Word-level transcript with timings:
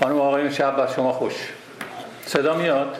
خانم 0.00 0.20
آقایون 0.20 0.50
شب 0.50 0.76
بر 0.76 0.86
شما 0.96 1.12
خوش. 1.12 1.34
صدا 2.26 2.54
میاد؟ 2.54 2.96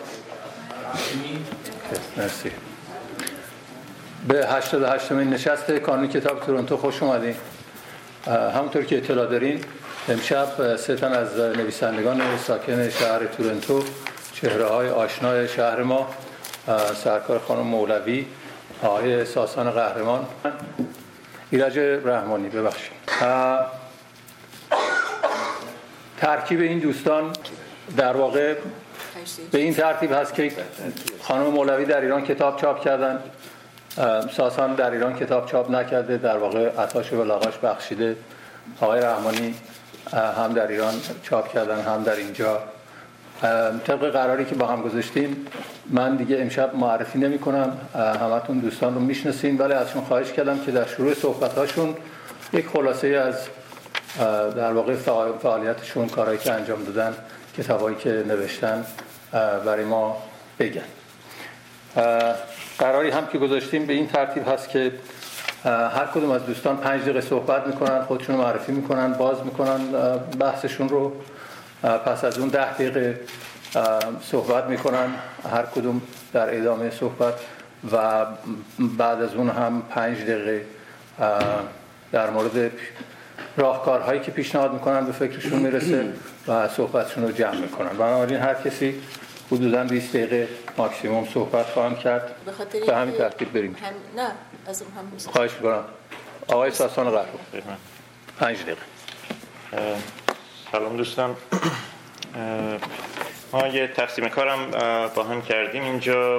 مرسی. 2.17 2.51
به 4.29 4.47
88 4.47 5.13
مین 5.13 5.31
نشست 5.31 5.71
کانون 5.71 6.09
کتاب 6.09 6.41
تورنتو 6.41 6.77
خوش 6.77 7.03
اومدین. 7.03 7.35
همونطور 8.27 8.85
که 8.85 8.97
اطلاع 8.97 9.27
دارین 9.27 9.61
امشب 10.09 10.77
سه 10.77 10.97
تن 10.97 11.13
از 11.13 11.39
نویسندگان 11.41 12.23
ساکن 12.39 12.91
شهر 12.91 13.27
تورنتو 13.27 13.83
چهره 14.33 14.67
های 14.67 14.89
آشنای 14.89 15.49
شهر 15.49 15.83
ما 15.83 16.09
سرکار 17.05 17.39
خانم 17.39 17.67
مولوی 17.67 18.27
آقای 18.83 19.25
ساسان 19.25 19.71
قهرمان. 19.71 20.27
ایرج 21.51 21.79
رحمانی 21.79 22.49
ببخشید. 22.49 22.93
ترکیب 26.23 26.61
این 26.61 26.79
دوستان 26.79 27.33
در 27.97 28.17
واقع 28.17 28.55
به 29.51 29.59
این 29.59 29.75
ترتیب 29.75 30.13
هست 30.13 30.35
که 30.35 30.53
خانم 31.23 31.47
مولوی 31.47 31.85
در 31.85 32.01
ایران 32.01 32.25
کتاب 32.25 32.61
چاپ 32.61 32.85
کردن 32.85 33.19
ساسان 34.37 34.75
در 34.75 34.91
ایران 34.91 35.17
کتاب 35.17 35.47
چاپ 35.47 35.71
نکرده 35.71 36.17
در 36.17 36.37
واقع 36.39 36.69
عطاش 36.83 37.13
و 37.13 37.25
لاغاش 37.25 37.59
بخشیده. 37.59 38.17
آقای 38.81 39.01
رحمانی 39.01 39.55
هم 40.13 40.53
در 40.53 40.67
ایران 40.67 40.95
چاپ 41.23 41.53
کردن 41.53 41.81
هم 41.81 42.03
در 42.03 42.17
اینجا. 42.17 42.59
طبق 43.87 44.11
قراری 44.11 44.45
که 44.45 44.55
با 44.55 44.67
هم 44.67 44.83
گذاشتیم 44.83 45.47
من 45.91 46.17
دیگه 46.17 46.41
امشب 46.41 46.75
معرفی 46.75 47.19
نمی 47.19 47.39
کنم. 47.39 47.77
همتون 47.95 48.59
دوستان 48.59 48.95
رو 48.95 49.01
می‌شناسین 49.01 49.59
ولی 49.59 49.73
ازشون 49.73 50.05
خواهش 50.05 50.33
کردم 50.33 50.59
که 50.59 50.73
در 50.73 50.87
شروع 50.87 51.15
صحبت 51.15 51.55
هاشون 51.55 51.95
یک 52.53 52.67
خلاصه 52.67 53.09
از 53.09 53.49
در 54.57 54.73
واقع 54.73 54.95
فعالیتشون 55.43 56.09
کارهایی 56.09 56.39
که 56.39 56.53
انجام 56.53 56.85
دادن 56.85 57.15
کتابایی 57.59 57.97
که 57.97 58.25
نوشتن 58.29 58.85
برای 59.65 59.85
ما 59.85 60.23
بگن. 60.59 60.85
قراری 62.79 63.11
هم 63.11 63.27
که 63.27 63.39
گذاشتیم 63.39 63.87
به 63.87 63.93
این 63.93 64.07
ترتیب 64.07 64.49
هست 64.49 64.69
که 64.69 64.93
هر 65.65 66.09
کدوم 66.15 66.31
از 66.31 66.47
دوستان 66.47 66.77
پنج 66.77 67.03
دقیقه 67.03 67.21
صحبت 67.21 67.67
می‌کنن 67.67 68.03
خودشون 68.03 68.37
معرفی 68.37 68.73
می‌کنن 68.73 69.13
باز 69.13 69.45
می‌کنن 69.45 69.79
بحثشون 70.41 70.89
رو 70.89 71.13
پس 71.83 72.25
از 72.25 72.39
اون 72.39 72.49
ده 72.49 72.73
دقیقه 72.73 73.21
صحبت 74.23 74.65
می‌کنن 74.65 75.15
هر 75.53 75.63
کدوم 75.63 76.03
در 76.33 76.57
ادامه 76.57 76.91
صحبت 76.91 77.35
و 77.93 78.27
بعد 78.99 79.23
از 79.23 79.35
اون 79.35 79.51
هم 79.51 79.83
پنج 79.91 80.19
دقیقه 80.19 80.65
در 82.13 82.31
مورد 82.31 82.71
راهکارهایی 83.57 84.21
که 84.21 84.31
پیشنهاد 84.31 84.73
می‌کنن 84.73 85.07
به 85.07 85.13
فکرشون 85.13 85.59
می‌رسه 85.59 86.13
و 86.49 86.69
صحبتشون 86.69 87.25
رو 87.25 87.33
جمع 87.33 87.57
می‌کنن. 87.57 87.89
بنابراین 87.89 88.41
هر 88.41 88.55
کسی 88.55 88.95
حدودا 89.53 89.85
20 89.85 90.17
دقیقه 90.17 90.49
ماکسیموم 90.77 91.29
صحبت 91.35 91.67
خواهم 91.67 91.97
کرد. 91.97 92.35
به 92.87 92.97
همین 92.97 93.15
ترتیب 93.15 93.53
بریم. 93.53 93.77
نه 94.17 94.31
از 94.67 94.83
اون 94.83 94.91
هم 94.93 95.33
خواهش 95.33 95.51
می‌کنم. 95.53 95.85
آقای 96.49 96.71
ساسان 96.71 97.11
قهرمان 97.11 97.77
پنج 98.41 98.57
دقیقه. 98.63 98.81
سلام 100.73 100.97
دوستان. 100.97 101.37
ما 103.53 103.69
یه 103.69 103.87
تقسیم 103.87 104.29
کارم 104.29 104.71
با 105.15 105.25
هم 105.25 105.43
کردیم. 105.43 105.83
اینجا 105.83 106.39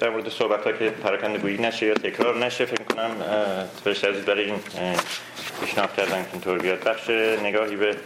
در 0.00 0.10
مورد 0.10 0.28
صحبت 0.28 0.64
ها 0.64 0.72
که 0.72 0.90
پراکنده 0.90 1.38
گویی 1.38 1.58
نشه 1.58 1.86
یا 1.86 1.94
تکرار 1.94 2.38
نشه 2.38 2.64
فکر 2.64 2.84
کنم 2.84 3.10
فرشت 3.84 4.04
عزیز 4.04 4.24
برای 4.24 4.44
این 4.44 4.60
پیشنهاد 5.60 5.94
کردن 5.96 6.22
که 6.22 6.28
اینطور 6.32 6.58
بیاد. 6.58 6.84
بخش 6.84 7.10
نگاهی 7.42 7.76
به 7.76 7.96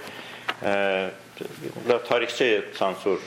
تاریخچه 2.08 2.62
سانسور 2.78 3.18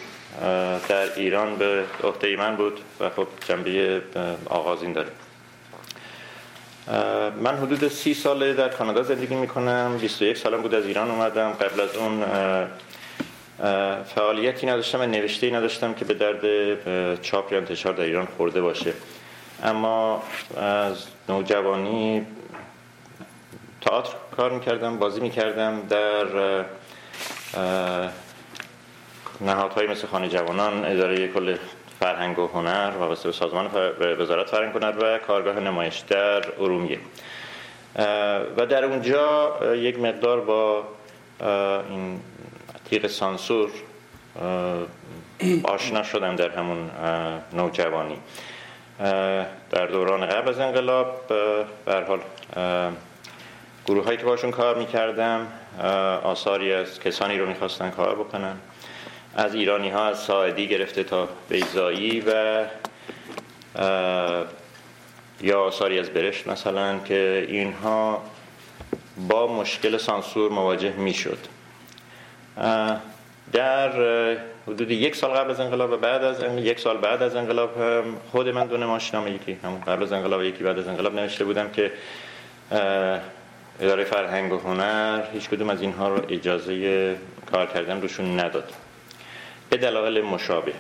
در 0.90 1.14
ایران 1.16 1.56
به 1.56 1.84
عهده 2.04 2.36
من 2.36 2.56
بود 2.56 2.80
و 3.00 3.10
خب 3.10 3.28
جنبه 3.48 4.02
آغازین 4.46 4.94
داره. 4.94 5.10
من 7.42 7.58
حدود 7.58 7.88
سی 7.88 8.14
ساله 8.14 8.54
در 8.54 8.70
کانادا 8.70 9.04
زندگی 9.04 9.36
می‌کنم. 9.36 9.98
21 10.02 10.38
سالم 10.38 10.62
بود 10.62 10.74
از 10.76 10.86
ایران 10.86 11.12
اومدم. 11.12 11.52
قبل 11.52 11.82
از 11.82 11.96
اون 11.96 12.24
فعالیتی 14.16 14.68
نداشتم 14.68 15.00
و 15.02 15.06
نوشته 15.06 15.52
نداشتم 15.52 15.94
که 15.94 16.06
به 16.06 16.14
درد 16.14 17.22
چاپ 17.22 17.52
یا 17.52 17.58
انتشار 17.58 17.94
در 17.94 18.04
ایران 18.04 18.26
خورده 18.38 18.62
باشه. 18.62 18.94
اما 19.64 20.24
از 20.58 21.06
نوجوانی 21.30 22.26
تئاتر 23.82 24.14
کار 24.38 24.52
می‌کردم 24.52 25.00
بازی 25.00 25.22
می‌کردم 25.22 25.82
در 25.90 26.26
نهادهایی 29.42 29.88
مثل 29.88 30.08
خانه 30.08 30.30
جوانان 30.30 30.86
اداره 30.86 31.28
کل 31.28 31.56
فرهنگ 32.00 32.40
و 32.40 32.48
هنر 32.48 32.92
وابسته 33.00 33.30
به 33.30 33.34
سازمان 33.34 33.70
وزارت 34.20 34.50
فرهنگ 34.50 34.76
هنر 34.76 34.94
و 35.00 35.18
کارگاه 35.18 35.60
نمایش 35.60 36.00
در 36.00 36.44
ارومیه. 36.60 37.00
و 38.58 38.66
در 38.70 38.86
اونجا 38.86 39.58
یک 39.76 40.00
مقدار 40.00 40.42
با 40.42 40.84
این 41.90 42.20
تیغ 42.90 43.08
سانسور 43.08 43.70
آشنا 45.64 46.04
شدم 46.04 46.36
در 46.36 46.50
همون 46.50 46.92
نوجوانی. 47.54 48.18
در 49.70 49.88
دوران 49.92 50.26
قبل 50.26 50.50
از 50.50 50.60
انقلاب 50.60 51.28
به 51.86 52.06
حال 52.08 52.20
گروه 53.86 54.06
هایی 54.06 54.18
که 54.18 54.24
باشون 54.24 54.52
کار 54.52 54.76
می‌کردم 54.76 55.48
آثاری 56.24 56.74
از 56.74 57.00
کسانی 57.00 57.38
رو 57.38 57.46
می‌خواستن 57.46 57.90
کار 57.90 58.16
بکنن. 58.16 58.58
از 59.36 59.56
ایرانی 59.56 59.90
ها 59.90 60.06
از 60.06 60.20
ساعدی 60.20 60.68
گرفته 60.68 61.04
تا 61.04 61.28
بیزایی 61.50 62.24
و 62.28 62.64
یا 65.42 65.62
آثاری 65.62 66.00
از 66.00 66.10
برشت 66.10 66.48
مثلا 66.48 67.00
که 67.00 67.46
اینها 67.50 68.24
با 69.28 69.48
مشکل 69.48 69.98
سانسور 69.98 70.52
مواجه 70.52 70.94
می‌شد. 70.94 71.38
در 73.54 73.92
حدود 74.68 74.92
یک 74.92 75.16
سال 75.16 75.32
قبل 75.32 75.52
از 75.52 75.60
انقلاب 75.60 75.92
و 75.92 75.98
بعد 75.98 76.24
از 76.24 76.44
یک 76.58 76.80
سال 76.80 76.98
بعد 76.98 77.22
از 77.22 77.36
انقلاب 77.36 78.04
خود 78.32 78.50
من 78.50 78.68
دو 78.68 78.78
نمایشنامه 78.78 79.32
یکی 79.32 79.58
همون 79.64 79.82
قبل 79.82 80.04
از 80.04 80.12
انقلاب 80.12 80.44
یکی 80.44 80.64
بعد 80.64 80.80
از 80.80 80.88
انقلاب 80.88 81.16
نوشته 81.16 81.46
بودم 81.46 81.70
که 81.72 81.92
اداره 83.80 84.04
فرهنگ 84.04 84.54
و 84.54 84.58
هنر 84.58 85.22
هیچ 85.34 85.50
کدوم 85.50 85.70
از 85.70 85.82
اینها 85.82 86.10
رو 86.10 86.22
اجازه 86.30 87.16
کار 87.52 87.66
کردن 87.66 88.02
روشون 88.02 88.40
نداد. 88.40 88.72
به 89.70 89.78
دلایل 89.78 90.22
مشابه. 90.22 90.74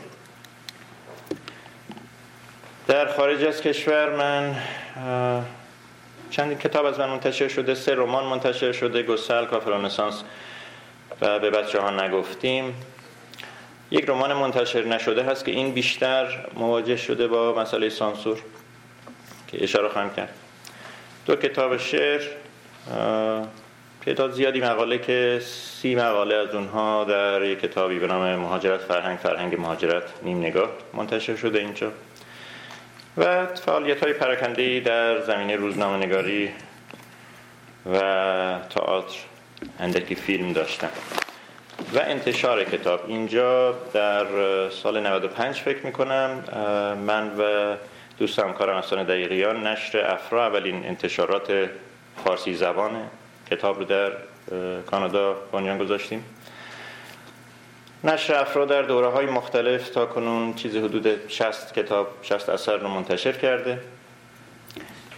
در 2.87 3.07
خارج 3.07 3.43
از 3.43 3.61
کشور 3.61 4.15
من 4.15 4.55
چند 6.29 6.59
کتاب 6.59 6.85
از 6.85 6.99
من 6.99 7.09
منتشر 7.09 7.47
شده 7.47 7.75
سه 7.75 7.95
رمان 7.95 8.25
منتشر 8.25 8.71
شده 8.71 9.03
گسل 9.03 9.45
کافرانسانس 9.45 10.23
و 11.21 11.39
به 11.39 11.49
بچه 11.49 11.81
ها 11.81 11.89
نگفتیم. 11.89 12.75
یک 13.91 14.09
رمان 14.09 14.33
منتشر 14.33 14.83
نشده 14.83 15.23
هست 15.23 15.45
که 15.45 15.51
این 15.51 15.73
بیشتر 15.73 16.47
مواجه 16.53 16.95
شده 16.95 17.27
با 17.27 17.53
مسئله 17.53 17.89
سانسور 17.89 18.37
که 19.47 19.63
اشاره 19.63 19.89
خواهم 19.89 20.13
کرد. 20.13 20.33
دو 21.25 21.35
کتاب 21.35 21.77
شعر 21.77 22.21
تعداد 24.05 24.31
زیادی 24.31 24.61
مقاله 24.61 24.97
که 24.97 25.41
سی 25.43 25.95
مقاله 25.95 26.35
از 26.35 26.55
اونها 26.55 27.03
در 27.03 27.43
یک 27.43 27.59
کتابی 27.59 27.99
به 27.99 28.07
نام 28.07 28.35
مهاجرت 28.35 28.79
فرهنگ 28.79 29.17
فرهنگ 29.17 29.59
مهاجرت 29.59 30.03
نیم 30.23 30.39
نگاه 30.39 30.69
منتشر 30.93 31.35
شده 31.35 31.59
اینجا. 31.59 31.91
و 33.17 33.45
فعالیت 33.45 34.03
های 34.03 34.13
پراکنده 34.13 34.79
در 34.79 35.21
زمینه 35.21 35.55
روزنامه 35.55 36.05
نگاری 36.05 36.49
و 37.85 37.99
تئاتر. 38.69 39.15
اندکی 39.79 40.15
فیلم 40.15 40.53
داشتم. 40.53 40.89
و 41.93 41.99
انتشار 41.99 42.63
کتاب. 42.63 43.03
اینجا 43.07 43.72
در 43.93 44.25
سال 44.69 45.07
95 45.07 45.55
فکر 45.55 45.85
می‌کنم 45.85 46.43
من 47.05 47.37
و 47.37 47.75
دوست 48.19 48.40
همکارم 48.40 48.75
احسان 48.75 49.03
دقیقیان 49.03 49.67
نشر 49.67 50.11
افرا 50.11 50.45
اولین 50.47 50.85
انتشارات 50.85 51.69
فارسی 52.23 52.55
زبان 52.55 52.91
کتاب 53.51 53.79
رو 53.79 53.85
در 53.85 54.11
کانادا 54.85 55.34
بنیان 55.51 55.78
گذاشتیم. 55.78 56.25
نشر 58.03 58.35
افرا 58.35 58.66
در 58.66 58.81
دوره 58.81 59.07
های 59.07 59.25
مختلف 59.25 59.90
تا 59.90 60.05
کنون 60.05 60.53
چیزی 60.53 60.79
حدود 60.79 61.29
60 61.29 61.73
کتاب 61.73 62.07
60 62.22 62.49
اثر 62.49 62.78
رو 62.78 62.87
منتشر 62.87 63.31
کرده. 63.31 63.79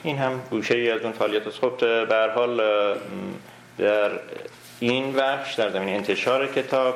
این 0.03 0.17
هم 0.17 0.41
گوشه 0.49 0.75
ای 0.75 0.91
از 0.91 1.01
اون 1.01 1.11
فعالیت 1.11 1.47
است. 1.47 1.59
خب 1.59 1.79
به 1.79 2.31
حال 2.35 2.61
در 3.77 4.11
این 4.79 5.13
بخش 5.13 5.53
در 5.53 5.69
زمین 5.69 5.95
انتشار 5.95 6.47
کتاب 6.47 6.95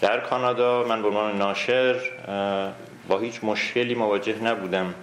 در 0.00 0.20
کانادا 0.20 0.84
من 0.88 1.02
به 1.02 1.08
عنوان 1.08 1.38
ناشر 1.38 1.96
با 3.08 3.18
هیچ 3.18 3.44
مشکلی 3.44 3.94
مواجه 3.94 4.42
نبودم. 4.42 4.94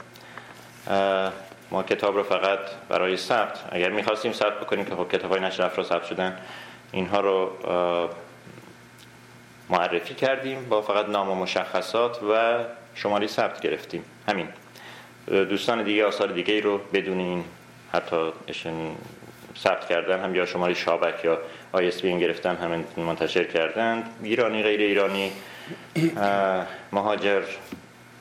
ما 1.71 1.83
کتاب 1.83 2.15
رو 2.15 2.23
فقط 2.23 2.59
برای 2.89 3.17
ثبت 3.17 3.59
اگر 3.71 3.89
می‌خواستیم 3.89 4.33
ثبت 4.33 4.59
بکنیم 4.59 4.85
که 4.85 4.95
خب 4.95 5.11
کتاب 5.11 5.31
های 5.31 5.41
نشر 5.41 5.65
افرا 5.65 5.83
ثبت 5.83 6.05
شدن 6.05 6.37
اینها 6.91 7.19
رو 7.19 7.51
معرفی 9.69 10.13
کردیم 10.13 10.69
با 10.69 10.81
فقط 10.81 11.09
نام 11.09 11.29
و 11.29 11.35
مشخصات 11.35 12.23
و 12.23 12.59
شماره 12.95 13.27
ثبت 13.27 13.61
گرفتیم. 13.61 14.03
همین. 14.27 14.47
دوستان 15.27 15.83
دیگه 15.83 16.05
آثار 16.05 16.27
دیگه 16.27 16.61
رو 16.61 16.77
بدون 16.93 17.19
این 17.19 17.43
حتی 17.93 18.31
ثبت 19.57 19.89
کردن 19.89 20.23
هم 20.23 20.35
یا 20.35 20.45
شماره 20.45 20.73
شابک 20.73 21.25
یا 21.25 21.37
آی 21.71 21.91
گرفتن 22.01 22.55
هم 22.55 23.03
منتشر 23.03 23.43
کردن. 23.43 24.03
ایرانی 24.23 24.63
غیر 24.63 24.79
ایرانی 24.79 25.31
مهاجر 26.91 27.41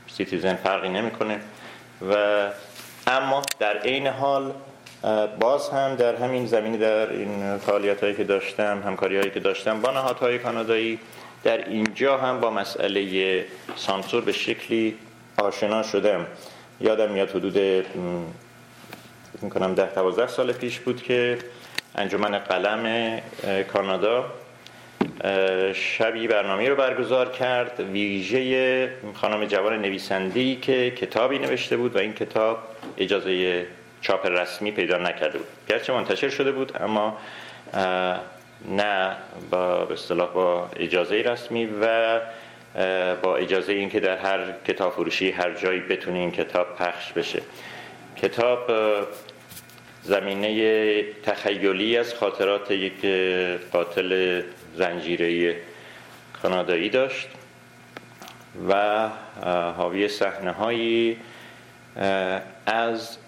citizen 0.09 0.55
فرقی 0.55 0.89
نمی‌کنه. 0.89 1.41
و 2.11 2.15
اما 3.07 3.43
در 3.59 3.79
عین 3.79 4.07
حال 4.07 4.53
باز 5.41 5.69
هم 5.69 5.95
در 5.95 6.17
همین 6.17 6.47
زمینی 6.47 6.79
در 6.79 7.13
این 7.13 7.59
فعالیت 7.59 8.01
هایی 8.01 8.15
که 8.15 8.25
داشتم 8.25 8.83
همکاری 8.87 9.17
هایی 9.17 9.31
که 9.31 9.41
داشتم 9.41 9.81
با 9.81 9.91
نهادهای 9.91 10.39
کانادایی 10.39 10.99
در 11.45 11.69
اینجا 11.69 12.19
هم 12.19 12.41
با 12.41 12.51
مسئله 12.51 13.45
سانسور 13.77 14.25
به 14.25 14.33
شکلی 14.33 14.97
آشنا 15.39 15.83
شدم. 15.83 16.27
یادم 16.81 17.11
میاد 17.11 17.31
حدود 17.31 17.87
می‌کنم 19.43 19.75
ده 19.75 19.95
دوازده 19.95 20.27
سال 20.27 20.53
پیش 20.53 20.81
بود 20.81 21.03
که 21.03 21.39
انجمن 21.95 22.39
قلم 22.39 23.19
کانادا 23.73 24.25
شبی 25.75 26.29
برنامه 26.29 26.69
رو 26.69 26.77
برگزار 26.77 27.29
کرد. 27.29 27.81
ویژه 27.81 28.93
خانم 29.15 29.45
جوان 29.45 29.83
نویسندی 29.83 30.57
که 30.57 30.91
کتابی 30.91 31.39
نوشته 31.39 31.77
بود 31.77 31.97
و 31.97 31.99
این 31.99 32.13
کتاب 32.13 32.59
اجازه 32.99 33.67
چاپ 34.01 34.27
رسمی 34.27 34.71
پیدا 34.71 34.99
نکرده 34.99 35.39
بود. 35.39 35.47
گرچه 35.69 35.93
منتشر 35.93 36.29
شده 36.29 36.53
بود 36.53 36.73
اما 36.81 37.19
نه 38.69 39.17
با 39.51 39.89
اصطلاح 39.93 40.33
با 40.33 40.69
اجازه 40.77 41.15
رسمی 41.17 41.69
و 41.83 42.21
با 43.23 43.37
اجازه 43.37 43.73
اینکه 43.73 44.01
در 44.01 44.17
هر 44.17 44.39
کتاب 44.69 44.93
فروشی 44.93 45.31
هر 45.31 45.55
جایی 45.55 45.81
بتونه 45.81 46.19
این 46.19 46.31
کتاب 46.31 46.77
پخش 46.77 47.13
بشه. 47.13 47.43
کتاب 48.23 48.71
زمینه 50.03 51.03
تخیلی 51.23 51.97
از 51.97 52.15
خاطرات 52.15 52.71
یک 52.71 53.07
قاتل 53.73 54.43
زنجیره 54.75 55.57
کانادایی 56.43 56.89
داشت 56.89 57.29
و 58.69 59.09
حاوی 59.77 60.09
صحنه 60.09 60.51
هایی 60.51 61.17
از 62.67 63.19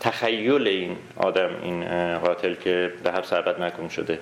تخیل 0.00 0.68
این 0.68 0.96
آدم 1.16 1.50
این 1.62 1.84
قاتل 2.18 2.54
که 2.54 2.92
به 3.04 3.12
هر 3.12 3.22
سربت 3.22 3.60
نکن 3.60 3.88
شده 3.88 4.18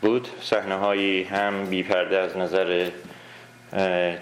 بود. 0.00 0.28
صحنه 0.40 0.74
هایی 0.74 1.22
هم 1.22 1.66
بی 1.66 1.82
پرده 1.82 2.18
از 2.18 2.36
نظر 2.36 2.90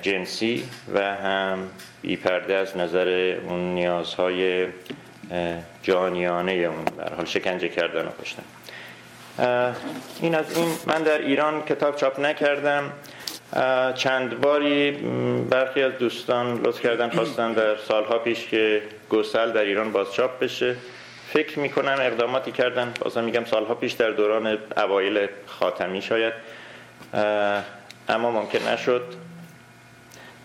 جنسی 0.03 0.69
و 0.95 1.15
هم 1.15 1.59
بی 2.03 2.17
پرده 2.17 2.55
از 2.55 2.77
نظر 2.77 3.39
اون 3.49 3.75
نیازهای 3.75 4.67
جانیانه 5.83 6.53
اون 6.53 6.85
در 6.85 7.15
حال 7.15 7.25
شکنجه 7.25 7.69
کردن 7.69 8.05
و 8.05 8.11
کشتن. 8.23 8.43
این 10.21 10.35
از 10.35 10.57
این 10.57 10.69
من 10.87 11.03
در 11.03 11.19
ایران 11.19 11.63
کتاب 11.63 11.97
چاپ 11.97 12.21
نکردم. 12.21 12.93
چند 13.95 14.41
باری 14.41 14.91
برخی 15.51 15.83
از 15.83 15.93
دوستان 15.99 16.61
لطف 16.65 16.81
کردن 16.81 17.09
خواستن 17.09 17.53
در 17.53 17.77
سالها 17.77 18.19
پیش 18.19 18.47
که 18.47 18.83
گسل 19.11 19.53
در 19.53 19.63
ایران 19.63 19.93
باز 19.93 20.13
چاپ 20.13 20.39
بشه. 20.39 20.77
فکر 21.29 21.59
می‌کنم 21.59 21.97
اقداماتی 22.01 22.53
کردن. 22.53 22.93
بازم 23.01 23.25
میگم 23.25 23.45
سالها 23.45 23.75
پیش 23.75 23.93
در 23.93 24.11
دوران 24.11 24.59
اوایل 24.77 25.27
خاتمی 25.47 26.03
شاید. 26.03 26.33
اما 28.09 28.31
ممکن 28.31 28.69
نشد. 28.69 29.03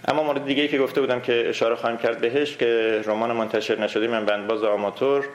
اما 0.08 0.24
مورد 0.24 0.46
دیگه 0.46 0.68
که 0.68 0.78
گفته 0.78 1.02
بودم 1.02 1.20
که 1.20 1.50
اشاره 1.50 1.76
خواهم 1.76 1.98
کرد 1.98 2.22
بهش 2.22 2.58
که 2.58 3.02
رمان 3.06 3.32
منتشر 3.32 3.80
نشده 3.80 4.08
من 4.08 4.26
بندباز 4.26 4.64
آماتور 4.64 5.26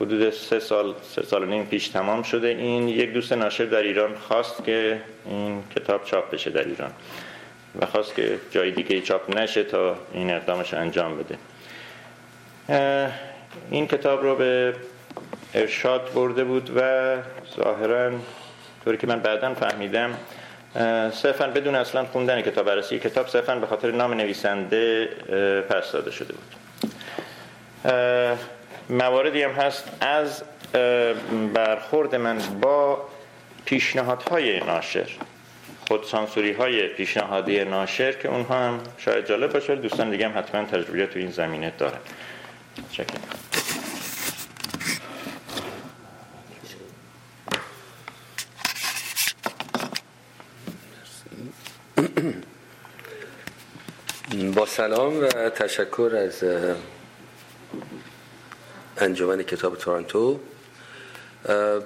حدود 0.00 0.30
سه 0.30 0.58
سال 0.58 0.94
سه 1.02 1.22
سال 1.22 1.42
و 1.42 1.46
نیم 1.46 1.66
پیش 1.66 1.88
تمام 1.88 2.22
شده. 2.22 2.48
این 2.48 2.88
یک 2.88 3.12
دوست 3.12 3.32
ناشر 3.32 3.64
در 3.64 3.82
ایران 3.82 4.14
خواست 4.14 4.64
که 4.64 5.00
این 5.26 5.62
کتاب 5.76 6.04
چاپ 6.04 6.30
بشه 6.30 6.50
در 6.50 6.64
ایران 6.64 6.90
و 7.80 7.86
خواست 7.86 8.14
که 8.14 8.38
جای 8.50 8.70
دیگه 8.70 9.00
چاپ 9.00 9.38
نشه 9.38 9.64
تا 9.64 9.96
این 10.12 10.30
اقدامش 10.30 10.74
انجام 10.74 11.18
بده. 11.18 11.38
این 13.70 13.86
کتاب 13.86 14.22
رو 14.22 14.36
به 14.36 14.74
ارشاد 15.54 16.12
برده 16.14 16.44
بود 16.44 16.70
و 16.76 17.16
ظاهرا 17.56 18.10
طوری 18.84 18.96
که 18.96 19.06
من 19.06 19.20
بعدا 19.20 19.54
فهمیدم 19.54 20.14
صرفا 21.12 21.46
بدون 21.46 21.74
اصلا 21.74 22.04
خوندن 22.04 22.42
کتاب 22.42 22.66
بررسی 22.66 22.98
کتاب 22.98 23.28
صرفا 23.28 23.54
به 23.54 23.66
خاطر 23.66 23.90
نام 23.90 24.14
نویسنده 24.14 25.06
پس 25.68 25.92
داده 25.92 26.10
شده 26.10 26.32
بود 26.32 26.54
مواردی 28.90 29.42
هم 29.42 29.50
هست 29.50 29.84
از 30.00 30.42
برخورد 31.54 32.14
من 32.14 32.38
با 32.60 33.02
پیشنهادهای 33.64 34.60
ناشر 34.60 35.08
خودسانسوری 35.88 36.52
های 36.52 36.88
پیشنهادی 36.88 37.64
ناشر 37.64 38.12
که 38.12 38.28
اونها 38.28 38.54
هم 38.54 38.80
شاید 38.98 39.26
جالب 39.26 39.52
باشه 39.52 39.76
دوستان 39.76 40.10
دیگه 40.10 40.28
هم 40.28 40.38
حتما 40.38 40.64
تجربه 40.64 41.06
تو 41.06 41.18
این 41.18 41.30
زمینه 41.30 41.72
دارن 41.78 41.98
چکیم. 42.92 43.20
با 54.54 54.57
سلام 54.68 55.20
و 55.20 55.28
تشکر 55.28 56.12
از 56.16 56.44
انجمن 58.98 59.42
کتاب 59.42 59.76
تورنتو. 59.76 60.40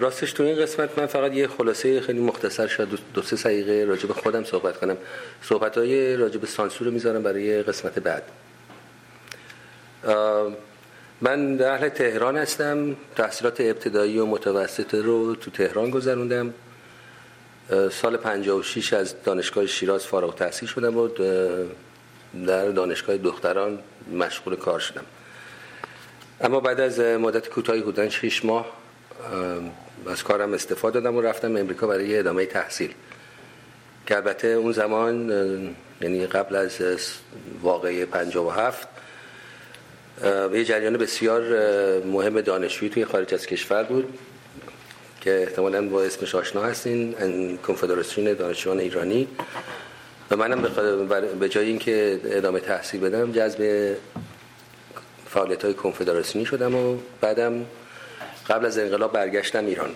راستش 0.00 0.32
تو 0.32 0.42
این 0.42 0.62
قسمت 0.62 0.98
من 0.98 1.06
فقط 1.06 1.32
یه 1.32 1.46
خلاصه 1.46 2.00
خیلی 2.00 2.20
مختصر 2.20 2.66
شد 2.66 2.88
دو 3.14 3.22
سه 3.22 3.36
دقیقه 3.36 3.84
راجع 3.84 4.06
به 4.06 4.14
خودم 4.14 4.44
صحبت 4.44 4.76
کنم. 4.76 4.96
صحبت 5.42 5.78
های 5.78 6.16
راجع 6.16 6.38
به 6.38 6.46
سانسور 6.46 6.88
رو 6.88 6.94
می‌ذارم 6.94 7.22
برای 7.22 7.62
قسمت 7.62 7.98
بعد. 7.98 8.22
من 11.20 11.60
اهل 11.62 11.88
تهران 11.88 12.36
هستم. 12.36 12.96
تحصیلات 13.16 13.60
ابتدایی 13.60 14.18
و 14.18 14.26
متوسطه 14.26 15.02
رو 15.02 15.34
تو 15.34 15.50
تهران 15.50 15.90
گذروندم. 15.90 16.54
سال 17.90 18.16
56 18.16 18.92
از 18.92 19.14
دانشگاه 19.24 19.66
شیراز 19.66 20.06
فارغ 20.06 20.34
تحصیل 20.34 20.68
شدم 20.68 20.96
و 20.96 21.08
در 22.46 22.68
دانشگاه 22.68 23.16
دختران 23.16 23.78
مشغول 24.12 24.56
کار 24.56 24.80
شدم. 24.80 25.04
اما 26.40 26.60
بعد 26.60 26.80
از 26.80 27.00
مدت 27.00 27.48
کوتاهی 27.48 27.80
بودن 27.80 28.08
6 28.08 28.44
ماه 28.44 28.66
از 30.06 30.22
کارم 30.22 30.54
استفاده 30.54 31.00
دادم 31.00 31.16
و 31.16 31.20
رفتم 31.20 31.56
امریکا 31.56 31.86
برای 31.86 32.18
ادامه 32.18 32.46
تحصیل. 32.46 32.94
که 34.06 34.16
البته 34.16 34.48
اون 34.48 34.72
زمان 34.72 35.30
یعنی 36.00 36.26
قبل 36.26 36.56
از 36.56 36.78
واقعه 37.62 38.04
57 38.04 38.88
یه 40.52 40.64
جریان 40.64 40.96
بسیار 40.96 41.42
مهم 42.04 42.40
دانشجویی 42.40 42.90
توی 42.90 43.04
خارج 43.04 43.34
از 43.34 43.46
کشور 43.46 43.82
بود 43.82 44.18
که 45.20 45.42
احتمالا 45.42 45.88
با 45.88 46.02
اسمش 46.02 46.34
آشنا 46.34 46.62
هستین 46.62 47.14
کنفدراسیون 47.58 48.34
دانشجویان 48.34 48.80
ایرانی. 48.80 49.28
و 50.32 50.36
منم 50.36 50.62
به 51.40 51.48
جای 51.48 51.66
اینکه 51.66 52.20
ادامه 52.24 52.60
تحصیل 52.60 53.00
بدم 53.00 53.32
جذب 53.32 53.94
فعالیت 55.26 55.64
های 55.64 55.74
کنفدراسیونی 55.74 56.46
شدم 56.46 56.74
و 56.74 56.96
بعدم 57.20 57.66
قبل 58.48 58.66
از 58.66 58.78
انقلاب 58.78 59.12
برگشتم 59.12 59.66
ایران. 59.66 59.90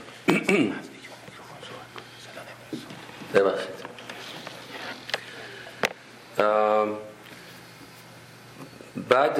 بعد 9.08 9.36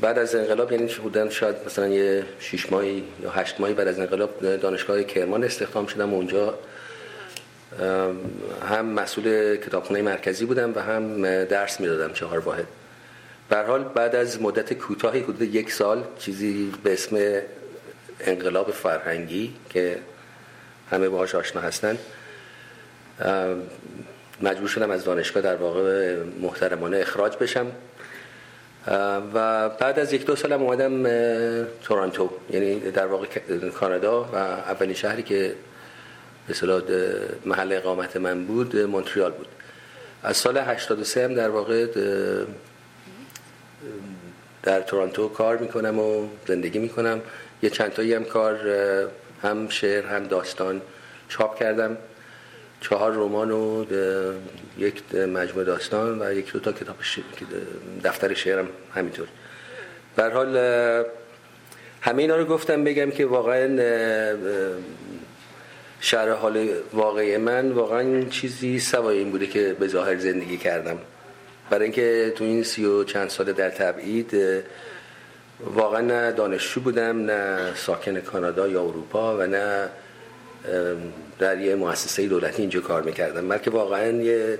بعد 0.00 0.18
از 0.18 0.34
انقلاب 0.34 0.72
یعنی 0.72 0.86
بودن؟ 0.86 1.30
شاید 1.30 1.56
مثلا 1.66 1.88
یه 1.88 2.24
شش 2.40 2.72
ماهی 2.72 3.04
یا 3.22 3.30
هشت 3.30 3.60
ماهی 3.60 3.74
بعد 3.74 3.88
از 3.88 3.98
انقلاب 3.98 4.56
دانشگاه 4.56 5.02
کرمان 5.02 5.44
استخدام 5.44 5.86
شدم 5.86 6.14
اونجا 6.14 6.58
هم 8.68 8.86
مسئول 8.86 9.56
کتابخانه 9.56 10.02
مرکزی 10.02 10.44
بودم 10.44 10.72
و 10.74 10.80
هم 10.80 11.24
درس 11.44 11.80
می‌دادم 11.80 12.12
چهار 12.12 12.38
واحد. 12.38 12.66
به 13.48 13.58
حال 13.58 13.84
بعد 13.84 14.16
از 14.16 14.42
مدت 14.42 14.72
کوتاهی 14.72 15.20
حدود 15.20 15.42
یک 15.42 15.72
سال 15.72 16.04
چیزی 16.18 16.72
به 16.82 16.92
اسم 16.92 17.40
انقلاب 18.20 18.70
فرهنگی 18.70 19.54
که 19.70 19.98
همه 20.90 21.08
باهاش 21.08 21.34
آشنا 21.34 21.62
هستن 21.62 21.98
مجبور 24.42 24.68
شدم 24.68 24.90
از 24.90 25.04
دانشگاه 25.04 25.42
در 25.42 25.56
واقع 25.56 26.16
محترمانه 26.40 26.98
اخراج 26.98 27.36
بشم. 27.36 27.66
و 29.34 29.68
بعد 29.68 29.98
از 29.98 30.12
یک 30.12 30.26
دو 30.26 30.36
سالم 30.36 30.62
اومدم 30.62 31.04
تورانتو 31.82 32.30
یعنی 32.50 32.80
در 32.80 33.06
واقع 33.06 33.26
کانادا 33.74 34.22
و 34.22 34.36
اولین 34.36 34.94
شهری 34.94 35.22
که 35.22 35.54
به 36.48 36.82
محل 37.44 37.72
اقامت 37.72 38.16
من 38.16 38.44
بود 38.44 38.76
مونتریال 38.76 39.32
بود. 39.32 39.48
از 40.22 40.36
سال 40.36 40.58
83 40.58 41.24
هم 41.24 41.34
در 41.34 41.48
واقع 41.48 41.86
در 44.62 44.80
تورانتو 44.80 45.28
کار 45.28 45.56
می‌کنم 45.56 45.98
و 45.98 46.28
زندگی 46.46 46.78
می‌کنم. 46.78 47.20
یه 47.62 47.70
چند 47.70 47.92
تایی 47.92 48.14
هم 48.14 48.24
کار 48.24 48.58
هم 49.42 49.68
شعر 49.68 50.06
هم 50.06 50.24
داستان 50.24 50.82
چاپ 51.28 51.58
کردم. 51.58 51.96
چهار 52.80 53.12
رمان 53.12 53.50
و 53.50 53.84
یک 54.78 55.14
مجموعه 55.14 55.64
داستان 55.64 56.22
و 56.22 56.32
یک 56.32 56.52
دو 56.52 56.60
تا 56.60 56.72
کتاب 56.72 56.96
دفتر 58.04 58.34
شعرم 58.34 58.68
همینطور. 58.94 59.28
به 60.16 60.30
حال 60.30 60.56
همه 62.00 62.22
اینا 62.22 62.36
رو 62.36 62.44
گفتم 62.44 62.84
بگم 62.84 63.10
که 63.10 63.26
واقعا 63.26 63.66
شهر 66.04 66.32
حال 66.32 66.68
واقعی 66.92 67.36
من 67.36 67.72
واقعا 67.72 68.22
چیزی 68.22 68.78
سوای 68.78 69.18
این 69.18 69.30
بوده 69.30 69.46
که 69.46 69.76
به 69.80 69.88
ظاهر 69.88 70.18
زندگی 70.18 70.56
کردم. 70.56 70.98
برای 71.70 71.84
اینکه 71.84 72.32
تو 72.36 72.44
این 72.44 72.62
سی 72.62 72.84
و 72.84 73.04
چند 73.04 73.28
سال 73.28 73.52
در 73.52 73.70
تبعید 73.70 74.36
واقعا 75.74 76.00
نه 76.00 76.32
دانشجو 76.32 76.80
بودم 76.80 77.24
نه 77.24 77.74
ساکن 77.74 78.20
کانادا 78.20 78.68
یا 78.68 78.82
اروپا 78.82 79.38
و 79.38 79.46
نه 79.46 79.88
در 81.38 81.60
یه 81.60 81.74
مؤسسه 81.74 82.26
دولتی 82.26 82.62
اینجا 82.62 82.80
کار 82.80 83.02
می‌کردم. 83.02 83.48
بلکه 83.48 83.70
واقعا 83.70 84.10
یه 84.10 84.58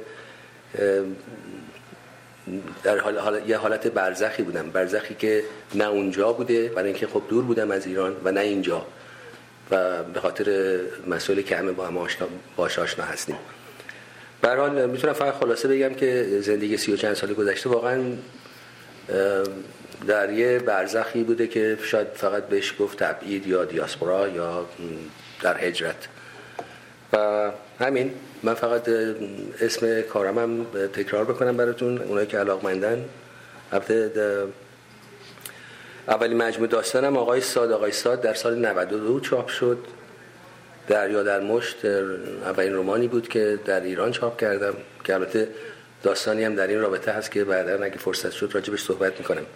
در 2.83 2.99
حال 2.99 3.43
یه 3.47 3.57
حالت 3.57 3.87
برزخی 3.87 4.43
بودم. 4.43 4.71
برزخی 4.71 5.15
که 5.15 5.45
نه 5.75 5.85
اونجا 5.85 6.33
بوده 6.33 6.69
برای 6.69 6.89
اینکه 6.89 7.07
خب 7.07 7.23
دور 7.29 7.45
بودم 7.45 7.71
از 7.71 7.87
ایران 7.87 8.17
و 8.25 8.33
نه 8.33 8.41
اینجا. 8.41 8.87
و 9.73 10.03
به 10.03 10.21
خاطر 10.21 10.79
مسئله 11.07 11.43
که 11.43 11.57
همه 11.57 11.73
با 11.73 11.87
هم 11.87 11.99
آشنا 11.99 12.29
باش 12.57 12.79
آشنا 12.79 13.05
هستیم. 13.05 13.37
به 14.41 14.49
حال 14.49 14.91
می‌تونم 14.91 15.13
فقط 15.13 15.35
خلاصه 15.35 15.69
بگم 15.69 15.95
که 15.95 16.27
زندگی 16.41 16.77
سی 16.77 16.93
و 16.93 16.97
چند 16.97 17.15
سال 17.15 17.35
گذشته 17.35 17.71
واقعا 17.71 18.03
در 20.07 20.33
یه 20.33 20.59
برزخی 20.59 21.23
بوده 21.23 21.47
که 21.47 21.79
شاید 21.83 22.07
فقط 22.15 22.43
بهش 22.43 22.75
گفت 22.79 22.99
تبعید 22.99 23.47
یا 23.47 23.65
دیاسپورا 23.65 24.29
یا 24.29 24.67
در 25.43 25.65
هجرت. 25.65 26.09
و 27.13 27.51
همین 27.81 28.15
من 28.43 28.55
فقط 28.55 28.89
اسم 29.61 30.01
کارمم 30.01 30.65
تکرار 30.93 31.25
بکنم 31.25 31.57
براتون 31.57 31.99
اونایی 31.99 32.27
که 32.27 32.39
علاقمندن. 32.39 33.05
البته 33.73 34.13
اولی 36.09 36.35
مجموع 36.35 36.69
داستانم 36.69 37.17
آقای 37.17 37.41
ساد. 37.41 37.73
آقای 37.73 37.93
ساد 37.93 38.21
در 38.21 38.35
سال 38.35 38.67
92 38.67 39.21
چاپ 39.21 39.49
شد. 39.49 39.79
دریا 40.89 41.23
در 41.23 41.41
مشت 41.41 41.85
اولین 41.85 42.75
رومانی 42.75 43.09
بود 43.09 43.29
که 43.29 43.59
در 43.65 43.81
ایران 43.81 44.13
چاپ 44.13 44.41
کردم. 44.41 44.75
که 45.05 45.15
البته 45.15 45.49
داستانی 46.03 46.45
هم 46.45 46.55
در 46.55 46.67
این 46.67 46.81
رابطه 46.81 47.13
هست 47.13 47.31
که 47.31 47.45
بعدا 47.45 47.85
اگه 47.85 47.99
فرصت 47.99 48.31
شد 48.31 48.51
راجبش 48.55 48.83
صحبت 48.83 49.19
می‌کنم. 49.19 49.47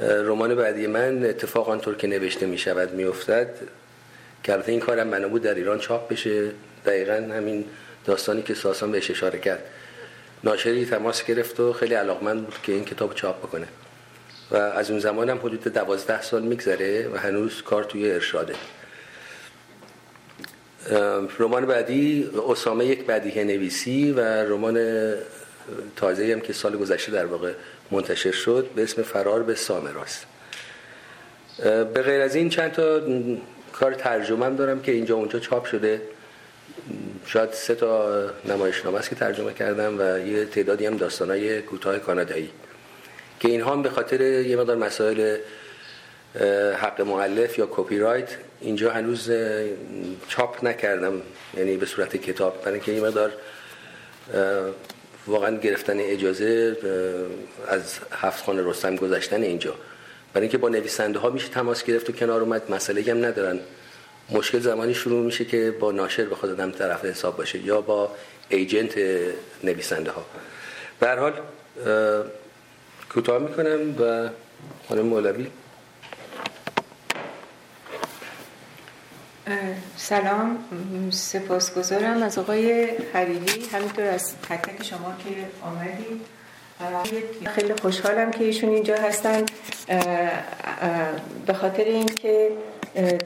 رمان 0.00 0.54
بعدی 0.54 0.86
من 0.86 1.24
اتفاق 1.24 1.68
آنطور 1.68 1.94
که 1.94 2.06
نوشته 2.06 2.46
می 2.46 2.58
شود 2.58 2.90
که 4.42 4.52
البته 4.52 4.72
این 4.72 4.80
کارم 4.80 5.06
منو 5.06 5.28
بود 5.28 5.42
در 5.42 5.54
ایران 5.54 5.78
چاپ 5.78 6.08
بشه. 6.08 6.50
دقیقا 6.86 7.12
همین 7.12 7.64
داستانی 8.04 8.42
که 8.42 8.54
ساسان 8.54 8.92
بهش 8.92 9.10
اشاره 9.10 9.38
کرد. 9.38 9.62
ناشری 10.44 10.86
تماس 10.86 11.24
گرفت 11.24 11.60
و 11.60 11.72
خیلی 11.72 11.94
علاقمند 11.94 12.44
بود 12.44 12.54
که 12.62 12.72
این 12.72 12.84
کتاب 12.84 13.14
چاپ 13.14 13.38
بکنه. 13.38 13.66
و 14.50 14.56
از 14.56 14.90
اون 14.90 15.00
زمان 15.00 15.30
هم 15.30 15.38
حدود 15.38 15.64
دوازده 15.64 16.22
سال 16.22 16.42
میگذره 16.42 17.08
و 17.08 17.16
هنوز 17.16 17.62
کار 17.62 17.84
توی 17.84 18.10
ارشاده. 18.10 18.54
رمان 21.38 21.66
بعدی 21.66 22.30
اسامه 22.48 22.86
یک 22.86 23.06
بدیه 23.06 23.44
نویسی 23.44 24.12
و 24.12 24.20
رمان 24.20 25.14
تازه 25.96 26.32
هم 26.32 26.40
که 26.40 26.52
سال 26.52 26.76
گذشته 26.76 27.12
در 27.12 27.26
واقع 27.26 27.52
منتشر 27.90 28.32
شد 28.32 28.70
به 28.76 28.82
اسم 28.82 29.02
فرار 29.02 29.42
به 29.42 29.54
سامراست 29.54 30.26
به 31.94 32.02
غیر 32.02 32.20
از 32.20 32.34
این 32.34 32.48
چند 32.48 32.72
تا 32.72 33.00
کار 33.72 33.94
ترجمه 33.94 34.50
دارم 34.50 34.82
که 34.82 34.92
اینجا 34.92 35.14
اونجا 35.14 35.38
چاپ 35.38 35.64
شده. 35.64 36.02
شاید 37.26 37.52
سه 37.52 37.74
تا 37.74 38.24
نمایشنامه 38.44 38.98
است 38.98 39.08
که 39.08 39.14
ترجمه 39.14 39.52
کردم 39.52 39.98
و 39.98 40.18
یه 40.18 40.44
تعدادی 40.44 40.86
هم 40.86 40.96
داستانای 40.96 41.62
کوتاه 41.62 41.98
کانادایی. 41.98 42.50
که 43.40 43.48
اینها 43.48 43.76
به 43.76 43.90
خاطر 43.90 44.20
یه 44.20 44.56
مقدار 44.56 44.76
مسائل 44.76 45.36
حق 46.76 47.00
معلف 47.00 47.58
یا 47.58 47.68
کپی 47.70 47.98
رایت 47.98 48.28
اینجا 48.60 48.90
هنوز 48.90 49.30
چاپ 50.28 50.64
نکردم 50.64 51.22
یعنی 51.56 51.76
به 51.76 51.86
صورت 51.86 52.16
کتاب 52.16 52.60
برای 52.60 52.74
اینکه 52.74 52.92
یه 52.92 53.00
مقدار 53.00 53.32
واقعا 55.26 55.56
گرفتن 55.56 56.00
اجازه 56.00 56.76
از 57.68 57.98
هفت 58.12 58.44
خانه 58.44 58.62
رستم 58.62 58.96
گذشتن 58.96 59.42
اینجا. 59.42 59.74
برای 60.32 60.42
اینکه 60.42 60.58
با 60.58 60.68
نویسنده 60.68 61.18
ها 61.18 61.30
میشه 61.30 61.48
تماس 61.48 61.84
گرفت 61.84 62.10
و 62.10 62.12
کنار 62.12 62.40
اومد 62.40 62.70
مسئله 62.70 63.12
هم 63.12 63.24
ندارن. 63.24 63.58
مشکل 64.30 64.58
زمانی 64.58 64.94
شروع 64.94 65.24
میشه 65.24 65.44
که 65.44 65.74
با 65.80 65.92
ناشر 65.92 66.24
به 66.24 66.34
خود 66.34 66.50
آدم 66.50 66.70
طرف 66.70 67.04
حساب 67.04 67.36
باشه 67.36 67.58
یا 67.58 67.80
با 67.80 68.10
ایجنت 68.48 68.98
نویسنده 69.64 70.10
ها 70.10 70.24
به 71.00 71.08
حال 71.08 71.32
کوتاه 73.16 73.42
می‌کنم 73.42 74.00
و 74.00 74.28
خانم 74.88 75.06
مولوی. 75.06 75.46
سلام 79.96 80.58
سپاسگزارم 81.10 82.22
از 82.22 82.38
آقای 82.38 82.90
حبیبی. 83.14 83.66
همینطور 83.72 84.04
از 84.04 84.34
تک 84.48 84.62
تک 84.62 84.82
شما 84.82 85.14
که 85.24 85.30
آمدید. 85.62 86.20
خیلی 87.48 87.74
خوشحالم 87.74 88.30
که 88.30 88.44
ایشون 88.44 88.70
اینجا 88.70 88.96
هستن. 88.96 89.44
به 91.46 91.52
خاطر 91.54 91.84
اینکه 91.84 92.50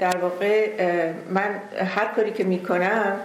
در 0.01 0.17
واقع 0.17 0.71
من 1.31 1.61
هر 1.97 2.07
کاری 2.17 2.31
که 2.31 2.45
می‌کنم 2.45 3.21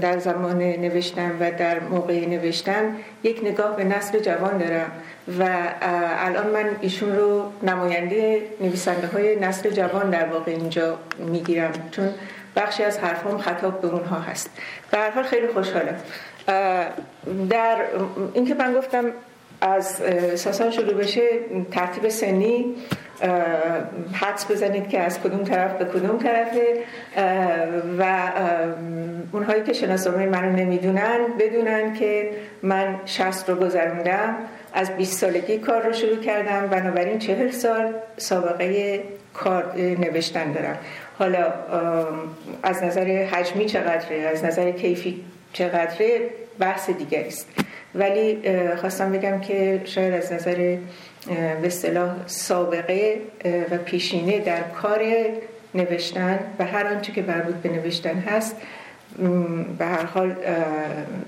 در 0.00 0.18
زمان 0.18 0.62
نوشتن 0.62 1.36
و 1.40 1.50
در 1.50 1.80
موقع 1.80 2.26
نوشتن 2.26 2.96
یک 3.22 3.40
نگاه 3.44 3.76
به 3.76 3.84
نسل 3.84 4.18
جوان 4.18 4.58
دارم 4.58 4.90
و 5.38 5.42
الان 6.18 6.46
من 6.46 6.76
ایشون 6.80 7.16
رو 7.16 7.52
نماینده 7.62 8.42
نویسنده 8.60 9.06
های 9.06 9.36
نسل 9.36 9.70
جوان 9.70 10.10
در 10.10 10.26
واقع 10.26 10.50
اینجا 10.50 10.98
می‌گیرم 11.18 11.72
چون 11.90 12.08
بخشی 12.56 12.82
از 12.82 12.98
حرفام 12.98 13.38
خطاب 13.38 13.80
به 13.80 13.88
اونها 13.88 14.20
هست. 14.20 14.50
به 14.90 14.98
هر 14.98 15.10
حال 15.10 15.24
خیلی 15.24 15.46
خوشحالم. 15.46 15.96
در 17.50 17.78
اینکه 18.34 18.54
من 18.54 18.74
گفتم 18.74 19.04
از 19.60 20.02
ساسان 20.34 20.70
شروع 20.70 20.94
بشه 20.94 21.28
ترتیب 21.70 22.08
سنی 22.08 22.74
حدس 24.12 24.50
بزنید 24.50 24.88
که 24.88 25.00
از 25.00 25.20
کدوم 25.20 25.44
طرف 25.44 25.72
به 25.72 25.84
کدوم 25.84 26.18
طرفه. 26.18 26.62
و 27.98 28.32
اونهایی 29.32 29.62
که 29.62 29.72
شناسنامه 29.72 30.26
منو 30.26 30.52
نمی‌دونن 30.52 31.18
بدونن 31.40 31.94
که 31.94 32.30
من 32.62 33.00
شست 33.06 33.48
رو 33.48 33.54
گذروندم. 33.54 34.36
از 34.74 34.96
20 34.96 35.18
سالگی 35.18 35.58
کار 35.58 35.82
رو 35.82 35.92
شروع 35.92 36.16
کردم. 36.16 36.66
بنابراین 36.66 37.18
چهل 37.18 37.50
سال 37.50 37.94
سابقه 38.16 39.02
کار 39.34 39.76
نوشتن 39.76 40.52
دارم. 40.52 40.78
حالا 41.18 41.52
از 42.62 42.82
نظر 42.82 43.04
حجمی 43.04 43.66
چقدره؟ 43.66 44.16
از 44.16 44.44
نظر 44.44 44.70
کیفی 44.70 45.24
چقدره؟ 45.52 46.20
بحث 46.58 46.90
دیگری 46.90 47.28
است. 47.28 47.48
ولی 47.94 48.42
خواستم 48.76 49.12
بگم 49.12 49.40
که 49.40 49.80
شاید 49.84 50.14
از 50.14 50.32
نظر 50.32 50.76
به 51.26 51.66
اصطلاح 51.66 52.14
سابقه 52.26 53.20
و 53.70 53.78
پیشینه 53.78 54.38
در 54.38 54.62
کار 54.62 55.00
نوشتن 55.74 56.38
و 56.58 56.64
هر 56.64 56.86
آنچه 56.86 57.12
که 57.12 57.22
مربوط 57.22 57.54
به 57.54 57.68
نوشتن 57.68 58.18
هست 58.18 58.56
به 59.78 59.84
هر 59.84 60.04
حال 60.04 60.36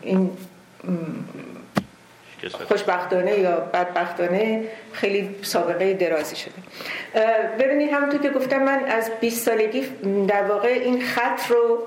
این 0.02 0.30
خوشبختانه 2.68 3.38
یا 3.38 3.56
بدبختانه 3.56 4.62
خیلی 4.92 5.36
سابقه 5.42 5.94
درازی 5.94 6.36
شده. 6.36 6.54
ببینید 7.58 7.92
همونطور 7.92 8.20
که 8.20 8.30
گفتم 8.30 8.62
من 8.62 8.84
از 8.84 9.10
20 9.20 9.46
سالگی 9.46 9.82
در 10.28 10.42
واقع 10.42 10.68
این 10.68 11.02
خط 11.02 11.40
رو 11.48 11.78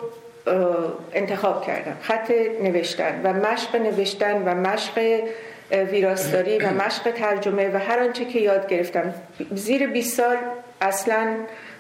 انتخاب 1.14 1.66
کردم 1.66 1.98
خط 2.02 2.32
نوشتن 2.62 3.22
و 3.24 3.34
مشق 3.34 3.76
نوشتن 3.76 4.44
و 4.46 4.56
مشق 4.56 5.22
ویراستاری 5.72 6.58
و 6.58 6.70
مشق 6.70 7.12
ترجمه 7.12 7.70
و 7.74 7.78
هر 7.78 8.00
آنچه 8.00 8.26
که 8.26 8.40
یاد 8.40 8.68
گرفتم. 8.68 9.14
زیر 9.52 9.88
20 9.88 10.18
سال 10.18 10.38
اصلا 10.82 11.36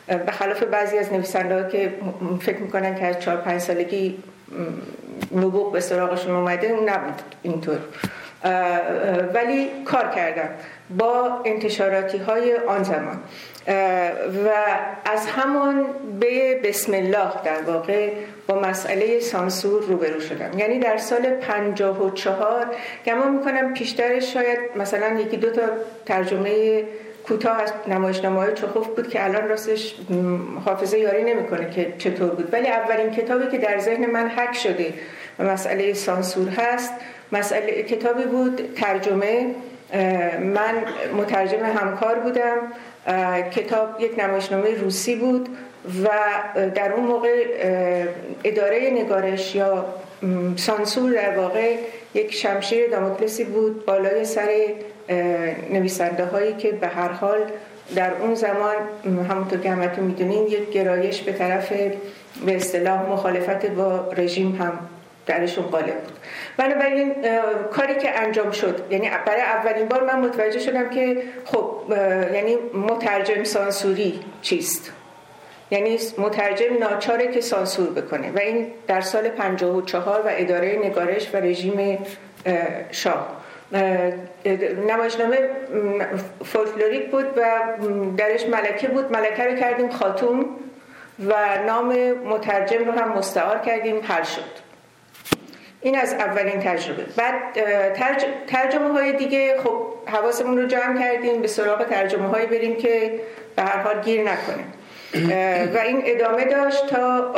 به 0.07 0.31
خلاف 0.31 0.63
بعضی 0.63 0.97
از 0.97 1.13
نویسنده 1.13 1.69
که 1.71 1.93
فکر 2.41 2.57
می‌کنن 2.57 2.95
که 2.95 3.05
از 3.05 3.19
4 3.19 3.37
5 3.37 3.61
سالگی 3.61 4.17
نبوغ 5.35 5.71
به 5.71 5.79
سراغشون 5.79 6.35
اومده 6.35 6.67
اون 6.67 6.89
نبود 6.89 7.21
اینطور. 7.41 7.79
ولی 9.33 9.69
کار 9.85 10.07
کردم 10.15 10.49
با 10.97 11.41
انتشاراتی 11.45 12.17
های 12.17 12.57
آن 12.67 12.83
زمان. 12.83 13.19
و 14.45 14.49
از 15.05 15.25
همون 15.25 15.85
به 16.19 16.59
بسم 16.63 16.93
الله 16.93 17.31
در 17.43 17.61
واقع 17.61 18.09
با 18.51 18.59
مسئله 18.59 19.19
سانسور 19.19 19.83
روبرو 19.83 20.19
شدم. 20.19 20.59
یعنی 20.59 20.79
در 20.79 20.97
سال 20.97 21.29
54 21.29 22.67
گمان 23.05 23.31
می‌کنم 23.31 23.73
پیشترش 23.73 24.33
شاید 24.33 24.59
مثلا 24.75 25.19
یکی 25.19 25.37
دو 25.37 25.49
تا 25.49 25.61
ترجمه 26.05 26.83
کوتاه 27.27 27.61
از 27.61 27.73
نمایشنامه 27.87 28.39
های 28.39 28.53
چخوف 28.53 28.87
بود 28.87 29.09
که 29.09 29.23
الان 29.23 29.49
راستش 29.49 29.95
حافظه 30.65 30.99
یاری 30.99 31.23
نمی‌کنه 31.23 31.69
که 31.69 31.93
چطور 31.97 32.29
بود. 32.29 32.53
ولی 32.53 32.67
اولین 32.67 33.11
کتابی 33.11 33.47
که 33.47 33.57
در 33.57 33.79
ذهن 33.79 34.05
من 34.05 34.27
حک 34.27 34.55
شده 34.55 34.93
و 35.39 35.43
مسئله 35.43 35.93
سانسور 35.93 36.49
هست 36.49 36.93
مسئله 37.31 37.83
کتابی 37.83 38.23
بود 38.23 38.73
ترجمه 38.75 39.45
من 40.39 40.75
مترجم 41.17 41.65
همکار 41.65 42.15
بودم 42.19 42.57
کتاب 43.51 44.01
یک 44.01 44.19
نمایشنامه 44.19 44.81
روسی 44.81 45.15
بود. 45.15 45.49
و 46.03 46.09
در 46.75 46.93
اون 46.93 47.05
موقع 47.05 47.45
اداره 48.43 48.89
نگارش 48.93 49.55
یا 49.55 49.85
سانسور 50.55 51.11
در 51.11 51.37
واقع 51.37 51.75
یک 52.13 52.33
شمشیر 52.33 52.89
داموکلسی 52.89 53.43
بود 53.43 53.85
بالای 53.85 54.25
سر 54.25 54.49
نویسنده 55.69 56.25
هایی 56.25 56.53
که 56.53 56.71
به 56.71 56.87
هر 56.87 57.11
حال 57.11 57.39
در 57.95 58.13
اون 58.13 58.35
زمان 58.35 58.75
همونطور 59.29 59.59
که 59.59 59.69
همتون 59.69 60.03
می‌دونین 60.03 60.47
یک 60.47 60.69
گرایش 60.69 61.21
به 61.21 61.31
طرف 61.31 61.71
به 62.45 62.55
اصطلاح 62.55 63.09
مخالفت 63.09 63.65
با 63.65 64.11
رژیم 64.17 64.55
هم 64.55 64.79
درشون 65.25 65.65
غالب 65.65 65.85
بود. 65.85 66.13
بنابراین 66.57 67.13
کاری 67.71 67.95
که 67.95 68.19
انجام 68.19 68.51
شد 68.51 68.87
یعنی 68.89 69.09
برای 69.25 69.41
اولین 69.41 69.87
بار 69.87 70.03
من 70.03 70.19
متوجه 70.19 70.59
شدم 70.59 70.89
که 70.89 71.17
خب 71.45 71.75
یعنی 72.33 72.55
مترجم 72.73 73.43
سانسوری 73.43 74.19
چیست؟ 74.41 74.91
یعنی 75.71 75.99
مترجم 76.17 76.77
ناچاره 76.79 77.31
که 77.31 77.41
سانسور 77.41 77.89
بکنه 77.89 78.31
و 78.31 78.39
این 78.39 78.67
در 78.87 79.01
سال 79.01 79.29
54 79.29 80.21
و 80.21 80.29
اداره 80.31 80.79
نگارش 80.83 81.35
و 81.35 81.37
رژیم 81.37 81.97
شاه. 82.91 83.41
نمایشنامه 84.87 85.49
فولکلوریک 86.45 87.11
بود 87.11 87.25
و 87.37 87.61
درش 88.17 88.45
ملکه 88.45 88.87
بود. 88.87 89.11
ملکه 89.11 89.43
رو 89.43 89.55
کردیم 89.55 89.89
خاتون 89.89 90.45
و 91.27 91.33
نام 91.67 92.11
مترجم 92.11 92.85
رو 92.85 92.91
هم 92.91 93.17
مستعار 93.17 93.59
کردیم 93.59 93.99
هر 94.03 94.23
شد. 94.23 94.71
این 95.81 95.97
از 95.97 96.13
اولین 96.13 96.59
تجربه. 96.59 97.05
بعد 97.17 97.33
ترجمه 98.47 98.93
های 98.93 99.13
دیگه 99.13 99.57
خب 99.63 99.83
حواسمون 100.07 100.57
رو 100.57 100.67
جمع 100.67 100.99
کردیم 100.99 101.41
به 101.41 101.47
سراغ 101.47 101.85
ترجمه 101.85 102.27
های 102.27 102.45
بریم 102.45 102.75
که 102.75 103.19
به 103.55 103.61
هر 103.61 103.77
حال 103.77 104.01
گیر 104.01 104.21
نکنه. 104.21 104.63
و 105.73 105.77
این 105.77 106.01
ادامه 106.05 106.45
داشت 106.45 106.87
تا 106.87 107.33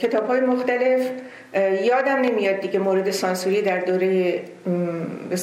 کتاب 0.00 0.26
های 0.26 0.40
مختلف. 0.40 1.10
یادم 1.82 2.16
نمیاد 2.16 2.60
دیگه 2.60 2.78
مورد 2.78 3.10
سانسوری 3.10 3.62
در 3.62 3.78
دوره 3.78 4.40
به 5.30 5.36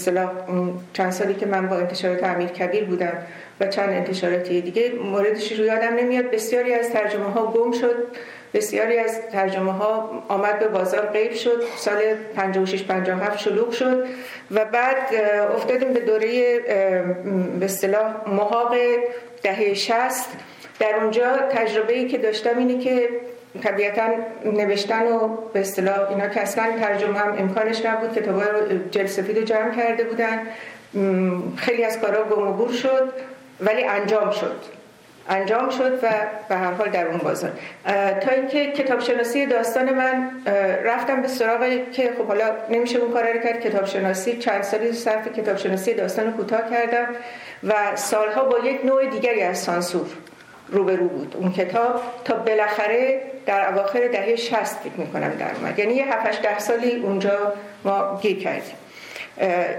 چند 0.94 1.12
سالی 1.12 1.34
که 1.34 1.46
من 1.46 1.68
با 1.68 1.76
انتشارات 1.76 2.24
امیر 2.24 2.48
کبیر 2.48 2.84
بودم 2.84 3.14
و 3.60 3.68
چند 3.68 3.90
انتشاراتی 3.90 4.62
دیگه 4.62 4.92
موردش 5.12 5.52
رو 5.52 5.66
یادم 5.66 5.96
نمیاد. 5.96 6.32
بسیاری 6.32 6.74
از 6.74 6.90
ترجمه 6.90 7.32
ها 7.32 7.46
گم 7.46 7.72
شد 7.72 8.08
بسیاری 8.54 8.98
از 8.98 9.22
ترجمه 9.32 9.72
ها 9.72 10.24
آمد 10.28 10.60
به 10.60 10.68
بازار 10.68 11.06
غیب 11.06 11.34
شد 11.34 11.64
سال 11.76 11.98
56 12.36 12.84
57 12.84 13.40
شلوغ 13.40 13.72
شد 13.72 14.06
و 14.52 14.66
بعد 14.66 14.98
افتادیم 15.56 15.94
به 15.94 16.00
دوره 16.00 16.60
به 17.60 17.66
اصطلاح 17.66 18.16
محاق 18.28 18.76
دهه 19.44 19.74
60 19.74 20.28
در 20.80 20.96
اونجا 20.96 21.38
تجربه 21.38 21.94
ای 21.94 22.08
که 22.08 22.18
داشتم 22.18 22.58
اینه 22.58 22.84
که 22.84 23.10
طبیعتا 23.64 24.08
نوشتن 24.46 25.08
و 25.08 25.28
به 25.54 25.60
اصطلاح 25.60 26.10
اینا 26.10 26.28
که 26.28 26.42
اصلا 26.42 26.80
ترجمه 26.80 27.20
هم 27.20 27.36
امکانش 27.38 27.86
نبود 27.86 28.14
کتابا 28.14 28.42
رو 28.42 28.78
جل 28.92 29.06
سفید 29.06 29.46
جمع 29.46 29.76
کرده 29.76 30.04
بودن. 30.04 30.42
خیلی 31.58 31.84
از 31.84 32.00
کارا 32.00 32.24
گم 32.24 32.48
و 32.48 32.54
بور 32.54 32.72
شد 32.72 33.14
ولی 33.62 33.84
انجام 33.84 34.32
شد. 34.32 34.56
انجام 35.30 35.70
شد 35.70 36.00
و 36.04 36.10
به 36.50 36.56
هر 36.56 36.72
حال 36.72 36.90
در 36.90 37.08
اون 37.08 37.18
بازار. 37.18 37.52
تا 38.22 38.32
اینکه 38.36 38.72
کتاب 38.72 39.00
شناسی 39.00 39.46
داستان 39.46 39.94
من 39.94 40.32
رفتم 40.84 41.22
به 41.22 41.28
سراغ 41.28 41.92
که 41.92 42.12
خب 42.18 42.28
حالا 42.28 42.46
نمیشه 42.70 43.00
اون 43.00 43.12
کار 43.12 43.34
رو 43.34 43.40
کرد. 43.40 43.62
کتاب 43.62 43.86
شناسی 43.86 44.38
چند 44.38 44.64
سالی 44.64 44.92
صرف 44.92 45.28
کتاب 45.28 45.58
شناسی 45.58 45.94
داستان 45.94 46.34
کوتاه 46.34 46.70
کردم 46.70 47.08
و 47.64 47.74
سالها 47.96 48.46
با 48.46 48.60
یک 48.60 48.86
نوع 48.86 49.06
دیگری 49.06 49.42
از 49.42 49.58
سانسور. 49.60 50.08
روبرو 50.70 51.08
بود. 51.08 51.36
اون 51.40 51.54
کتاب 51.54 52.02
تا 52.26 52.36
بالاخره 52.36 53.22
در 53.46 53.74
اواخر 53.74 54.08
دهه 54.08 54.36
60 54.36 54.64
فکر 54.64 54.94
می‌کنم 54.98 55.30
در 55.30 55.56
اومد. 55.56 55.80
یعنی 55.80 55.94
یه 55.94 56.14
7 56.14 56.42
ده 56.42 56.60
سالی 56.60 56.96
اونجا 56.96 57.54
ما 57.84 58.20
گیر 58.22 58.40
کردیم. 58.40 58.76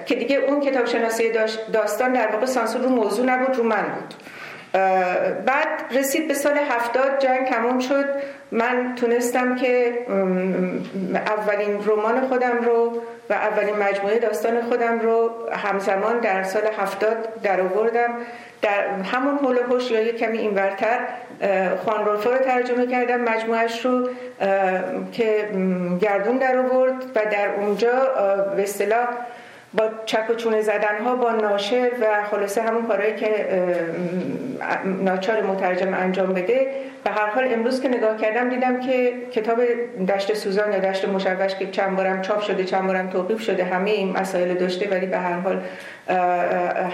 که 0.07 0.15
دیگه 0.15 0.37
اون 0.37 0.61
کتاب 0.61 0.87
شناسی 0.87 1.33
داستان 1.73 2.13
در 2.13 2.27
واقع 2.27 2.47
سانسور 2.47 2.83
رو 2.83 2.89
موضوع 2.89 3.27
نبود 3.27 3.57
رو 3.57 3.63
من 3.63 3.83
بود. 3.83 4.15
بعد 5.47 5.69
رسید 5.91 6.29
به 6.29 6.35
سال 6.35 6.59
هفتاد 6.71 7.19
جنگ 7.19 7.47
تموم 7.47 7.79
شد. 7.79 8.05
من 8.53 8.95
تونستم 8.97 9.57
که 9.57 9.99
اولین 11.15 11.85
رمان 11.87 12.29
خودم 12.29 12.59
رو 12.65 13.03
و 13.31 13.33
اولین 13.33 13.77
مجموعه 13.77 14.19
داستان 14.19 14.63
خودم 14.63 14.99
رو 15.01 15.31
همزمان 15.53 16.19
در 16.19 16.43
سال 16.43 16.63
هفتاد 16.79 17.43
در 17.43 17.61
آوردم. 17.61 18.11
در 18.63 18.89
همون 18.89 19.39
حول 19.39 19.59
هوش 19.59 19.91
یا 19.91 20.01
یک 20.01 20.17
کمی 20.19 20.39
اینورتر 20.39 20.99
رولفو 22.05 22.31
رو 22.31 22.39
ترجمه 22.39 22.87
کردم 22.87 23.21
مجموعش 23.21 23.85
رو 23.85 24.09
که 25.13 25.49
گردون 26.01 26.37
در 26.37 26.59
آورد 26.59 27.05
و 27.15 27.21
در 27.33 27.49
اونجا 27.57 27.91
به 28.57 28.63
اصطلاح 28.63 29.09
با 29.75 29.91
چک 30.07 30.31
و 30.31 30.35
چونه 30.35 30.61
زدن 30.61 30.99
ها 31.05 31.17
با 31.17 31.33
ناشر 31.33 31.91
و 32.01 32.25
خلاصه 32.31 32.63
همون 32.63 32.87
کارهایی 32.87 33.17
که 33.17 33.47
ناچار 34.85 35.43
مترجم 35.43 35.95
انجام 35.95 36.33
بده. 36.33 36.71
به 37.05 37.11
هر 37.11 37.27
حال 37.27 37.53
امروز 37.53 37.83
که 37.83 37.89
نگاه 37.89 38.17
کردم 38.17 38.49
دیدم 38.49 38.81
که 38.81 39.13
کتاب 39.33 39.61
دشت 40.09 40.35
سوزان 40.35 40.73
یا 40.73 40.79
دشت 40.79 41.09
مشوش 41.09 41.55
که 41.55 41.71
چند 41.71 41.97
بارم 41.97 42.23
چاپ 42.23 42.41
شده 42.41 42.65
چند 42.65 42.87
بارم 42.87 43.11
توقیف 43.11 43.41
شده 43.41 43.65
همه 43.65 43.91
این 43.91 44.13
مسائل 44.13 44.55
داشته 44.55 44.89
ولی 44.91 45.07
به 45.07 45.19
هر 45.19 45.39
حال 45.39 45.61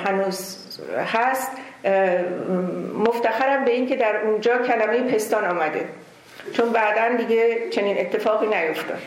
هنوز 0.05 0.59
هست. 1.15 1.51
مفتخرم 2.99 3.65
به 3.65 3.71
این 3.71 3.87
که 3.87 3.97
در 3.97 4.17
اونجا 4.17 4.59
کلمه 4.59 5.13
پستان 5.13 5.45
آمده. 5.45 5.85
چون 6.53 6.73
بعدا 6.73 7.17
دیگه 7.17 7.71
چنین 7.71 8.01
اتفاقی 8.01 8.47
نیفتاد. 8.47 8.99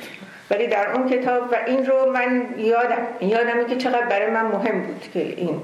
ولی 0.52 0.68
در 0.68 0.92
اون 0.94 1.10
کتاب 1.10 1.52
و 1.52 1.56
این 1.68 1.86
رو 1.86 2.12
من 2.12 2.46
یادم 2.58 3.08
یادمه 3.22 3.66
که 3.66 3.76
چقدر 3.76 4.06
برای 4.06 4.30
من 4.30 4.46
مهم 4.46 4.82
بود 4.82 5.10
که 5.14 5.20
این 5.20 5.62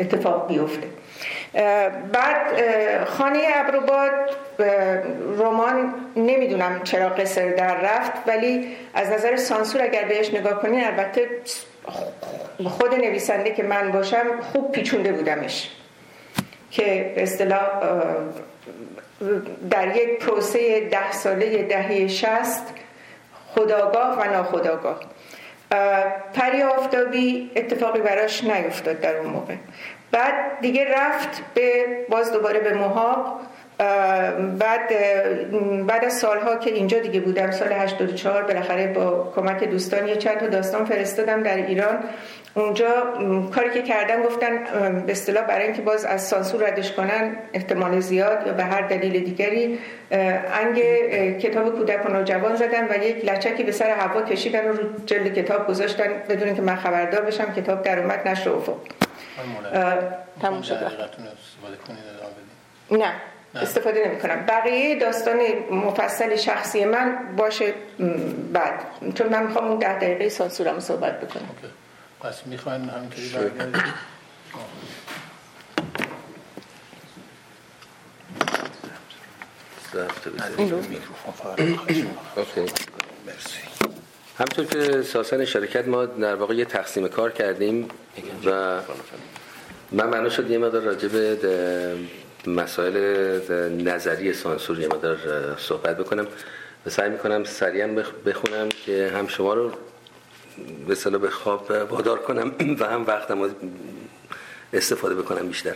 اتفاق 0.00 0.48
بیفته. 0.48 0.86
بعد 2.12 2.64
خانه 3.04 3.42
ابروباد 3.54 4.12
رمان 5.38 5.94
نمی‌دونم 6.16 6.80
چرا 6.84 7.08
قصر 7.08 7.48
در 7.48 7.76
رفت 7.76 8.12
ولی 8.26 8.76
از 8.94 9.10
نظر 9.10 9.36
سانسور 9.36 9.82
اگر 9.82 10.04
بهش 10.04 10.34
نگاه 10.34 10.62
کنین 10.62 10.84
البته 10.84 11.28
خود 12.64 12.94
نویسنده 12.94 13.50
که 13.50 13.62
من 13.62 13.92
باشم 13.92 14.40
خوب 14.52 14.72
پیچونده 14.72 15.12
بودمش. 15.12 15.70
که 16.70 17.12
به 17.14 17.22
اصطلاح 17.22 17.68
در 19.70 19.96
یک 19.96 20.18
پروسه 20.18 20.80
ده 20.80 21.12
ساله 21.12 21.62
دهه 21.62 22.08
شست 22.08 22.74
خداگاه 23.54 24.18
و 24.18 24.24
ناخداگاه. 24.32 25.00
پری 26.34 26.62
آفتابی 26.62 27.50
اتفاقی 27.56 28.00
براش 28.00 28.44
نیفتاد 28.44 29.00
در 29.00 29.16
اون 29.16 29.26
موقع. 29.26 29.54
بعد 30.12 30.34
دیگه 30.60 30.86
رفت 30.94 31.42
به 31.54 31.84
باز 32.08 32.32
دوباره 32.32 32.60
به 32.60 32.74
محاق. 32.74 33.40
بعد 34.58 34.88
بعد 35.86 36.04
از 36.04 36.12
سالها 36.12 36.56
که 36.56 36.70
اینجا 36.70 36.98
دیگه 36.98 37.20
بودم 37.20 37.50
سال 37.50 37.72
84 37.72 38.42
بالاخره 38.42 38.92
با 38.92 39.32
کمک 39.36 39.64
دوستان 39.64 40.08
یه 40.08 40.16
چند 40.16 40.38
تا 40.38 40.46
داستان 40.46 40.84
فرستادم 40.84 41.42
در 41.42 41.56
ایران. 41.56 41.98
اونجا 42.54 42.90
کاری 43.54 43.70
که 43.70 43.82
کردن 43.82 44.22
گفتن 44.22 44.64
به 45.06 45.12
اصطلاح 45.12 45.44
برای 45.44 45.64
اینکه 45.64 45.82
باز 45.82 46.04
از 46.04 46.28
سانسور 46.28 46.66
ردش 46.66 46.92
کنن 46.92 47.36
احتمال 47.52 48.00
زیاد 48.00 48.46
یا 48.46 48.52
به 48.52 48.64
هر 48.64 48.80
دلیل 48.80 49.24
دیگری 49.24 49.78
انگ 50.10 50.78
کتاب 51.38 51.78
کودک 51.78 52.06
و 52.06 52.08
نوجوان 52.08 52.56
زدن 52.56 52.88
و 52.90 53.04
یک 53.04 53.24
لچکی 53.24 53.62
به 53.62 53.72
سر 53.72 53.90
هوا 53.90 54.22
کشیدن 54.22 54.68
و 54.68 54.72
رو 54.72 54.84
جلد 55.06 55.34
کتاب 55.34 55.68
گذاشتن 55.68 56.08
بدون 56.28 56.46
اینکه 56.46 56.62
من 56.62 56.76
خبردار 56.76 57.20
بشم 57.20 57.52
کتاب 57.52 57.82
در 57.82 57.98
اومد 57.98 58.28
نشر 58.28 58.50
افق. 58.50 58.76
تموم 60.42 60.62
شد 60.62 60.76
نه 62.90 63.12
استفاده 63.54 64.08
نمی 64.08 64.18
کنم 64.18 64.46
بقیه 64.48 64.98
داستان 64.98 65.38
مفصل 65.70 66.36
شخصی 66.36 66.84
من 66.84 67.18
باشه 67.36 67.74
بعد. 68.52 68.74
چون 69.14 69.28
من 69.28 69.42
می‌خوام 69.42 69.68
اون 69.68 69.78
ده 69.78 69.98
دقیقه 69.98 70.28
سانسورم 70.28 70.80
صحبت 70.80 71.20
بکنم. 71.20 71.48
پس 72.20 72.46
می‌خواین 72.46 72.88
همینطوری 72.88 73.28
برگردید؟ 73.28 74.10
همطور 84.38 84.64
که 84.64 85.02
ساسن 85.02 85.44
شرکت 85.44 85.88
ما 85.88 86.06
در 86.06 86.34
واقع 86.34 86.54
یه 86.54 86.64
تقسیم 86.64 87.08
کار 87.08 87.32
کردیم 87.32 87.88
و 88.44 88.80
من 89.92 90.06
معنا 90.06 90.28
شد 90.28 90.50
یه 90.50 90.58
مدار 90.58 90.82
راجع 90.82 91.08
به 91.08 91.38
مسائل 92.46 92.96
نظری 93.70 94.32
سانسور 94.32 94.80
یه 94.80 94.88
مدار 94.88 95.18
صحبت 95.58 95.96
بکنم 95.96 96.26
و 96.86 96.90
سعی 96.90 97.10
می‌کنم 97.10 97.44
سریعا 97.44 97.88
بخونم 98.26 98.68
که 98.68 99.12
هم 99.14 99.26
شما 99.26 99.54
رو 99.54 99.72
صلاح 100.94 101.20
به 101.20 101.30
خواب 101.30 101.70
وادار 101.90 102.18
کنم 102.18 102.52
و 102.80 102.84
هم 102.84 103.06
وقتم 103.06 103.50
استفاده 104.72 105.14
بکنم 105.14 105.48
بیشتر. 105.48 105.74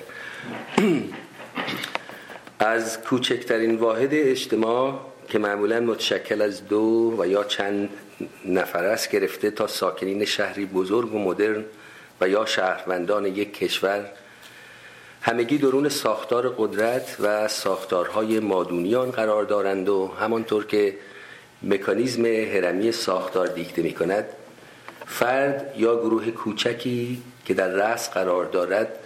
از 2.58 3.00
کوچکترین 3.00 3.76
واحد 3.76 4.08
اجتماع 4.12 5.00
که 5.28 5.38
معمولا 5.38 5.80
متشکل 5.80 6.42
از 6.42 6.68
دو 6.68 7.14
و 7.18 7.26
یا 7.26 7.44
چند 7.44 7.88
نفر 8.44 8.84
است 8.84 9.10
گرفته 9.10 9.50
تا 9.50 9.66
ساکنین 9.66 10.24
شهری 10.24 10.66
بزرگ 10.66 11.14
و 11.14 11.18
مدرن 11.18 11.64
و 12.20 12.28
یا 12.28 12.46
شهروندان 12.46 13.26
یک 13.26 13.54
کشور 13.54 14.10
همگی 15.20 15.58
درون 15.58 15.88
ساختار 15.88 16.54
قدرت 16.58 17.16
و 17.20 17.48
ساختارهای 17.48 18.40
مادونیان 18.40 19.10
قرار 19.10 19.44
دارند 19.44 19.88
و 19.88 20.12
همانطور 20.20 20.66
که 20.66 20.96
مکانیزم 21.62 22.26
هرمی 22.26 22.92
ساختار 22.92 23.46
دیکته 23.46 23.82
می 23.82 23.92
کند 23.92 24.24
فرد 25.06 25.74
یا 25.76 25.96
گروه 25.96 26.30
کوچکی 26.30 27.22
که 27.44 27.54
در 27.54 27.68
رأس 27.68 28.10
قرار 28.10 28.44
دارد 28.44 28.98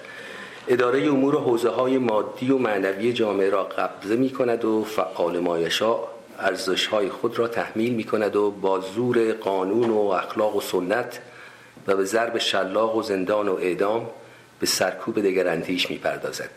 اداره 0.68 1.06
امور 1.06 1.34
حوزه 1.34 1.68
های 1.68 1.98
مادی 1.98 2.50
و 2.50 2.58
معنوی 2.58 3.12
جامعه 3.12 3.50
را 3.50 3.64
قبضه 3.64 4.16
می 4.16 4.30
کند 4.30 4.64
و 4.64 4.84
فعال 4.84 5.38
مایشا 5.38 5.96
ارزش 6.38 6.86
های 6.86 7.08
خود 7.08 7.38
را 7.38 7.48
تحمیل 7.48 7.94
می 7.94 8.04
کند 8.04 8.36
و 8.36 8.50
با 8.50 8.80
زور 8.80 9.32
قانون 9.32 9.90
و 9.90 9.98
اخلاق 9.98 10.56
و 10.56 10.60
سنت 10.60 11.20
و 11.86 11.96
به 11.96 12.04
ضرب 12.04 12.38
شلاق 12.38 12.96
و 12.96 13.02
زندان 13.02 13.48
و 13.48 13.54
اعدام 13.54 14.06
به 14.60 14.66
سرکوب 14.66 15.20
دگراندیش 15.20 15.90
می 15.90 15.98
پردازد. 15.98 16.50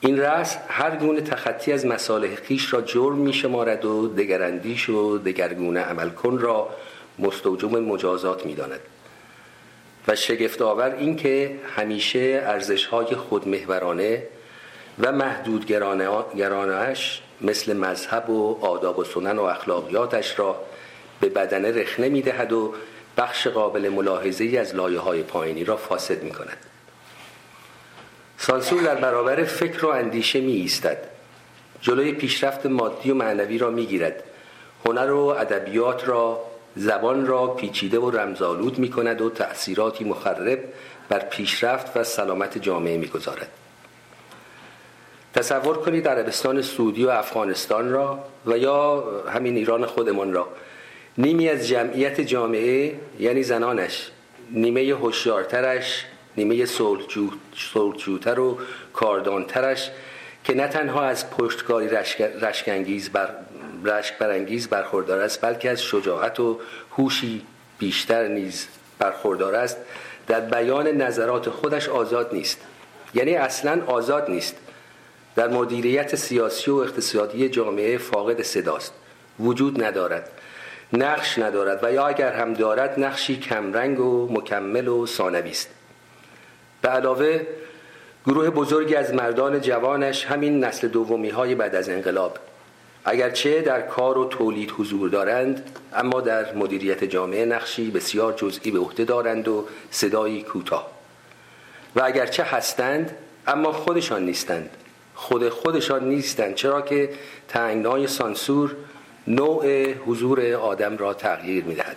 این 0.00 0.18
رأس 0.18 0.56
هر 0.68 0.96
گونه 0.96 1.20
تخطی 1.20 1.72
از 1.72 1.86
مصالح 1.86 2.34
خیش 2.34 2.72
را 2.72 2.80
جرم 2.80 3.18
می 3.18 3.32
شمارد 3.32 3.84
و 3.84 4.08
دگراندیش 4.08 4.88
و 4.88 5.18
دگرگونه 5.18 5.80
عمل 5.80 6.10
کن 6.10 6.38
را 6.38 6.68
مستوجب 7.18 7.76
مجازات 7.76 8.46
می 8.46 8.54
داند. 8.54 8.80
و 10.08 10.16
شگفت 10.16 10.62
آور 10.62 10.94
این 10.94 11.16
که 11.16 11.58
همیشه 11.76 12.42
ارزش 12.44 12.86
های 12.86 13.16
خودمهورانه 13.16 14.22
و 14.98 15.12
محدود 15.12 15.66
گرانهش 16.36 17.22
مثل 17.40 17.76
مذهب 17.76 18.30
و 18.30 18.58
آداب 18.60 18.98
و 18.98 19.04
سنن 19.04 19.38
و 19.38 19.42
اخلاقیاتش 19.42 20.38
را 20.38 20.56
به 21.20 21.28
بدنه 21.28 21.70
رخنه 21.70 22.08
می 22.08 22.22
دهد 22.22 22.52
و 22.52 22.74
بخش 23.16 23.46
قابل 23.46 23.88
ملاحظه 23.88 24.58
از 24.60 24.74
لایه 24.74 24.98
های 24.98 25.22
پایینی 25.22 25.64
را 25.64 25.76
فاسد 25.76 26.22
می 26.22 26.30
کند 26.30 26.56
سانسور 28.38 28.82
در 28.82 28.94
برابر 28.94 29.44
فکر 29.44 29.86
و 29.86 29.88
اندیشه 29.88 30.40
می 30.40 30.52
ایستد 30.52 30.98
جلوی 31.80 32.12
پیشرفت 32.12 32.66
مادی 32.66 33.10
و 33.10 33.14
معنوی 33.14 33.58
را 33.58 33.70
می 33.70 33.86
گیرد 33.86 34.22
هنر 34.86 35.10
و 35.10 35.18
ادبیات 35.18 36.08
را 36.08 36.47
زبان 36.78 37.26
را 37.26 37.46
پیچیده 37.46 37.98
و 37.98 38.10
رمزآلود 38.10 38.78
می 38.78 38.90
کند 38.90 39.20
و 39.20 39.30
تأثیراتی 39.30 40.04
مخرب 40.04 40.58
بر 41.08 41.18
پیشرفت 41.18 41.96
و 41.96 42.04
سلامت 42.04 42.58
جامعه 42.58 42.96
می 42.96 43.06
گذارد. 43.06 43.48
تصور 45.34 45.78
کنید 45.78 46.08
عربستان 46.08 46.62
سعودی 46.62 47.04
و 47.04 47.08
افغانستان 47.10 47.90
را 47.90 48.24
و 48.46 48.58
یا 48.58 49.04
همین 49.34 49.56
ایران 49.56 49.86
خودمان 49.86 50.32
را 50.32 50.48
نیمی 51.18 51.48
از 51.48 51.68
جمعیت 51.68 52.20
جامعه 52.20 52.94
یعنی 53.20 53.42
زنانش 53.42 54.10
نیمه 54.50 54.94
هوشیارترش 54.94 56.04
نیمه 56.36 56.66
صلحجوتر 57.54 58.40
و 58.40 58.58
کاردانترش 58.92 59.90
که 60.44 60.54
نه 60.54 60.68
تنها 60.68 61.02
از 61.02 61.30
پشتکاری 61.30 61.88
رشکنگیز 62.40 63.10
بر 63.10 63.28
رشک 63.84 64.18
برانگیز 64.18 64.68
برخوردار 64.68 65.20
است 65.20 65.40
بلکه 65.40 65.70
از 65.70 65.82
شجاعت 65.82 66.40
و 66.40 66.60
هوشی 66.90 67.46
بیشتر 67.78 68.28
نیز 68.28 68.66
برخوردار 68.98 69.54
است. 69.54 69.76
در 70.26 70.40
بیان 70.40 70.86
نظرات 70.86 71.50
خودش 71.50 71.88
آزاد 71.88 72.30
نیست. 72.32 72.60
یعنی 73.14 73.34
اصلا 73.34 73.82
آزاد 73.86 74.30
نیست. 74.30 74.56
در 75.36 75.48
مدیریت 75.48 76.16
سیاسی 76.16 76.70
و 76.70 76.74
اقتصادی 76.74 77.48
جامعه 77.48 77.98
فاقد 77.98 78.42
صداست. 78.42 78.92
وجود 79.40 79.84
ندارد. 79.84 80.30
نقش 80.92 81.38
ندارد. 81.38 81.84
و 81.84 81.92
یا 81.92 82.06
اگر 82.06 82.32
هم 82.32 82.54
دارد 82.54 83.00
نقشی 83.00 83.36
کمرنگ 83.36 84.00
و 84.00 84.28
مکمل 84.32 84.88
و 84.88 85.06
ثانوی 85.06 85.50
است. 85.50 85.68
به 86.82 86.88
علاوه 86.88 87.46
گروه 88.26 88.50
بزرگی 88.50 88.94
از 88.94 89.14
مردان 89.14 89.60
جوانش 89.60 90.24
همین 90.24 90.64
نسل 90.64 90.88
دومی 90.88 91.28
های 91.28 91.54
بعد 91.54 91.74
از 91.74 91.88
انقلاب 91.88 92.38
اگرچه 93.10 93.60
در 93.60 93.80
کار 93.80 94.18
و 94.18 94.24
تولید 94.24 94.70
حضور 94.78 95.08
دارند 95.08 95.70
اما 95.92 96.20
در 96.20 96.54
مدیریت 96.54 97.04
جامعه 97.04 97.44
نقشی 97.44 97.90
بسیار 97.90 98.32
جزئی 98.32 98.70
به 98.70 98.78
عهده 98.78 99.04
دارند 99.04 99.48
و 99.48 99.64
صدایی 99.90 100.42
کوتاه. 100.42 100.90
و 101.96 102.02
اگرچه 102.04 102.42
هستند 102.42 103.16
اما 103.46 103.72
خودشان 103.72 104.24
نیستند. 104.24 104.70
خود 105.14 105.48
خودشان 105.48 106.08
نیستند 106.08 106.54
چرا 106.54 106.80
که 106.80 107.10
تنگنای 107.48 108.06
سانسور 108.06 108.76
نوع 109.26 109.92
حضور 109.92 110.54
آدم 110.54 110.96
را 110.96 111.14
تغییر 111.14 111.64
می‌دهد. 111.64 111.96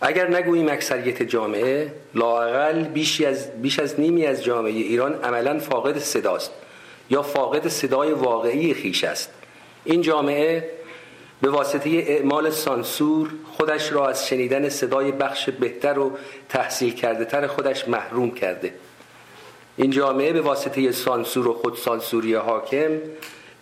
اگر 0.00 0.30
نگوییم 0.30 0.68
اکثریت 0.68 1.22
جامعه 1.22 1.92
لاقل 2.14 2.84
بیش 2.84 3.20
از, 3.20 3.62
بیش 3.62 3.78
از 3.78 4.00
نیمی 4.00 4.26
از 4.26 4.44
جامعه 4.44 4.72
ایران 4.72 5.14
عملا 5.14 5.58
فاقد 5.58 5.98
صداست. 5.98 6.50
یا 7.10 7.22
فاقد 7.22 7.68
صدای 7.68 8.12
واقعی 8.12 8.74
خیش 8.74 9.04
است. 9.04 9.32
این 9.84 10.02
جامعه 10.02 10.70
به 11.40 11.50
واسطه 11.50 11.90
اعمال 11.90 12.50
سانسور 12.50 13.30
خودش 13.52 13.92
را 13.92 14.08
از 14.08 14.26
شنیدن 14.28 14.68
صدای 14.68 15.12
بخش 15.12 15.50
بهتر 15.50 15.98
و 15.98 16.12
تحصیل 16.48 16.94
کرده 16.94 17.24
تر 17.24 17.46
خودش 17.46 17.88
محروم 17.88 18.30
کرده. 18.30 18.74
این 19.76 19.90
جامعه 19.90 20.32
به 20.32 20.40
واسطه 20.40 20.92
سانسور 20.92 21.48
و 21.48 21.54
خودسانسوری 21.54 22.34
حاکم 22.34 22.98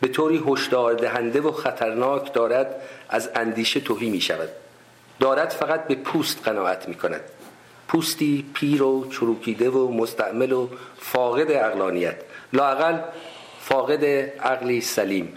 به 0.01 0.09
طوری 0.09 0.43
هشدار 0.47 0.95
دهنده 0.95 1.41
و 1.41 1.53
خطرناک 1.53 2.33
دارد 2.33 2.81
از 3.09 3.31
اندیشه 3.35 3.81
توهی 3.81 4.11
می 4.11 4.21
شود. 4.21 4.49
دارد 5.21 5.51
فقط 5.51 5.87
به 5.87 5.95
پوست 5.95 6.41
قناعت 6.45 6.89
می 6.89 6.95
کند. 6.95 7.21
پوستی 7.89 8.47
پیر 8.55 8.83
و 8.83 9.11
چروکیده 9.11 9.71
و 9.71 9.93
مستعمل 9.93 10.53
و 10.53 10.69
فاقد 10.99 11.51
اقلانیت. 11.51 12.17
لاقل 12.53 12.99
فاقد 13.69 14.05
عقلی 14.41 14.81
سلیم. 14.81 15.33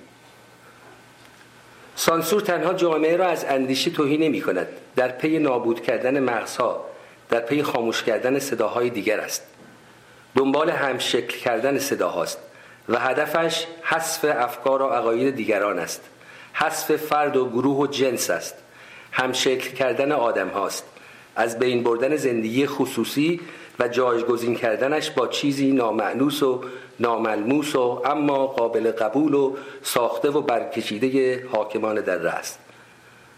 سانسور 1.95 2.41
تنها 2.41 2.73
جامعه 2.73 3.17
را 3.17 3.27
از 3.27 3.45
اندیشه 3.45 3.91
توهی 3.91 4.17
نمی 4.17 4.41
کند 4.41 4.67
در 4.95 5.07
پی 5.07 5.39
نابود 5.39 5.81
کردن 5.81 6.19
مغزها 6.19 6.85
در 7.29 7.39
پی 7.39 7.63
خاموش 7.63 8.03
کردن 8.03 8.39
صداهای 8.39 8.89
دیگر 8.89 9.19
است. 9.19 9.43
دنبال 10.35 10.69
همشکل 10.69 11.37
کردن 11.37 11.79
صداهاست 11.79 12.37
و 12.89 12.99
هدفش 12.99 13.65
حذف 13.83 14.25
افکار 14.25 14.81
و 14.81 14.85
عقاید 14.85 15.35
دیگران 15.35 15.79
است. 15.79 16.01
حذف 16.53 16.95
فرد 16.95 17.37
و 17.37 17.49
گروه 17.49 17.77
و 17.77 17.87
جنس 17.87 18.29
است. 18.29 18.55
همشکل 19.11 19.71
کردن 19.71 20.11
آدم 20.11 20.47
هاست 20.47 20.83
از 21.35 21.59
بین 21.59 21.83
بردن 21.83 22.15
زندگی 22.15 22.67
خصوصی 22.67 23.39
و 23.79 23.87
جایگزین 23.87 24.55
کردنش 24.55 25.11
با 25.11 25.27
چیزی 25.27 25.71
نامعنوس 25.71 26.43
و 26.43 26.63
ناملموس 27.01 27.75
و 27.75 28.01
اما 28.05 28.47
قابل 28.47 28.91
قبول 28.91 29.33
و 29.33 29.55
ساخته 29.83 30.29
و 30.29 30.41
برکشیده 30.41 31.43
حاکمان 31.47 31.95
در 31.95 32.17
رست 32.17 32.59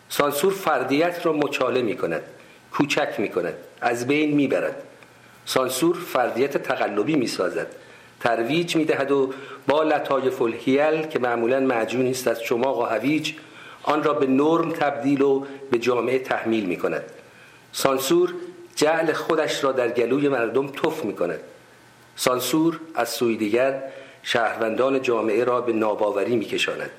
سانسور 0.09 0.53
فردیت 0.53 1.25
را 1.25 1.33
مچاله 1.33 1.81
می 1.81 1.97
کند 1.97 2.21
کوچک 2.73 3.15
می 3.17 3.29
کند 3.29 3.53
از 3.81 4.07
بین 4.07 4.35
می 4.35 4.47
برد. 4.47 4.83
سانسور 5.45 5.95
فردیت 5.95 6.57
تقلبی 6.57 7.15
می 7.15 7.27
سازد 7.27 7.67
ترویج 8.19 8.75
می 8.75 8.85
دهد 8.85 9.11
و 9.11 9.33
با 9.67 9.83
لطایف 9.83 10.41
الحیل 10.41 11.01
که 11.01 11.19
معمولا 11.19 11.59
معجون 11.59 12.07
است 12.07 12.27
از 12.27 12.41
چماق 12.41 12.79
و 12.79 12.83
هویج 12.83 13.33
آن 13.83 14.03
را 14.03 14.13
به 14.13 14.27
نرم 14.27 14.71
تبدیل 14.71 15.21
و 15.21 15.45
به 15.71 15.77
جامعه 15.77 16.19
تحمیل 16.19 16.65
می 16.65 16.77
کند. 16.77 17.03
سانسور 17.71 18.33
جعل 18.75 19.13
خودش 19.13 19.63
را 19.63 19.71
در 19.71 19.89
گلوی 19.89 20.29
مردم 20.29 20.67
تف 20.67 21.05
می 21.05 21.13
کند. 21.13 21.39
سانسور 22.15 22.79
از 22.95 23.09
سوی 23.09 23.37
دیگر 23.37 23.83
شهروندان 24.23 25.01
جامعه 25.01 25.43
را 25.43 25.61
به 25.61 25.73
ناباوری 25.73 26.35
می 26.35 26.45
کشاند 26.45 26.89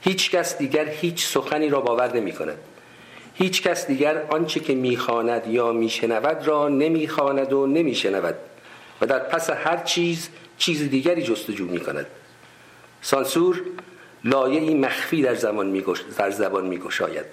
هیچ 0.00 0.30
کس 0.30 0.58
دیگر 0.58 0.88
هیچ 0.88 1.26
سخنی 1.26 1.68
را 1.68 1.80
باور 1.80 2.16
نمی 2.16 2.32
کند 2.32 2.58
هیچ 3.34 3.62
کس 3.62 3.86
دیگر 3.86 4.22
آنچه 4.28 4.60
که 4.60 4.74
می‌خواند 4.74 5.46
یا 5.46 5.72
میشنود 5.72 6.46
را 6.46 6.68
نمی‌خواند 6.68 7.52
و 7.52 7.66
نمیشنود 7.66 8.34
و 9.00 9.06
در 9.06 9.18
پس 9.18 9.50
هر 9.50 9.76
چیز 9.76 10.28
چیز 10.58 10.90
دیگری 10.90 11.22
جستجو 11.22 11.64
می‌کند. 11.64 12.06
سانسور 13.02 13.62
لایه 14.24 14.74
مخفی 14.74 15.22
در, 15.22 15.34
زمان 15.34 15.66
می 15.66 15.84
در 16.18 16.30
زبان 16.30 16.66
میگشاید. 16.66 17.26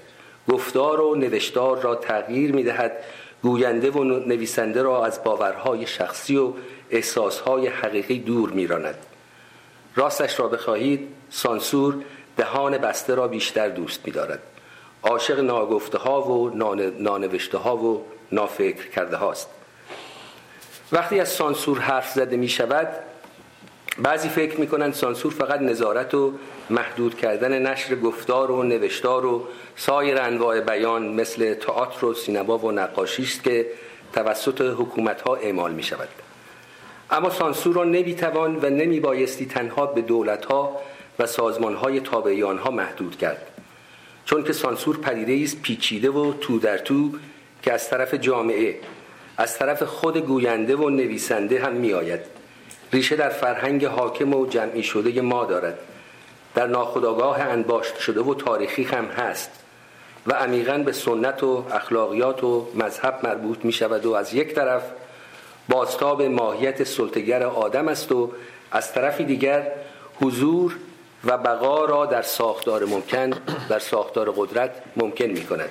گفتار 0.50 1.02
و 1.02 1.16
نوشتار 1.16 1.82
را 1.82 1.96
تغییر 1.96 2.52
می‌دهد. 2.52 2.92
گوینده 3.42 3.92
و 3.92 4.04
نویسنده 4.04 4.82
را 4.82 5.06
از 5.06 5.24
باورهای 5.24 5.88
شخصی 5.88 6.38
و 6.38 6.54
احساسهای 6.92 7.68
حقیقی 7.68 8.20
دور 8.20 8.50
میراند. 8.50 8.96
راستش 9.96 10.40
را 10.40 10.48
بخواهید 10.48 11.08
سانسور 11.30 11.96
دهان 12.38 12.78
بسته 12.78 13.16
را 13.16 13.28
بیشتر 13.28 13.70
دوست 13.70 14.06
می‌دارد. 14.06 14.40
عاشق 15.04 15.40
ناگفته 15.40 15.98
ها 15.98 16.22
و 16.22 16.50
نانوشته 17.00 17.58
ها 17.58 17.78
و 17.78 18.06
نافکر 18.32 18.90
کرده 18.90 19.18
هاست 19.18 19.50
وقتی 20.92 21.20
از 21.20 21.30
سانسور 21.30 21.80
حرف 21.80 22.10
زده 22.10 22.38
می 22.38 22.50
شود 22.50 22.88
بعضی 23.98 24.30
فکر 24.30 24.60
می 24.60 24.68
کنند 24.68 24.94
سانسور 24.94 25.32
فقط 25.32 25.62
نظارت 25.62 26.14
و 26.14 26.34
محدود 26.70 27.18
کردن 27.18 27.68
نشر 27.68 27.96
گفتار 27.96 28.52
و 28.52 28.64
نوشتار 28.64 29.26
و 29.26 29.48
سایر 29.76 30.22
انواع 30.22 30.62
بیان 30.62 31.08
مثل 31.14 31.54
تئاتر 31.54 32.06
و 32.06 32.14
سینما 32.14 32.58
و 32.58 32.72
نقاشی 32.72 33.24
است 33.24 33.44
که 33.44 33.68
توسط 34.14 34.62
حکومت 34.62 35.22
ها 35.22 35.36
اعمال 35.36 35.72
می 35.72 35.84
شود 35.84 36.10
اما 37.12 37.30
سانسور 37.30 37.76
را 37.76 37.84
نمی 37.84 38.16
توان 38.16 38.56
و 38.56 38.70
نمی 38.70 39.00
بایستی 39.00 39.46
تنها 39.46 39.86
به 39.86 40.02
دولت 40.02 40.46
ها 40.46 40.82
و 41.20 41.28
سازمان 41.28 41.76
های 41.76 42.00
تابعی 42.00 42.44
آنها 42.44 42.72
محدود 42.72 43.18
کرد. 43.18 43.48
چون 44.26 44.44
که 44.44 44.54
سانسور 44.54 44.98
پدیده 44.98 45.44
است 45.44 45.62
پیچیده 45.62 46.10
و 46.10 46.34
تو 46.42 46.60
در 46.60 46.78
تو 46.78 47.12
که 47.62 47.74
از 47.74 47.90
طرف 47.90 48.14
جامعه 48.14 48.76
از 49.38 49.58
طرف 49.58 49.84
خود 49.84 50.18
گوینده 50.18 50.76
و 50.76 50.90
نویسنده 50.90 51.64
هم 51.64 51.74
می 51.74 51.94
آید 51.94 52.20
ریشه 52.94 53.16
در 53.16 53.30
فرهنگ 53.30 53.86
حاکم 53.86 54.34
و 54.34 54.46
جمعی 54.46 54.84
شده 54.84 55.22
ما 55.22 55.46
دارد. 55.46 55.80
در 56.56 56.68
ناخداگاه 56.68 57.42
انباشت 57.42 58.00
شده 58.00 58.22
و 58.22 58.34
تاریخی 58.34 58.84
هم 58.84 59.06
هست 59.06 59.52
و 60.28 60.34
عمیقا 60.34 60.78
به 60.78 60.92
سنت 60.92 61.44
و 61.44 61.66
اخلاقیات 61.72 62.44
و 62.44 62.68
مذهب 62.76 63.20
مربوط 63.24 63.66
می 63.66 63.72
شود 63.72 64.06
و 64.06 64.14
از 64.14 64.34
یک 64.34 64.54
طرف 64.54 64.84
بازتاب 65.70 66.22
ماهیت 66.22 66.84
سلطگر 66.84 67.44
آدم 67.44 67.88
است 67.88 68.12
و 68.12 68.32
از 68.72 68.94
طرفی 68.94 69.24
دیگر 69.24 69.72
حضور 70.22 70.76
و 71.26 71.38
بقا 71.38 71.86
را 71.86 72.06
در 72.06 72.22
ساختار 72.22 72.86
ممکن 72.86 73.30
در 73.70 73.80
ساختار 73.80 74.32
قدرت 74.32 74.72
ممکن 74.96 75.26
می 75.26 75.46
کند 75.46 75.70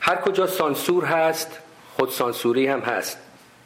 هر 0.00 0.16
کجا 0.16 0.46
سانسور 0.46 1.04
هست 1.04 1.58
خود 1.96 2.10
سانسوری 2.10 2.66
هم 2.66 2.80
هست 2.80 3.18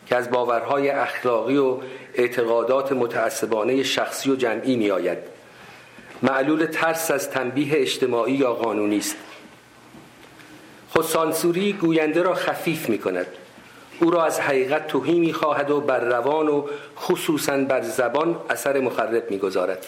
که 0.07 0.17
از 0.17 0.31
باورهای 0.31 0.91
اخلاقی 0.91 1.57
و 1.57 1.79
اعتقادات 2.15 2.93
متعصبانه 2.93 3.83
شخصی 3.83 4.31
و 4.31 4.37
جمعی 4.37 4.77
می 4.77 4.91
آید 4.91 5.19
معلول 6.23 6.67
ترس 6.67 7.11
از 7.11 7.31
تنبیه 7.31 7.81
اجتماعی 7.81 8.35
یا 8.35 8.53
قانونی 8.53 8.99
است. 8.99 9.17
خود 10.89 11.05
سانسوری 11.05 11.73
گوینده 11.73 12.23
را 12.23 12.35
خفیف 12.35 12.89
می 12.89 12.99
کند 12.99 13.27
او 14.01 14.11
را 14.11 14.25
از 14.25 14.41
حقیقت 14.41 14.87
توهی 14.87 15.21
می 15.21 15.33
خواهد 15.33 15.71
و 15.71 15.81
بر 15.81 16.01
روان 16.01 16.49
و 16.49 16.67
خصوصا 16.99 17.57
بر 17.57 17.83
زبان 17.83 18.37
اثر 18.51 18.81
مخرب 18.81 19.31
می 19.31 19.39
گذارد. 19.39 19.87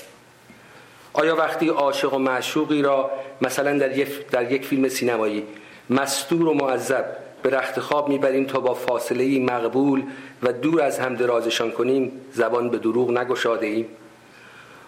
آیا 1.12 1.37
وقتی 1.37 1.68
عاشق 1.68 2.14
و 2.14 2.18
معشوقی 2.18 2.83
را 2.83 3.11
مثلا 3.40 3.79
در 3.79 3.99
یک, 3.99 4.27
در 4.31 4.53
یک 4.53 4.66
فیلم 4.66 4.88
سینمایی 4.88 5.47
مستور 5.90 6.49
و 6.49 6.55
معذب 6.55 7.05
به 7.42 7.51
رخت 7.51 7.81
خواب 7.81 8.09
می‌بریم 8.09 8.44
تا 8.44 8.61
با 8.61 8.75
فاصله 8.75 9.40
مقبول 9.40 10.03
و 10.42 10.53
دور 10.53 10.83
از 10.83 10.99
هم 10.99 11.14
درازشان 11.14 11.71
کنیم 11.71 12.12
زبان 12.33 12.71
به 12.71 12.79
دروغ 12.79 13.11
نگشاده 13.11 13.66
ایم 13.66 13.87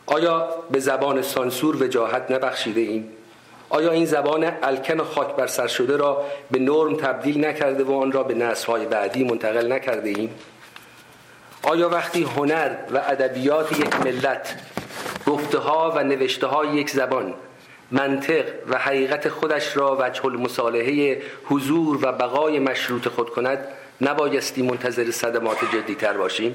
آیا 0.06 0.48
به 0.70 0.78
زبان 0.78 1.22
سانسور 1.22 1.82
وجاهت 1.82 2.30
نبخشیده 2.30 2.80
ایم 2.80 3.08
آیا 3.70 3.90
این 3.90 4.06
زبان 4.06 4.52
الکن 4.62 5.00
و 5.00 5.04
خاک 5.04 5.36
بر 5.36 5.46
سر 5.46 5.66
شده 5.66 5.96
را 5.96 6.24
به 6.50 6.58
نرم 6.58 6.96
تبدیل 6.96 7.44
نکرده 7.44 7.84
و 7.84 7.92
آن 7.92 8.12
را 8.12 8.22
به 8.22 8.34
نسل‌های 8.34 8.86
بعدی 8.86 9.24
منتقل 9.24 9.72
نکرده 9.72 10.08
ایم؟ 10.08 10.34
آیا 11.62 11.88
وقتی 11.88 12.22
هنر 12.22 12.70
و 12.90 13.02
ادبیات 13.06 13.80
یک 13.80 14.00
ملت 14.00 14.54
گفته 15.26 15.58
ها 15.58 15.92
و 15.96 16.04
نوشته 16.04 16.46
های 16.46 16.68
یک 16.68 16.90
زبان 16.90 17.34
منطق 17.90 18.44
و 18.68 18.78
حقیقت 18.78 19.28
خودش 19.28 19.76
را 19.76 19.96
وجه 20.00 20.26
المصالحه 20.26 21.22
حضور 21.44 21.98
و 22.02 22.12
بقای 22.12 22.58
مشروط 22.58 23.08
خود 23.08 23.30
کند 23.30 23.68
نبایستی 24.00 24.62
منتظر 24.62 25.10
صدمات 25.10 25.58
جدیتر 25.72 26.12
باشیم؟ 26.12 26.54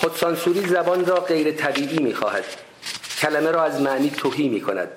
خودسانسوری 0.00 0.60
زبان 0.60 1.06
را 1.06 1.20
غیر 1.20 1.52
طبیعی 1.52 1.98
می 1.98 2.14
خواهد 2.14 2.44
کلمه 3.18 3.50
را 3.50 3.62
از 3.62 3.82
معنی 3.82 4.10
توهی 4.10 4.48
می 4.48 4.60
کند 4.60 4.88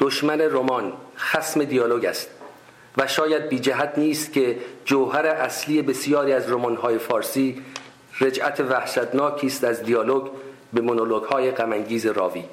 دشمن 0.00 0.40
رمان 0.40 0.92
خسم 1.16 1.64
دیالوگ 1.64 2.04
است. 2.04 2.28
و 2.96 3.06
شاید 3.06 3.48
بی 3.48 3.58
جهت 3.58 3.92
نیست 3.96 4.32
که 4.32 4.56
جوهر 4.84 5.26
اصلی 5.26 5.82
بسیاری 5.82 6.32
از 6.32 6.52
رمان‌های 6.52 6.98
فارسی 6.98 7.62
رجعت 8.20 8.60
وحشتناکی 8.60 9.46
است 9.46 9.64
از 9.64 9.82
دیالوگ 9.82 10.30
به 10.72 10.80
مونولوگ‌های 10.80 11.50
غمانگیز 11.50 12.06
راوی. 12.06 12.44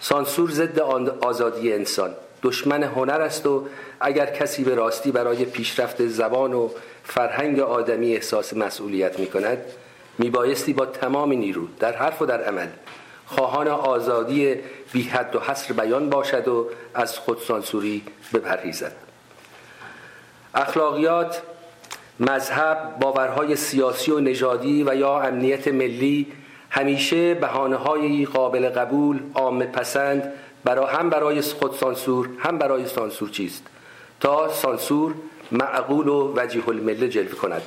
سانسور 0.00 0.50
ضد 0.50 0.78
آزادی 1.20 1.72
انسان. 1.72 2.14
دشمن 2.42 2.82
هنر 2.82 3.20
است 3.20 3.46
و 3.46 3.66
اگر 4.00 4.26
کسی 4.26 4.64
به 4.64 4.74
راستی 4.74 5.12
برای 5.12 5.44
پیشرفت 5.44 6.06
زبان 6.06 6.52
و 6.52 6.68
فرهنگ 7.04 7.60
آدمی 7.60 8.14
احساس 8.14 8.56
مسئولیت 8.56 9.18
می 9.18 9.26
کند 9.26 9.58
می 10.18 10.30
بایستی 10.30 10.72
با 10.72 10.86
تمام 10.86 11.32
نیرو 11.32 11.66
در 11.80 11.92
حرف 11.92 12.22
و 12.22 12.26
در 12.26 12.42
عمل 12.42 12.66
خواهان 13.32 13.68
آزادی 13.68 14.54
بی 14.92 15.02
حد 15.02 15.36
و 15.36 15.40
حصر 15.40 15.72
بیان 15.74 16.10
باشد 16.10 16.48
و 16.48 16.68
از 16.94 17.18
خودسانسوری 17.18 18.02
بپرهیزد. 18.34 18.92
اخلاقیات 20.54 21.42
مذهب 22.20 22.96
باورهای 23.00 23.56
سیاسی 23.56 24.10
و 24.10 24.20
نژادی 24.20 24.84
و 24.86 24.94
یا 24.94 25.20
امنیت 25.20 25.68
ملی 25.68 26.26
همیشه 26.70 27.34
بهانه 27.34 27.76
های 27.76 28.24
قابل 28.24 28.68
قبول 28.68 29.20
عام 29.34 29.62
پسند 29.62 30.32
برای 30.64 30.86
هم 30.86 31.10
برای 31.10 31.40
خود 31.40 31.74
سانسور 31.74 32.28
هم 32.38 32.58
برای 32.58 32.86
سانسور 32.86 33.30
چیست؟ 33.30 33.62
تا 34.20 34.48
سانسور 34.48 35.14
معقول 35.52 36.08
و 36.08 36.32
وجیه 36.36 36.68
المله 36.68 37.08
جلوه 37.08 37.34
کند. 37.34 37.62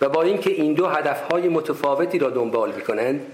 و 0.00 0.08
با 0.08 0.22
اینکه 0.22 0.50
این 0.50 0.74
دو 0.74 0.86
هدفهای 0.86 1.48
متفاوتی 1.48 2.18
را 2.18 2.30
دنبال 2.30 2.72
می 2.72 2.82
کنند 2.82 3.26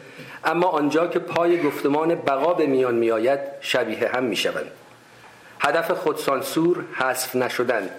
اما 0.44 0.66
آنجا 0.66 1.06
که 1.06 1.18
پای 1.18 1.62
گفتمان 1.62 2.14
بقا 2.14 2.54
به 2.54 2.66
میان 2.66 2.94
می 2.94 3.10
آید 3.10 3.40
شبیه 3.60 4.08
هم 4.08 4.24
می 4.24 4.36
شوند 4.36 4.70
هدف 5.60 5.90
خودسانسور 5.90 6.84
حذف 6.94 7.36
نشدن. 7.36 7.90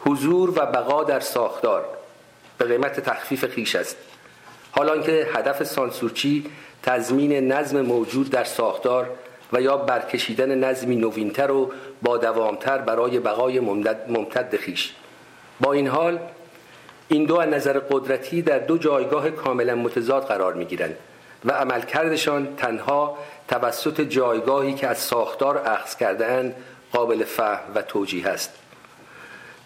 حضور 0.00 0.50
و 0.50 0.66
بقا 0.66 1.04
در 1.04 1.20
ساختار. 1.20 1.84
به 2.58 2.64
قیمت 2.64 3.00
تخفیف 3.00 3.44
خیش 3.44 3.74
است. 3.76 3.96
حالا 4.72 4.98
که 4.98 5.28
هدف 5.34 5.64
سانسورچی 5.64 6.46
تضمین 6.82 7.52
نظم 7.52 7.80
موجود 7.80 8.30
در 8.30 8.44
ساختار 8.44 9.10
و 9.52 9.60
یا 9.60 9.76
برکشیدن 9.76 10.64
نظمی 10.64 10.96
نوینتر 10.96 11.50
و 11.50 11.72
با 12.02 12.18
دوامتر 12.18 12.78
برای 12.78 13.18
بقای 13.18 13.60
ممتد 14.08 14.56
خیش. 14.56 14.94
با 15.60 15.72
این 15.72 15.86
حال 15.86 16.18
این 17.08 17.24
دو 17.24 17.36
از 17.36 17.48
نظر 17.48 17.78
قدرتی 17.78 18.42
در 18.42 18.58
دو 18.58 18.78
جایگاه 18.78 19.30
کاملا 19.30 19.74
متضاد 19.74 20.26
قرار 20.26 20.54
می 20.54 20.64
گیرند 20.64 20.96
و 21.44 21.52
عملکردشان 21.52 22.56
تنها 22.56 23.18
توسط 23.48 24.00
جایگاهی 24.00 24.74
که 24.74 24.86
از 24.86 24.98
ساختار 24.98 25.58
اخذ 25.58 25.96
کرده 25.96 26.54
قابل 26.92 27.24
فهم 27.24 27.74
و 27.74 27.82
توجیه 27.82 28.28
است. 28.28 28.50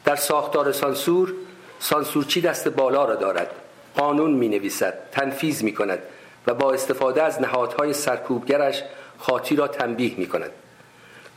در 0.05 0.17
ساختار 0.17 0.73
سانسور 0.73 1.33
سانسورچی 1.79 2.41
دست 2.41 2.69
بالا 2.69 3.05
را 3.05 3.15
دارد؟ 3.15 3.51
قانون 3.97 4.31
می 4.31 4.49
نویسد 4.49 4.99
تنفیز 5.13 5.65
می 5.65 5.75
کند 5.75 5.99
و 6.47 6.55
با 6.55 6.73
استفاده 6.73 7.23
از 7.23 7.41
نهادهای 7.41 7.93
سرکوبگرش 7.93 8.83
خاطی 9.19 9.57
را 9.57 9.69
تنبیه 9.69 10.15
می 10.19 10.27
کند 10.27 10.51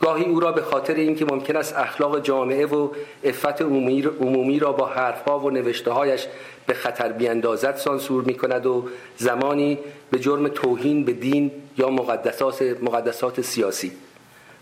گاهی 0.00 0.24
او 0.24 0.40
را 0.40 0.52
به 0.52 0.62
خاطر 0.62 0.94
اینکه 0.94 1.24
ممکن 1.24 1.56
است 1.56 1.76
اخلاق 1.76 2.20
جامعه 2.20 2.66
و 2.66 2.88
افت 3.24 3.62
عمومی 4.20 4.58
را 4.58 4.72
با 4.72 4.86
حرفها 4.86 5.38
و 5.38 5.50
نوشتههایش 5.50 6.26
به 6.66 6.74
خطر 6.74 7.12
بیاندازد 7.12 7.76
سانسور 7.76 8.24
می 8.24 8.34
کند 8.34 8.66
و 8.66 8.88
زمانی 9.16 9.78
به 10.10 10.18
جرم 10.18 10.48
توهین 10.48 11.04
به 11.04 11.12
دین 11.12 11.50
یا 11.78 11.90
مقدسات, 11.90 12.62
مقدسات 12.62 13.40
سیاسی. 13.40 13.92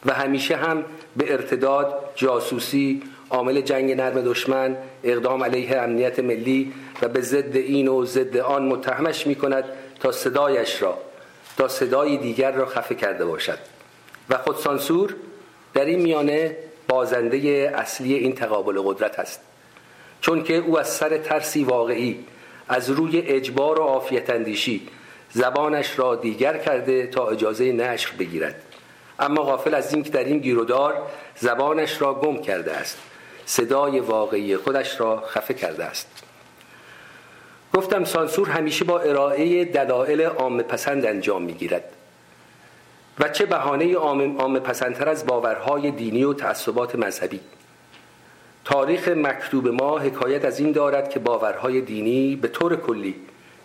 و 0.06 0.12
همیشه 0.12 0.56
هم 0.56 0.84
به 1.16 1.32
ارتداد 1.32 1.94
جاسوسی 2.14 3.02
عامل 3.30 3.60
جنگ 3.60 3.92
نرم 3.92 4.20
دشمن 4.20 4.76
اقدام 5.04 5.44
علیه 5.44 5.76
امنیت 5.76 6.18
ملی 6.18 6.72
و 7.02 7.08
به 7.08 7.20
ضد 7.20 7.56
این 7.56 7.88
و 7.88 8.04
ضد 8.04 8.36
آن 8.36 8.66
متهمش 8.66 9.26
می 9.26 9.34
کند 9.34 9.64
تا 10.00 10.12
صدایش 10.12 10.82
را 10.82 10.98
تا 11.58 11.68
صدای 11.68 12.16
دیگر 12.16 12.52
را 12.52 12.66
خفه 12.66 12.94
کرده 12.94 13.24
باشد. 13.24 13.75
و 14.30 14.38
خود 14.38 14.56
سانسور 14.56 15.14
در 15.74 15.84
این 15.84 16.00
میانه 16.00 16.56
بازنده 16.88 17.72
اصلی 17.76 18.14
این 18.14 18.34
تقابل 18.34 18.80
قدرت 18.84 19.18
است. 19.18 19.40
چون 20.20 20.42
که 20.42 20.54
او 20.54 20.78
از 20.78 20.88
سر 20.88 21.18
ترسی 21.18 21.64
واقعی 21.64 22.24
از 22.68 22.90
روی 22.90 23.18
اجبار 23.18 23.80
و 23.80 23.82
عافیت 23.82 24.30
اندیشی 24.30 24.88
زبانش 25.32 25.98
را 25.98 26.16
دیگر 26.16 26.58
کرده 26.58 27.06
تا 27.06 27.28
اجازه 27.28 27.72
نشر 27.72 28.10
بگیرد. 28.18 28.62
اما 29.18 29.42
غافل 29.42 29.74
از 29.74 29.94
اینکه 29.94 30.10
در 30.10 30.24
این 30.24 30.38
گیرودار 30.38 31.02
زبانش 31.36 32.02
را 32.02 32.14
گم 32.14 32.42
کرده 32.42 32.72
است 32.72 32.98
صدای 33.46 34.00
واقعی 34.00 34.56
خودش 34.56 35.00
را 35.00 35.24
خفه 35.26 35.54
کرده 35.54 35.84
است. 35.84 36.22
گفتم 37.74 38.04
سانسور 38.04 38.48
همیشه 38.48 38.84
با 38.84 39.00
ارائه 39.00 39.64
دلایل 39.64 40.22
عام 40.22 40.62
پسند 40.62 41.06
انجام 41.06 41.42
می‌گیرد. 41.42 41.95
و 43.18 43.28
چه 43.28 43.46
بهانه 43.46 43.94
عام 43.94 44.58
پسندتر 44.58 45.08
از 45.08 45.26
باورهای 45.26 45.90
دینی 45.90 46.24
و 46.24 46.32
تعصبات 46.32 46.96
مذهبی. 46.96 47.40
تاریخ 48.64 49.08
مکتوب 49.08 49.68
ما 49.68 49.98
حکایت 49.98 50.44
از 50.44 50.60
این 50.60 50.72
دارد 50.72 51.10
که 51.10 51.18
باورهای 51.18 51.80
دینی 51.80 52.36
به 52.36 52.48
طور 52.48 52.76
کلی 52.76 53.14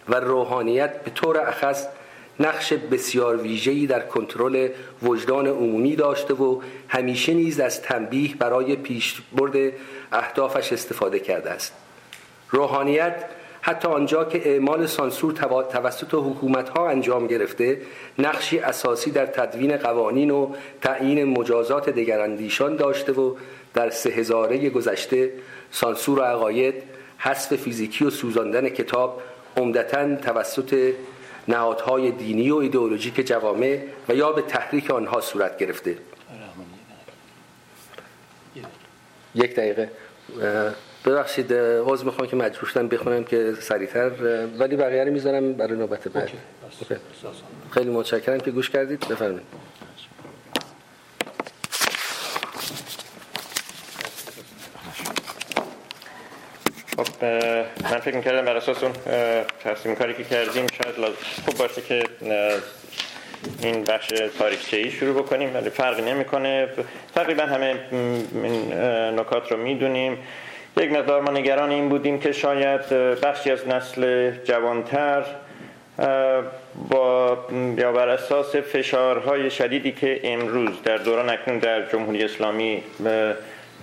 و 0.10 0.16
روحانیت 0.16 1.04
به 1.04 1.12
طور 1.12 1.40
اخص 1.40 1.88
نقش 2.40 2.74
بسیار 2.74 3.38
ویژه‌ای 3.38 3.88
در 3.88 4.00
کنترل 4.00 4.70
وجدان 5.04 5.48
عمومی 5.48 5.96
داشته 5.96 6.34
و 6.34 6.62
همیشه 6.88 7.34
نیز 7.34 7.60
از 7.60 7.82
تنبیه 7.82 8.36
برای 8.36 8.76
پیشبرد 8.76 9.74
اهدافش 10.12 10.74
استفاده 10.74 11.20
کرده 11.20 11.50
است. 11.50 11.74
روحانیت 12.50 13.16
حتی 13.62 13.88
آنجا 13.88 14.26
که 14.26 14.50
اعمال 14.50 14.86
سانسور 14.86 15.34
توسط 15.64 16.14
حکومت 16.14 16.70
ها 16.70 16.90
انجام 16.90 17.28
گرفته 17.28 17.82
نقشی 18.20 18.60
اساسی 18.60 19.12
در 19.12 19.26
تدوین 19.26 19.78
قوانین 19.78 20.32
و 20.32 20.54
تعیین 20.82 21.24
مجازات 21.24 21.90
دگراندیشان 21.90 22.76
داشته 22.76 23.12
و 23.12 23.36
در 23.74 23.90
سه 23.90 24.10
هزاره 24.10 24.70
گذشته 24.70 25.32
سانسور 25.72 26.20
و 26.20 26.22
عقاید 26.22 26.84
حذف 27.18 27.56
فیزیکی 27.56 28.06
و 28.06 28.10
سوزاندن 28.10 28.70
کتاب 28.70 29.22
عمدتا 29.58 30.16
توسط 30.16 30.94
نهادهای 31.48 32.12
دینی 32.12 32.52
و 32.52 32.56
ایدئولوژیک 32.56 33.28
جوامع 33.28 33.80
و 34.10 34.16
یا 34.16 34.32
به 34.32 34.42
تحریک 34.42 34.92
آنها 34.92 35.22
صورت 35.22 35.58
گرفته. 35.58 35.98
یک 39.36 39.56
دقیقه. 39.56 39.90
ببخشید 41.06 41.54
عذر 41.54 42.06
می‌خوام 42.06 42.28
که 42.28 42.36
مجبور 42.36 42.70
شدم 42.70 42.88
بخونم 42.88 43.24
که 43.24 43.54
سریعتر 43.62 44.12
ولی 44.60 44.76
بقیه 44.76 45.04
رو 45.04 45.12
می‌ذارم 45.12 45.54
برای 45.54 45.78
نوبت 45.78 46.08
بعد. 46.08 46.30
خیلی 47.72 47.90
متشکرم 47.90 48.40
که 48.40 48.52
گوش 48.52 48.70
کردید. 48.70 49.00
بفرمایید. 49.00 49.42
خب 56.98 57.26
من 57.84 58.00
فکر 58.00 58.16
می‌کردم 58.16 58.46
بر 58.46 58.56
اساس 58.56 58.84
اون 58.84 58.94
تصمیم 59.64 59.96
کاری 59.96 60.14
که 60.14 60.24
کردیم 60.24 60.68
شاید 60.68 60.96
خوب 61.46 61.58
باشه 61.58 61.82
که 61.82 62.04
این 63.62 63.84
بخش 63.84 64.14
تاریخچه 64.40 64.78
ای 64.78 64.92
شروع 64.92 65.24
بکنیم 65.24 65.56
ولی 65.56 65.70
فرقی 65.70 66.02
نمی‌کنه. 66.02 66.68
تقریبا 67.16 67.44
همه 67.44 67.76
این 68.44 68.74
نکات 69.20 69.52
رو 69.52 69.58
می‌دونیم. 69.58 70.18
یک 70.78 70.92
مقدار 70.92 71.22
ما 71.22 71.32
نگران 71.32 71.70
این 71.70 71.90
بودیم 71.90 72.20
که 72.20 72.32
شاید 72.32 72.90
بخشی 73.22 73.52
از 73.52 73.68
نسل 73.68 74.32
جوانتر 74.44 75.24
با 76.90 77.38
یا 77.78 77.92
بر 77.92 78.10
اساس 78.10 78.56
فشارهای 78.56 79.50
شدیدی 79.50 79.92
که 79.92 80.20
امروز 80.24 80.84
در 80.84 80.98
دوران 80.98 81.30
اکنون 81.30 81.60
در 81.60 81.86
جمهوری 81.86 82.24
اسلامی 82.24 82.84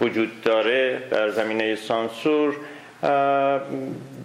وجود 0.01 0.42
داره 0.42 0.98
در 1.11 1.29
زمینه 1.29 1.74
سانسور 1.74 2.57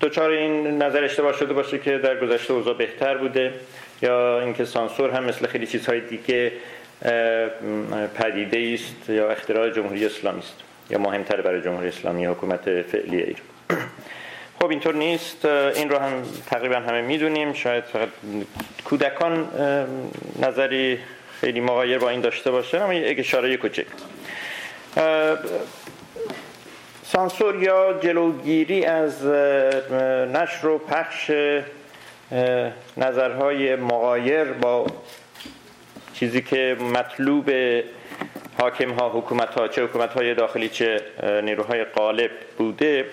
دچار 0.02 0.30
این 0.30 0.82
نظر 0.82 1.04
اشتباه 1.04 1.34
شده 1.34 1.54
باشه 1.54 1.80
که 1.80 1.98
در 1.98 2.20
گذشته 2.20 2.54
اوضاع 2.54 2.74
بهتر 2.74 3.18
بوده 3.18 3.54
یا 4.02 4.40
اینکه 4.40 4.66
سانسور 4.66 5.10
هم 5.10 5.24
مثل 5.24 5.48
خیلی 5.48 5.68
چیزهای 5.68 6.02
دیگه 6.02 6.52
پدیده 8.16 8.74
است 8.74 9.10
یا 9.10 9.30
اختراع 9.30 9.70
جمهوری 9.70 10.06
اسلامی 10.06 10.40
است. 10.40 10.73
یا 10.90 11.00
مهمتر 11.00 11.42
برای 11.42 11.62
جمهوری 11.62 11.88
اسلامی 11.88 12.26
حکومت 12.26 12.82
فعلی 12.82 13.18
ایران 13.18 13.42
خب 14.60 14.70
اینطور 14.70 14.96
نیست. 14.96 15.46
این 15.46 15.90
رو 15.90 15.98
هم 15.98 16.24
تقریبا 16.48 16.76
همه 16.76 17.02
می‌دونیم. 17.02 17.54
شاید 17.54 17.84
فقط 17.84 18.10
کودکان 18.86 19.48
نظری 20.42 21.00
خیلی 21.42 21.60
مغایر 21.60 21.98
با 21.98 22.10
این 22.10 22.22
داشته 22.22 22.52
باشه. 22.52 22.82
اما 22.82 22.94
یک 22.94 23.20
اشاره 23.20 23.58
کوچک. 23.58 23.86
سانسور 27.06 27.64
یا 27.64 28.00
جلوگیری 28.04 28.86
از 28.86 29.26
نشر 30.34 30.68
و 30.68 30.78
پخش 30.78 31.32
نظرهای 32.98 33.76
مغایر 33.76 34.44
با 34.44 34.86
چیزی 36.14 36.42
که 36.42 36.78
مطلوب 36.94 37.50
حاکم 38.64 38.92
ها 38.92 39.10
حکومت 39.10 39.50
ها 39.50 39.68
چه 39.68 39.84
حکومت 39.84 40.14
های 40.14 40.34
داخلی 40.34 40.70
چه 40.70 41.02
نیروهای 41.44 41.84
غالب 41.84 42.32
بوده 42.58 43.06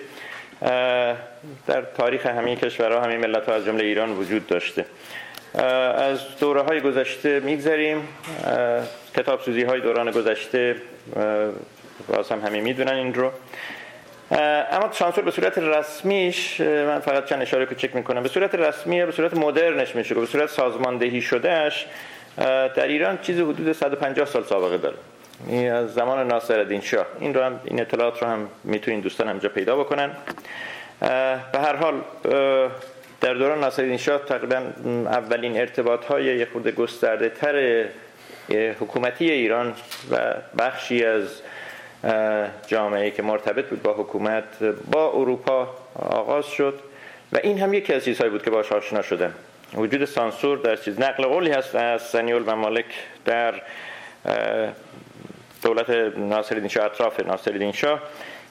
در 1.67 1.81
تاریخ 1.97 2.25
همین 2.25 2.55
کشورها 2.55 3.01
همین 3.01 3.17
ملت 3.17 3.49
ها 3.49 3.55
از 3.55 3.65
جمله 3.65 3.83
ایران 3.83 4.11
وجود 4.11 4.47
داشته. 4.47 4.85
از 5.95 6.37
دوره 6.39 6.61
های 6.61 6.81
گذشته 6.81 7.39
میگذریم. 7.39 8.07
کتاب 9.15 9.41
سوزی 9.41 9.63
های 9.63 9.81
دوران 9.81 10.11
گذشته 10.11 10.75
باز 12.07 12.31
هم 12.31 12.39
همین 12.39 12.63
می‌دونن 12.63 12.93
این 12.93 13.13
رو. 13.13 13.31
اما 14.71 14.91
سانسور 14.91 15.23
به 15.23 15.31
صورت 15.31 15.57
رسمیش 15.57 16.61
من 16.61 16.99
فقط 16.99 17.25
چند 17.25 17.41
اشاره 17.41 17.65
کوچک 17.65 17.95
می‌کنم. 17.95 18.23
به 18.23 18.29
صورت 18.29 18.55
رسمی 18.55 19.05
به 19.05 19.11
صورت 19.11 19.33
مدرنش 19.33 19.95
میشه 19.95 20.15
به 20.15 20.25
صورت 20.25 20.49
سازماندهی 20.49 21.21
شدهش 21.21 21.85
در 22.75 22.87
ایران 22.87 23.19
چیزی 23.21 23.41
حدود 23.41 23.71
150 23.71 24.25
سال 24.25 24.43
سابقه 24.43 24.77
داره. 24.77 24.95
این 25.47 25.71
از 25.71 25.93
زمان 25.93 26.27
ناصرالدین 26.27 26.81
شاه. 26.81 27.05
این 27.19 27.33
رو 27.33 27.43
هم 27.43 27.59
این 27.63 27.81
اطلاعات 27.81 28.21
رو 28.21 28.27
هم 28.27 28.49
می‌تونین 28.63 28.99
دوستان 28.99 29.27
همجا 29.27 29.49
پیدا 29.49 29.75
بکنن. 29.75 30.11
به 31.51 31.59
هر 31.59 31.75
حال 31.75 32.01
در 33.21 33.33
دوران 33.33 33.59
ناصرالدین 33.59 33.97
شاه 33.97 34.25
تقریبا 34.25 34.61
اولین 35.05 35.57
ارتباط 35.57 36.05
های 36.05 36.25
یه 36.25 36.47
خود 36.53 36.75
گسترده 36.75 37.29
تر 37.29 37.85
حکومتی 38.79 39.31
ایران 39.31 39.73
و 40.11 40.33
بخشی 40.59 41.05
از 41.05 41.41
جامعه 42.67 43.11
که 43.11 43.23
مرتبط 43.23 43.65
بود 43.65 43.83
با 43.83 43.93
حکومت 43.93 44.43
با 44.91 45.11
اروپا 45.11 45.75
آغاز 45.95 46.45
شد 46.45 46.79
و 47.33 47.39
این 47.43 47.59
هم 47.59 47.73
یکی 47.73 47.93
از 47.93 48.05
چیزهایی 48.05 48.31
بود 48.31 48.43
که 48.43 48.49
باش 48.49 48.71
آشنا 48.71 49.01
شدن 49.01 49.33
وجود 49.73 50.05
سانسور 50.05 50.57
در 50.57 50.75
چیز 50.75 50.99
نقل 50.99 51.23
قولی 51.23 51.51
هست 51.51 51.75
از 51.75 52.01
سنیول 52.01 52.43
و 52.45 52.55
مالک 52.55 52.85
در 53.25 53.53
دولت 55.63 55.89
ناصرالدین 56.17 56.69
شاه 56.69 56.85
اطراف 56.85 57.19
ناصرالدین 57.19 57.71
شاه 57.71 58.01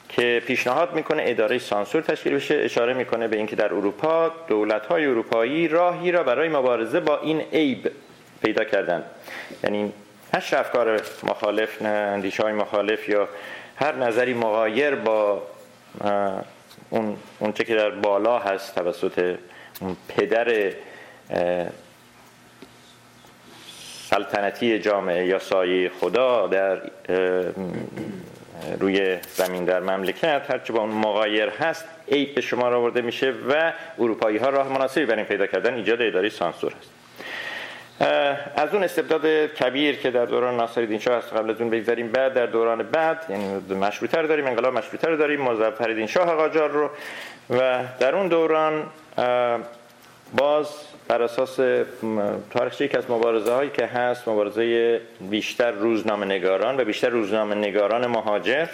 که 0.09 0.43
پیشنهاد 0.47 0.93
می‌کنه 0.93 1.23
اداره 1.25 1.57
سانسور 1.57 2.01
تشکیل 2.01 2.35
بشه 2.35 2.55
اشاره 2.55 2.93
می‌کنه 2.93 3.27
به 3.27 3.37
اینکه 3.37 3.55
در 3.55 3.73
اروپا 3.73 4.31
دولت 4.47 4.85
های 4.85 5.05
اروپایی 5.05 5.67
راهی 5.67 6.11
را 6.11 6.23
برای 6.23 6.49
مبارزه 6.49 6.99
با 6.99 7.19
این 7.19 7.41
عیب 7.41 7.91
پیدا 8.43 8.63
کردند. 8.63 9.05
یعنی 9.63 9.93
هر 10.33 10.43
افکار 10.57 11.01
مخالف 11.23 11.81
نه 11.81 11.89
اندیشه 11.89 12.43
های 12.43 12.53
مخالف 12.53 13.09
یا 13.09 13.27
هر 13.75 13.95
نظری 13.95 14.33
مغایر 14.33 14.95
با 14.95 15.41
اون 16.89 17.17
اون 17.39 17.51
که 17.53 17.75
در 17.75 17.89
بالا 17.89 18.39
هست 18.39 18.75
توسط 18.75 19.35
پدر 20.07 20.71
سلطنتی 24.11 24.79
جامعه 24.79 25.25
یا 25.25 25.39
سایه 25.39 25.89
خدا 25.89 26.47
در 26.47 26.81
روی 28.79 29.17
زمین 29.21 29.65
در 29.65 29.79
مملکت 29.79 30.41
هرچه 30.49 30.73
با 30.73 30.79
اون 30.79 30.89
مغایر 30.89 31.49
هست 31.49 31.85
عیب 32.11 32.35
به 32.35 32.41
شما 32.41 32.65
آورده 32.67 33.01
میشه 33.01 33.33
و 33.49 33.73
اروپایی 33.99 34.37
ها 34.37 34.49
راه 34.49 34.69
مناسبی 34.69 35.05
برای 35.05 35.23
پیدا 35.23 35.47
کردن 35.47 35.73
ایجاد 35.73 36.01
اداره 36.01 36.29
سانسور 36.29 36.73
هست. 36.73 36.91
از 38.55 38.73
اون 38.73 38.83
استبداد 38.83 39.25
کبیر 39.53 39.95
که 39.95 40.11
در 40.11 40.25
دوران 40.25 40.57
ناصرالدین 40.57 40.99
شاه 40.99 41.17
هست 41.17 41.33
قبل 41.33 41.49
از 41.49 41.61
اون 41.61 41.69
بگذاریم 41.69 42.11
بعد 42.11 42.33
در 42.33 42.45
دوران 42.45 42.83
بعد 42.83 43.25
یعنی 43.29 43.75
مشروطه 43.75 44.17
رو 44.17 44.27
داریم 44.27 44.47
انقلاب 44.47 44.77
مشروطه 44.77 45.07
رو 45.07 45.17
داریم 45.17 45.41
مظفرالدین 45.41 46.07
شاه 46.07 46.35
قاجار 46.35 46.69
رو 46.69 46.89
و 47.49 47.83
در 47.99 48.15
اون 48.15 48.27
دوران 48.27 48.83
باز 50.37 50.67
بر 51.11 51.21
اساس 51.21 51.59
تاریخچه 52.49 52.85
یک 52.85 52.95
از 52.95 53.11
مبارزه 53.11 53.53
هایی 53.53 53.69
که 53.69 53.85
هست 53.85 54.27
مبارزه 54.27 55.01
بیشتر 55.21 55.71
روزنامه 55.71 56.25
نگاران 56.25 56.79
و 56.79 56.83
بیشتر 56.83 57.09
روزنامه 57.09 57.55
نگاران 57.55 58.07
مهاجر 58.07 58.67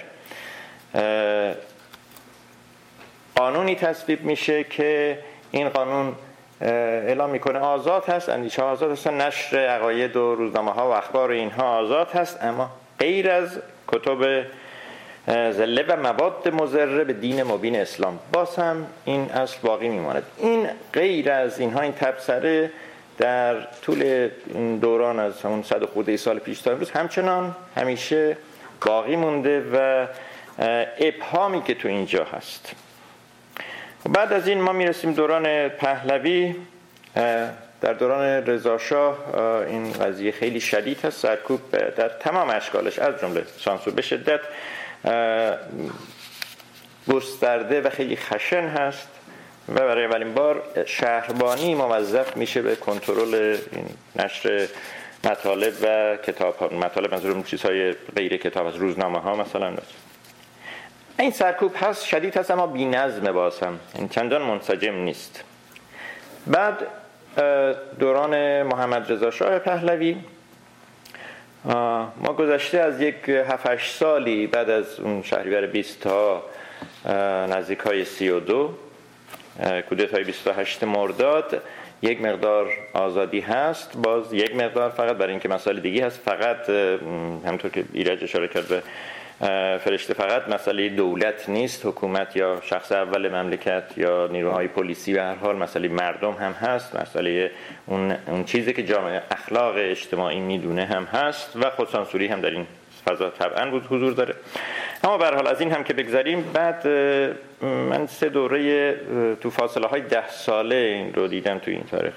قانونی 3.36 3.76
تصویب 3.76 4.24
میشه 4.24 4.64
که 4.64 5.20
این 5.52 5.70
قانون 5.70 6.16
اعلام 6.62 7.30
می‌کنه 7.30 7.60
آزاد 7.60 8.06
هست 8.06 8.30
اندیشه 8.30 8.62
آزاد 8.62 8.92
هست 8.92 9.08
نشر 9.08 9.58
عقاید 9.58 10.16
و 10.16 10.36
روزنامه 10.36 10.72
ها 10.72 10.90
و 10.90 10.92
اخبار 10.92 11.32
اینها 11.32 11.78
آزاد 11.78 12.12
هست 12.12 12.44
اما 12.44 12.70
غیر 13.00 13.32
از 13.32 13.60
کتب 13.88 14.46
زله 15.28 15.86
و 15.88 15.96
مواد 15.96 16.48
مزره 16.48 17.04
به 17.04 17.14
دین 17.14 17.44
مبین 17.44 17.76
اسلام. 17.76 18.20
باز 18.34 18.56
هم 18.56 18.88
این 19.06 19.32
اصل 19.32 19.58
باقی 19.62 19.90
میماند. 19.90 20.24
این 20.38 20.68
غیر 20.94 21.32
از 21.32 21.60
اینها 21.60 21.82
این 21.82 21.92
تبصره 21.92 22.72
در 23.18 23.62
طول 23.62 24.30
دوران 24.82 25.20
از 25.20 25.42
همون 25.42 25.64
صد 25.64 25.86
خورده 25.86 26.18
سال 26.18 26.40
پیش 26.40 26.62
تا 26.62 26.72
امروز 26.72 26.92
همچنان 26.92 27.56
همیشه 27.76 28.38
باقی 28.86 29.16
مونده 29.16 29.64
و 29.74 30.08
ابهامی 31.00 31.64
که 31.64 31.74
تو 31.74 31.88
اینجا 31.88 32.24
هست. 32.24 32.72
بعد 34.10 34.34
از 34.34 34.48
این 34.48 34.62
ما 34.62 34.72
می‌رسیم 34.72 35.14
دوران 35.14 35.70
پهلوی. 35.70 36.56
در 37.82 37.94
دوران 37.94 38.24
رضاشاه 38.46 39.18
این 39.68 39.92
قضیه 39.92 40.32
خیلی 40.32 40.60
شدید 40.60 41.06
هست. 41.06 41.20
سرکوب 41.20 41.72
در 41.72 42.10
تمام 42.10 42.50
اشکالش 42.50 43.00
از 43.00 43.22
جمله 43.22 43.44
سانسور 43.58 43.94
به 43.94 44.02
شدت. 44.02 44.40
گسترده 47.10 47.82
و 47.82 47.90
خیلی 47.90 48.16
خشن 48.16 48.68
هست 48.68 49.08
و 49.70 49.74
برای 49.74 50.06
اولین 50.06 50.34
بار 50.34 50.64
شهربانی 50.86 51.76
موظف 51.76 52.38
میشه 52.38 52.62
به 52.62 52.76
کنترل 52.76 53.58
این 53.72 53.86
نشر 54.16 54.68
مطالب 55.24 55.74
و 55.84 56.18
کتاب 56.18 56.56
ها. 56.58 56.68
مطالب 56.68 57.14
منظورم 57.14 57.44
چیزهای 57.44 57.92
غیر 57.92 58.38
کتاب 58.38 58.68
از 58.68 58.76
روزنامه 58.76 59.20
ها 59.20 59.36
مثلا. 59.36 59.74
این 61.20 61.32
سرکوب 61.32 61.76
هست 61.76 62.06
شدید 62.06 62.38
هست 62.38 62.52
اما 62.52 62.68
بی 62.68 62.86
نظم 62.86 63.32
باز 63.32 63.60
هم 63.60 63.80
این 63.96 64.10
چندان 64.10 64.42
منسجم 64.42 64.94
نیست. 64.94 65.44
بعد 66.48 66.88
دوران 68.00 68.64
محمد 68.64 69.12
رضا 69.12 69.32
شاه 69.32 69.60
پهلوی 69.60 70.18
ما 71.68 72.34
گذشته 72.38 72.80
از 72.80 73.02
یک 73.02 73.30
7 73.30 73.78
سالی 73.78 74.48
بعد 74.48 74.70
از 74.70 75.00
اون 75.00 75.22
شهریور 75.22 75.68
20 75.68 76.00
تا 76.00 76.44
نزدیک 77.48 77.80
های 77.80 78.06
32 78.06 78.74
کودتای 79.90 80.24
28 80.24 80.84
مرداد 80.84 81.62
یک 82.02 82.22
مقدار 82.22 82.68
آزادی 82.94 83.40
هست. 83.40 83.98
باز 83.98 84.34
یک 84.34 84.56
مقدار 84.56 84.90
فقط 84.90 85.16
برای 85.16 85.32
اینکه 85.32 85.50
مسائل 85.50 85.80
دیگه 85.80 86.06
هست 86.06 86.20
فقط 86.20 86.70
همطور 87.46 87.72
که 87.72 87.84
ایرج 87.94 88.24
اشاره 88.24 88.48
کرد 88.48 88.68
به 88.68 88.82
فرشته 89.80 90.14
فقط 90.14 90.50
مسئله 90.50 90.90
دولت 90.90 91.50
نیست 91.50 91.86
حکومت 91.86 92.36
یا 92.36 92.62
شخص 92.62 92.92
اول 92.92 93.30
مملکت 93.30 93.84
یا 93.98 94.28
نیروهای 94.32 94.68
پلیسی 94.68 95.14
به 95.14 95.22
هر 95.22 95.36
حال 95.36 95.56
مسئله 95.56 95.88
مردم 95.88 96.32
هم 96.32 96.52
هست 96.52 96.96
مسئله 96.96 97.52
اون, 97.86 98.16
اون 98.28 98.44
چیزی 98.44 98.74
که 98.74 98.84
جامعه 98.84 99.22
اخلاق 99.32 99.76
اجتماعی 99.78 100.40
می‌دونه 100.40 100.86
هم 100.86 101.04
هست 101.04 101.56
و 101.56 101.70
خودسانسوری 101.70 102.28
هم 102.28 102.42
در 102.42 102.50
این 102.50 102.68
فضا 103.06 103.30
طبعا 103.30 103.72
بود 103.72 103.86
حضور 103.86 104.14
داره. 104.14 104.36
اما 105.04 105.18
به 105.18 105.26
حال 105.26 105.48
از 105.48 105.62
این 105.62 105.72
هم 105.72 105.84
که 105.84 105.94
بگذاریم 105.94 106.52
بعد 106.54 106.88
من 107.62 108.08
سه 108.08 108.30
دوره 108.30 108.96
تو 109.42 109.50
فاصله 109.50 109.88
های 109.88 110.02
ده 110.02 110.30
ساله 110.30 110.76
این 110.76 111.14
رو 111.14 111.28
دیدم 111.28 111.60
تو 111.60 111.72
این 111.72 111.84
تاریخ. 111.92 112.14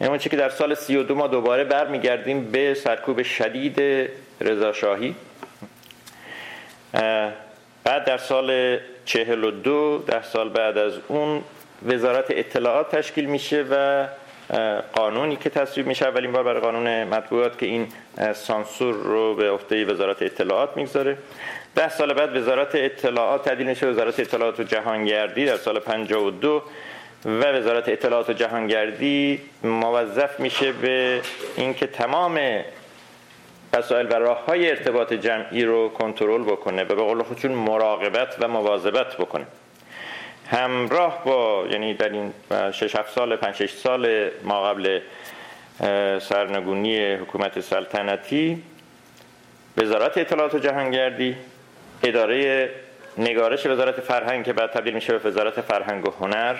یعنی 0.00 0.18
که 0.18 0.36
در 0.36 0.48
سال 0.48 0.74
32 0.74 1.14
ما 1.14 1.26
دوباره 1.26 1.64
برمیگردیم 1.64 2.44
به 2.44 2.74
سرکوب 2.74 3.22
شدید 3.22 3.82
رضاشاهی 4.40 5.14
بعد 7.84 8.04
در 8.04 8.18
سال 8.18 8.78
42 9.04 9.98
ده 10.06 10.22
سال 10.22 10.48
بعد 10.48 10.78
از 10.78 10.92
اون 11.08 11.42
وزارت 11.86 12.24
اطلاعات 12.30 12.96
تشکیل 12.96 13.24
میشه 13.24 13.64
و 13.70 14.06
قانونی 14.92 15.36
که 15.36 15.50
تصویب 15.50 15.86
میشه 15.86 16.06
اولین 16.06 16.32
بار 16.32 16.42
برای 16.42 16.60
قانون 16.60 17.04
مطبوعات 17.04 17.58
که 17.58 17.66
این 17.66 17.88
سانسور 18.34 18.94
رو 18.94 19.34
به 19.34 19.50
عهده 19.50 19.84
وزارت 19.84 20.22
اطلاعات 20.22 20.76
می‌گذاره. 20.76 21.16
ده 21.74 21.88
سال 21.88 22.12
بعد 22.12 22.36
وزارت 22.36 22.74
اطلاعات 22.74 23.48
تبدیل 23.48 23.66
میشه 23.66 23.86
وزارت 23.86 24.20
اطلاعات 24.20 24.60
و 24.60 24.62
جهانگردی 24.62 25.44
در 25.44 25.56
سال 25.56 25.78
52 25.78 26.62
و 27.24 27.44
وزارت 27.44 27.88
اطلاعات 27.88 28.30
و 28.30 28.32
جهانگردی 28.32 29.40
موظف 29.64 30.40
میشه 30.40 30.72
به 30.72 31.20
اینکه 31.56 31.86
تمام 31.86 32.38
وسایل 33.72 34.06
و 34.06 34.14
راه 34.14 34.44
های 34.44 34.70
ارتباط 34.70 35.12
جمعی 35.12 35.64
رو 35.64 35.88
کنترل 35.88 36.42
بکنه 36.42 36.82
و 36.84 36.86
به 36.86 36.94
قول 36.94 37.22
خودشون 37.22 37.52
مراقبت 37.52 38.36
و 38.40 38.48
مواظبت 38.48 39.16
بکنه. 39.16 39.46
همراه 40.46 41.24
با 41.24 41.64
یعنی 41.70 41.94
در 41.94 42.08
این 42.08 42.32
6 42.72 42.96
7 42.96 43.14
سال 43.14 43.36
5 43.36 43.54
6 43.54 43.70
سال 43.70 44.30
ما 44.42 44.62
قبل 44.62 45.00
سرنگونی 46.18 47.14
حکومت 47.14 47.60
سلطنتی 47.60 48.62
وزارت 49.76 50.18
اطلاعات 50.18 50.54
و 50.54 50.58
جهانگردی 50.58 51.36
اداره 52.02 52.70
نگارش 53.18 53.66
وزارت 53.66 54.00
فرهنگ 54.00 54.44
که 54.44 54.52
بعد 54.52 54.70
تبدیل 54.70 54.94
میشه 54.94 55.18
به 55.18 55.28
وزارت 55.28 55.60
فرهنگ 55.60 56.08
و 56.08 56.10
هنر 56.10 56.56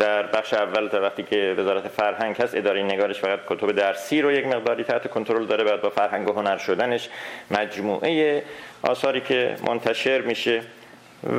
در 0.00 0.22
بخش 0.22 0.54
اول 0.54 0.88
تا 0.88 1.00
وقتی 1.00 1.22
که 1.22 1.54
وزارت 1.58 1.88
فرهنگ 1.88 2.36
هست 2.36 2.54
اداره 2.54 2.82
نگارش 2.82 3.20
فقط 3.20 3.40
کتب 3.48 3.72
درسی 3.72 4.22
رو 4.22 4.32
یک 4.32 4.46
مقداری 4.46 4.84
تحت 4.84 5.10
کنترل 5.10 5.46
داره 5.46 5.64
بعد 5.64 5.80
با 5.80 5.90
فرهنگ 5.90 6.28
و 6.28 6.32
هنر 6.32 6.56
شدنش 6.58 7.08
مجموعه 7.50 8.42
آثاری 8.82 9.20
که 9.20 9.56
منتشر 9.66 10.20
میشه. 10.20 10.62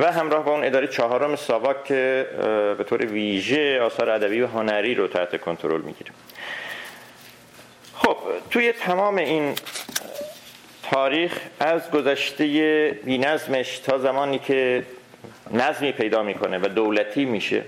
و 0.00 0.12
همراه 0.12 0.44
با 0.44 0.52
اون 0.52 0.64
اداره 0.64 0.86
چهارم 0.86 1.36
ساواک 1.36 1.84
که 1.84 2.26
به 2.78 2.84
طور 2.84 3.06
ویژه 3.06 3.80
آثار 3.80 4.10
ادبی 4.10 4.40
و 4.40 4.46
هنری 4.46 4.94
رو 4.94 5.08
تحت 5.08 5.40
کنترل 5.40 5.80
می‌گیره. 5.80 6.10
خب 7.94 8.16
توی 8.50 8.72
تمام 8.72 9.16
این 9.16 9.54
تاریخ 10.90 11.38
از 11.60 11.90
گذشته 11.90 12.98
بینظمش 13.04 13.78
تا 13.78 13.98
زمانی 13.98 14.38
که 14.38 14.82
نظمی 15.50 15.92
پیدا 15.92 16.22
می‌کنه 16.22 16.58
و 16.58 16.68
دولتی 16.68 17.24
میشه 17.24 17.62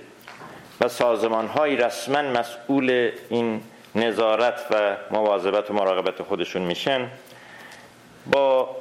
و 0.81 0.89
سازمان 0.89 1.47
های 1.47 1.77
رسما 1.77 2.23
مسئول 2.23 3.11
این 3.29 3.61
نظارت 3.95 4.61
و 4.71 4.97
مواظبت 5.11 5.71
و 5.71 5.75
مراقبت 5.75 6.23
خودشون 6.23 6.63
میشن. 6.63 7.09
با 8.27 8.77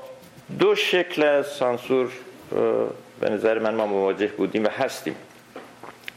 دو 0.59 0.75
شکل 0.75 1.23
از 1.23 1.47
سانسور 1.47 2.11
به 3.19 3.29
نظر 3.29 3.59
من 3.59 3.75
ما 3.75 3.85
مواجه 3.85 4.27
بودیم 4.27 4.63
و 4.63 4.67
هستیم. 4.67 5.15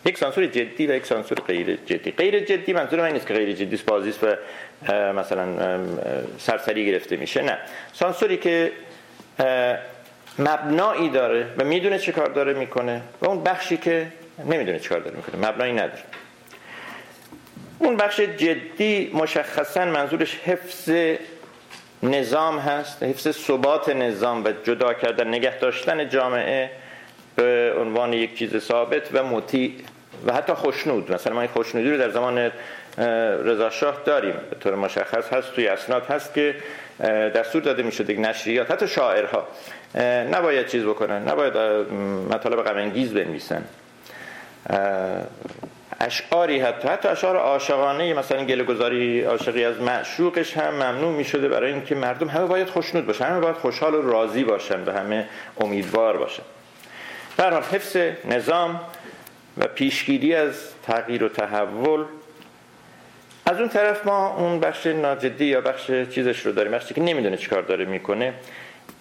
یک 0.05 0.19
سانسور 0.19 0.47
جدی 0.47 0.87
و 0.87 0.95
یک 0.95 1.07
سانسور 1.07 1.39
غیر 1.41 1.79
جدی. 1.87 2.11
غیر 2.11 2.41
جدی 2.41 2.73
منظور 2.73 3.01
من 3.01 3.13
نیست 3.13 3.27
که 3.27 3.35
غیر 3.35 3.53
جدی 3.53 3.77
بازیست 3.87 4.25
و 4.25 4.27
مثلا 4.93 5.79
سرسری 6.39 6.87
گرفته 6.87 7.17
میشه. 7.17 7.43
نه. 7.43 7.59
سانسوری 7.93 8.37
که 8.37 8.73
مبنایی 10.39 11.09
داره 11.09 11.47
و 11.59 11.65
می‌دونه 11.65 11.99
چه 11.99 12.13
کار 12.13 12.29
داره 12.29 12.55
می‌کنه 12.55 13.03
و 13.21 13.27
اون 13.29 13.43
بخشی 13.43 13.77
که 13.77 14.07
نمی‌دونه 14.45 14.79
چیکار 14.79 15.01
داره 15.01 15.17
می‌کنه 15.17 15.49
مبنایی 15.49 15.73
نداره. 15.73 16.03
اون 17.79 17.97
بخش 17.97 18.21
جدی 18.21 19.11
مشخصا 19.15 19.85
منظورش 19.85 20.35
حفظ 20.35 20.91
نظام 22.03 22.59
هست 22.59 23.03
حفظ 23.03 23.31
ثبات 23.31 23.89
نظام 23.89 24.45
و 24.45 24.53
جدا 24.65 24.95
کردن 24.95 25.29
نگه 25.29 25.59
داشتن 25.59 26.09
جامعه 26.09 26.71
به 27.37 27.75
عنوان 27.79 28.13
یک 28.13 28.39
چیز 28.39 28.59
ثابت 28.59 29.09
و 29.13 29.25
مطیع 29.25 29.73
و 30.27 30.33
حتی 30.33 30.53
خوشنود. 30.53 31.13
مثلا 31.13 31.35
ما 31.35 31.41
این 31.41 31.51
خوشنودی 31.51 31.91
رو 31.91 31.99
در 31.99 32.11
زمان 32.11 32.51
رضا 33.45 33.71
شاه 33.71 34.03
داریم. 34.05 34.35
به 34.51 34.57
طور 34.61 34.75
مشخص 34.75 35.33
هست 35.33 35.53
توی 35.55 35.69
اسناد 35.69 36.07
هست 36.07 36.35
که 36.35 36.55
دستور 37.35 37.63
داده 37.63 37.83
می 37.83 37.93
شده 37.93 38.15
نشریات 38.15 38.71
حتی 38.71 38.89
شاعرها 38.89 39.49
نباید 40.33 40.67
چیز 40.67 40.85
بکنن 40.85 41.29
نباید 41.29 41.57
مطالب 42.33 42.63
غم 42.63 42.91
بنویسن. 42.91 43.65
اشعاری 46.01 46.61
حتی 46.61 46.89
حتی 46.89 47.09
اشعار 47.09 47.37
عاشقانه 47.37 48.15
مثلا 48.15 48.45
گله 48.45 48.65
گذاری 48.65 49.23
عاشقی 49.23 49.65
از 49.65 49.81
معشوقش 49.81 50.57
هم 50.57 50.75
ممنوع 50.75 51.13
می 51.13 51.25
شده 51.25 51.49
برای 51.49 51.73
اینکه 51.73 51.95
مردم 51.95 52.29
همه 52.29 52.47
باید 52.47 52.69
خوشنود 52.69 53.07
باشن 53.07 53.25
همه 53.25 53.41
باید 53.41 53.57
خوشحال 53.57 53.95
و 53.95 54.03
راضی 54.03 54.45
باشن 54.45 54.85
و 54.85 54.93
همه 54.93 55.29
امیدوار 55.61 56.17
باشن. 56.17 56.43
در 57.37 57.61
حفظ 57.63 57.97
نظام 58.25 58.81
و 59.59 59.67
پیشگیری 59.67 60.35
از 60.35 60.55
تغییر 60.83 61.25
و 61.25 61.29
تحول 61.29 62.05
از 63.47 63.61
اون 63.61 63.69
طرف 63.69 64.07
ما 64.07 64.37
اون 64.37 64.61
بخش 64.61 64.87
ناجدی 64.87 65.45
یا 65.45 65.61
بخش 65.61 65.87
چیزش 65.87 66.47
رو 66.47 66.53
داریم 66.53 66.73
بخشی 66.73 66.95
که 66.95 67.01
نمی‌دونه 67.01 67.37
چیکار 67.37 67.63
داره 67.63 67.85
می‌کنه 67.85 68.35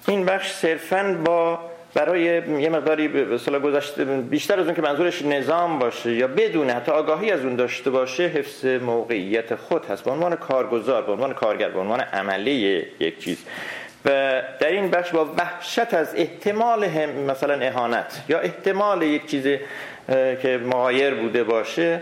این 0.08 0.26
بخش 0.26 0.52
صرفا 0.52 1.18
با 1.26 1.60
برای 1.96 2.24
یه 2.62 2.70
مقداری 2.70 3.08
به 3.08 3.60
گذشته 3.60 4.06
بیشتر 4.06 4.60
از 4.60 4.66
اون 4.66 4.76
که 4.76 4.82
منظورش 4.82 5.22
نظام 5.22 5.80
باشه 5.80 6.14
یا 6.14 6.28
بدون 6.28 6.70
حتی 6.70 6.92
آگاهی 6.92 7.32
از 7.32 7.46
اون 7.46 7.56
داشته 7.56 7.90
باشه 7.90 8.24
حفظ 8.24 8.66
موقعیت 8.66 9.56
خود 9.56 9.86
هست. 9.86 10.04
به 10.04 10.12
عنوان 10.12 10.36
کارگزار 10.36 11.02
به 11.02 11.12
عنوان 11.12 11.34
کارگر 11.34 11.70
به 11.70 11.80
عنوان 11.80 12.00
عمله 12.00 12.52
یک 13.00 13.20
چیز. 13.20 13.38
و 14.06 14.10
در 14.60 14.72
این 14.72 14.90
بخش 14.90 15.12
با 15.12 15.26
وحشت 15.38 15.94
از 15.94 16.16
احتمال 16.16 16.84
هم 16.84 17.10
مثلا 17.10 17.54
اهانت 17.54 18.24
یا 18.30 18.40
احتمال 18.40 19.02
یک 19.02 19.26
چیز 19.26 19.44
که 20.42 20.60
مغایر 20.66 21.14
بوده 21.14 21.44
باشه 21.44 22.02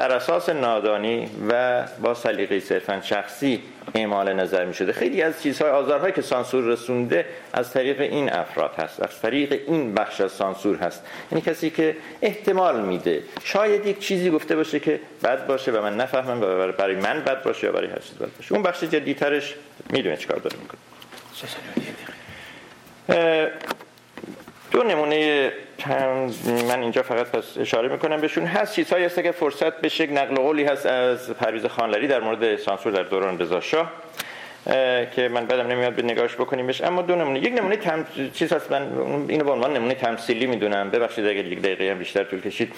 بر 0.00 0.12
اساس 0.12 0.48
نادانی 0.48 1.30
و 1.48 1.84
با 2.02 2.14
سلیقه 2.14 2.60
صرفا 2.60 3.00
شخصی 3.00 3.62
اعمال 3.94 4.32
نظر 4.32 4.64
می 4.64 4.74
شده 4.74 4.92
خیلی 4.92 5.22
از 5.22 5.42
چیزهای 5.42 5.70
آزارهایی 5.70 6.12
که 6.12 6.22
سانسور 6.22 6.64
رسونده 6.64 7.26
از 7.52 7.72
طریق 7.72 8.00
این 8.00 8.32
افراد 8.32 8.74
هست 8.78 9.02
از 9.02 9.20
طریق 9.20 9.52
این 9.66 9.94
بخش 9.94 10.20
از 10.20 10.32
سانسور 10.32 10.76
هست. 10.76 11.06
یعنی 11.32 11.42
کسی 11.42 11.70
که 11.70 11.96
احتمال 12.22 12.80
میده 12.80 13.22
شاید 13.44 13.86
یک 13.86 13.98
چیزی 13.98 14.30
گفته 14.30 14.56
باشه 14.56 14.80
که 14.80 15.00
بد 15.24 15.46
باشه 15.46 15.72
و 15.72 15.82
من 15.82 15.96
نفهمم 15.96 16.40
و 16.42 16.72
برای 16.72 16.96
من 16.96 17.20
بد 17.20 17.42
باشه 17.42 17.66
یا 17.66 17.72
برای 17.72 17.88
هر 17.90 17.98
چیز 17.98 18.18
بد 18.18 18.36
باشه. 18.36 18.54
اون 18.54 18.62
بخش 18.62 18.84
جدیترش 18.84 19.54
می‌دونه 19.90 20.16
چیکار 20.16 20.38
داره 20.38 20.56
می‌کنه. 20.56 20.80
دو 24.70 24.82
نمونه 24.82 25.52
من 26.68 26.80
اینجا 26.80 27.02
فقط 27.02 27.26
پس 27.26 27.58
اشاره 27.58 27.88
می‌کنم 27.88 28.20
بهشون. 28.20 28.44
هست 28.44 28.74
چیزهایی 28.74 29.04
هست 29.04 29.22
که 29.22 29.32
فرصت 29.32 29.80
بشه 29.80 30.06
نقل 30.06 30.34
قولی 30.34 30.64
هست 30.64 30.86
از 30.86 31.30
پرویز 31.30 31.66
خانلری 31.66 32.08
در 32.08 32.20
مورد 32.20 32.56
سانسور 32.56 32.92
در 32.92 33.02
دوران 33.02 33.38
رضا 33.38 33.60
شاه 33.60 33.92
که 35.14 35.28
من 35.34 35.46
بعدم 35.46 35.66
نمیاد 35.66 35.92
به 35.92 36.02
نگاهش 36.02 36.34
بکنیمش. 36.34 36.80
اما 36.80 37.02
دو 37.02 37.16
نمونه. 37.16 37.38
یک 37.38 37.52
نمونه 37.52 37.76
تم... 37.76 38.06
چیز 38.34 38.52
هست 38.52 38.72
من 38.72 38.88
اینو 39.28 39.44
به 39.44 39.50
عنوان 39.50 39.76
نمونه 39.76 39.94
تمثیلی 39.94 40.46
می‌دونم. 40.46 40.90
ببخشید 40.90 41.26
اگر 41.26 41.44
یک 41.44 41.62
دقیقه 41.62 41.90
هم 41.90 41.98
بیشتر 41.98 42.24
طول 42.24 42.40
کشید. 42.40 42.72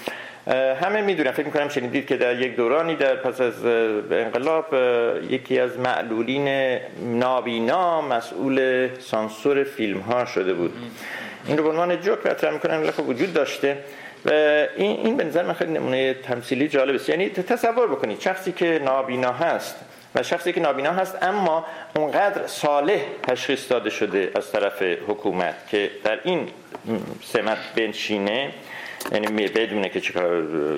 همه 0.83 1.01
می‌دونم 1.01 1.31
فکر 1.31 1.47
می‌کنم 1.47 1.69
شنیدید 1.69 2.07
که 2.07 2.17
در 2.17 2.41
یک 2.41 2.57
دورانی 2.57 2.97
در 2.97 3.17
پس 3.17 3.41
از 3.41 3.67
انقلاب 4.11 4.75
یکی 5.31 5.59
از 5.59 5.79
معلولین 5.79 6.79
نابینا 6.99 8.01
مسئول 8.01 8.89
سانسور 8.99 9.65
فیلم 9.65 9.99
ها 10.01 10.25
شده 10.25 10.55
بود. 10.55 10.73
این 11.47 11.59
رو 11.59 11.65
به 11.65 11.71
عنوان 11.71 12.01
جوک 12.01 12.27
مطرح 12.27 12.53
می‌کنم 12.53 12.91
خب 12.91 13.09
وجود 13.09 13.33
داشته. 13.33 13.79
و 14.25 14.31
این 14.77 15.07
این 15.07 15.17
به 15.17 15.25
نظر 15.25 15.43
من 15.43 15.53
خیلی 15.53 15.73
نمونه 15.73 16.15
تمثیلی 16.15 16.69
جالب 16.69 16.95
است. 16.95 17.09
یعنی 17.09 17.29
تصور 17.29 17.87
بکنید 17.87 18.21
شخصی 18.21 18.53
که 18.53 18.81
نابینا 18.85 19.33
هست 19.33 19.77
و 20.15 20.23
شخصی 20.23 20.53
که 20.53 20.61
نابینا 20.61 20.93
هست 20.93 21.23
اما 21.23 21.67
اونقدر 21.97 22.47
صالح 22.47 23.01
تشخیص 23.23 23.71
داده 23.71 23.91
شده 23.91 24.31
از 24.35 24.53
طرف 24.53 24.83
حکومت 24.83 25.55
که 25.69 25.91
در 26.05 26.19
این 26.25 26.49
سمت 27.25 27.59
بنشینه 27.77 28.51
یعنی 29.13 29.47
بدونه 29.49 29.89
که 29.89 30.01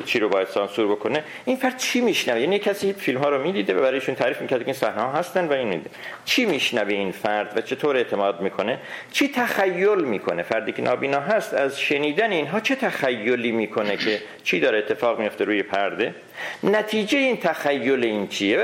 چی 0.07 0.19
رو 0.19 0.29
باید 0.29 0.49
سانسور 0.49 0.87
بکنه. 0.87 1.25
این 1.45 1.57
فرد 1.57 1.77
چی 1.77 2.01
میشنوه؟ 2.01 2.41
یعنی 2.41 2.59
کسی 2.59 2.93
فیلم 2.93 3.19
ها 3.19 3.29
رو 3.29 3.43
می‌دیده 3.43 3.75
و 3.75 3.81
برایشون 3.81 4.15
تعریف 4.15 4.41
می‌کرده 4.41 4.65
که 4.65 4.69
این 4.69 4.81
صحنه 4.81 5.03
ها 5.03 5.13
هستن 5.13 5.47
و 5.47 5.53
این 5.53 5.69
میده 5.69 5.91
چی 6.25 6.47
میشنوه 6.47 6.93
این 6.93 7.13
فرد 7.13 7.53
و 7.57 7.61
چطور 7.61 7.97
اعتماد 7.97 8.41
می‌کنه؟ 8.41 8.79
چی 9.13 9.29
تخیل 9.29 10.05
می‌کنه؟ 10.05 10.43
فردی 10.43 10.73
که 10.73 10.83
نابینا 10.83 11.21
هست 11.21 11.55
از 11.55 11.81
شنیدن 11.81 12.33
اینها 12.33 12.61
چه 12.61 12.75
تخیلی 12.75 13.53
می‌کنه 13.53 13.97
که 13.97 14.21
چی 14.45 14.61
داره 14.61 14.79
اتفاق 14.79 15.21
میفته 15.21 15.45
روی 15.45 15.63
پرده؟ 15.63 16.15
نتیجه 16.63 17.19
این 17.19 17.37
تخیل 17.37 18.05
این 18.05 18.29
چیه؟ 18.29 18.59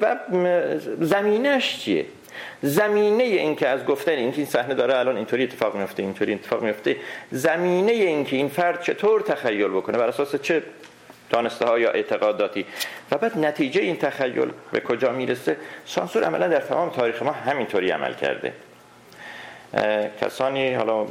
و 0.00 0.16
زمینش 1.00 1.78
چیه؟ 1.78 2.04
زمینه 2.62 3.22
این 3.22 3.56
که 3.56 3.68
از 3.68 3.84
گفتن 3.84 4.12
این 4.12 4.34
این 4.36 4.46
صحنه 4.46 4.74
داره 4.74 4.98
الان 4.98 5.16
اینطوری 5.16 5.44
اتفاق 5.44 5.76
میفته 5.76 6.02
اینطوری 6.02 6.34
اتفاق 6.34 6.62
میفته 6.62 6.96
زمینه 7.30 7.92
این 7.92 8.24
که 8.24 8.36
این 8.36 8.48
فرد 8.48 8.82
چطور 8.82 9.20
تخیل 9.20 9.68
بکنه 9.68 9.98
بر 9.98 10.08
اساس 10.08 10.36
چه 10.36 10.62
دانسته 11.30 11.64
ها 11.64 11.78
یا 11.78 11.90
اعتقاداتی؟ 11.90 12.66
و 13.10 13.18
بعد 13.18 13.38
نتیجه 13.38 13.80
این 13.80 13.96
تخیل 13.96 14.50
به 14.72 14.80
کجا 14.80 15.12
می‌رسه؟ 15.12 15.56
سانسور 15.86 16.24
عملا 16.24 16.48
در 16.48 16.60
تمام 16.60 16.90
تاریخ 16.90 17.22
ما 17.22 17.32
همینطوری 17.32 17.90
عمل 17.90 18.14
کرده. 18.14 18.52
کسانی 20.20 20.74
حالا 20.74 21.04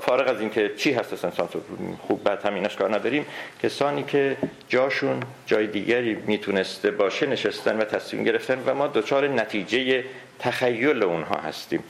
فارغ 0.00 0.28
از 0.28 0.40
اینکه 0.40 0.70
چی 0.76 0.92
هست 0.92 1.14
سانسور 1.14 1.62
خوب 2.06 2.24
بعد 2.24 2.42
همینش 2.44 2.76
کار 2.76 2.94
نداریم. 2.94 3.26
کسانی 3.62 4.02
که 4.02 4.36
جاشون 4.68 5.20
جای 5.46 5.66
دیگری 5.66 6.14
می‌تونسته 6.26 6.90
باشه 6.90 7.26
نشستن 7.26 7.76
و 7.76 7.84
تصمیم 7.84 8.24
گرفتن 8.24 8.62
و 8.66 8.74
ما 8.74 8.86
دچار 8.86 9.28
نتیجه 9.28 10.04
تخیل 10.42 11.02
اونها 11.02 11.36
هستیم. 11.36 11.84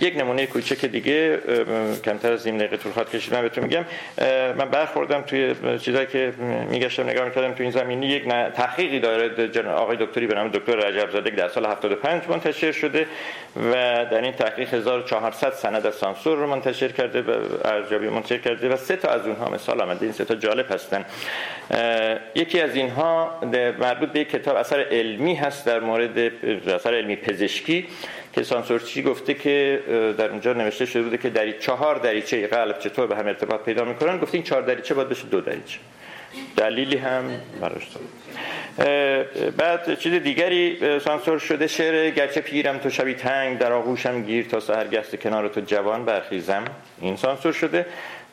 یک 0.00 0.16
نمونه 0.16 0.46
کوچک 0.46 0.84
دیگه 0.84 1.38
کمتر 2.04 2.32
از 2.32 2.46
این 2.46 2.56
دقیقه 2.56 2.76
طول 2.76 2.92
خواهد 2.92 3.10
کشید 3.10 3.34
من 3.34 3.42
بهتون 3.42 3.64
میگم. 3.64 3.84
من 4.58 4.68
برخوردم 4.70 5.20
توی 5.20 5.54
چیزایی 5.80 6.06
که 6.06 6.32
میگشتم 6.70 7.10
نگاه 7.10 7.24
می‌کردم 7.24 7.52
توی 7.52 7.62
این 7.62 7.72
زمینی 7.72 8.06
یک 8.06 8.28
تحقیقی 8.28 9.00
داره 9.00 9.68
آقای 9.68 9.96
دکتری 9.96 10.26
به 10.26 10.34
نام 10.34 10.48
دکتر 10.48 10.76
رجب 10.76 11.10
زاده 11.10 11.30
در 11.30 11.48
سال 11.48 11.66
75 11.66 12.22
منتشر 12.28 12.72
شده 12.72 13.06
و 13.56 13.72
در 14.10 14.20
این 14.20 14.32
تحقیق 14.32 14.74
1400 14.74 15.52
سند 15.52 15.86
از 15.86 15.94
سانسور 15.94 16.38
رو 16.38 16.46
منتشر 16.46 16.88
کرده 16.88 17.22
و 17.22 17.30
ارزیابی 17.64 18.08
منتشر 18.08 18.38
کرده 18.38 18.68
و 18.68 18.76
سه 18.76 18.96
تا 18.96 19.08
از 19.08 19.26
اونها 19.26 19.50
مثال 19.50 19.80
آمده. 19.80 20.02
این 20.02 20.12
سه 20.12 20.24
تا 20.24 20.34
جالب 20.34 20.72
هستن. 20.72 21.04
یکی 22.34 22.60
از 22.60 22.76
اینها 22.76 23.40
مربوط 23.80 24.08
به 24.08 24.24
کتاب 24.24 24.56
اثر 24.56 24.86
علمی 24.90 25.34
هست 25.34 25.66
در 25.66 25.80
مورد 25.80 26.18
اثر 26.68 26.94
علمی 26.94 27.16
پزشکی. 27.16 27.61
که 28.32 28.42
سانسورچی 28.42 29.02
گفته 29.02 29.34
که 29.34 29.80
در 30.18 30.30
اونجا 30.30 30.52
نوشته 30.52 30.86
شده 30.86 31.02
بوده 31.02 31.18
که 31.18 31.30
در 31.30 31.50
چهار 31.50 31.98
دریچه 31.98 32.46
قلب 32.46 32.78
چطور 32.78 33.06
به 33.06 33.16
هم 33.16 33.26
ارتباط 33.26 33.60
پیدا 33.60 33.84
می‌کنن. 33.84 34.18
گفته 34.18 34.34
این 34.34 34.42
چهار 34.42 34.62
دریچه 34.62 34.94
باید 34.94 35.08
بشه 35.08 35.24
دو 35.24 35.40
دریچه. 35.40 35.78
دلیلی 36.56 36.96
هم 36.96 37.24
براش 37.60 37.82
بعد 39.56 39.98
چیز 39.98 40.12
دیگری 40.12 40.78
سانسور 41.00 41.38
شده 41.38 41.66
شعر 41.66 42.10
گرچه 42.10 42.40
پیرم 42.40 42.78
تو 42.78 42.90
شبی 42.90 43.14
تنگ 43.14 43.58
در 43.58 43.72
آغوشم 43.72 44.22
گیر 44.22 44.44
تا 44.44 44.60
سهر 44.60 44.86
گست 44.86 45.16
کنار 45.16 45.48
تو 45.48 45.60
جوان 45.60 46.04
برخیزم. 46.04 46.64
این 47.00 47.16
سانسور 47.16 47.52
شده. 47.52 47.86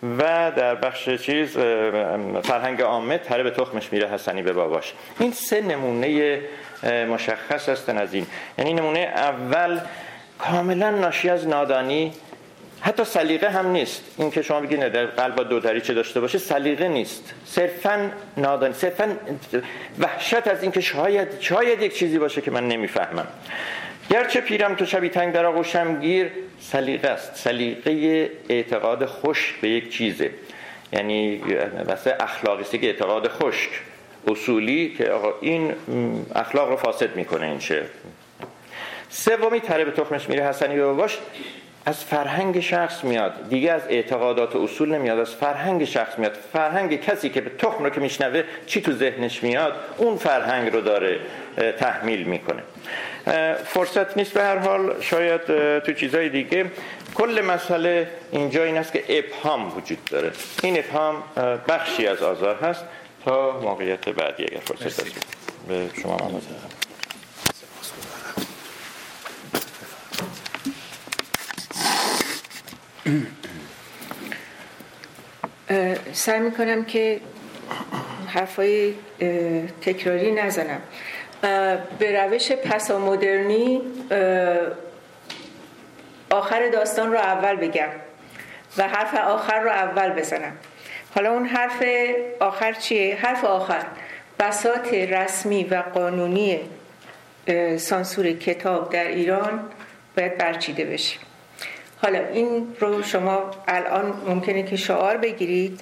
و 0.03 0.51
در 0.55 0.75
بخش 0.75 1.09
چیز 1.09 1.57
فرهنگ 2.43 2.81
عامه 2.81 3.17
تره 3.17 3.43
به 3.43 3.51
تخمش 3.51 3.93
میره 3.93 4.09
حسنی 4.09 4.41
به 4.41 4.53
باباش. 4.53 4.93
این 5.19 5.31
سه 5.31 5.61
نمونه 5.61 6.39
مشخص 6.83 7.69
هستن 7.69 7.97
از 7.97 8.13
این. 8.13 8.27
یعنی 8.57 8.73
نمونه 8.73 8.99
اول 8.99 9.79
کاملا 10.39 10.89
ناشی 10.89 11.29
از 11.29 11.47
نادانی. 11.47 12.13
حتی 12.81 13.03
سلیقه 13.03 13.49
هم 13.49 13.67
نیست. 13.67 14.03
این 14.17 14.31
که 14.31 14.41
شما 14.41 14.61
بگید 14.61 14.87
در 14.87 15.05
قلب 15.05 15.49
دو 15.49 15.59
دریچه 15.59 15.93
داشته 15.93 16.19
باشه 16.19 16.37
سلیقه 16.37 16.87
نیست. 16.87 17.33
صرفا 17.45 18.11
نادانی 18.37 18.73
صرفا 18.73 19.15
وحشت 19.99 20.47
از 20.47 20.63
اینکه 20.63 20.81
شاید 20.81 21.27
شاید 21.39 21.81
یک 21.81 21.97
چیزی 21.97 22.19
باشه 22.19 22.41
که 22.41 22.51
من 22.51 22.67
نمی‌فهمم. 22.67 23.27
گرچه 24.09 24.41
پیرم 24.41 24.75
تو 24.75 24.85
شبی 24.85 25.09
تنگ 25.09 25.33
در 25.33 25.45
آغوشم 25.45 25.99
گیر 25.99 26.31
سلیقه 26.61 27.07
است. 27.07 27.35
سلیقه 27.35 28.29
اعتقاد 28.49 29.05
خوش 29.05 29.55
به 29.61 29.69
یک 29.69 29.89
چیزه. 29.89 30.31
یعنی 30.93 31.41
واسه 31.87 32.15
اخلاقی 32.19 32.77
که 32.77 32.87
اعتقاد 32.87 33.27
خشک. 33.27 33.69
اصولی 34.27 34.95
که 34.97 35.09
آقا 35.09 35.33
این 35.41 35.73
اخلاق 36.35 36.69
رو 36.69 36.75
فاسد 36.75 37.15
می‌کنه 37.15 37.45
این 37.45 37.59
شعر. 37.59 37.85
سومی 39.09 39.59
تره 39.59 39.85
به 39.85 39.91
تخمش 39.91 40.29
میره 40.29 40.43
حسنی 40.43 40.75
به 40.75 40.85
باباش. 40.85 41.17
از 41.85 42.03
فرهنگ 42.03 42.59
شخص 42.59 43.03
میاد. 43.03 43.49
دیگه 43.49 43.71
از 43.71 43.81
اعتقادات 43.89 44.55
و 44.55 44.63
اصول 44.63 44.95
نمیاد. 44.95 45.19
از 45.19 45.35
فرهنگ 45.35 45.85
شخص 45.85 46.19
میاد. 46.19 46.33
فرهنگ 46.53 47.01
کسی 47.01 47.29
که 47.29 47.41
به 47.41 47.49
تخم 47.49 47.83
رو 47.83 47.89
که 47.89 47.99
میشنوه 47.99 48.43
چی 48.65 48.81
تو 48.81 48.91
ذهنش 48.91 49.43
میاد؟ 49.43 49.73
اون 49.97 50.17
فرهنگ 50.17 50.73
رو 50.73 50.81
داره 50.81 51.19
تحمیل 51.77 52.23
می‌کنه. 52.23 52.63
فرصت 53.65 54.17
نیست. 54.17 54.33
به 54.33 54.43
هر 54.43 54.57
حال 54.57 55.01
شاید 55.01 55.41
تو 55.79 55.93
چیزای 55.93 56.29
دیگه. 56.29 56.71
کل 57.15 57.41
مسئله 57.41 58.07
اینجا 58.31 58.63
این 58.63 58.77
است 58.77 58.93
که 58.93 59.03
ابهام 59.09 59.77
وجود 59.77 60.05
داره. 60.05 60.31
این 60.63 60.79
ابهام 60.79 61.23
بخشی 61.67 62.07
از 62.07 62.23
آزار 62.23 62.55
هست. 62.55 62.83
تا 63.25 63.59
موقعیت 63.59 64.09
بعدی 64.09 64.43
اگر 64.43 64.59
فرصت 64.59 64.85
هست. 64.85 65.25
به 65.67 65.89
شما 66.01 66.17
من 66.17 66.41
سعی 76.13 76.39
می‌کنم 76.39 76.85
که 76.85 77.21
حرفای 78.27 78.93
تکراری 79.81 80.31
نزنم. 80.31 80.81
به 81.99 82.23
روش 82.23 82.51
پسا 82.51 82.99
مدرنی 82.99 83.81
آخر 86.29 86.69
داستان 86.69 87.11
رو 87.11 87.17
اول 87.17 87.55
بگم 87.55 87.89
و 88.77 88.87
حرف 88.87 89.15
آخر 89.15 89.59
رو 89.59 89.69
اول 89.69 90.09
بزنم. 90.09 90.51
حالا 91.15 91.33
اون 91.33 91.45
حرف 91.45 91.83
آخر 92.39 92.73
چیه؟ 92.73 93.15
حرف 93.15 93.43
آخر. 93.43 93.85
بسات 94.39 94.93
رسمی 94.93 95.63
و 95.63 95.83
قانونی 95.93 96.59
سانسور 97.77 98.31
کتاب 98.31 98.91
در 98.91 99.07
ایران 99.07 99.69
باید 100.17 100.37
برچیده 100.37 100.85
بشه. 100.85 101.19
حالا 102.01 102.19
این 102.19 102.75
رو 102.79 103.03
شما 103.03 103.51
الان 103.67 104.21
ممکنه 104.27 104.63
که 104.63 104.75
شعار 104.75 105.17
بگیرید. 105.17 105.81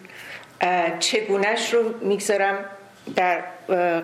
چگونش 1.00 1.74
رو 1.74 1.94
می‌گذارم؟ 2.02 2.66
در 3.16 3.42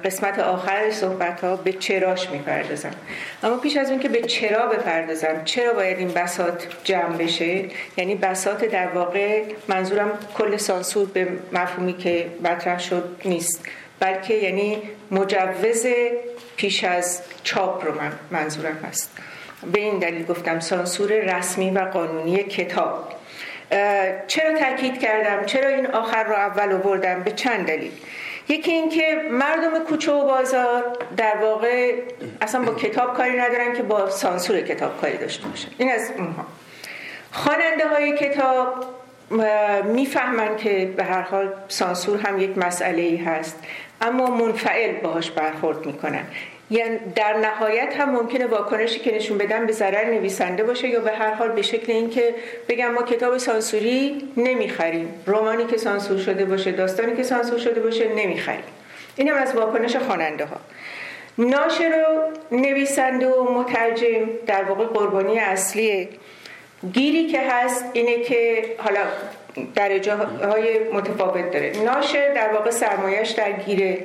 قسمت 0.03 0.39
آخر 0.39 0.91
صحبت 0.91 1.41
ها 1.41 1.55
به 1.55 1.73
چراش 1.73 2.29
می‌پردازم. 2.29 2.91
اما 3.43 3.57
پیش 3.57 3.77
از 3.77 3.89
اون 3.89 3.99
که 3.99 4.09
به 4.09 4.21
چرا 4.21 4.67
بپردازم 4.67 5.41
چرا 5.45 5.73
باید 5.73 5.97
این 5.97 6.07
بسات 6.07 6.67
جمع 6.83 7.17
بشه؟ 7.17 7.65
یعنی 7.97 8.15
بسات 8.15 8.65
در 8.65 8.87
واقع 8.87 9.43
منظورم 9.67 10.11
کل 10.37 10.57
سانسور 10.57 11.07
به 11.07 11.27
مفهومی 11.51 11.97
که 11.97 12.25
مطرح 12.43 12.79
شد 12.79 13.21
نیست. 13.25 13.65
بلکه 13.99 14.33
یعنی 14.33 14.81
مجوز 15.11 15.85
پیش 16.55 16.83
از 16.83 17.21
چاپ 17.43 17.85
رو 17.85 18.01
من 18.01 18.11
منظورم 18.31 18.75
هست. 18.89 19.11
به 19.73 19.79
این 19.79 19.99
دلیل 19.99 20.25
گفتم 20.25 20.59
سانسور 20.59 21.11
رسمی 21.11 21.69
و 21.69 21.79
قانونی 21.79 22.43
کتاب. 22.43 23.13
چرا 24.27 24.59
تاکید 24.59 24.99
کردم؟ 24.99 25.45
چرا 25.45 25.69
این 25.69 25.87
آخر 25.87 26.23
رو 26.23 26.33
اول 26.33 26.71
آوردم؟ 26.71 27.23
به 27.23 27.31
چند 27.31 27.67
دلیل. 27.67 27.91
یکی 28.49 28.71
اینکه 28.71 29.21
مردم 29.31 29.79
کوچه 29.79 30.11
و 30.11 30.25
بازار 30.25 30.83
در 31.17 31.37
واقع 31.41 31.93
اصلا 32.41 32.61
با 32.61 32.73
کتاب 32.73 33.17
کاری 33.17 33.37
ندارن 33.39 33.73
که 33.73 33.83
با 33.83 34.09
سانسور 34.09 34.61
کتاب 34.61 35.01
کاری 35.01 35.17
داشته 35.17 35.47
باشن 35.47 35.69
این 35.77 35.91
از 35.91 36.11
اونها. 36.17 36.45
خواننده 37.31 37.87
های 37.87 38.17
کتاب 38.17 38.85
می‌فهمن 39.85 40.57
که 40.57 40.93
به 40.97 41.03
هر 41.03 41.21
حال 41.21 41.53
سانسور 41.67 42.19
هم 42.19 42.41
یک 42.41 42.57
مسئله 42.57 43.01
ای 43.01 43.17
هست 43.17 43.59
اما 44.01 44.27
منفعل 44.27 45.01
باهاش 45.01 45.31
برخورد 45.31 45.85
می‌کنن. 45.85 46.25
یعنی 46.73 46.99
در 47.15 47.37
نهایت 47.37 47.95
هم 47.97 48.09
ممکنه 48.09 48.45
واکنشی 48.45 48.99
که 48.99 49.15
نشون 49.15 49.37
بدن 49.37 49.65
به 49.65 49.73
ضرر 49.73 50.05
نویسنده 50.05 50.63
باشه 50.63 50.87
یا 50.87 50.99
به 50.99 51.11
هر 51.11 51.33
حال 51.33 51.49
به 51.51 51.61
شکل 51.61 51.91
اینکه 51.91 52.35
بگم 52.69 52.91
ما 52.91 53.03
کتاب 53.03 53.37
سانسوری 53.37 54.29
نمی‌خریم. 54.37 55.13
رومانی 55.25 55.65
که 55.65 55.77
سانسور 55.77 56.17
شده 56.17 56.45
باشه 56.45 56.71
داستانی 56.71 57.15
که 57.15 57.23
سانسور 57.23 57.59
شده 57.59 57.81
باشه 57.81 58.13
نمی‌خریم. 58.15 58.63
این 59.15 59.27
هم 59.27 59.37
از 59.37 59.55
واکنش 59.55 59.95
خواننده 59.95 60.45
ها 60.45 60.57
ناشر 61.37 62.05
و 62.51 62.55
نویسنده 62.55 63.27
و 63.27 63.53
مترجم 63.53 64.29
در 64.47 64.63
واقع 64.63 64.85
قربانی 64.85 65.39
اصلی 65.39 66.09
گیری 66.93 67.27
که 67.27 67.41
هست 67.49 67.85
اینه 67.93 68.23
که 68.23 68.65
حالا 68.77 68.99
درجه 69.75 70.15
های 70.15 70.79
متفاوت 70.93 71.51
داره. 71.51 71.71
ناشر 71.85 72.33
در 72.33 72.53
واقع 72.53 72.69
سرمایش 72.69 73.29
در 73.29 73.51
گیره 73.51 73.97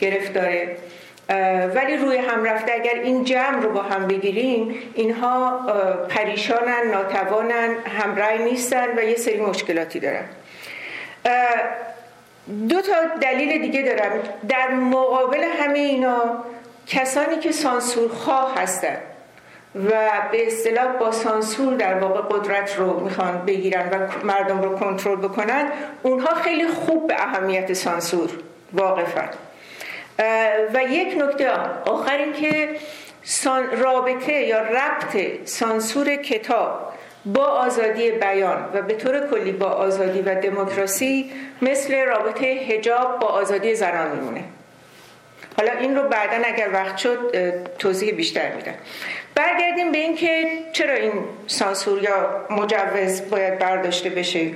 گرفتاره. 0.00 0.76
ولی 1.74 1.96
روی 1.96 2.16
هم 2.16 2.44
رفته 2.44 2.72
اگر 2.72 2.94
این 2.94 3.24
جمع 3.24 3.60
رو 3.60 3.72
با 3.72 3.82
هم 3.82 4.06
بگیریم 4.06 4.74
اینها 4.94 5.60
پریشانن 6.08 6.90
ناتوانن 6.92 7.76
همراه 7.98 8.38
نیستن 8.38 8.98
و 8.98 9.02
یه 9.02 9.16
سری 9.16 9.40
مشکلاتی 9.40 10.00
دارن. 10.00 10.24
دو 12.68 12.80
تا 12.80 12.92
دلیل 13.20 13.62
دیگه 13.62 13.82
دارم. 13.82 14.12
در 14.48 14.70
مقابل 14.70 15.44
همه 15.44 15.78
اینا 15.78 16.44
کسانی 16.86 17.36
که 17.36 17.52
سانسور 17.52 18.08
خواه 18.08 18.54
هستن 18.56 18.96
و 19.74 19.90
به 20.32 20.46
اصطلاح 20.46 20.86
با 20.86 21.12
سانسور 21.12 21.74
در 21.74 21.94
واقع 21.98 22.20
قدرت 22.20 22.76
رو 22.76 23.00
می‌خوان 23.00 23.44
بگیرن 23.46 23.88
و 23.90 24.26
مردم 24.26 24.62
رو 24.62 24.78
کنترل 24.78 25.16
بکنن 25.16 25.68
اونها 26.02 26.34
خیلی 26.34 26.68
خوب 26.68 27.06
به 27.06 27.22
اهمیت 27.22 27.72
سانسور 27.72 28.30
واقفن. 28.72 29.28
و 30.74 30.82
یک 30.90 31.22
نکته 31.22 31.50
آخر 31.86 32.16
این 32.16 32.32
که 32.32 32.68
رابطه 33.72 34.32
یا 34.32 34.60
ربط 34.60 35.16
سانسور 35.44 36.16
کتاب 36.16 36.92
با 37.26 37.44
آزادی 37.44 38.10
بیان 38.10 38.70
و 38.74 38.82
به 38.82 38.94
طور 38.94 39.28
کلی 39.30 39.52
با 39.52 39.66
آزادی 39.66 40.20
و 40.20 40.40
دموکراسی 40.40 41.30
مثل 41.62 42.04
رابطه 42.04 42.46
هجاب 42.46 43.18
با 43.18 43.26
آزادی 43.26 43.74
زنان 43.74 44.16
میمونه. 44.16 44.44
حالا 45.56 45.72
این 45.72 45.96
رو 45.96 46.08
بعدا 46.08 46.42
اگر 46.44 46.70
وقت 46.72 46.96
شد 46.96 47.32
توضیح 47.78 48.14
بیشتر 48.14 48.52
میدم. 48.56 48.74
برگردیم 49.34 49.92
به 49.92 49.98
اینکه 49.98 50.48
چرا 50.72 50.94
این 50.94 51.12
سانسور 51.46 52.02
یا 52.02 52.46
مجوز 52.50 53.30
باید 53.30 53.58
برداشته 53.58 54.10
بشه؟ 54.10 54.50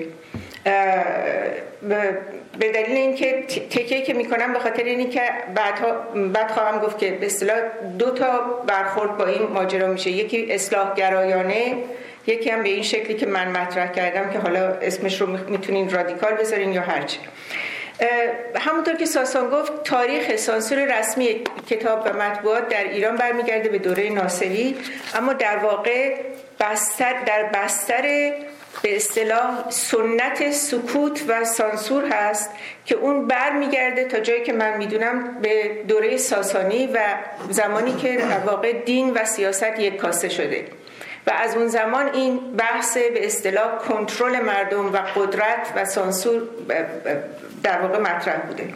به 2.59 2.73
دلیل 2.73 2.97
اینکه 2.97 3.43
تکیه 3.71 4.03
که 4.03 4.14
می‌کنم 4.14 4.53
به 4.53 4.59
خاطر 4.59 4.83
اینی 4.83 5.09
که 5.09 5.23
بعدها 5.55 5.93
بعد 6.33 6.51
خواهم 6.51 6.79
گفت 6.79 6.99
که 6.99 7.11
به 7.11 7.27
اصطلاح 7.27 7.59
دو 7.99 8.11
تا 8.11 8.41
برخورد 8.66 9.16
با 9.16 9.27
این 9.27 9.43
ماجرا 9.43 9.87
میشه. 9.87 10.11
یکی 10.11 10.53
اصلاح 10.53 10.95
گرایانه 10.95 11.75
یکی 12.27 12.51
هم 12.51 12.62
به 12.62 12.69
این 12.69 12.83
شکلی 12.83 13.14
که 13.14 13.27
من 13.27 13.49
مطرح 13.49 13.93
کردم 13.93 14.31
که 14.31 14.39
حالا 14.39 14.69
اسمش 14.69 15.21
رو 15.21 15.27
می‌تونین 15.27 15.91
رادیکال 15.91 16.33
بذارین 16.33 16.73
یا 16.73 16.83
هرچی. 16.83 17.19
همونطور 18.55 18.95
که 18.95 19.07
ساسان 19.07 19.51
گفت 19.51 19.85
تاریخ 19.85 20.37
سانسور 20.37 20.99
رسمی 20.99 21.41
کتاب 21.71 22.07
و 22.07 22.23
مطبوعات 22.23 22.69
در 22.69 22.85
ایران 22.85 23.16
برمیگرده 23.16 23.69
به 23.69 23.79
دوره 23.79 24.11
ناصری 24.11 24.77
اما 25.14 25.33
در 25.33 25.57
واقع 25.57 26.14
بستر 26.61 27.14
در 27.27 27.43
بستر 27.43 28.33
به 28.83 28.97
اصطلاح 28.97 29.70
سنت 29.70 30.51
سکوت 30.51 31.22
و 31.29 31.45
سانسور 31.45 32.05
هست 32.12 32.51
که 32.85 32.95
اون 32.95 33.26
برمیگرده 33.26 34.05
تا 34.05 34.20
جایی 34.20 34.43
که 34.43 34.53
من 34.53 34.76
می‌دونم 34.76 35.39
به 35.43 35.83
دوره 35.89 36.16
ساسانی 36.16 36.87
و 36.87 36.99
زمانی 37.51 37.95
که 37.95 38.16
در 38.16 38.39
واقع 38.39 38.72
دین 38.72 39.11
و 39.11 39.24
سیاست 39.24 39.79
یک 39.79 39.97
کاسه 39.97 40.29
شده. 40.29 40.64
و 41.26 41.31
از 41.31 41.57
اون 41.57 41.68
زمان 41.68 42.14
این 42.14 42.57
بحث 42.57 42.97
به 42.97 43.26
اصطلاح 43.26 43.79
کنترل 43.79 44.41
مردم 44.41 44.93
و 44.93 44.97
قدرت 44.97 45.72
و 45.76 45.85
سانسور 45.85 46.43
در 47.62 47.81
واقع 47.81 47.99
مطرح 47.99 48.37
بوده. 48.37 48.68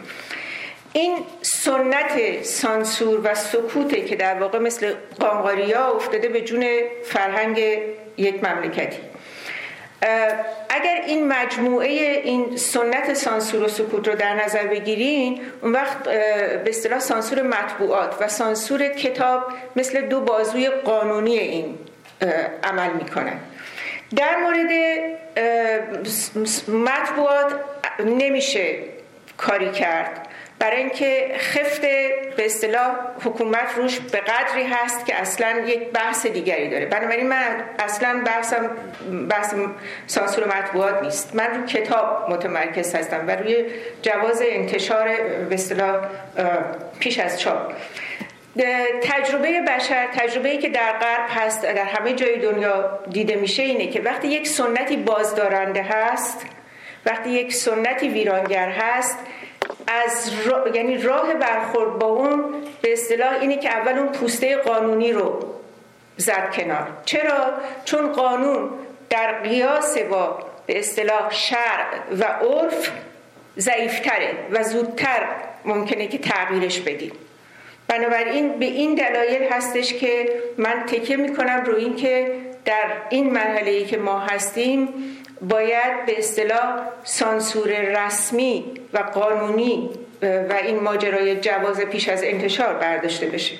این 0.93 1.17
سنت 1.41 2.43
سانسور 2.43 3.19
و 3.23 3.35
سکوته 3.35 4.01
که 4.01 4.15
در 4.15 4.39
واقع 4.39 4.59
مثل 4.59 4.93
قانقاریا 5.19 5.87
افتاده 5.87 6.29
به 6.29 6.41
جون 6.41 6.65
فرهنگ 7.03 7.57
یک 8.17 8.43
مملکتی. 8.43 9.12
اگر 10.69 11.01
این 11.05 11.27
مجموعه 11.27 11.89
این 12.23 12.57
سنت 12.57 13.13
سانسور 13.13 13.63
و 13.63 13.67
سکوت 13.67 14.07
رو 14.07 14.15
در 14.15 14.33
نظر 14.43 14.67
بگیرین 14.67 15.41
اون 15.61 15.71
وقت 15.71 16.03
به 16.03 16.65
اصطلاح 16.67 16.99
سانسور 16.99 17.41
مطبوعات 17.41 18.15
و 18.21 18.27
سانسور 18.27 18.87
کتاب 18.87 19.43
مثل 19.75 20.01
دو 20.01 20.21
بازوی 20.21 20.69
قانونی 20.69 21.37
این 21.37 21.77
عمل 22.63 22.93
می‌کنن. 22.93 23.39
در 24.15 24.35
مورد 24.35 24.71
مطبوعات 26.67 27.53
نمیشه 28.05 28.75
کاری 29.37 29.71
کرد. 29.71 30.27
برای 30.59 30.77
اینکه 30.77 31.35
خفت 31.37 31.81
به 32.37 32.45
اصطلاح 32.45 32.95
حکومت 33.25 33.75
روش 33.75 33.99
به 33.99 34.17
قدری 34.17 34.63
هست 34.63 35.05
که 35.05 35.15
اصلا 35.15 35.63
یک 35.67 35.89
بحث 35.89 36.25
دیگری 36.25 36.69
داره. 36.69 36.85
بنابراین 36.85 37.27
من 37.27 37.63
اصلا 37.79 38.21
بحثم 38.25 38.69
بحث 39.29 39.53
سانسور 40.07 40.47
مطبوعات 40.47 41.03
نیست. 41.03 41.35
من 41.35 41.47
روی 41.55 41.67
کتاب 41.67 42.29
متمرکز 42.29 42.95
هستم 42.95 43.27
و 43.27 43.31
روی 43.31 43.65
جواز 44.01 44.41
انتشار 44.45 45.07
به 45.49 45.55
اصطلاح 45.55 45.95
پیش 46.99 47.19
از 47.19 47.39
چاپ. 47.39 47.73
تجربه 49.01 49.61
بشر 49.61 50.07
تجربه 50.07 50.49
ای 50.49 50.57
که 50.57 50.69
در 50.69 50.91
غرب 50.99 51.25
هست 51.29 51.61
در 51.61 51.77
همه 51.77 52.13
جای 52.13 52.39
دنیا 52.39 52.99
دیده 53.09 53.35
میشه 53.35 53.63
اینه 53.63 53.87
که 53.87 54.01
وقتی 54.01 54.27
یک 54.27 54.47
سنتی 54.47 54.97
بازدارنده 54.97 55.83
هست 55.83 56.45
وقتی 57.05 57.29
یک 57.29 57.53
سنتی 57.53 58.09
ویرانگر 58.09 58.69
هست 58.69 59.17
از 59.87 60.31
یعنی 60.73 60.97
راه 60.97 61.33
برخورد 61.33 61.99
با 61.99 62.07
اون 62.07 62.53
به 62.81 62.93
اصطلاح 62.93 63.33
اینه 63.41 63.57
که 63.57 63.69
اول 63.69 63.97
اون 63.97 64.07
پوسته 64.07 64.57
قانونی 64.57 65.11
رو 65.11 65.39
زد 66.17 66.53
کنار. 66.53 66.87
چرا؟ 67.05 67.53
چون 67.85 68.11
قانون 68.11 68.69
در 69.09 69.39
قیاس 69.41 69.97
با 69.97 70.39
به 70.65 70.79
اصطلاح 70.79 71.31
شرع 71.31 71.87
و 72.19 72.23
عرف 72.23 72.91
ضعیفتره 73.57 74.33
و 74.51 74.63
زودتر 74.63 75.27
ممکنه 75.65 76.07
که 76.07 76.17
تغییرش 76.17 76.79
بدیم 76.79 77.11
بنابراین 77.87 78.59
به 78.59 78.65
این 78.65 78.95
دلایل 78.95 79.43
هستش 79.51 79.93
که 79.93 80.29
من 80.57 80.83
تکه 80.87 81.17
می‌کنم 81.17 81.63
رو 81.65 81.75
این 81.75 81.95
که 81.95 82.35
در 82.65 82.83
این 83.09 83.29
مرحله 83.33 83.71
ای 83.71 83.85
که 83.85 83.97
ما 83.97 84.19
هستیم 84.19 84.87
باید 85.49 86.05
به 86.05 86.19
اصطلاح 86.19 86.79
سانسور 87.03 87.69
رسمی 87.69 88.65
و 88.93 88.97
قانونی 88.97 89.89
و 90.21 90.53
این 90.63 90.79
ماجرای 90.79 91.35
جواز 91.35 91.79
پیش 91.79 92.09
از 92.09 92.23
انتشار 92.23 92.73
برداشته 92.73 93.25
بشه. 93.25 93.55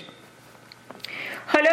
حالا 1.48 1.70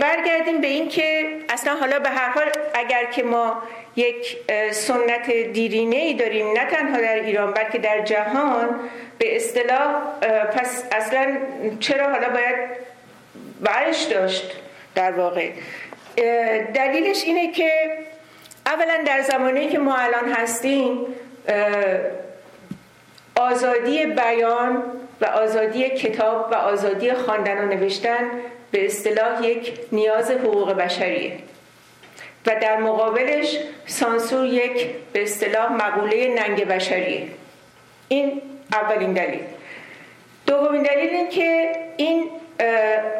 برگردیم 0.00 0.60
به 0.60 0.66
این 0.66 0.88
که 0.88 1.26
اصلا 1.48 1.74
حالا 1.74 1.98
به 1.98 2.08
هر 2.08 2.28
حال 2.28 2.46
اگر 2.74 3.04
که 3.04 3.22
ما 3.22 3.62
یک 3.96 4.36
سنت 4.70 5.30
دیرینه 5.30 5.96
ای 5.96 6.14
داریم 6.14 6.52
نه 6.52 6.70
تنها 6.70 7.00
در 7.00 7.14
ایران 7.14 7.52
بلکه 7.52 7.78
در 7.78 8.00
جهان 8.00 8.80
به 9.18 9.36
اصطلاح 9.36 10.02
پس 10.52 10.84
اصلا 10.92 11.36
چرا 11.80 12.10
حالا 12.10 12.28
باید 12.28 12.56
برش 13.60 14.02
داشت 14.02 14.52
در 14.94 15.12
واقع؟ 15.12 15.50
دلیلش 16.74 17.24
اینه 17.24 17.52
که 17.52 17.70
اولا 18.66 19.04
در 19.06 19.22
زمانی 19.22 19.68
که 19.68 19.78
ما 19.78 19.96
الان 19.96 20.32
هستیم 20.32 21.06
آزادی 23.36 24.06
بیان 24.06 24.82
و 25.20 25.24
آزادی 25.24 25.90
کتاب 25.90 26.48
و 26.52 26.54
آزادی 26.54 27.12
خواندن 27.12 27.64
و 27.64 27.66
نوشتن 27.74 28.30
به 28.70 28.86
اصطلاح 28.86 29.46
یک 29.46 29.78
نیاز 29.92 30.30
حقوق 30.30 30.72
بشریه 30.72 31.32
و 32.46 32.50
در 32.60 32.76
مقابلش 32.76 33.58
سانسور 33.86 34.46
یک 34.46 34.86
به 35.12 35.22
اصطلاح 35.22 35.72
مقوله 35.72 36.34
ننگ 36.34 36.64
بشریه. 36.64 37.28
این 38.08 38.42
اولین 38.72 39.12
دلیل. 39.12 39.40
دومین 40.46 40.82
دلیل 40.82 41.10
این 41.10 41.28
که 41.28 41.72
این 41.96 42.30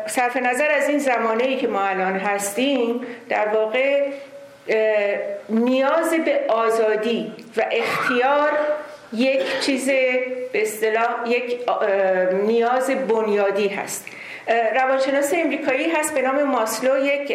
صرف 0.06 0.36
نظر 0.36 0.70
از 0.70 0.88
این 0.88 0.98
زمانه 0.98 1.44
ای 1.44 1.56
که 1.56 1.68
ما 1.68 1.82
الان 1.82 2.18
هستیم 2.18 3.06
در 3.28 3.48
واقع 3.48 4.10
نیاز 5.48 6.14
به 6.24 6.40
آزادی 6.48 7.32
و 7.56 7.64
اختیار 7.72 8.50
یک 9.12 9.60
چیز 9.60 9.86
به 10.52 10.62
اصطلاح 10.62 11.08
یک 11.28 11.58
نیاز 12.46 12.90
بنیادی 12.90 13.68
هست. 13.68 14.06
روانشناس 14.74 15.32
امریکایی 15.34 15.90
هست 15.90 16.14
به 16.14 16.22
نام 16.22 16.42
ماسلو 16.42 17.06
یک 17.06 17.30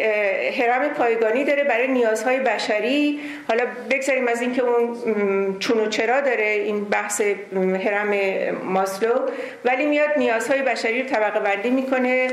هرم 0.60 0.88
پایگانی 0.88 1.44
داره 1.44 1.64
برای 1.64 1.88
نیازهای 1.88 2.38
بشری. 2.38 3.20
حالا 3.48 3.64
بگذاریم 3.90 4.28
از 4.28 4.42
اینکه 4.42 4.62
اون 4.62 5.58
چون 5.58 5.80
و 5.80 5.88
چرا 5.88 6.20
داره 6.20 6.44
این 6.44 6.84
بحث 6.84 7.20
هرم 7.84 8.14
ماسلو. 8.64 9.12
ولی 9.64 9.86
میاد 9.86 10.10
نیازهای 10.16 10.62
بشری 10.62 11.02
رو 11.02 11.08
طبقه 11.08 11.40
بندی 11.40 11.70
می‌کنه 11.70 12.28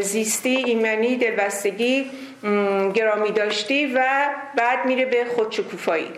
زیستی 0.00 0.56
ایمنی 0.66 1.16
دلبستگی. 1.16 2.10
گرامی 2.94 3.30
داشتی 3.30 3.86
و 3.94 4.00
بعد 4.56 4.86
میره 4.86 5.04
به 5.04 5.24
خودشکوفایی. 5.24 6.10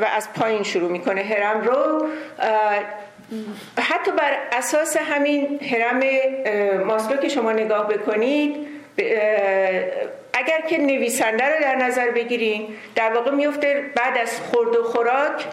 و 0.00 0.04
از 0.16 0.32
پایین 0.32 0.62
شروع 0.62 0.90
می‌کنه 0.90 1.22
هرم 1.22 1.60
رو. 1.60 2.08
حتی 3.78 4.10
بر 4.10 4.36
اساس 4.52 4.96
همین 4.96 5.60
هرم 5.70 6.00
ماسلو 6.84 7.16
که 7.16 7.28
شما 7.28 7.52
نگاه 7.52 7.88
بکنید 7.88 8.56
اگر 10.32 10.60
که 10.68 10.78
نویسنده 10.78 11.44
رو 11.44 11.60
در 11.60 11.74
نظر 11.74 12.10
بگیرین 12.10 12.68
در 12.94 13.12
واقع 13.12 13.30
میفته 13.30 13.90
بعد 13.94 14.18
از 14.18 14.40
خورد 14.40 14.76
و 14.76 14.82
خوراک 14.82 15.44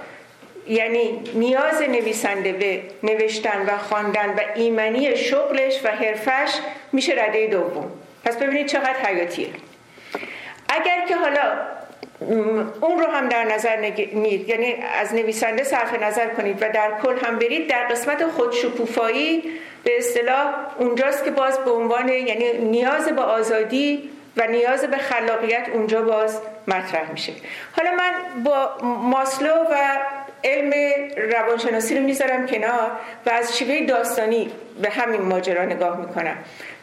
یعنی 0.67 1.21
نیاز 1.33 1.81
نویسنده 1.81 2.53
به 2.53 2.81
نوشتن 3.03 3.65
و 3.67 3.77
خواندن 3.77 4.29
و 4.29 4.39
ایمنی 4.55 5.17
شغلش 5.17 5.79
و 5.83 5.87
حرفش 5.87 6.51
میشه 6.91 7.13
رده 7.13 7.47
دوم. 7.47 7.91
پس 8.25 8.37
ببینید 8.37 8.67
چقدر 8.67 8.99
حیاتیه. 9.05 9.47
اگر 10.69 11.05
که 11.07 11.15
حالا 11.15 11.41
اون 12.81 12.99
رو 12.99 13.05
هم 13.05 13.29
در 13.29 13.43
نظر 13.43 13.75
نگیرید 13.75 14.49
یعنی 14.49 14.75
از 14.99 15.13
نویسنده 15.13 15.63
صرف 15.63 16.03
نظر 16.03 16.27
کنید 16.27 16.57
و 16.61 16.69
در 16.69 16.91
کل 17.03 17.25
هم 17.25 17.39
برید 17.39 17.69
در 17.69 17.87
قسمت 17.87 18.27
خودشکوفایی 18.27 19.43
به 19.83 19.97
اصطلاح 19.97 20.53
اونجاست 20.79 21.25
که 21.25 21.31
باز 21.31 21.59
به 21.59 21.71
عنوان 21.71 22.09
یعنی 22.09 22.57
نیاز 22.57 23.09
به 23.09 23.21
آزادی 23.21 24.09
و 24.37 24.47
نیاز 24.47 24.83
به 24.83 24.97
خلاقیت 24.97 25.69
اونجا 25.73 26.01
باز 26.01 26.41
مطرح 26.67 27.11
میشه. 27.11 27.33
حالا 27.77 27.91
من 27.91 28.43
با 28.43 28.69
ماسلو 28.83 29.53
و 29.53 29.99
علم 30.43 30.71
روانشناسی 31.31 31.95
رو 31.95 32.01
می‌ذارم 32.01 32.47
کنار 32.47 32.91
و 33.25 33.29
از 33.29 33.57
شیوه 33.57 33.85
داستانی 33.85 34.51
به 34.81 34.89
همین 34.89 35.21
ماجرا 35.21 35.65
نگاه 35.65 35.99
می‌کنم. 35.99 36.37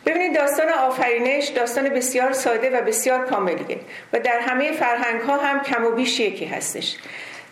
ببینید 0.07 0.35
داستان 0.35 0.69
آفرینش 0.69 1.49
داستان 1.49 1.89
بسیار 1.89 2.33
ساده 2.33 2.79
و 2.79 2.83
بسیار 2.85 3.27
کاملیه 3.27 3.79
و 4.13 4.21
در 4.21 4.39
همه 4.41 4.73
فرهنگ 4.73 5.21
ها 5.21 5.37
هم 5.37 5.63
کم 5.63 5.85
و 5.85 5.91
بیش 5.91 6.21
یکی 6.21 6.45
هستش. 6.45 6.97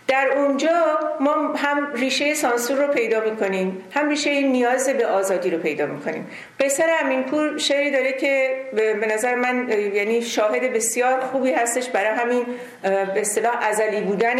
در 0.06 0.28
اونجا 0.36 0.98
ما 1.20 1.54
هم 1.54 1.92
ریشه 1.94 2.34
سانسور 2.34 2.86
رو 2.86 2.92
پیدا 2.92 3.20
می‌کنیم 3.20 3.84
هم 3.90 4.08
ریشه 4.08 4.40
نیاز 4.40 4.88
به 4.88 5.06
آزادی 5.06 5.50
رو 5.50 5.58
پیدا 5.58 5.86
می‌کنیم. 5.86 6.30
قیصر 6.58 6.90
امینپور 7.00 7.58
شعری 7.58 7.90
داره 7.90 8.12
که 8.12 8.60
به 8.72 9.06
نظر 9.14 9.34
من 9.34 9.68
یعنی 9.94 10.22
شاهد 10.22 10.72
بسیار 10.72 11.20
خوبی 11.20 11.52
هستش. 11.52 11.88
برای 11.88 12.18
همین 12.18 12.46
به 12.82 13.20
اصطلاح 13.20 13.66
ازلی 13.66 14.00
بودن 14.00 14.36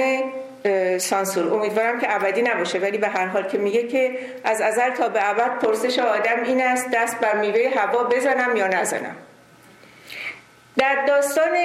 سانسور. 0.99 1.55
امیدوارم 1.55 2.01
که 2.01 2.15
ابدی 2.15 2.43
نباشه 2.43 2.79
ولی 2.79 2.99
به 2.99 3.09
هر 3.09 3.27
حال 3.27 3.43
که 3.43 3.59
میگه 3.59 3.89
که 3.89 4.19
از 4.45 4.61
ازل 4.61 4.91
تا 4.91 5.09
به 5.09 5.31
ابد 5.31 5.59
پرسش 5.59 5.99
آدم 5.99 6.43
این 6.45 6.63
است 6.63 6.91
دست 6.93 7.21
بر 7.21 7.37
میوه 7.37 7.71
هوا 7.77 8.05
بزنم 8.05 8.57
یا 8.57 8.67
نزنم. 8.67 9.17
در 10.77 11.05
داستان 11.07 11.57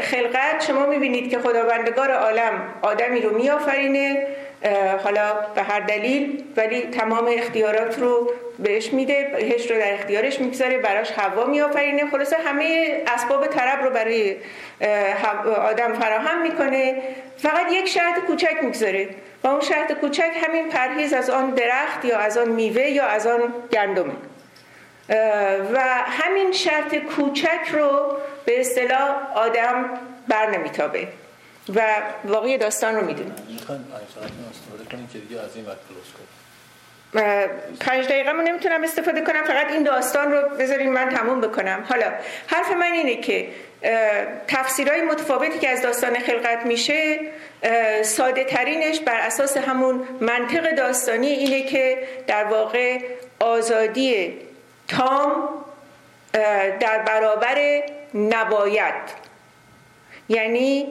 خلقت 0.00 0.64
شما 0.66 0.86
می‌بینید 0.86 1.30
که 1.30 1.38
خداوندگار 1.38 2.10
عالم 2.10 2.74
آدمی 2.82 3.20
رو 3.20 3.36
میآفرینه. 3.36 4.26
حالا 5.04 5.32
به 5.54 5.62
هر 5.62 5.80
دلیل 5.80 6.44
ولی 6.56 6.80
تمام 6.80 7.28
اختیارات 7.28 7.98
رو 7.98 8.30
بهش 8.58 8.92
میده 8.92 9.30
بهش 9.32 9.70
رو 9.70 9.78
در 9.78 9.94
اختیارش 9.94 10.40
می‌گذاره 10.40 10.78
براش 10.78 11.10
هوا 11.10 11.46
میآفرینه. 11.46 12.10
خلاصه 12.10 12.36
همه 12.46 13.00
اسباب 13.06 13.46
طرب 13.46 13.84
رو 13.84 13.90
برای 13.90 14.36
آدم 15.70 15.92
فراهم 15.92 16.42
می‌کنه. 16.42 17.02
فقط 17.38 17.72
یک 17.72 17.88
شرط 17.88 18.18
کوچک 18.18 18.56
می‌گذاره 18.62 19.08
و 19.44 19.48
اون 19.48 19.60
شرط 19.60 19.92
کوچک 19.92 20.30
همین 20.46 20.68
پرهیز 20.68 21.12
از 21.12 21.30
آن 21.30 21.50
درخت 21.50 22.04
یا 22.04 22.18
از 22.18 22.38
آن 22.38 22.48
میوه 22.48 22.82
یا 22.82 23.06
از 23.06 23.26
آن 23.26 23.54
گندمه 23.72 24.12
و 25.74 25.78
همین 26.06 26.52
شرط 26.52 26.94
کوچک 26.94 27.68
رو 27.72 28.16
به 28.44 28.60
اصطلاح 28.60 29.16
آدم 29.34 29.90
بر 30.28 30.50
نمیتابه. 30.50 31.08
و 31.68 32.02
واقعی 32.24 32.58
داستان 32.58 32.94
رو 32.94 33.06
می‌دونیم. 33.06 33.34
پنج 37.80 38.04
دقیقه 38.04 38.32
من 38.32 38.44
نمی‌تونم 38.44 38.84
استفاده 38.84 39.20
کنم 39.20 39.44
فقط 39.44 39.70
این 39.72 39.82
داستان 39.82 40.32
رو 40.32 40.48
بذارین 40.48 40.92
من 40.92 41.08
تموم 41.08 41.40
بکنم. 41.40 41.84
حالا 41.88 42.12
حرف 42.46 42.72
من 42.72 42.92
اینه 42.92 43.16
که 43.16 43.48
تفسیرهای 44.48 45.02
متفاوتی 45.02 45.58
که 45.58 45.68
از 45.68 45.82
داستان 45.82 46.18
خلقت 46.18 46.66
میشه 46.66 47.20
ساده 48.02 48.44
ترینش 48.44 49.00
بر 49.00 49.20
اساس 49.20 49.56
همون 49.56 50.08
منطق 50.20 50.74
داستانی 50.74 51.26
اینه 51.26 51.62
که 51.62 51.98
در 52.26 52.44
واقع 52.44 52.98
آزادی 53.40 54.38
تام 54.88 55.48
در 56.80 56.98
برابر 57.06 57.82
نباید 58.14 59.22
یعنی 60.28 60.86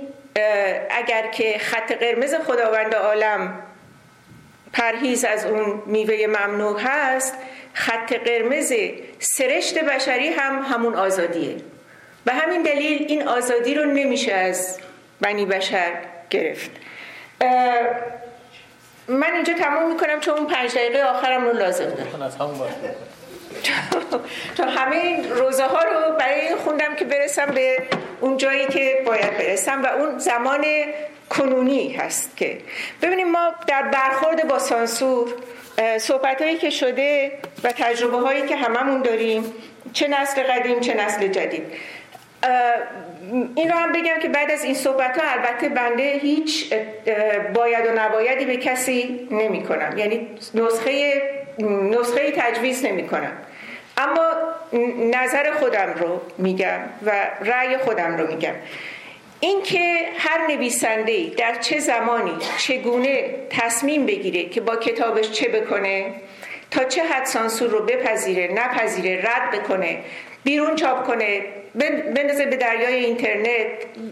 اگر 0.90 1.28
که 1.32 1.58
خط 1.58 1.92
قرمز 1.92 2.36
خداوند 2.36 2.96
عالم 2.96 3.60
پرهیز 4.74 5.26
از 5.26 5.46
اون 5.46 5.84
میوه 5.86 6.28
ممنوع 6.28 6.80
هست 6.84 7.36
خط 7.74 8.14
قرمز 8.14 8.74
سرشت 9.20 9.84
بشری 9.84 10.30
هم 10.30 10.66
همون 10.70 10.96
آزادیه. 10.96 11.56
و 12.26 12.32
همین 12.34 12.64
دلیل 12.64 13.06
این 13.08 13.28
آزادی 13.28 13.76
رو 13.76 13.86
نمیشه 13.86 14.34
از 14.34 14.80
بنی 15.22 15.46
بشر 15.46 15.92
گرفت. 16.30 16.72
من 19.08 19.34
اینجا 19.34 19.54
تمام 19.54 19.94
می‌کنم 19.94 20.20
چون 20.20 20.38
اون 20.38 20.48
پنج 20.48 20.72
دقیقه 20.76 21.04
آخرم 21.04 21.46
رو 21.46 21.54
لازم 21.54 21.86
دارم. 21.86 22.32
تا 24.58 24.64
همه 24.64 24.96
این 24.96 25.30
روزه 25.30 25.64
ها 25.64 25.84
رو 25.84 26.16
برای 26.20 26.42
این 26.42 26.56
خوندم 26.56 26.96
که 26.96 27.06
برسم 27.06 27.46
به 27.46 27.78
اون 28.22 28.38
جایی 28.38 28.68
که 28.68 29.04
باید 29.06 29.38
برسم 29.38 29.84
و 29.84 29.88
اون 29.88 30.20
زمان 30.20 30.66
کنونی 31.30 31.94
هست 31.94 32.38
که. 32.38 32.58
ببینیم 33.02 33.32
ما 33.32 33.52
در 33.68 33.82
برخورد 33.82 34.48
با 34.48 34.60
سانسور 34.60 35.34
صحبت 35.98 36.42
هایی 36.42 36.58
که 36.58 36.70
شده 36.70 37.32
و 37.64 37.72
تجربه 37.72 38.18
هایی 38.18 38.48
که 38.48 38.56
هممون 38.56 39.02
داریم 39.02 39.54
چه 39.94 40.08
نسل 40.08 40.44
قدیم 40.44 40.80
چه 40.80 40.94
نسل 40.94 41.28
جدید. 41.28 41.64
این 43.56 43.72
رو 43.72 43.78
هم 43.78 43.92
بگم 43.92 44.20
که 44.22 44.30
بعد 44.30 44.52
از 44.52 44.64
این 44.64 44.74
صحبت 44.74 45.18
ها 45.18 45.32
البته 45.32 45.70
بنده 45.70 46.04
هیچ 46.22 46.74
باید 47.54 47.86
و 47.86 47.92
نبایدی 47.96 48.46
به 48.46 48.58
کسی 48.58 49.28
نمی 49.32 49.64
کنم 49.64 49.98
یعنی 49.98 50.28
نسخه, 50.54 51.22
نسخه 51.92 52.32
تجویز 52.32 52.86
نمی 52.86 53.08
کنم 53.08 53.32
اما 53.98 54.32
نظر 55.12 55.52
خودم 55.52 55.94
رو 56.00 56.22
میگم 56.38 56.80
و 57.06 57.12
رأی 57.42 57.78
خودم 57.78 58.18
رو 58.18 58.28
میگم. 58.28 58.54
اینکه 59.40 60.08
هر 60.18 60.48
نویسنده 60.48 61.32
در 61.38 61.56
چه 61.56 61.80
زمانی 61.80 62.32
چگونه 62.58 63.36
تصمیم 63.50 64.06
بگیره 64.06 64.50
که 64.50 64.62
با 64.62 64.76
کتابش 64.76 65.32
چه 65.32 65.50
بکنه 65.50 66.14
تا 66.72 66.84
چه 66.84 67.04
حد 67.04 67.26
سانسور 67.26 67.70
رو 67.70 67.86
بپذیره 67.86 68.54
نپذیره 68.54 69.22
رد 69.22 69.52
بکنه 69.52 70.00
بیرون 70.44 70.76
چاپ 70.76 71.08
کنه 71.08 71.44
بندازه 72.16 72.46
به 72.46 72.56
دریای 72.56 73.06
اینترنت. 73.06 73.68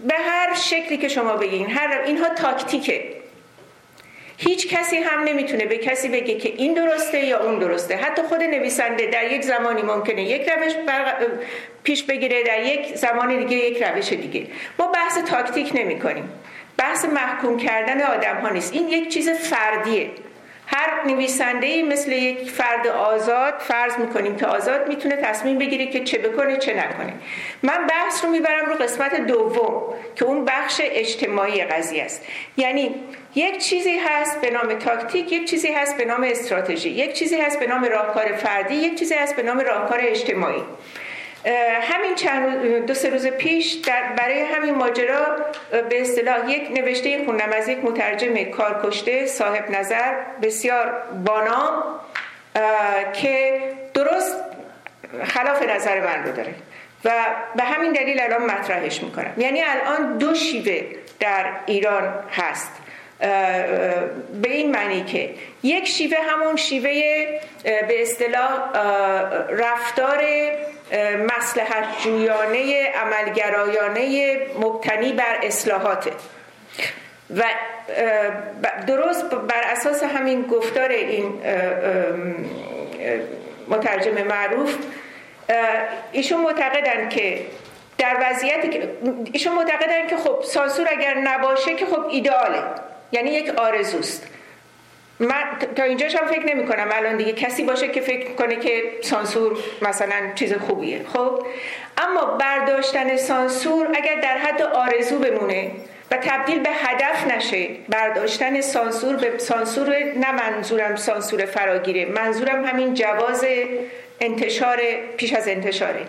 به 0.08 0.16
هر 0.16 0.54
شکلی 0.56 0.98
که 0.98 1.08
شما 1.08 1.36
بگین 1.36 1.70
هر 1.70 2.02
اینها 2.06 2.30
تاکتیکه. 2.30 3.04
هیچ 4.38 4.68
کسی 4.68 4.98
هم 4.98 5.24
نمی‌تونه 5.24 5.66
به 5.66 5.78
کسی 5.78 6.10
بگه 6.10 6.36
که 6.36 6.54
این 6.58 6.74
درسته 6.74 7.20
یا 7.26 7.44
اون 7.44 7.60
درسته. 7.60 7.96
حتی 7.96 8.22
خود 8.22 8.44
نویسنده 8.44 9.06
در 9.06 9.32
یک 9.32 9.42
زمانی 9.42 9.82
ممکنه 9.82 10.24
یک 10.24 10.50
روش 10.50 10.74
پیش 11.84 12.04
بگیره 12.04 12.44
در 12.44 12.64
یک 12.64 12.96
زمان 12.96 13.46
دیگه 13.46 13.58
یک 13.58 13.84
روش 13.84 14.10
دیگه. 14.10 14.48
ما 14.80 14.88
بحث 14.88 15.18
تاکتیک 15.18 15.72
نمی 15.76 16.00
کنیم 16.00 16.30
بحث 16.78 17.06
محکوم 17.06 17.58
کردن 17.58 18.02
آدم 18.02 18.36
ها 18.36 18.50
نیست. 18.50 18.74
این 18.74 18.88
یک 18.88 19.10
چیز 19.10 19.30
فردیه. 19.30 20.10
هر 20.72 21.08
نویسنده 21.08 21.84
مثل 21.84 22.12
یک 22.12 22.52
فرد 22.52 22.88
آزاد 22.88 23.54
فرض 23.60 23.98
می‌کنیم 23.98 24.36
که 24.36 24.46
آزاد 24.46 24.88
می‌تونه 24.88 25.16
تصمیم 25.16 25.58
بگیره 25.58 25.88
که 25.88 26.00
چه 26.00 26.18
بکنه 26.18 26.58
چه 26.58 26.74
نکنه. 26.74 27.14
من 27.64 27.88
بحث 27.88 28.26
رو 28.26 28.32
می‌برم 28.32 28.66
رو 28.66 28.76
قسمت 28.76 29.16
دوم 29.16 29.94
که 30.16 30.26
اون 30.26 30.46
بخش 30.46 30.82
اجتماعی 30.84 31.64
قضیه 31.64 32.04
است. 32.04 32.26
یعنی 32.58 32.96
یک 33.36 33.58
چیزی 33.58 33.98
هست 33.98 34.42
به 34.42 34.50
نام 34.50 34.74
تاکتیک 34.74 35.32
یک 35.32 35.50
چیزی 35.50 35.68
هست 35.74 35.98
به 35.98 36.06
نام 36.06 36.24
استراتژی 36.24 36.90
یک 36.90 37.14
چیزی 37.14 37.42
هست 37.42 37.60
به 37.60 37.68
نام 37.68 37.84
راهکار 37.86 38.26
فردی 38.26 38.76
یک 38.76 39.00
چیزی 39.00 39.16
هست 39.16 39.36
به 39.36 39.44
نام 39.44 39.60
راهکار 39.60 40.00
اجتماعی. 40.02 40.64
همین 41.82 42.16
چند 42.16 42.86
دو 42.86 42.94
سه 42.94 43.10
روز 43.10 43.28
پیش 43.28 43.74
در 43.74 44.04
برای 44.18 44.42
همین 44.42 44.76
ماجرا 44.76 45.38
به 45.90 46.02
اصطلاح 46.02 46.52
یک 46.52 46.72
نوشته 46.72 47.26
خوندم 47.26 47.50
از 47.54 47.68
یک 47.68 47.78
مترجم 47.84 48.44
کارکشته 48.44 49.26
صاحب 49.26 49.72
نظر 49.72 50.14
بسیار 50.42 50.94
بانام 51.26 51.84
که 53.14 53.62
درست 53.94 54.38
خلاف 55.24 55.62
نظر 55.62 56.00
من 56.00 56.24
رو 56.24 56.32
داره 56.32 56.54
و 57.06 57.12
به 57.56 57.64
همین 57.64 57.92
دلیل 57.92 58.20
الان 58.22 58.46
مطرحش 58.46 59.04
می‌کنم. 59.04 59.34
یعنی 59.38 59.62
الان 59.62 60.18
دو 60.18 60.36
شیوه 60.36 60.82
در 61.20 61.46
ایران 61.66 62.24
هست. 62.32 62.72
به 64.42 64.50
این 64.50 64.72
معنی 64.72 65.04
که 65.04 65.30
یک 65.64 65.88
شیوه 65.88 66.18
همون 66.30 66.56
شیوه 66.56 66.92
به 67.64 68.02
اصطلاح 68.02 68.60
رفتار 69.50 70.24
مسلحت 71.38 72.04
جویانه 72.04 72.88
عملگرایانه 72.88 74.38
مبتنی 74.60 75.14
بر 75.14 75.38
اصلاحاته. 75.44 76.12
و 77.36 77.44
درست 78.88 79.30
بر 79.30 79.62
اساس 79.64 80.04
همین 80.04 80.42
گفتار 80.42 80.90
این 80.90 81.42
مترجم 83.68 84.24
معروف 84.24 84.76
ایشون 86.12 86.42
معتقدن 86.42 87.10
که 87.10 87.46
در 87.98 88.18
وضعیتی 88.22 88.70
که 88.70 88.90
ایشون 89.34 89.56
معتقدن 89.56 90.08
که 90.08 90.18
خب 90.18 90.44
سانسور 90.44 90.88
اگر 90.90 91.14
نباشه 91.14 91.76
که 91.76 91.86
خب 91.86 92.06
ایداله 92.10 92.64
یعنی 93.12 93.30
یک 93.30 93.50
آرزوست. 93.50 94.28
من 95.20 95.44
تا 95.76 95.84
اینجاش 95.84 96.16
هم 96.16 96.28
فکر 96.28 96.46
نمی 96.46 96.68
کنم. 96.68 96.88
الان 96.92 97.18
دیگه 97.18 97.34
کسی 97.34 97.64
باشه 97.64 97.88
که 97.88 98.02
فکر 98.02 98.34
کنه 98.34 98.56
که 98.56 98.84
سانسور 99.02 99.58
مثلا 99.82 100.16
چیز 100.36 100.54
خوبیه. 100.54 101.02
خب؟ 101.14 101.46
اما 101.98 102.26
برداشتن 102.26 103.18
سانسور 103.18 103.88
اگر 103.94 104.22
در 104.22 104.38
حد 104.38 104.62
آرزو 104.62 105.20
بمونه 105.20 105.72
و 106.12 106.18
تبدیل 106.18 106.60
به 106.60 106.70
هدف 106.70 107.28
نشه 107.28 107.68
برداشتن 107.90 108.62
سانسور 108.62 109.16
به 109.16 109.38
سانسور 109.38 109.90
نه 109.98 110.32
منظورم 110.32 110.96
سانسور 110.96 111.46
فراگیره 111.46 112.06
منظورم 112.06 112.66
همین 112.66 112.94
جواز 112.94 113.46
انتشار 114.22 114.80
پیش 115.18 115.34
از 115.34 115.48
انتشاره. 115.48 116.02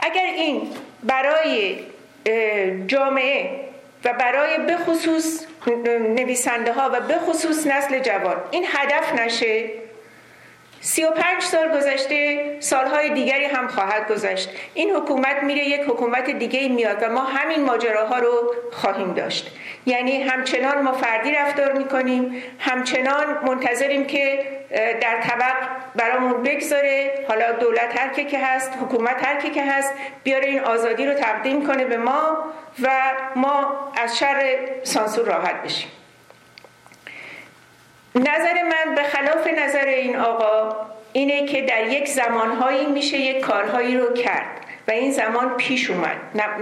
اگر 0.00 0.26
این 0.36 0.70
برای 1.02 1.76
جامعه 2.86 3.50
و 4.04 4.12
برای 4.12 4.58
بخصوص 4.58 5.46
نویسنده 5.86 6.72
ها 6.72 6.90
و 6.94 7.00
به 7.00 7.18
خصوص 7.18 7.66
نسل 7.66 7.98
جوان. 7.98 8.36
این 8.50 8.64
هدف 8.68 9.12
نشه. 9.20 9.83
سی 10.86 11.04
و 11.04 11.10
پنج 11.10 11.42
سال 11.42 11.68
گذشته 11.76 12.46
سالهای 12.60 13.10
دیگری 13.10 13.44
هم 13.44 13.68
خواهد 13.68 14.08
گذشت. 14.08 14.50
این 14.74 14.90
حکومت 14.90 15.42
میره 15.42 15.64
یک 15.64 15.80
حکومت 15.80 16.30
دیگه 16.30 16.68
میاد 16.68 17.02
و 17.02 17.08
ما 17.08 17.20
همین 17.20 17.64
ماجراها 17.64 18.18
رو 18.18 18.54
خواهیم 18.72 19.14
داشت. 19.14 19.50
یعنی 19.86 20.22
همچنان 20.22 20.82
ما 20.82 20.92
فردی 20.92 21.32
رفتار 21.32 21.72
می‌کنیم 21.72 22.42
همچنان 22.58 23.38
منتظریم 23.46 24.06
که 24.06 24.38
در 25.00 25.20
طبق 25.20 25.54
برامون 25.96 26.42
بگذاره. 26.42 27.24
حالا 27.28 27.52
دولت 27.52 28.00
هر 28.00 28.08
که 28.08 28.38
هست 28.38 28.72
حکومت 28.82 29.24
هر 29.24 29.40
که 29.40 29.64
هست 29.64 29.94
بیاره 30.24 30.46
این 30.46 30.60
آزادی 30.60 31.06
رو 31.06 31.14
تقدیم 31.14 31.66
کنه 31.66 31.84
به 31.84 31.96
ما 31.96 32.36
و 32.82 32.88
ما 33.36 33.90
از 33.96 34.18
شر 34.18 34.58
سانسور 34.82 35.26
راحت 35.26 35.62
بشیم. 35.62 35.88
نظر 38.14 38.62
من 38.62 38.94
به 38.94 39.02
خلاف 39.02 39.46
نظر 39.46 39.84
این 39.84 40.16
آقا 40.16 40.76
اینه 41.12 41.46
که 41.46 41.62
در 41.62 41.86
یک 41.86 42.08
زمانهایی 42.08 42.86
میشه 42.86 43.18
یک 43.18 43.40
کارهایی 43.40 43.96
رو 43.96 44.14
کرد 44.14 44.60
و 44.88 44.90
این 44.90 45.10
زمان 45.10 45.56
پیش 45.56 45.90
اومد. 45.90 46.16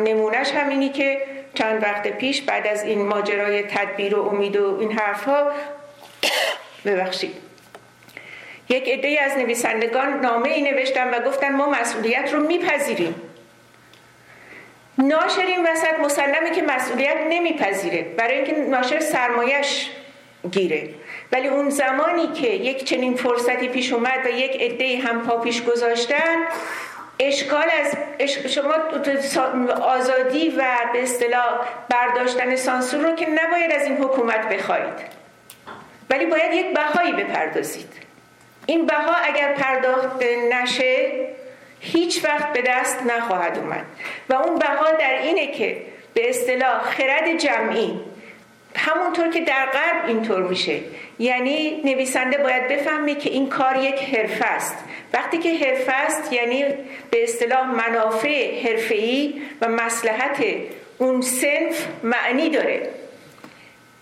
نمونهش 0.04 0.50
همینی 0.50 0.88
که 0.88 1.22
چند 1.54 1.82
وقت 1.82 2.08
پیش 2.08 2.42
بعد 2.42 2.66
از 2.66 2.84
این 2.84 3.06
ماجرای 3.06 3.62
تدبیر 3.62 4.16
و 4.16 4.28
امید 4.28 4.56
و 4.56 4.78
این 4.80 4.92
حرفها 4.92 5.52
ببخشید. 6.84 7.34
یک 8.68 8.88
عده 8.88 9.18
از 9.22 9.38
نویسندگان 9.38 10.20
نامه 10.20 10.48
ای 10.48 10.72
نوشتن 10.72 11.14
و 11.14 11.20
گفتن 11.20 11.52
ما 11.52 11.70
مسئولیت 11.70 12.32
رو 12.32 12.46
میپذیریم. 12.46 13.14
ناشر 14.98 15.46
این 15.46 15.66
وسط 15.66 16.00
مسلمه 16.00 16.50
که 16.54 16.62
مسئولیت 16.62 17.16
نمیپذیره. 17.30 18.02
برای 18.02 18.34
اینکه 18.34 18.52
ناشر 18.52 19.00
سرمایش 19.00 19.90
گیره. 20.50 20.88
ولی 21.32 21.48
اون 21.48 21.70
زمانی 21.70 22.26
که 22.26 22.48
یک 22.48 22.84
چنین 22.84 23.16
فرصتی 23.16 23.68
پیش 23.68 23.92
اومد 23.92 24.26
و 24.26 24.28
یک 24.28 24.62
عده 24.62 25.08
هم 25.08 25.22
پا 25.22 25.36
پیش 25.36 25.64
گذاشتن 25.64 26.36
اشکال 27.20 27.66
از 27.80 27.96
شما 28.54 28.74
آزادی 29.82 30.48
و 30.48 30.78
به 30.92 31.02
اصطلاح 31.02 31.60
برداشتن 31.88 32.56
سانسور 32.56 33.00
رو 33.00 33.16
که 33.16 33.26
نباید 33.30 33.72
از 33.72 33.82
این 33.82 33.96
حکومت 33.96 34.48
بخواهید. 34.48 35.22
ولی 36.10 36.26
باید 36.26 36.52
یک 36.52 36.74
بهایی 36.74 37.12
بپردازید. 37.12 37.92
این 38.66 38.86
بها 38.86 39.14
اگر 39.24 39.52
پرداخت 39.52 40.22
نشه 40.52 41.10
هیچ 41.80 42.24
وقت 42.24 42.52
به 42.52 42.62
دست 42.66 43.02
نخواهد 43.02 43.58
اومد. 43.58 43.84
و 44.28 44.34
اون 44.34 44.58
بها 44.58 44.92
در 44.92 45.18
اینه 45.22 45.46
که 45.46 45.82
به 46.14 46.30
اصطلاح 46.30 46.82
خرد 46.82 47.36
جمعی 47.38 48.00
همونطور 48.76 49.28
که 49.28 49.40
در 49.40 49.66
غرب 49.66 50.06
اینطور 50.06 50.42
میشه. 50.42 50.80
یعنی 51.18 51.80
نویسنده 51.84 52.38
باید 52.38 52.68
بفهمه 52.68 53.14
که 53.14 53.30
این 53.30 53.48
کار 53.48 53.76
یک 53.76 54.00
حرفه 54.00 54.44
است. 54.44 54.76
وقتی 55.12 55.38
که 55.38 55.54
حرفه 55.54 55.92
است 55.92 56.32
یعنی 56.32 56.64
به 57.10 57.22
اصطلاح 57.22 57.66
منافع 57.66 58.60
حرفه‌ای 58.68 59.34
و 59.60 59.68
مسلحت 59.68 60.44
اون 60.98 61.20
سنف 61.20 61.86
معنی 62.02 62.50
داره. 62.50 62.88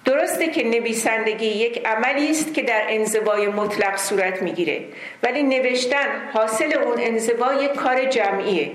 درسته 0.04 0.46
که 0.48 0.64
نویسندگی 0.64 1.46
یک 1.46 1.86
عملی 1.86 2.30
است 2.30 2.54
که 2.54 2.62
در 2.62 2.82
انزوای 2.88 3.46
مطلق 3.46 3.96
صورت 3.96 4.42
می‌گیره 4.42 4.80
ولی 5.22 5.42
نوشتن 5.42 6.06
حاصل 6.32 6.78
اون 6.78 6.94
انزوا 7.00 7.54
یک 7.54 7.74
کار 7.74 8.04
جمعیه. 8.04 8.70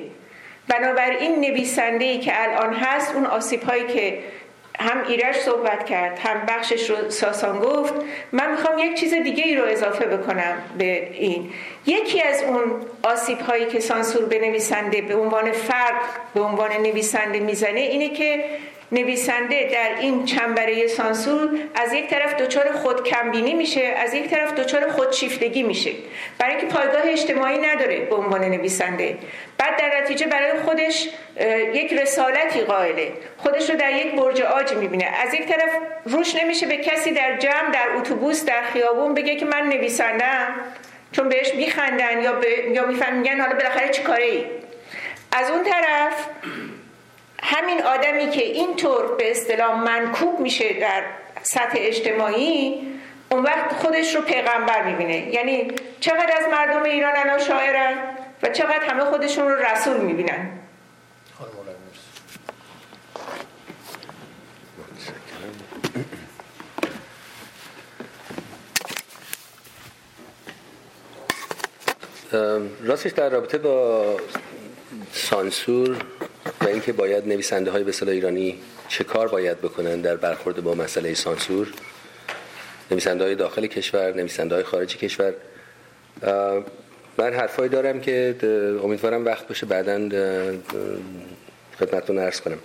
بنابراین 0.68 1.40
نویسنده 1.40 2.06
ای 2.06 2.20
که 2.20 2.44
الان 2.44 2.74
هست 2.74 3.16
اون 3.16 3.26
آسیب 3.26 3.64
هایی 3.64 3.84
که 3.84 4.20
هم 4.80 5.08
ایرش 5.08 5.36
صحبت 5.36 5.86
کرد 5.86 6.20
هم 6.20 6.46
بخشش 6.46 6.90
رو 6.90 7.10
ساسان 7.10 7.60
گفت 7.60 7.94
من 8.32 8.52
می‌خوام 8.52 8.80
یک 8.80 9.00
چیز 9.00 9.14
دیگه 9.14 9.44
ای 9.44 9.56
رو 9.56 9.66
اضافه 9.66 10.06
بکنم 10.06 10.58
به 10.78 11.10
این. 11.14 11.50
یکی 11.86 12.22
از 12.22 12.44
اون 12.44 12.64
آسیب 13.04 13.40
هایی 13.40 13.66
که 13.66 13.80
سانسور 13.80 14.26
به 14.26 14.40
نویسنده 14.40 15.02
به 15.02 15.16
عنوان 15.16 15.52
فرد 15.52 15.96
به 16.34 16.42
عنوان 16.42 16.72
نویسنده 16.72 17.40
می‌زنه 17.40 17.80
اینه 17.80 18.10
که 18.10 18.46
نویسنده 18.92 19.70
در 19.74 20.00
این 20.00 20.26
چنبره 20.26 20.88
سانسور 20.88 21.50
از 21.76 21.94
یک 21.94 22.10
طرف 22.10 22.36
دچار 22.36 22.72
خودکمبینی 22.72 23.54
میشه 23.54 23.82
از 23.82 24.14
یک 24.14 24.30
طرف 24.30 24.54
دچار 24.54 24.92
خودشیفتگی 24.92 25.64
میشه. 25.64 25.92
برای 26.38 26.56
اینکه 26.56 26.76
پایگاه 26.76 27.02
اجتماعی 27.06 27.58
نداره 27.58 28.00
به 28.00 28.16
عنوان 28.16 28.42
نویسنده. 28.42 29.18
بعد 29.58 29.78
در 29.78 30.02
نتیجه 30.02 30.28
برای 30.28 30.60
خودش 30.60 31.10
یک 31.74 31.94
رسالتی 31.94 32.62
قائله. 32.62 33.12
خودش 33.38 33.70
رو 33.70 33.76
در 33.76 33.92
یک 33.92 34.16
برج 34.16 34.42
آج 34.42 34.74
می‌بینه. 34.74 35.06
از 35.06 35.34
یک 35.34 35.46
طرف 35.46 35.70
روش 36.06 36.36
نمیشه 36.36 36.66
به 36.66 36.78
کسی 36.78 37.12
در 37.12 37.38
جمع 37.38 37.72
در 37.74 37.88
اتوبوس 37.98 38.46
در 38.46 38.62
خیابون 38.74 39.14
بگه 39.14 39.36
که 39.36 39.46
من 39.46 39.64
نویسندم 39.64 40.56
چون 41.12 41.30
بهش 41.30 41.54
میخندن 41.54 42.22
یا, 42.22 42.34
ب... 42.34 42.44
یا 42.74 42.86
میگن 42.86 43.42
حالا 43.42 43.56
بالاخره 43.56 43.90
چی 43.90 44.04
کاره 44.04 44.24
ای 44.24 44.46
از 45.32 45.52
اون 45.52 45.64
طرف 45.64 46.28
همین 47.46 47.84
آدمی 47.84 48.30
که 48.30 48.44
اینطور 48.44 49.16
به 49.16 49.32
اصطلاح 49.32 49.84
منکوب 49.84 50.40
میشه 50.40 50.80
در 50.80 51.04
سطح 51.42 51.78
اجتماعی 51.78 52.82
اون 53.30 53.44
وقت 53.44 53.74
خودش 53.74 54.16
رو 54.16 54.22
پیغمبر 54.22 54.84
می‌بینه. 54.84 55.34
یعنی 55.34 55.72
چقدر 56.00 56.34
از 56.38 56.48
مردم 56.52 56.84
ایران 56.84 57.14
الان 57.16 57.40
شاعرن 57.40 57.94
و 58.44 58.50
چقدر 58.50 58.86
همه 58.90 59.04
خودشون 59.06 59.50
رو 59.50 59.56
رسول 59.56 59.98
می‌بینن. 59.98 60.52
راستش 72.84 73.12
در 73.12 73.30
رابطه 73.30 73.58
با 73.58 74.06
سانسور 75.12 75.98
و 76.62 76.68
اینکه 76.68 76.94
باید 76.94 77.28
نویسنده 77.28 77.72
های 77.72 77.84
به 77.84 77.94
ایرانی 78.08 78.60
چه 78.88 79.04
کار 79.04 79.28
باید 79.28 79.62
بکنن 79.62 80.02
در 80.02 80.16
برخورد 80.16 80.64
با 80.64 80.76
مسئله 80.76 81.14
سانسور. 81.14 81.68
نویسنده 82.92 83.24
های 83.24 83.36
داخل 83.36 83.66
کشور 83.66 84.14
نویسنده 84.14 84.56
های 84.56 84.64
خارج 84.64 84.98
کشور. 84.98 85.34
من 87.18 87.34
حرفایی 87.34 87.70
دارم 87.70 88.02
که 88.02 88.36
امیدوارم 88.84 89.26
وقت 89.26 89.48
باشه 89.48 89.66
بعدا 89.66 90.10
خدمتتون 91.80 92.20
عرض 92.20 92.42
کنم. 92.42 92.58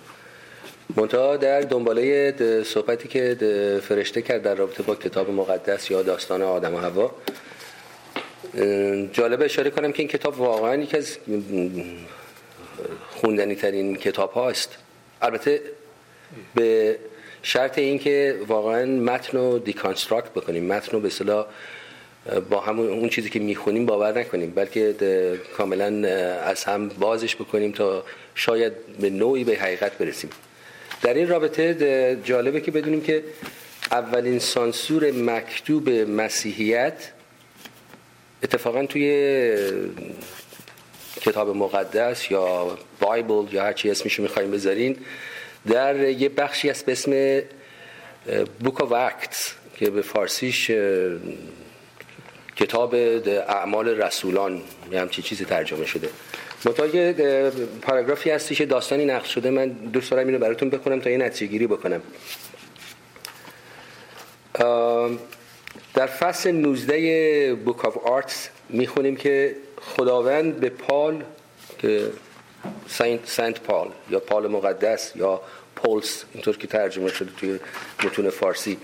منتها 0.95 1.37
در 1.37 1.61
دنباله 1.61 2.63
صحبتی 2.63 3.07
که 3.07 3.37
فرشته 3.83 4.21
کرد 4.21 4.43
در 4.43 4.55
رابطه 4.55 4.83
با 4.83 4.95
کتاب 4.95 5.29
مقدس 5.29 5.91
یا 5.91 6.01
داستان 6.01 6.41
آدم 6.41 6.73
و 6.73 6.77
هوا 6.77 7.11
جالب 9.13 9.41
اشاره 9.41 9.69
کنم 9.69 9.91
که 9.91 9.99
این 9.99 10.07
کتاب 10.07 10.39
واقعا 10.39 10.75
یکی 10.75 10.97
از 10.97 11.17
خوندنی 13.21 13.55
ترین 13.55 13.95
کتاب 13.95 14.31
هاست 14.31 14.77
البته 15.21 15.61
به 16.55 16.97
شرط 17.43 17.77
اینکه 17.77 18.39
واقعا 18.47 18.85
متن 18.85 19.37
رو 19.37 19.59
دیکانستراکت 19.59 20.29
بکنیم. 20.29 20.65
متن 20.65 20.91
رو 20.91 20.99
به 20.99 21.09
صلاح 21.09 21.45
با 22.49 22.59
همون 22.59 22.89
اون 22.89 23.09
چیزی 23.09 23.29
که 23.29 23.39
می‌خونیم 23.39 23.85
باور 23.85 24.19
نکنیم 24.19 24.51
بلکه 24.51 24.95
کاملا 25.57 26.07
از 26.45 26.63
هم 26.63 26.87
بازش 26.89 27.35
بکنیم 27.35 27.71
تا 27.71 28.03
شاید 28.35 28.73
به 28.99 29.09
نوعی 29.09 29.43
به 29.43 29.55
حقیقت 29.55 29.97
برسیم. 29.97 30.29
در 31.01 31.13
این 31.13 31.27
رابطه 31.27 32.17
جالبه 32.23 32.61
که 32.61 32.71
بدونیم 32.71 33.01
که 33.01 33.23
اولین 33.91 34.39
سانسور 34.39 35.11
مکتوب 35.11 35.89
مسیحیت 35.89 37.11
اتفاقا 38.43 38.85
توی 38.85 39.05
کتاب 41.21 41.55
مقدس 41.55 42.31
یا 42.31 42.77
بایبل 42.99 43.53
یا 43.53 43.63
هر 43.63 43.73
چی 43.73 43.91
اسمشو 43.91 44.23
می‌خوایم 44.23 44.51
بذارین 44.51 44.97
در 45.67 45.95
یه 46.09 46.29
بخشی 46.29 46.69
است 46.69 46.85
به 46.85 46.91
اسم 46.91 47.41
بوک 48.59 48.77
of 48.77 48.91
Acts 48.91 49.51
که 49.75 49.89
به 49.89 50.01
فارسیش 50.01 50.71
کتاب 52.55 52.95
اعمال 53.47 53.87
رسولان 53.89 54.61
یه 54.91 55.01
همچی 55.01 55.21
چیزی 55.21 55.45
ترجمه 55.45 55.85
شده. 55.85 56.09
منتها 56.65 56.85
یه 56.85 57.51
پاراگرافی 57.81 58.29
هستی 58.29 58.55
که 58.55 58.65
داستانی 58.65 59.05
نقل 59.05 59.25
شده 59.25 59.49
من 59.49 59.69
دوست 59.69 60.11
دارم 60.11 60.27
اینو 60.27 60.39
براتون 60.39 60.69
بخونم 60.69 60.99
تا 60.99 61.09
یه 61.09 61.17
نتیجه 61.17 61.51
گیری 61.51 61.67
بکنم 61.67 62.01
در 65.93 66.07
فصل 66.07 66.51
19 66.51 67.55
Book 67.55 67.85
of 67.85 67.97
Acts 67.97 68.49
می‌خونیم 68.69 69.15
که 69.15 69.55
خداوند 69.81 70.59
به 70.59 70.69
Paul 70.69 71.23
که 71.79 72.11
Saint, 72.87 73.19
Saint 73.25 73.59
Paul 73.59 73.87
یا 74.09 74.19
Paul 74.19 74.47
مقدس 74.47 75.11
یا 75.15 75.41
پولس 75.75 76.25
اینطور 76.33 76.57
که 76.57 76.67
ترجمه 76.67 77.09
شده 77.09 77.31
توی 77.37 77.59
متون 78.03 78.29
فارسی. 78.29 78.77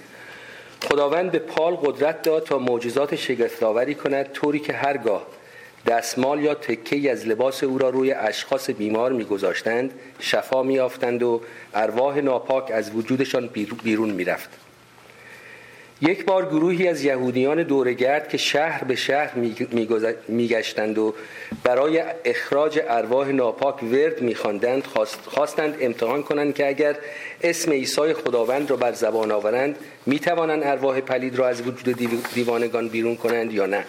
خداوند 0.83 1.31
به 1.31 1.39
Paul 1.39 1.75
قدرت 1.75 2.21
داد 2.21 2.43
تا 2.43 2.59
معجزات 2.59 3.15
شگفتآوری 3.15 3.95
کند 3.95 4.31
طوری 4.31 4.59
که 4.59 4.73
هرگاه 4.73 5.27
دستمال 5.87 6.41
یا 6.41 6.53
تکه‌ای 6.53 7.11
از 7.11 7.27
لباس 7.27 7.63
او 7.63 7.77
را 7.77 7.89
روی 7.89 8.11
اشخاص 8.11 8.69
بیمار 8.69 9.11
میگذاشتند 9.11 9.93
شفا 10.19 10.63
میافتند 10.63 11.23
و 11.23 11.41
ارواح 11.73 12.19
ناپاک 12.21 12.71
از 12.71 12.95
وجودشان 12.95 13.47
بیرون 13.83 14.09
می‌رفت. 14.09 14.49
یک 16.01 16.25
بار 16.25 16.45
گروهی 16.45 16.87
از 16.87 17.03
یهودیان 17.03 17.63
دورگرد 17.63 18.29
که 18.29 18.37
شهر 18.37 18.83
به 18.83 18.95
شهر 18.95 19.31
میگشتند 20.27 20.97
و 20.97 21.13
برای 21.63 22.03
اخراج 22.25 22.79
ارواح 22.87 23.31
ناپاک 23.31 23.83
ورد 23.83 24.21
میخواندند 24.21 24.83
خواستند 25.25 25.77
امتحان 25.81 26.23
کنند 26.23 26.55
که 26.55 26.67
اگر 26.67 26.95
اسم 27.41 27.71
عیسی 27.71 28.13
خداوند 28.13 28.69
را 28.69 28.75
بر 28.75 28.91
زبان 28.91 29.31
آورند 29.31 29.75
می‌توانند 30.05 30.63
ارواح 30.63 31.01
پلید 31.01 31.35
را 31.35 31.47
از 31.47 31.61
وجود 31.61 31.99
دیوانگان 32.33 32.87
بیرون 32.87 33.15
کنند 33.15 33.53
یا 33.53 33.65
نه. 33.65 33.85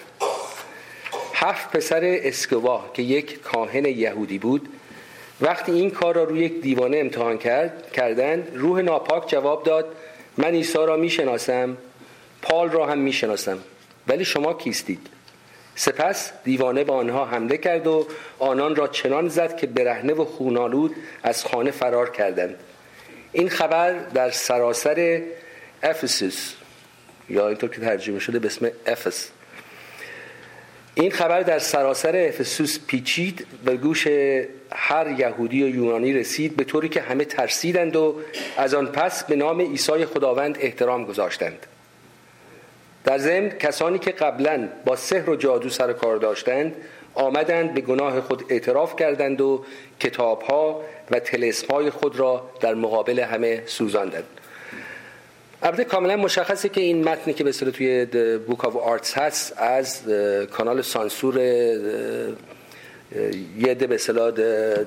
هفت 1.35 1.77
پسر 1.77 2.01
اسکوا 2.03 2.85
که 2.95 3.03
یک 3.03 3.43
کاهن 3.43 3.85
یهودی 3.85 4.39
بود 4.39 4.69
وقتی 5.41 5.73
این 5.73 5.91
کار 5.91 6.15
را 6.15 6.25
روی 6.25 6.41
یک 6.41 6.61
دیوانه 6.61 6.99
امتحان 6.99 7.39
کرد 7.39 7.93
کردند 7.93 8.49
روح 8.55 8.81
ناپاک 8.81 9.29
جواب 9.29 9.63
داد 9.65 9.87
من 10.37 10.51
عیسی 10.51 10.79
را 10.79 10.97
می‌شناسم. 10.97 11.77
پال 12.49 12.71
را 12.71 12.87
هم 12.87 12.99
می‌شناسم. 12.99 13.59
ولی 14.09 14.25
شما 14.25 14.55
کیستید؟ 14.55 15.07
سپس 15.75 16.33
دیوانه 16.45 16.85
به 16.85 16.93
آنها 16.93 17.25
حمله 17.25 17.57
کرد 17.57 17.87
و 17.87 18.07
آنان 18.39 18.77
را 18.77 18.89
چنان 18.89 19.29
زد 19.29 19.57
که 19.57 19.67
برهنه 19.67 20.13
و 20.13 20.25
خونالود 20.25 20.95
از 21.23 21.45
خانه 21.45 21.71
فرار 21.71 22.11
کردند. 22.11 22.57
این 23.33 23.49
خبر 23.49 23.93
در 23.93 24.31
سراسر 24.31 25.23
افسوس 25.83 26.55
یا 27.29 27.49
اینطور 27.49 27.71
که 27.71 27.81
ترجمه 27.81 28.19
شده 28.19 28.39
به 28.39 28.47
اسم 28.47 28.71
افس. 28.87 29.31
این 30.95 31.11
خبر 31.11 31.41
در 31.41 31.59
سراسر 31.59 32.17
افسوس 32.17 32.79
پیچید 32.87 33.47
به 33.65 33.77
گوش 33.77 34.07
هر 34.73 35.15
یهودی 35.19 35.63
و 35.63 35.69
یونانی 35.69 36.13
رسید 36.13 36.57
به 36.57 36.65
طوری 36.65 36.89
که 36.89 37.01
همه 37.01 37.25
ترسیدند 37.25 37.97
و 37.97 38.21
از 38.57 38.75
آن 38.75 38.87
پس 38.87 39.25
به 39.25 39.37
نام 39.37 39.61
عیسی 39.61 40.05
خداوند 40.05 40.59
احترام 40.61 41.05
گذاشتند. 41.05 41.67
در 43.05 43.19
ضمن 43.19 43.49
کسانی 43.49 43.99
که 43.99 44.11
قبلا 44.11 44.69
با 44.85 44.97
سحر 44.97 45.31
و 45.31 45.37
جادو 45.37 45.69
سر 45.69 45.93
کار 45.93 46.17
داشتند 46.17 46.77
آمدند 47.15 47.75
به 47.75 47.81
گناه 47.81 48.21
خود 48.21 48.45
اعتراف 48.49 48.97
کردند 48.97 49.41
و 49.41 49.65
کتابها 50.01 50.81
و 51.11 51.19
تلسمهای 51.21 51.91
خود 51.91 52.19
را 52.19 52.51
در 52.61 52.75
مقابل 52.75 53.21
همه 53.21 53.63
سوزاندند. 53.67 54.25
البته 55.63 55.85
کاملا 55.85 56.17
مشخصه 56.17 56.69
که 56.69 56.81
این 56.81 57.05
متنی 57.05 57.35
که 57.35 57.45
به 57.45 57.53
توی 57.53 58.07
Book 58.47 58.65
of 58.65 58.77
Acts 58.77 59.19
هست 59.19 59.59
از 59.59 60.03
کانال 60.51 60.83
سانسور 60.83 61.39
یه 63.59 63.75
به 63.75 63.99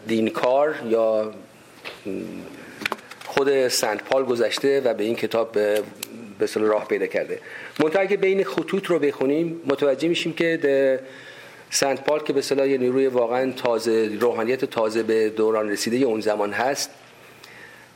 دینکار 0.08 0.76
یا 0.86 1.34
خود 3.26 3.68
Saint 3.68 4.04
Paul 4.04 4.24
گذشته 4.26 4.82
و 4.82 4.94
به 4.94 5.04
این 5.04 5.16
کتاب 5.16 5.58
به 6.42 6.68
راه 6.68 6.88
پیدا 6.88 7.08
کرده. 7.08 7.40
منتها 7.80 8.02
اگه 8.02 8.18
بین 8.18 8.44
خطوط 8.44 8.86
رو 8.86 9.00
بخونیم 9.00 9.62
متوجه 9.66 10.08
میشیم 10.08 10.34
که 10.34 11.00
Saint 11.70 12.04
Paul 12.04 12.20
که 12.20 12.34
به 12.34 12.42
اصطلاح 12.42 12.68
یه 12.68 12.78
نیروی 12.78 13.08
واقعا 13.08 13.52
تازه 13.52 14.18
روحانیت 14.22 14.66
تازه 14.66 15.04
به 15.04 15.30
دوران 15.30 15.70
رسیده 15.70 15.98
اون 16.06 16.22
زمان 16.22 16.52
هست 16.52 16.90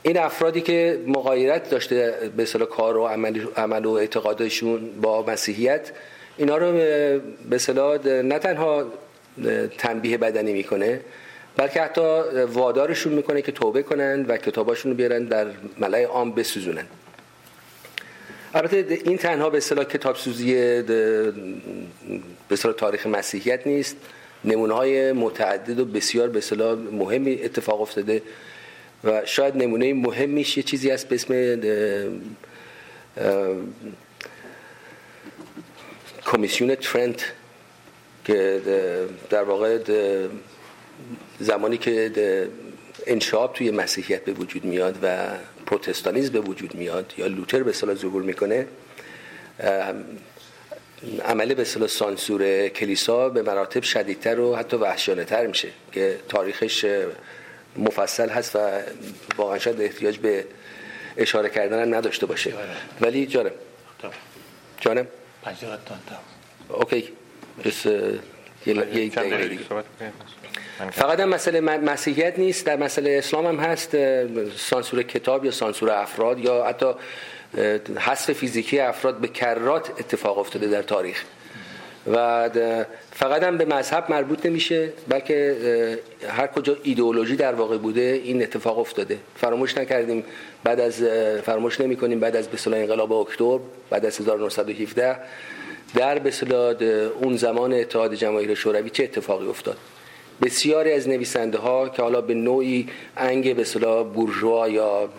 این 0.04 0.18
افرادی 0.18 0.62
که 0.62 1.00
مغایرت 1.08 1.70
داشته 1.70 2.14
به 2.38 2.46
اصطلاح 2.46 2.68
کار 2.68 2.98
و 2.98 3.08
عمل, 3.08 3.46
عمل 3.58 3.86
و 3.86 3.92
اعتقادشون 3.92 4.90
با 5.02 5.26
مسیحیت 5.26 5.92
اینا 6.38 6.58
رو 6.58 6.72
به 7.50 7.58
صلاح 7.58 8.08
نه 8.08 8.40
تنها 8.40 8.86
تنبیه 9.78 10.18
بدنی 10.18 10.54
می‌کنه 10.54 11.02
بلکه 11.58 11.82
حتی 11.82 12.22
وادارشون 12.54 13.14
می‌کنه 13.14 13.42
که 13.42 13.52
توبه 13.52 13.84
کنند 13.84 14.30
و 14.30 14.38
کتاباشون 14.38 14.92
رو 14.92 14.98
بیارن 14.98 15.24
در 15.24 15.48
ملای 15.80 16.04
عام 16.04 16.32
بسوزونن. 16.32 16.86
البته 18.56 19.00
این 19.06 19.18
تنها 19.18 19.50
به 19.50 19.58
اصطلاح 19.58 19.86
کتاب 19.86 20.16
سوزی 20.16 20.54
به 20.84 21.34
اصطلاح 22.52 22.76
تاریخ 22.76 23.08
مسیحیت 23.08 23.68
نیست. 23.68 23.96
نمونه 24.46 24.74
های 24.74 25.12
متعدد 25.12 25.80
و 25.80 25.86
بسیار 25.86 26.30
به 26.30 26.38
اصطلاح 26.38 26.78
مهمی 26.92 27.44
اتفاق 27.44 27.82
افتاده 27.82 28.22
و 29.04 29.26
شاید 29.26 29.56
نمونه 29.58 29.94
مهمیش 29.94 30.58
یه 30.58 30.64
چیزی 30.64 30.90
هست 30.90 31.08
به 31.08 31.16
اسم 31.16 31.60
کمیسیون 36.26 36.76
ترنت 36.76 37.32
که 38.26 38.62
در 39.30 39.44
واقع 39.44 39.80
زمانی 41.40 41.78
که 41.78 42.12
انشاب 43.08 43.54
توی 43.54 43.72
مسیحیت 43.72 44.26
به 44.26 44.32
وجود 44.32 44.66
میاد 44.66 45.00
و 45.04 45.28
پروتستانیزم 45.66 46.34
به 46.34 46.40
وجود 46.40 46.76
میاد 46.76 47.14
یا 47.18 47.28
لوتر 47.28 47.64
به 47.64 47.70
اصطلاح 47.70 47.96
ظهور 47.96 48.24
می‌کنه 48.24 48.68
عمل 51.26 51.54
به 51.54 51.62
اصطلاح 51.62 51.88
سانسور 51.88 52.68
کلیسا 52.68 53.30
به 53.30 53.42
مراتب 53.42 53.84
شدیدتر 53.84 54.40
و 54.40 54.56
حتی 54.56 54.78
وحشیانه 54.78 55.24
تر 55.24 55.48
میشه 55.48 55.68
که 55.92 56.20
تاریخش 56.30 56.86
مفصل 57.78 58.30
هست 58.30 58.56
و 58.56 58.60
واقعا 59.38 59.60
شاید 59.60 59.82
احتیاج 59.82 60.18
به 60.18 60.46
اشاره 61.18 61.50
کردن 61.50 61.82
هم 61.82 61.96
نداشته 61.96 62.26
باشه. 62.26 62.54
ولی 63.02 63.26
جانم. 63.26 63.52
جانم؟ 64.80 65.08
اوکی. 66.70 67.10
بس 67.66 67.86
یه 68.66 69.12
فقط 70.92 71.20
هم 71.20 71.30
مسئله 71.30 71.60
مسیحیت 71.60 72.40
نیست 72.40 72.66
در 72.66 72.78
مسئله 72.78 73.12
اسلام 73.18 73.48
هم 73.48 73.56
هست 73.56 73.98
سانسور 74.58 75.04
کتاب 75.04 75.46
یا 75.46 75.52
سانسور 75.52 75.90
افراد 75.92 76.40
یا 76.40 76.64
حتی 76.64 76.86
حذف 77.98 78.32
فیزیکی 78.32 78.80
افراد 78.80 79.18
به 79.18 79.28
کرات 79.28 79.90
اتفاق 80.00 80.38
افتاده 80.38 80.68
در 80.68 80.82
تاریخ. 80.82 81.24
و 82.14 82.50
فقط 83.12 83.44
هم 83.44 83.58
به 83.58 83.66
مذهب 83.66 84.06
مربوط 84.10 84.46
نمیشه 84.46 84.90
بلکه 85.08 85.58
هر 86.30 86.48
کجا 86.48 86.78
ایدئولوژی 86.84 87.36
در 87.36 87.54
واقع 87.54 87.78
بوده 87.78 88.22
این 88.24 88.44
اتفاق 88.44 88.80
افتاده. 88.80 89.18
فراموش 89.36 89.78
نکردیم 89.78 90.24
بعد 90.64 90.80
از 90.80 91.04
فراموش 91.44 91.82
نمی 91.82 91.96
کنیم 91.96 92.20
بعد 92.20 92.36
از 92.36 92.48
به 92.48 92.78
انقلاب 92.78 93.14
اکتبر 93.14 93.60
بعد 93.90 94.06
از 94.06 94.20
1917 94.20 95.18
در 95.96 96.20
به 96.20 96.32
اون 97.22 97.38
زمان 97.38 97.74
اتحاد 97.74 98.14
جماهیر 98.14 98.56
شوروی 98.56 98.90
چه 98.90 99.04
اتفاقی 99.04 99.48
افتاد؟ 99.48 99.78
بسیاری 100.42 100.92
از 100.92 101.10
نویسنده 101.10 101.58
ها 101.58 101.90
که 101.90 102.02
حالا 102.02 102.22
به 102.22 102.34
نوعی 102.34 102.88
انگ 103.18 103.56
به 103.56 103.64
بورژوا 104.04 104.70
یا 104.70 105.10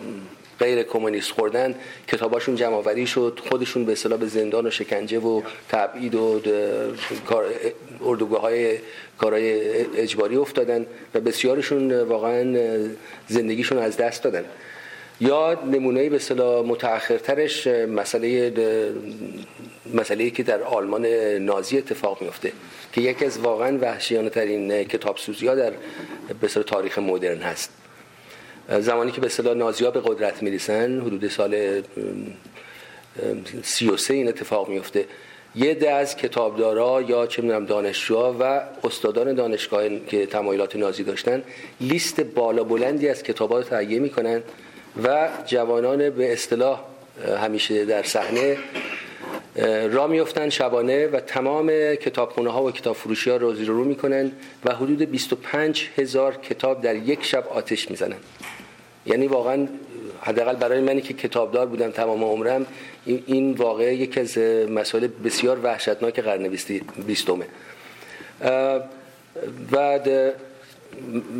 غیر 0.59 0.83
کمونیست 0.83 1.31
خوردن 1.31 1.75
کتاباشون 2.07 2.55
جمع 2.55 3.05
شد 3.05 3.39
خودشون 3.49 3.85
به 3.85 3.91
اصطلاح 3.91 4.19
به 4.19 4.27
زندان 4.27 4.65
و 4.65 4.71
شکنجه 4.71 5.19
و 5.19 5.41
تبعید 5.69 6.15
و 6.15 6.41
اردوگاه 8.05 8.41
های 8.41 8.77
کارهای 9.17 9.61
اجباری 9.95 10.35
افتادن 10.35 10.85
و 11.15 11.19
بسیارشون 11.19 11.91
واقعا 12.01 12.57
زندگیشون 13.27 13.77
از 13.77 13.97
دست 13.97 14.23
دادن. 14.23 14.45
یا 15.21 15.59
نمونه 15.71 16.09
به 16.09 16.15
اصطلاح 16.15 16.65
متأخرترش 16.65 17.67
مسئله 17.67 18.53
مسئله 19.93 20.29
که 20.29 20.43
در 20.43 20.63
آلمان 20.63 21.05
نازی 21.35 21.77
اتفاق 21.77 22.21
میفته 22.21 22.51
که 22.93 23.01
یکی 23.01 23.25
از 23.25 23.39
واقعا 23.39 23.77
وحشیانه 23.77 24.29
ترین 24.29 24.83
کتاب 24.83 25.17
سوزی 25.17 25.47
ها 25.47 25.55
در 25.55 25.71
به 26.41 26.47
تاریخ 26.47 26.99
مدرن 26.99 27.41
هست. 27.41 27.71
زمانی 28.79 29.11
که 29.11 29.21
به 29.21 29.27
اصطلاح 29.27 29.53
نازی 29.53 29.83
به 29.83 30.01
قدرت 30.05 30.43
می‌رسن 30.43 31.01
حدود 31.01 31.27
سال 31.27 31.81
33 33.63 34.13
این 34.13 34.27
اتفاق 34.27 34.69
میفته 34.69 35.05
یه 35.55 35.73
ده 35.73 35.91
از 35.91 36.15
کتابدارا 36.15 37.01
یا 37.01 37.27
چه 37.27 37.41
می‌دونم 37.41 37.65
دانشجوها 37.65 38.35
و 38.39 38.61
استادان 38.87 39.33
دانشگاه 39.33 39.83
که 40.07 40.25
تمایلات 40.25 40.75
نازی 40.75 41.03
داشتن 41.03 41.43
لیست 41.81 42.21
بالا 42.21 42.63
بلندی 42.63 43.09
از 43.09 43.23
کتابات 43.23 43.63
رو 43.63 43.77
تهیه 43.77 43.99
می‌کنن 43.99 44.43
و 45.03 45.29
جوانان 45.45 46.09
به 46.09 46.33
اصطلاح 46.33 46.83
همیشه 47.41 47.85
در 47.85 48.03
صحنه 48.03 48.57
را 49.91 50.07
میفتن 50.07 50.49
شبانه 50.49 51.07
و 51.07 51.19
تمام 51.19 51.67
کتابخونه 51.95 52.49
ها 52.49 52.63
و 52.63 52.71
کتاب 52.71 52.95
فروشی 52.95 53.29
ها 53.29 53.37
رو 53.37 53.53
زیر 53.53 53.67
رو 53.67 53.83
می‌کنن 53.83 54.31
و 54.65 54.75
حدود 54.75 55.01
25 55.01 55.89
هزار 55.97 56.35
کتاب 56.35 56.81
در 56.81 56.95
یک 56.95 57.25
شب 57.25 57.47
آتش 57.47 57.91
می‌زنن 57.91 58.17
یعنی 59.05 59.27
واقعا 59.27 59.67
حداقل 60.21 60.55
برای 60.55 60.81
منی 60.81 61.01
که 61.01 61.13
کتابدار 61.13 61.65
بودم 61.65 61.91
تمام 61.91 62.23
عمرم 62.23 62.65
این 63.05 63.53
واقعه 63.53 63.95
یکی 63.95 64.19
از 64.19 64.37
مسائل 64.69 65.07
بسیار 65.25 65.59
وحشتناک 65.63 66.19
قرن 66.19 66.57
بیستمه. 67.07 67.45
و 69.71 69.99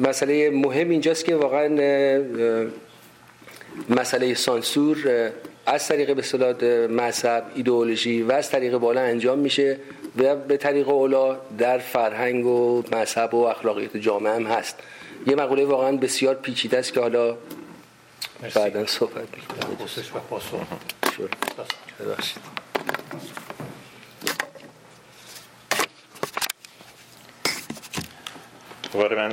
مسئله 0.03 0.49
مهم 0.49 0.89
اینجاست 0.89 1.25
که 1.25 1.35
واقعا 1.35 1.67
مسئله 3.89 4.33
سانسور 4.33 4.97
از 5.67 5.87
طریق 5.87 6.15
به 6.15 6.87
مذهب 6.87 7.51
ایدئولوژی 7.55 8.21
و 8.21 8.31
از 8.31 8.49
طریق 8.49 8.77
بالا 8.77 9.01
انجام 9.01 9.39
میشه 9.39 9.79
و 10.17 10.35
به 10.35 10.57
طریق 10.57 10.89
اولا 10.89 11.37
در 11.57 11.77
فرهنگ 11.77 12.45
و 12.45 12.83
مذهب 12.91 13.33
و 13.33 13.43
اخلاقیات 13.43 13.97
جامعه 13.97 14.33
هم 14.33 14.43
هست. 14.43 14.79
یه 15.27 15.35
مقوله 15.35 15.65
واقعا 15.65 15.97
بسیار 15.97 16.35
پیچیده 16.35 16.77
است 16.77 16.93
که 16.93 16.99
حالا 16.99 17.37
بعدا 18.55 18.85
صحبت 18.85 19.27
می‌کنم 19.35 19.75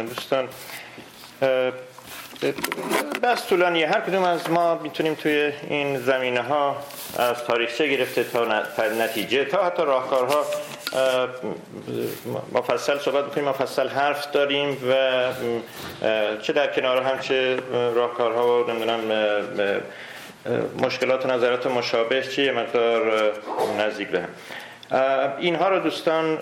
دوستان 0.06 0.48
بس 3.22 3.46
طولانیه. 3.46 3.88
هر 3.88 4.00
کدوم 4.00 4.22
از 4.22 4.50
ما 4.50 4.74
می‌تونیم 4.74 5.14
توی 5.14 5.52
این 5.68 5.98
زمینه 5.98 6.42
ها 6.42 6.76
از 7.18 7.44
تاریخچه 7.44 7.88
گرفته 7.88 8.24
تا 8.24 8.62
نتیجه 8.98 9.44
تا 9.44 9.64
حتی 9.64 9.82
راهکارها 9.82 10.44
مفصل 12.52 12.98
صحبت 12.98 13.24
بکنیم 13.24 13.48
مفصل 13.48 13.88
حرف 13.88 14.30
داریم 14.30 14.78
و 14.90 14.94
چه 16.42 16.52
در 16.52 16.66
کنار 16.66 17.02
هم 17.02 17.18
چه 17.18 17.56
راهکارها 17.72 18.64
و 18.64 18.70
نمی‌دونم 18.70 19.00
مشکلات 20.78 21.26
و 21.26 21.28
نظرات 21.28 21.66
مشابه 21.66 22.22
چه 22.22 22.52
مقدار 22.52 23.32
نزدیک 23.78 24.08
به 24.08 24.20
هم. 24.20 24.28
اینها 25.38 25.68
رو 25.68 25.78
دوستان 25.78 26.38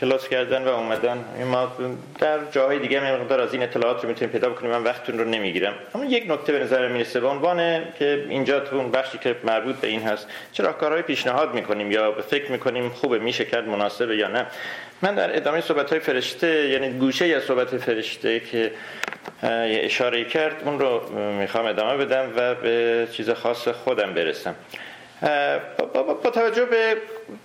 کلاس 0.00 0.28
کردن 0.28 0.64
و 0.64 0.68
اومدن. 0.68 1.24
ما 1.50 1.72
در 2.18 2.38
جاهای 2.50 2.78
دیگه 2.78 3.00
هم 3.00 3.20
مقدار 3.20 3.40
از 3.40 3.52
این 3.52 3.62
اطلاعات 3.62 4.02
رو 4.02 4.08
می‌تونیم 4.08 4.32
پیدا 4.32 4.48
بکنیم. 4.48 4.70
من 4.70 4.82
وقتتون 4.82 5.18
رو 5.18 5.24
نمی‌گیرم. 5.24 5.74
اما 5.94 6.04
یک 6.04 6.30
نکته 6.30 6.52
به 6.52 6.58
نظر 6.58 6.88
می‌رسه. 6.88 7.20
به 7.20 7.28
عنوان 7.28 7.82
که 7.98 8.24
اینجا 8.28 8.60
تو 8.60 8.76
اون 8.76 8.90
بخشی 8.90 9.18
که 9.18 9.36
مربوط 9.44 9.76
به 9.76 9.88
این 9.88 10.02
هست 10.02 10.26
چرا 10.52 10.72
کارهای 10.72 11.02
پیشنهاد 11.02 11.54
می‌کنیم 11.54 11.90
یا 11.90 12.10
به 12.10 12.22
فکر 12.22 12.52
می‌کنیم 12.52 12.88
خوبه 12.88 13.18
میشه 13.18 13.44
کرد 13.44 13.68
مناسبه 13.68 14.16
یا 14.16 14.28
نه؟ 14.28 14.46
من 15.02 15.14
در 15.14 15.36
ادامه 15.36 15.60
صحبت 15.60 15.90
های 15.90 16.00
فرشته 16.00 16.68
یعنی 16.68 16.90
گوشه 16.90 17.24
از 17.24 17.42
صحبت 17.42 17.76
فرشته 17.76 18.40
که 18.40 18.70
اشاره 19.82 20.24
کرد 20.24 20.62
اون 20.64 20.78
رو 20.78 21.12
می‌خوام 21.32 21.66
ادامه 21.66 22.04
بدم 22.04 22.32
و 22.36 22.54
به 22.54 23.08
چیز 23.12 23.30
خاص 23.30 23.68
خودم 23.68 24.14
برسم. 24.14 24.54
با, 26.22 26.30
توجه 26.30 26.64
به 26.64 26.96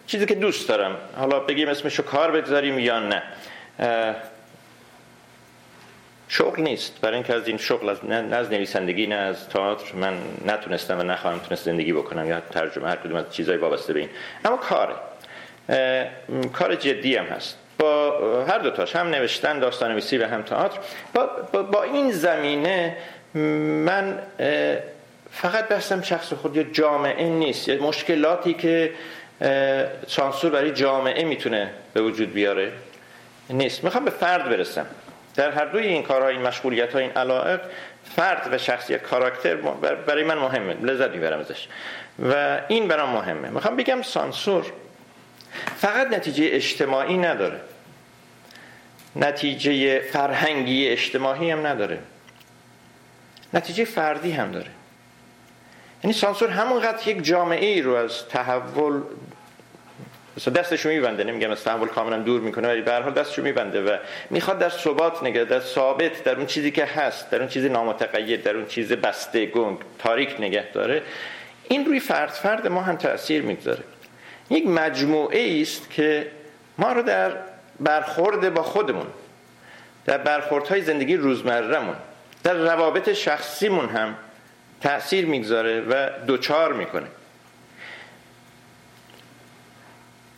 چیزی 0.08 0.26
که 0.26 0.36
دوست 0.36 0.70
دارم 0.70 0.98
حالا 1.18 1.40
بگیم 1.40 1.70
اسمشو 1.70 2.04
کار 2.04 2.32
بگذاریم 2.32 2.80
یا 2.80 3.00
نه. 3.00 3.24
شغل 6.28 6.62
نیست. 6.62 7.02
برای 7.02 7.16
اینکه 7.16 7.34
از 7.34 7.48
این 7.48 7.58
شغل 7.58 7.90
از 7.90 8.06
نه 8.06 8.36
از 8.36 8.52
نویسندگی 8.52 9.08
نه 9.08 9.16
از 9.16 9.50
تئاتر 9.50 9.96
من 9.96 10.18
نتونستم 10.46 11.00
و 11.00 11.04
نخواهم 11.04 11.40
تونست 11.40 11.66
زندگی 11.66 11.94
بکنم 11.94 12.30
یا 12.30 12.40
ترجمه 12.40 12.90
هر 12.90 12.96
کدوم 12.96 13.16
از 13.16 13.26
چیزای 13.32 13.58
وابسته 13.58 13.94
به 13.94 14.00
این. 14.00 14.10
اما 14.46 14.58
کاره. 14.58 14.96
کار 16.54 16.76
جدی 16.76 17.16
هم 17.16 17.26
هست. 17.26 17.58
با 17.80 18.46
هر 18.48 18.58
دوتاش 18.58 18.96
هم 18.96 19.08
نوشتن 19.08 19.60
داستان 19.60 19.92
نویسی 19.92 20.18
و 20.18 20.28
هم 20.28 20.42
تئاتر. 20.42 20.80
با, 21.14 21.30
با, 21.54 21.64
با 21.64 21.84
این 21.84 22.12
زمینه 22.12 22.98
من 23.86 24.20
فقط 25.32 25.68
بحثم 25.68 26.02
شخص 26.02 26.34
خود 26.34 26.58
یا 26.58 26.64
جامعه 26.64 27.30
نیست 27.30 27.68
یه 27.70 27.78
مشکلاتی 27.78 28.54
که 28.54 28.94
سانسور 30.08 30.52
برای 30.52 30.72
جامعه 30.72 31.24
می‌تونه 31.24 31.72
به 31.94 32.02
وجود 32.02 32.34
بیاره 32.34 32.72
نیست. 33.50 33.84
می‌خوام 33.84 34.06
به 34.06 34.12
فرد 34.12 34.50
برسم. 34.50 34.86
در 35.36 35.52
هر 35.52 35.66
دوی 35.66 35.88
این 35.88 36.04
کارها 36.04 36.28
این 36.28 36.42
مشغولیت 36.42 36.94
ها 36.94 37.00
این 37.00 37.12
علائق 37.12 37.62
فرد 38.16 38.50
و 38.54 38.58
شخصیت 38.58 39.02
کاراکتر 39.02 39.56
برای 40.08 40.24
من 40.24 40.38
مهمه. 40.38 40.74
لذت 40.74 41.10
می‌برم 41.12 41.40
ازش. 41.40 41.68
و 42.20 42.60
این 42.68 42.88
برام 42.88 43.10
مهمه. 43.10 43.50
می‌خوام 43.50 43.76
بگم 43.76 44.02
سانسور 44.02 44.72
فقط 45.78 46.08
نتیجه 46.08 46.50
اجتماعی 46.52 47.18
نداره. 47.18 47.60
نتیجه 49.16 50.00
فرهنگی 50.00 50.88
اجتماعی 50.88 51.52
هم 51.52 51.68
نداره. 51.68 52.00
نتیجه 53.54 53.86
فردی 53.86 54.32
هم 54.32 54.52
داره. 54.52 54.70
یعنی 56.04 56.14
سانسور 56.14 56.50
همونقدر 56.50 57.08
یک 57.08 57.24
جامعه 57.24 57.66
ای 57.66 57.82
رو 57.82 57.94
از 57.94 58.28
تحول 58.28 59.02
دستشو 60.56 60.90
میبنده 60.90 61.24
نمیگم 61.24 61.52
از 61.52 61.64
تحول 61.64 61.88
کاملا 61.88 62.18
دور 62.18 62.42
می‌کنه 62.42 62.68
ولی 62.68 62.82
به 62.82 62.92
هر 62.92 63.02
حال 63.02 63.14
دستشو 63.14 63.42
میبنده 63.42 63.82
و 63.82 63.98
می‌خواد 64.30 64.60
در 64.60 64.70
ثبات 64.70 65.24
نگه 65.24 65.44
در 65.44 65.60
ثابت 65.60 66.24
در 66.24 66.36
اون 66.36 66.46
چیزی 66.46 66.72
که 66.72 66.86
هست 66.86 67.30
در 67.30 67.40
اون 67.40 67.48
چیزی 67.48 67.70
نامتقید 67.70 68.44
در 68.44 68.56
اون 68.56 68.66
چیز 68.66 68.92
بسته 68.92 69.46
گنگ 69.46 69.78
تاریک 70.00 70.36
نگه 70.40 70.72
داره. 70.74 71.02
این 71.68 71.86
روی 71.86 72.00
فرد 72.00 72.30
فرد 72.30 72.68
ما 72.68 72.82
هم 72.82 72.96
تاثیر 72.96 73.42
می‌گذاره. 73.42 73.84
یک 74.50 74.68
مجموعه 74.68 75.62
است 75.62 75.90
که 75.90 76.28
ما 76.78 76.94
رو 76.94 77.02
در 77.02 77.32
برخورد 77.80 78.54
با 78.54 78.64
خودمون 78.64 79.08
در 80.06 80.18
برخوردهای 80.18 80.82
زندگی 80.82 81.16
روزمرهمون 81.16 81.96
در 82.44 82.54
روابط 82.54 83.14
شخصیمون 83.14 83.90
هم 83.90 84.16
تأثیر 84.82 85.26
می‌گذاره 85.26 85.82
و 85.82 86.10
دوچار 86.28 86.74
می‌کنه. 86.74 87.08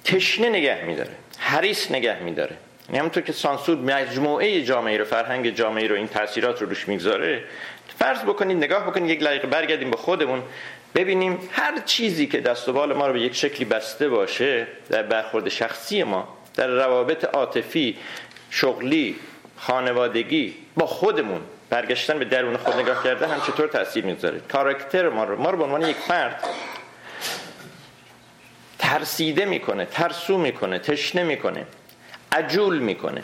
تشنه 0.03 0.49
نگه 0.49 0.83
میداره 0.85 1.11
حریص 1.39 1.91
نگه 1.91 2.23
میداره. 2.23 2.57
یعنی 2.87 2.99
همونطور 2.99 3.23
که 3.23 3.31
سانسور 3.33 3.77
مجموعه 3.77 4.61
جامعه 4.61 4.97
رو 4.97 5.05
فرهنگ 5.05 5.49
جامعه 5.49 5.87
رو 5.87 5.95
این 5.95 6.07
تاثیرات 6.07 6.61
رو 6.61 6.69
روش 6.69 6.87
می‌گذاره 6.87 7.43
فرض 7.99 8.19
بکنید 8.21 8.57
نگاه 8.57 8.83
بکنید 8.83 9.09
یک 9.09 9.23
لحظه 9.23 9.47
برگردیم 9.47 9.91
به 9.91 9.97
خودمون 9.97 10.43
ببینیم 10.95 11.49
هر 11.51 11.79
چیزی 11.85 12.27
که 12.27 12.41
دست 12.41 12.69
و 12.69 12.73
بال 12.73 12.93
ما 12.93 13.07
رو 13.07 13.13
به 13.13 13.21
یک 13.21 13.35
شکلی 13.35 13.65
بسته 13.65 14.09
باشه 14.09 14.67
در 14.89 15.03
برخورد 15.03 15.49
شخصی 15.49 16.03
ما 16.03 16.37
در 16.55 16.67
روابط 16.67 17.25
عاطفی 17.25 17.97
شغلی 18.49 19.15
خانوادگی 19.57 20.53
با 20.77 20.85
خودمون 20.85 21.41
برگشتن 21.73 22.19
به 22.19 22.25
درون 22.25 22.57
خود 22.57 22.75
نگاه 22.75 23.03
کرده 23.03 23.27
هم 23.27 23.41
چطور 23.41 23.67
تاثیر 23.67 24.05
می‌ذاره 24.05 24.39
کاراکتر 24.51 25.09
ما 25.09 25.23
رو 25.23 25.41
ما 25.41 25.49
رو 25.49 25.57
به 25.57 25.63
عنوان 25.63 25.81
یک 25.81 25.95
فرد 25.95 26.43
ترسیده 28.79 29.45
می‌کنه 29.45 29.85
ترسو 29.85 30.37
می‌کنه 30.37 30.79
تشنه 30.79 31.23
می‌کنه 31.23 31.65
عجول 32.31 32.79
می‌کنه 32.79 33.23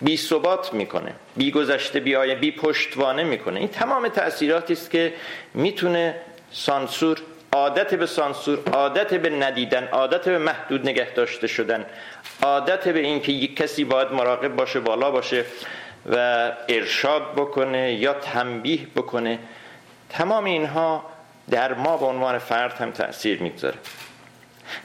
بی 0.00 0.16
ثبات 0.16 0.74
می‌کنه 0.74 1.14
بی 1.36 1.50
گذشته 1.50 2.00
بی 2.00 2.16
آیه 2.16 2.34
بی 2.34 2.50
پشتوانه 2.52 3.24
می‌کنه. 3.24 3.60
این 3.60 3.68
تمام 3.68 4.08
تاثیراتی 4.08 4.72
است 4.72 4.90
که 4.90 5.14
می‌تونه 5.54 6.14
سانسور 6.52 7.18
عادت 7.52 7.94
به 7.94 8.06
سانسور 8.06 8.58
عادت 8.72 9.14
به 9.14 9.30
ندیدن 9.30 9.88
عادت 9.92 10.28
به 10.28 10.38
محدود 10.38 10.88
نگه 10.88 11.14
داشته 11.14 11.46
شدن 11.46 11.86
عادت 12.42 12.88
به 12.88 13.00
اینکه 13.00 13.32
یک 13.32 13.56
کسی 13.56 13.84
باید 13.84 14.12
مراقب 14.12 14.56
باشه 14.56 14.80
بالا 14.80 15.10
باشه. 15.10 15.44
و 16.06 16.16
ارشاد 16.68 17.32
بکنه 17.32 17.92
یا 17.92 18.12
تنبیه 18.12 18.86
بکنه 18.96 19.38
تمام 20.10 20.44
اینها 20.44 21.04
در 21.50 21.74
ما 21.74 21.96
به 21.96 22.06
عنوان 22.06 22.38
فرد 22.38 22.72
هم 22.72 22.90
تاثیر 22.90 23.42
می‌گذاره. 23.42 23.76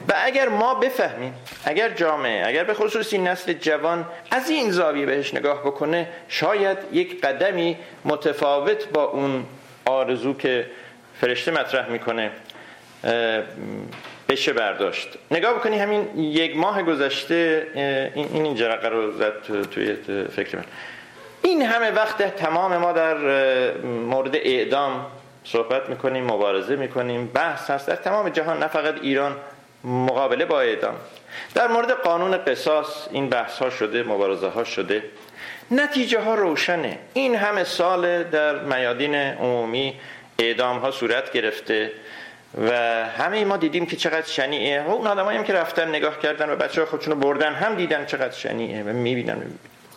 و 0.08 0.14
اگر 0.24 0.48
ما 0.48 0.74
بفهمیم 0.74 1.34
اگر 1.64 1.88
جامعه 1.88 2.48
اگر 2.48 2.64
به 2.64 2.74
خصوص 2.74 3.12
این 3.12 3.28
نسل 3.28 3.52
جوان 3.52 4.06
از 4.30 4.50
این 4.50 4.70
زاویه 4.70 5.06
بهش 5.06 5.34
نگاه 5.34 5.60
بکنه 5.60 6.08
شاید 6.28 6.78
یک 6.92 7.20
قدمی 7.20 7.76
متفاوت 8.04 8.88
با 8.88 9.04
اون 9.04 9.46
آرزو 9.84 10.34
که 10.34 10.66
فرشته 11.20 11.50
مطرح 11.50 11.88
می‌کنه 11.88 12.30
بشه 14.28 14.52
برداشت. 14.52 15.08
نگاه 15.30 15.54
بکنی 15.54 15.78
همین 15.78 16.18
یک 16.18 16.56
ماه 16.56 16.82
گذشته 16.82 17.66
این 18.14 18.28
این 18.32 18.54
جرقه 18.54 18.88
رو 18.88 19.12
زد 19.12 19.66
توی 19.70 19.96
فکر 20.36 20.56
من. 20.56 20.64
این 21.44 21.62
همه 21.62 21.90
وقت 21.90 22.36
تمام 22.36 22.76
ما 22.76 22.92
در 22.92 23.16
مورد 23.84 24.36
اعدام 24.36 25.06
صحبت 25.44 25.88
می‌کنیم 25.88 26.24
مبارزه 26.24 26.76
می‌کنیم 26.76 27.26
بحث 27.26 27.70
هست. 27.70 27.88
در 27.88 27.96
تمام 27.96 28.28
جهان 28.28 28.58
نه 28.58 28.66
فقط 28.66 28.94
ایران 29.02 29.36
مقابله 29.84 30.44
با 30.44 30.60
اعدام. 30.60 30.94
در 31.54 31.68
مورد 31.68 31.90
قانون 31.90 32.36
قصاص 32.36 33.08
این 33.10 33.28
بحث 33.28 33.58
ها 33.58 33.70
شده 33.70 34.02
مبارزه 34.02 34.48
ها 34.48 34.64
شده. 34.64 35.02
نتیجه 35.70 36.20
ها 36.20 36.34
روشنه. 36.34 36.98
این 37.14 37.34
همه 37.34 37.64
سال 37.64 38.22
در 38.22 38.58
میادین 38.58 39.14
عمومی 39.14 40.00
اعدام 40.38 40.78
ها 40.78 40.90
صورت 40.90 41.32
گرفته 41.32 41.92
و 42.68 42.72
همه 43.18 43.44
ما 43.44 43.56
دیدیم 43.56 43.86
که 43.86 43.96
چقدر 43.96 44.26
شنیعه. 44.26 44.82
و 44.82 44.90
اون 44.90 45.06
آدمایی 45.06 45.38
هم 45.38 45.44
که 45.44 45.52
رفتن 45.52 45.88
نگاه 45.88 46.18
کردن 46.18 46.50
و 46.50 46.56
بچه 46.56 46.80
ها 46.80 46.86
خودشون 46.86 47.20
بردن 47.20 47.52
هم 47.52 47.74
دیدن 47.74 48.06
چقدر 48.06 48.34
شنیعه 48.34 48.82
و 48.82 48.88
می‌بینن. 48.88 49.42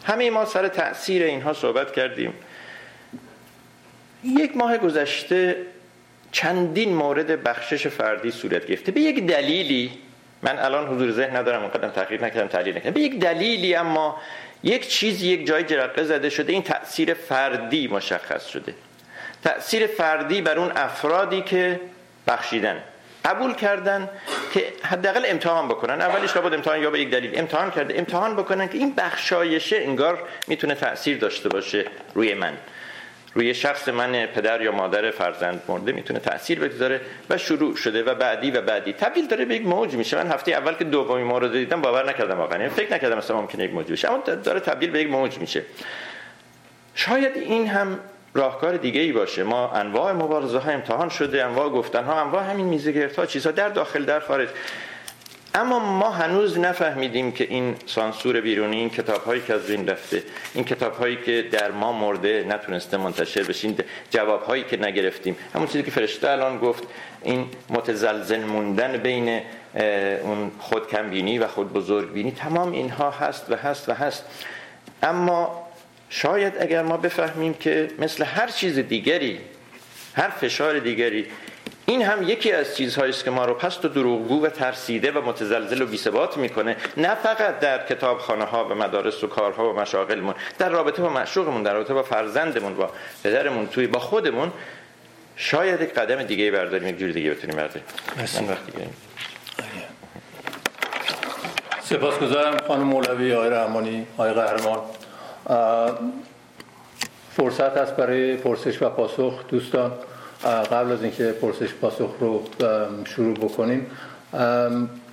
همه 0.08 0.30
ما 0.30 0.46
سر 0.46 0.68
تاثیر 0.68 1.24
اینها 1.24 1.54
صحبت 1.54 1.92
کردیم. 1.92 2.34
یک 4.24 4.58
ماه 4.58 4.78
گذشته 4.78 5.56
چندین 6.32 6.94
مورد 6.94 7.44
بخشش 7.44 7.88
فردی 7.88 8.32
صورت 8.32 8.66
گرفته. 8.66 8.92
به 8.92 9.02
یک 9.02 9.28
دلیلی 9.28 9.92
من 10.42 10.60
الان 10.60 10.88
حضور 10.88 11.12
ذهن 11.12 11.36
ندارم 11.36 11.62
اونقدر 11.62 11.90
تحقیق 11.90 12.24
نکردم 12.24 12.48
تحلیل 12.48 12.76
نکردم. 12.76 12.92
به 12.92 13.02
یک 13.02 13.20
دلیلی 13.20 13.76
اما 13.76 14.22
یک 14.64 14.88
چیز 14.88 15.24
یک 15.24 15.48
جای 15.48 15.64
جرقه 15.64 16.04
زده 16.04 16.30
شده 16.30 16.54
این 16.54 16.64
تاثیر 16.64 17.14
فردی 17.14 17.88
مشخص 17.88 18.48
شده. 18.48 18.74
تأثیر 19.44 19.88
فردی 19.88 20.42
بر 20.42 20.58
اون 20.60 20.72
افرادی 20.76 21.42
که 21.42 21.80
بخشیدن. 22.28 22.84
قبول 23.26 23.54
کردن 23.54 24.10
که 24.54 24.74
حداقل 24.84 25.24
امتحان 25.26 25.68
بکنن. 25.68 26.02
اولش 26.02 26.36
لابد 26.36 26.54
امتحان 26.54 26.82
یا 26.82 26.90
به 26.90 27.00
یک 27.00 27.12
دلیل 27.12 27.40
امتحان 27.40 27.72
کرده. 27.72 27.98
امتحان 27.98 28.36
بکنن 28.36 28.68
که 28.68 28.78
این 28.78 28.94
بخشایشه 28.96 29.78
انگار 29.78 30.24
می‌تونه 30.48 30.76
تاثیر 30.76 31.18
داشته 31.18 31.50
باشه 31.50 31.86
روی 32.14 32.34
من. 32.34 32.54
روی 33.34 33.54
شخص 33.54 33.90
من 33.90 34.26
پدر 34.26 34.62
یا 34.62 34.72
مادر 34.72 35.12
فرزند 35.12 35.62
مرده 35.68 35.92
می‌تونه 35.92 36.20
تاثیر 36.20 36.60
بگذاره 36.60 37.02
و 37.30 37.38
شروع 37.38 37.76
شده 37.76 38.04
و 38.04 38.16
بعدی 38.16 38.52
و 38.52 38.62
بعدی. 38.62 38.94
تبدیل 38.94 39.28
داره 39.28 39.46
به 39.46 39.56
یک 39.56 39.66
موج 39.66 39.94
میشه. 39.94 40.24
من 40.24 40.32
هفته 40.32 40.52
اول 40.52 40.74
که 40.74 40.84
دومی 40.84 41.24
مورد 41.24 41.52
دیدم 41.52 41.82
باور 41.82 42.10
نکردم 42.10 42.38
واقعا. 42.38 42.60
یعنی 42.60 42.70
فکر 42.70 42.94
نکردم 42.94 43.18
مثلا 43.18 43.42
ممکنه 43.42 43.64
یک 43.64 43.74
موج 43.74 43.92
بشه. 43.92 44.12
اما 44.12 44.18
داره 44.18 44.60
تبدیل 44.60 44.90
به 44.90 45.02
یک 45.02 45.10
موج 45.10 45.38
میشه. 45.38 45.64
شاید 46.96 47.38
این 47.38 47.68
هم 47.68 48.00
راهکار 48.38 48.78
دیگه 48.78 49.02
ای 49.02 49.12
باشه. 49.12 49.44
ما 49.44 49.72
انواع 49.72 50.14
مبارزه 50.14 50.58
ها 50.58 50.72
امتحان 50.72 51.10
شده 51.10 51.46
انواع 51.46 51.70
گفتن 51.70 52.04
ها 52.04 52.22
انواع 52.22 52.50
همین 52.50 52.66
میزه 52.66 52.92
گرفت 52.92 53.20
ها 53.20 53.26
چیزها 53.26 53.52
در 53.52 53.70
داخل 53.70 54.06
در 54.06 54.20
خارج. 54.20 54.50
اما 55.56 55.80
ما 55.80 56.10
هنوز 56.10 56.60
نفهمیدیم 56.60 57.32
که 57.32 57.44
این 57.44 57.76
سانسور 57.86 58.42
بیرونی 58.42 58.78
این 58.78 58.90
کتاب 58.90 59.24
هایی 59.24 59.42
که 59.42 59.54
از 59.54 59.68
بین 59.68 59.88
رفته 59.88 60.24
این 60.54 60.64
کتاب 60.64 60.94
هایی 60.94 61.18
که 61.26 61.46
در 61.52 61.72
ما 61.72 61.92
مرده 61.92 62.46
نتونسته 62.50 62.98
منتشر 62.98 63.44
بشین 63.44 63.78
جواب 64.10 64.44
هایی 64.44 64.64
که 64.64 64.78
نگرفتیم. 64.78 65.38
همون 65.54 65.68
چیزی 65.68 65.84
که 65.84 65.92
فرشته 65.92 66.30
الان 66.30 66.58
گفت 66.58 66.84
این 67.24 67.46
متزلزل 67.70 68.44
موندن 68.44 68.98
بین 68.98 69.42
اون 70.24 70.52
خود 70.60 70.88
کمبینی 70.88 71.40
و 71.40 71.48
خود 71.48 71.74
بزرگ 71.74 72.12
بینی 72.12 72.32
تمام 72.32 72.72
اینها 72.72 73.12
هست 73.12 73.52
و 73.52 73.56
هست 73.56 73.90
و 73.90 73.94
هست. 73.94 74.26
اما 75.04 75.67
شاید 76.10 76.54
اگر 76.60 76.84
ما 76.84 76.98
بفهمیم 76.98 77.54
که 77.54 77.88
مثل 78.00 78.24
هر 78.24 78.48
چیز 78.48 78.80
دیگری 78.80 79.40
هر 80.16 80.30
فشار 80.30 80.80
دیگری 80.80 81.28
این 81.86 82.02
هم 82.02 82.24
یکی 82.24 82.52
از 82.52 82.78
چیزهایی 82.78 83.10
است 83.10 83.24
که 83.24 83.32
ما 83.32 83.46
رو 83.46 83.54
پست 83.54 83.86
و 83.86 83.88
دروغگو 83.88 84.46
و 84.46 84.50
ترسیده 84.50 85.12
و 85.12 85.22
متزلزل 85.22 85.82
و 85.82 85.86
بیثبات 85.86 86.38
می‌کنه. 86.38 86.76
نه 86.98 87.16
فقط 87.16 87.60
در 87.60 87.86
کتابخانه 87.86 88.46
ها 88.46 88.66
و 88.66 88.76
مدارس 88.76 89.24
و 89.24 89.28
کارها 89.28 89.74
و 89.74 89.80
مشاغلمون 89.80 90.36
در 90.60 90.70
رابطه 90.70 91.02
با 91.02 91.10
معشوقمون 91.10 91.64
در 91.64 91.74
رابطه 91.74 91.94
با 91.94 92.04
فرزندمون 92.04 92.76
با 92.76 92.92
پدرمون 93.24 93.68
توی 93.68 93.88
با 93.88 94.00
خودمون 94.00 94.52
شاید 95.36 95.82
یک 95.82 95.94
قدم 95.94 96.24
دیگه 96.24 96.52
برداریم 96.52 96.88
یک 96.88 96.98
جور 96.98 97.12
دیگه 97.12 97.32
بتونیم 97.32 97.56
برداریم. 97.56 97.84
من 98.18 98.50
وقتی 98.50 98.72
سپاسگزارم 101.84 102.58
خانم 102.68 102.84
مولوی 102.84 103.34
آقای 103.34 103.50
رحمانی 103.50 104.08
آقای 104.18 104.34
قهرمان. 104.34 104.80
فرصت 107.32 107.78
هست 107.78 107.96
برای 107.96 108.36
پرسش 108.36 108.82
و 108.82 108.90
پاسخ. 108.90 109.48
دوستان 109.48 109.92
قبل 110.44 110.92
از 110.92 111.04
اینکه 111.04 111.32
پرسش 111.32 111.74
پاسخ 111.74 112.10
رو 112.20 112.44
شروع 113.06 113.36
بکنیم 113.36 113.88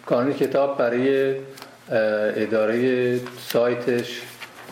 کانون 0.06 0.34
کتاب 0.34 0.78
برای 0.78 1.36
اداره 2.36 3.20
سایتش 3.48 4.22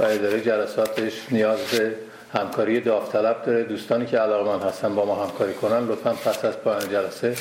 و 0.00 0.02
اداره 0.04 0.40
جلساتش 0.40 1.12
نیاز 1.30 1.58
به 1.58 1.94
همکاری 2.34 2.80
داوطلب 2.80 3.42
داره. 3.46 3.62
دوستانی 3.62 4.06
که 4.06 4.18
علاقمند 4.18 4.62
هستن 4.62 4.94
با 4.94 5.04
ما 5.04 5.24
همکاری 5.24 5.54
کنن 5.54 5.86
لطفا 5.86 6.12
پس 6.12 6.44
از 6.44 6.58
پایان 6.58 6.88
جلسه 6.90 7.36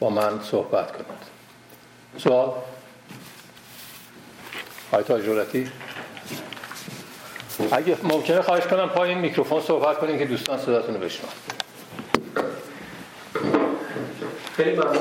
با 0.00 0.10
من 0.10 0.40
صحبت 0.42 0.92
کنند 0.92 1.26
سوال؟ 2.18 2.52
آقای 4.92 5.04
تاجرولتی 5.04 5.70
اگه 7.72 7.96
ممکنه 8.02 8.42
خواهش 8.42 8.66
کنم 8.66 8.88
پایین 8.88 9.18
میکروفون 9.18 9.60
صحبت 9.60 9.98
کنیم 9.98 10.18
که 10.18 10.24
دوستان 10.24 10.58
صداتون 10.58 10.94
رو 10.94 11.00
بشنون. 11.00 11.30
خیلی 14.56 14.72
ممنون 14.72 14.94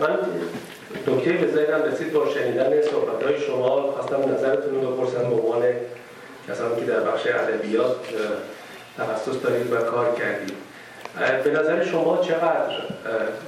من 0.00 0.18
نکته 1.06 1.32
به 1.32 1.52
ذهنم 1.52 1.82
رسید 1.82 2.12
با 2.12 2.30
شنیدن 2.34 2.82
صحبت 2.82 3.22
های 3.22 3.40
شما. 3.40 3.92
خواستم 3.92 4.34
نظرتون 4.34 4.74
رو 4.74 4.90
بپرسم 4.90 5.30
به 5.30 5.36
عنوان 5.36 5.62
کسانی 6.48 6.80
که 6.80 6.86
در 6.86 7.00
بخش 7.00 7.26
ادبیات 7.26 7.96
تخصص 8.98 9.42
دارید 9.42 9.72
و 9.72 9.76
کار 9.76 10.14
کردید. 10.14 10.56
به 11.44 11.50
نظر 11.50 11.84
شما 11.84 12.16
چقدر 12.16 12.72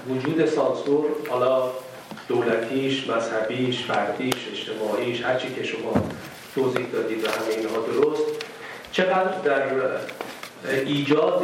وجود 0.09 0.47
سانسور 0.47 1.07
حالا 1.29 1.71
دولتیش، 2.29 3.09
مذهبیش، 3.11 3.85
فردیش، 3.85 4.35
اجتماعیش 4.53 5.23
هرچی 5.23 5.55
که 5.55 5.63
شما 5.63 5.93
توضیح 6.55 6.87
دادید 6.93 7.25
و 7.25 7.29
همه 7.29 7.49
اینها 7.57 7.81
درست. 7.81 8.23
چقدر 8.93 9.39
در 9.45 9.63
ایجاد 10.87 11.43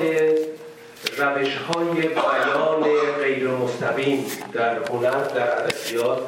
روش 1.19 1.57
های 1.57 2.09
بیان 2.09 2.83
غیر 3.23 3.49
مستقیم 3.49 4.27
در 4.53 4.79
هنر 4.91 5.25
در 5.25 5.65
ادبیات 5.65 6.19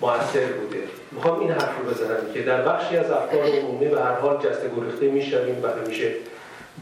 موثر 0.00 0.46
بوده. 0.46 0.82
می‌خوام 1.10 1.40
این 1.40 1.50
حرف 1.50 1.78
رو 1.78 1.90
بزنم 1.90 2.32
که 2.34 2.42
در 2.42 2.62
بخشی 2.62 2.96
از 2.96 3.10
افکار 3.10 3.42
عمومی 3.42 3.88
به 3.88 4.00
هر 4.00 4.14
حال 4.14 4.36
جسته 4.36 4.70
گریخته 4.76 5.06
می‌شویم 5.06 5.62
و 5.62 5.66
همیشه 5.66 6.12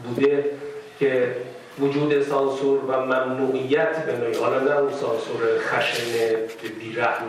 بوده 0.03 0.45
که 0.99 1.35
وجود 1.79 2.21
سانسور 2.21 2.79
و 2.85 3.05
ممنوعیت 3.05 4.05
به 4.05 4.17
نوعی. 4.17 4.35
حالا 4.35 4.59
نه 4.59 4.77
اون 4.77 4.91
سانسور 4.91 5.59
خشن 5.59 6.03
بیرحم 6.79 7.27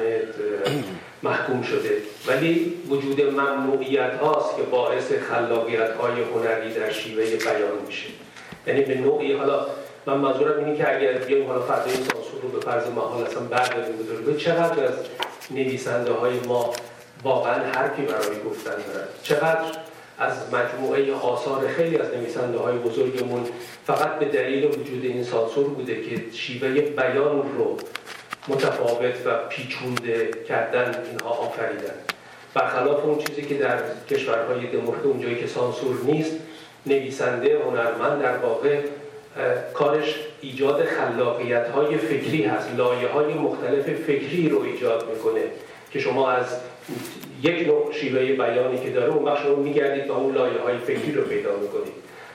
محکوم 1.22 1.62
شده 1.62 2.02
ولی 2.26 2.74
وجود 2.88 3.20
ممنوعیت 3.20 4.14
هاست 4.14 4.56
که 4.56 4.62
باعث 4.62 5.12
خلاقیت 5.12 5.90
های 5.90 6.12
هنری 6.22 6.74
در 6.74 6.90
شیوه 6.90 7.24
بیان 7.24 7.86
میشه. 7.86 8.08
یعنی 8.66 8.80
به 8.80 8.94
نوعی 8.94 9.32
حالا 9.32 9.66
من 10.06 10.16
منظورم 10.16 10.64
اینه 10.64 10.76
که 10.78 10.96
اگر 10.96 11.12
بیایم 11.12 11.46
حالا 11.46 11.60
فرض 11.60 11.86
این 11.86 11.94
سانسور 11.94 12.40
رو 12.42 12.48
به 12.48 12.60
فرض 12.60 12.86
محال 12.86 13.22
اصلا 13.26 13.40
برداریم 13.40 13.96
به 14.26 14.36
چقدر 14.36 14.84
از 14.84 14.94
نویسنده 15.50 16.12
های 16.12 16.40
ما 16.48 16.72
واقعا 17.22 17.54
حرفی 17.54 18.02
برای 18.02 18.42
گفتن 18.46 18.70
دارن؟ 18.70 19.08
چقدر 19.22 19.64
از 20.20 20.54
مجموعه 20.54 21.14
آثار 21.14 21.68
خیلی 21.68 21.98
از 21.98 22.14
نویسنده 22.14 22.58
های 22.58 22.78
بزرگمون 22.78 23.46
فقط 23.86 24.18
به 24.18 24.24
دلیل 24.24 24.64
وجود 24.64 25.04
این 25.04 25.24
سانسور 25.24 25.68
بوده 25.68 26.02
که 26.02 26.22
شیوه 26.32 26.80
بیان 26.80 27.42
رو 27.58 27.76
متفاوت 28.48 29.14
و 29.26 29.48
پیچونده 29.48 30.30
کردن 30.48 31.04
اینها 31.10 31.28
آفریدن. 31.28 31.94
برخلاف 32.54 33.04
اون 33.04 33.18
چیزی 33.18 33.42
که 33.42 33.54
در 33.54 33.78
کشورهای 34.10 34.66
دموکرات 34.66 35.04
اونجایی 35.04 35.36
که 35.36 35.46
سانسور 35.46 35.96
نیست 36.04 36.36
نویسنده 36.86 37.58
هنرمند 37.64 38.22
در 38.22 38.36
واقع 38.36 38.80
کارش 39.74 40.14
ایجاد 40.40 40.84
خلاقیت 40.84 41.68
های 41.68 41.98
فکری 41.98 42.42
هست. 42.42 42.68
لایه 42.76 43.08
های 43.08 43.34
مختلف 43.34 43.84
فکری 43.84 44.48
رو 44.48 44.62
ایجاد 44.62 45.08
می‌کنه 45.10 45.42
که 45.92 46.00
شما 46.00 46.30
از 46.30 46.46
یک 47.42 47.66
نوع 47.66 47.92
شیوه 47.92 48.20
بیانی 48.20 48.78
که 48.78 48.90
داره 48.90 49.12
اون 49.12 49.24
بخش 49.24 49.46
رو 49.46 49.56
میگردید 49.56 50.10
و 50.10 50.12
اون 50.12 50.34
لایه 50.34 50.60
های 50.60 50.78
فکری 50.78 51.12
رو 51.12 51.22
پیدا 51.22 51.50
می‌کنید 51.56 51.92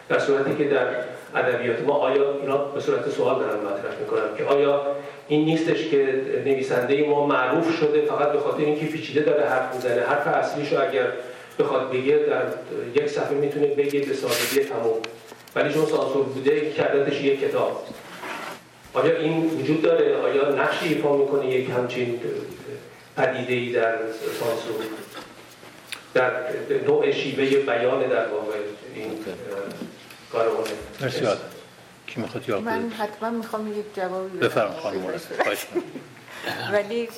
در 0.10 0.20
صورتی 0.20 0.56
که 0.56 0.64
در 0.64 0.88
ادبیات 1.36 1.82
ما 1.88 1.94
آیا 1.94 2.40
اینا 2.42 2.58
به 2.58 2.80
صورت 2.80 3.10
سوال 3.10 3.40
دارم 3.40 3.60
مطرح 3.60 4.00
می‌کنم 4.00 4.38
که 4.38 4.44
آیا 4.44 4.82
این 5.28 5.46
نیستش 5.46 5.90
که 5.90 6.22
نویسنده 6.46 7.08
ما 7.08 7.28
معروف 7.28 7.80
شده 7.80 8.02
فقط 8.02 8.32
به 8.32 8.40
خاطر 8.40 8.64
اینکه 8.64 8.86
پیچیده 8.86 9.22
داره 9.22 9.46
حرف 9.46 9.76
می‌زنه؟ 9.76 10.02
حرف 10.02 10.28
اصلیش 10.28 10.74
رو 10.74 10.82
اگر 10.90 11.08
بخواد 11.60 11.92
بگه 11.92 12.18
در 12.18 12.42
یک 13.02 13.10
صفحه 13.10 13.34
می‌تونه 13.34 13.68
بگه 13.68 14.00
به 14.00 14.14
سادگی 14.14 14.70
تموم 14.70 14.98
ولی 15.56 15.74
چون 15.74 15.86
سانسور 15.86 16.24
بوده 16.24 16.72
کردتش 16.72 17.22
یک 17.22 17.42
کتاب. 17.42 17.84
آیا 18.94 19.18
این 19.18 19.46
وجود 19.46 19.82
داره؟ 19.82 20.16
آیا 20.18 20.50
نقشی 20.50 20.88
ایفا 20.88 21.18
می‌کنه 21.18 21.50
یک 21.50 21.70
همچین 21.70 22.20
پدیده 23.18 23.54
ای 23.54 23.72
در 23.72 23.96
سانسور 24.40 24.86
در 26.14 26.32
نوع 26.88 27.12
شیوه 27.12 27.46
بیان 27.46 28.10
در 28.10 28.28
واقع 28.28 28.54
این 28.96 29.26
کار 30.32 30.48
مرسی 31.02 31.26
کی 32.08 32.22
می‌خواد 32.22 32.44
جواب 32.44 32.64
من 32.64 32.90
حتما 32.90 33.30
می‌خوام 33.30 33.80
یک 33.80 33.86
جوابی 33.96 34.38
بفرم 34.38 34.72
خانم 34.72 35.06
ولی 36.74 37.10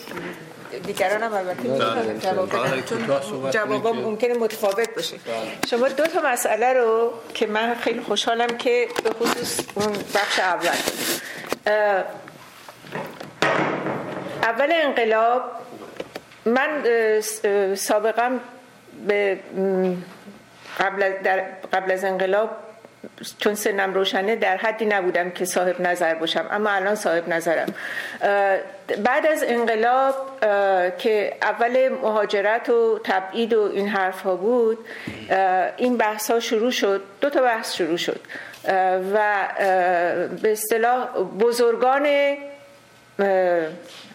دیگران 0.86 1.24
هم 1.24 1.34
البته 1.34 1.62
می‌تونن 1.62 2.20
جواب 2.20 2.50
بدن. 2.50 2.82
چون 2.82 3.52
جوابا 3.52 3.94
ممکنه 3.94 4.34
متفاوت 4.34 4.96
باشه. 4.96 5.18
شما 5.70 5.90
دو 5.90 6.06
تا 6.06 6.22
مسئله 6.26 6.74
رو 6.74 7.14
که 7.34 7.48
من 7.48 7.76
خیلی 7.76 8.02
خوشحالم 8.02 8.58
که 8.58 8.88
به 9.04 9.10
خصوص 9.10 9.60
اون 9.76 9.94
بخش 10.16 10.40
اول. 10.40 10.78
اول 14.44 14.70
انقلاب 14.72 15.44
من 16.48 16.84
سابقا 17.76 18.40
به 19.08 19.40
قبل, 20.80 21.12
در 21.24 21.44
قبل 21.74 21.92
از 21.92 22.04
انقلاب 22.04 22.50
چون 23.40 23.56
سنم 23.56 23.94
روشنه 23.94 24.36
در 24.36 24.58
حدی 24.58 24.86
نبودم 24.86 25.30
که 25.30 25.46
صاحب 25.46 25.82
نظر 25.82 26.16
باشم 26.16 26.46
اما 26.52 26.70
الان 26.70 26.96
صاحب 26.96 27.30
نظرم. 27.30 27.74
بعد 29.04 29.28
از 29.28 29.44
انقلاب 29.48 30.16
که 30.98 31.34
اول 31.42 31.90
مهاجرت 31.90 32.70
و 32.70 33.00
تبعید 33.04 33.54
و 33.54 33.72
این 33.74 33.88
حرف 33.88 34.22
ها 34.22 34.36
بود 34.36 34.78
این 35.78 35.98
بحث 35.98 36.32
ها 36.32 36.40
شروع 36.40 36.72
شد 36.72 37.04
دو 37.22 37.30
تا 37.30 37.42
بحث 37.42 37.74
شروع 37.74 37.98
شد. 37.98 38.20
و 39.14 39.48
به 40.42 40.52
اصطلاح 40.52 41.08
بزرگان 41.40 42.08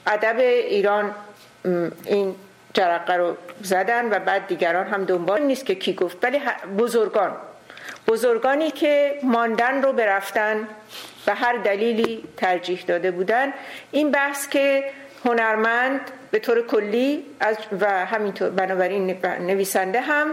ادب 0.07 0.39
ایران 0.39 1.15
این 2.05 2.35
جرقه 2.75 3.15
رو 3.15 3.37
زدن 3.63 4.17
و 4.17 4.19
بعد 4.19 4.47
دیگران 4.47 4.87
هم 4.87 5.05
دنبال 5.05 5.43
نیست 5.43 5.67
که 5.67 5.75
کی 5.75 5.95
گفت. 5.95 6.25
ولی 6.25 6.41
بزرگان. 6.79 7.37
بزرگانی 8.09 8.71
که 8.71 9.15
ماندن 9.23 9.83
رو 9.83 9.93
برفتن 9.93 10.69
و 11.27 11.35
هر 11.35 11.57
دلیلی 11.57 12.25
ترجیح 12.37 12.85
داده 12.87 13.11
بودن. 13.11 13.53
این 13.91 14.11
بحث 14.11 14.49
که 14.49 14.85
هنرمند 15.25 16.01
به 16.31 16.39
طور 16.39 16.67
کلی 16.67 17.25
و 17.81 18.07
همینطور 18.07 18.51
بنابراین 18.51 19.17
نویسنده 19.41 20.01
هم 20.01 20.27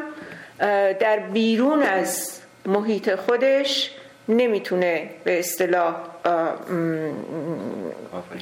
در 0.99 1.19
بیرون 1.19 1.83
از 1.83 2.41
محیط 2.65 3.15
خودش 3.15 3.91
نمی‌تونه 4.29 5.09
به 5.23 5.39
اصطلاح 5.39 5.95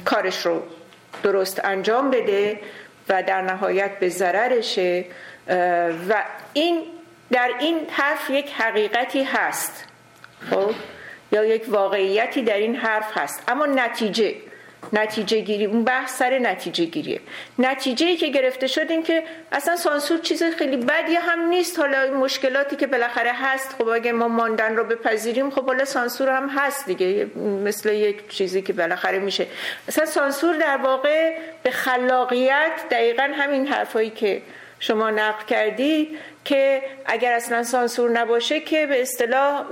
کارش 0.04 0.46
رو 0.46 0.62
درست 1.22 1.64
انجام 1.64 2.10
بده 2.10 2.60
و 3.08 3.22
در 3.22 3.42
نهایت 3.42 3.98
به 3.98 4.08
ضررشه 4.08 5.04
و 6.08 6.24
این 6.52 6.82
در 7.30 7.50
این 7.60 7.86
حرف 7.90 8.30
یک 8.30 8.52
حقیقتی 8.52 9.22
هست 9.22 9.84
خب؟ 10.50 10.70
یا 11.32 11.44
یک 11.44 11.64
واقعیتی 11.68 12.42
در 12.42 12.56
این 12.56 12.76
حرف 12.76 13.18
هست. 13.18 13.42
اما 13.48 13.66
نتیجه 13.66 14.34
نتیجه 14.92 15.40
گیری. 15.40 15.64
اون 15.64 15.84
بحث 15.84 16.18
سر 16.18 16.38
نتیجه 16.38 16.84
گیریه. 16.84 17.20
نتیجه 17.58 18.06
ای 18.06 18.16
که 18.16 18.28
گرفته 18.28 18.66
شد 18.66 18.90
این 18.90 19.02
که 19.02 19.22
اصلا 19.52 19.76
سانسور 19.76 20.18
چیز 20.18 20.42
خیلی 20.42 20.76
بدی 20.76 21.14
هم 21.14 21.48
نیست. 21.48 21.78
حالا 21.78 22.02
این 22.02 22.14
مشکلاتی 22.14 22.76
که 22.76 22.86
بالاخره 22.86 23.32
هست 23.34 23.74
خب 23.78 23.88
اگه 23.88 24.12
ما 24.12 24.28
ماندن 24.28 24.76
رو 24.76 24.84
بپذیریم 24.84 25.50
خب 25.50 25.66
حالا 25.66 25.84
سانسور 25.84 26.28
هم 26.28 26.48
هست 26.48 26.86
دیگه. 26.86 27.26
مثل 27.64 27.92
یک 27.92 28.28
چیزی 28.28 28.62
که 28.62 28.72
بالاخره 28.72 29.18
میشه. 29.18 29.46
اصلا 29.88 30.06
سانسور 30.06 30.56
در 30.56 30.76
واقع 30.76 31.36
به 31.62 31.70
خلاقیت 31.70 32.72
دقیقا 32.90 33.30
همین 33.34 33.66
حرفایی 33.66 34.10
که 34.10 34.42
شما 34.80 35.10
نقل 35.10 35.44
کردید 35.44 36.18
که 36.44 36.82
اگر 37.06 37.32
اصلا 37.32 37.62
سانسور 37.62 38.10
نباشه 38.10 38.60
که 38.60 38.86
به 38.86 39.02
اصطلاح 39.02 39.64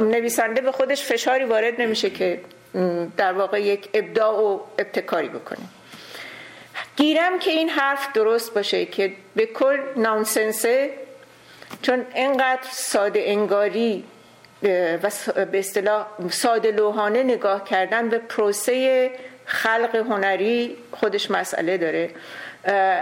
نویسنده 0.00 0.60
به 0.60 0.72
خودش 0.72 1.02
فشاری 1.02 1.44
وارد 1.44 1.80
نمیشه 1.80 2.10
که 2.10 2.40
در 3.16 3.32
واقع 3.32 3.62
یک 3.62 3.88
ابداع 3.94 4.40
و 4.40 4.60
ابتکاری 4.78 5.28
بکنه 5.28 5.64
گیرم 6.96 7.38
که 7.38 7.50
این 7.50 7.68
حرف 7.68 8.12
درست 8.12 8.54
باشه 8.54 8.86
که 8.86 9.12
به 9.36 9.46
کل 9.46 9.78
نانسنسه 9.96 10.90
چون 11.82 12.06
انقدر 12.14 12.68
ساده 12.70 13.22
انگاری 13.26 14.04
و 15.02 15.10
به 15.44 15.58
اصطلاح 15.58 16.06
ساده 16.30 16.70
لوحانه 16.70 17.22
نگاه 17.22 17.64
کردن 17.64 18.08
به 18.08 18.18
پروسه 18.18 19.10
خلق 19.44 19.96
هنری 19.96 20.76
خودش 20.90 21.30
مسئله 21.30 21.78
داره. 21.78 22.10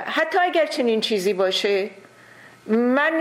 حتی 0.04 0.38
اگر 0.38 0.66
چنین 0.66 1.00
چیزی 1.00 1.32
باشه 1.32 1.90
من 2.66 3.12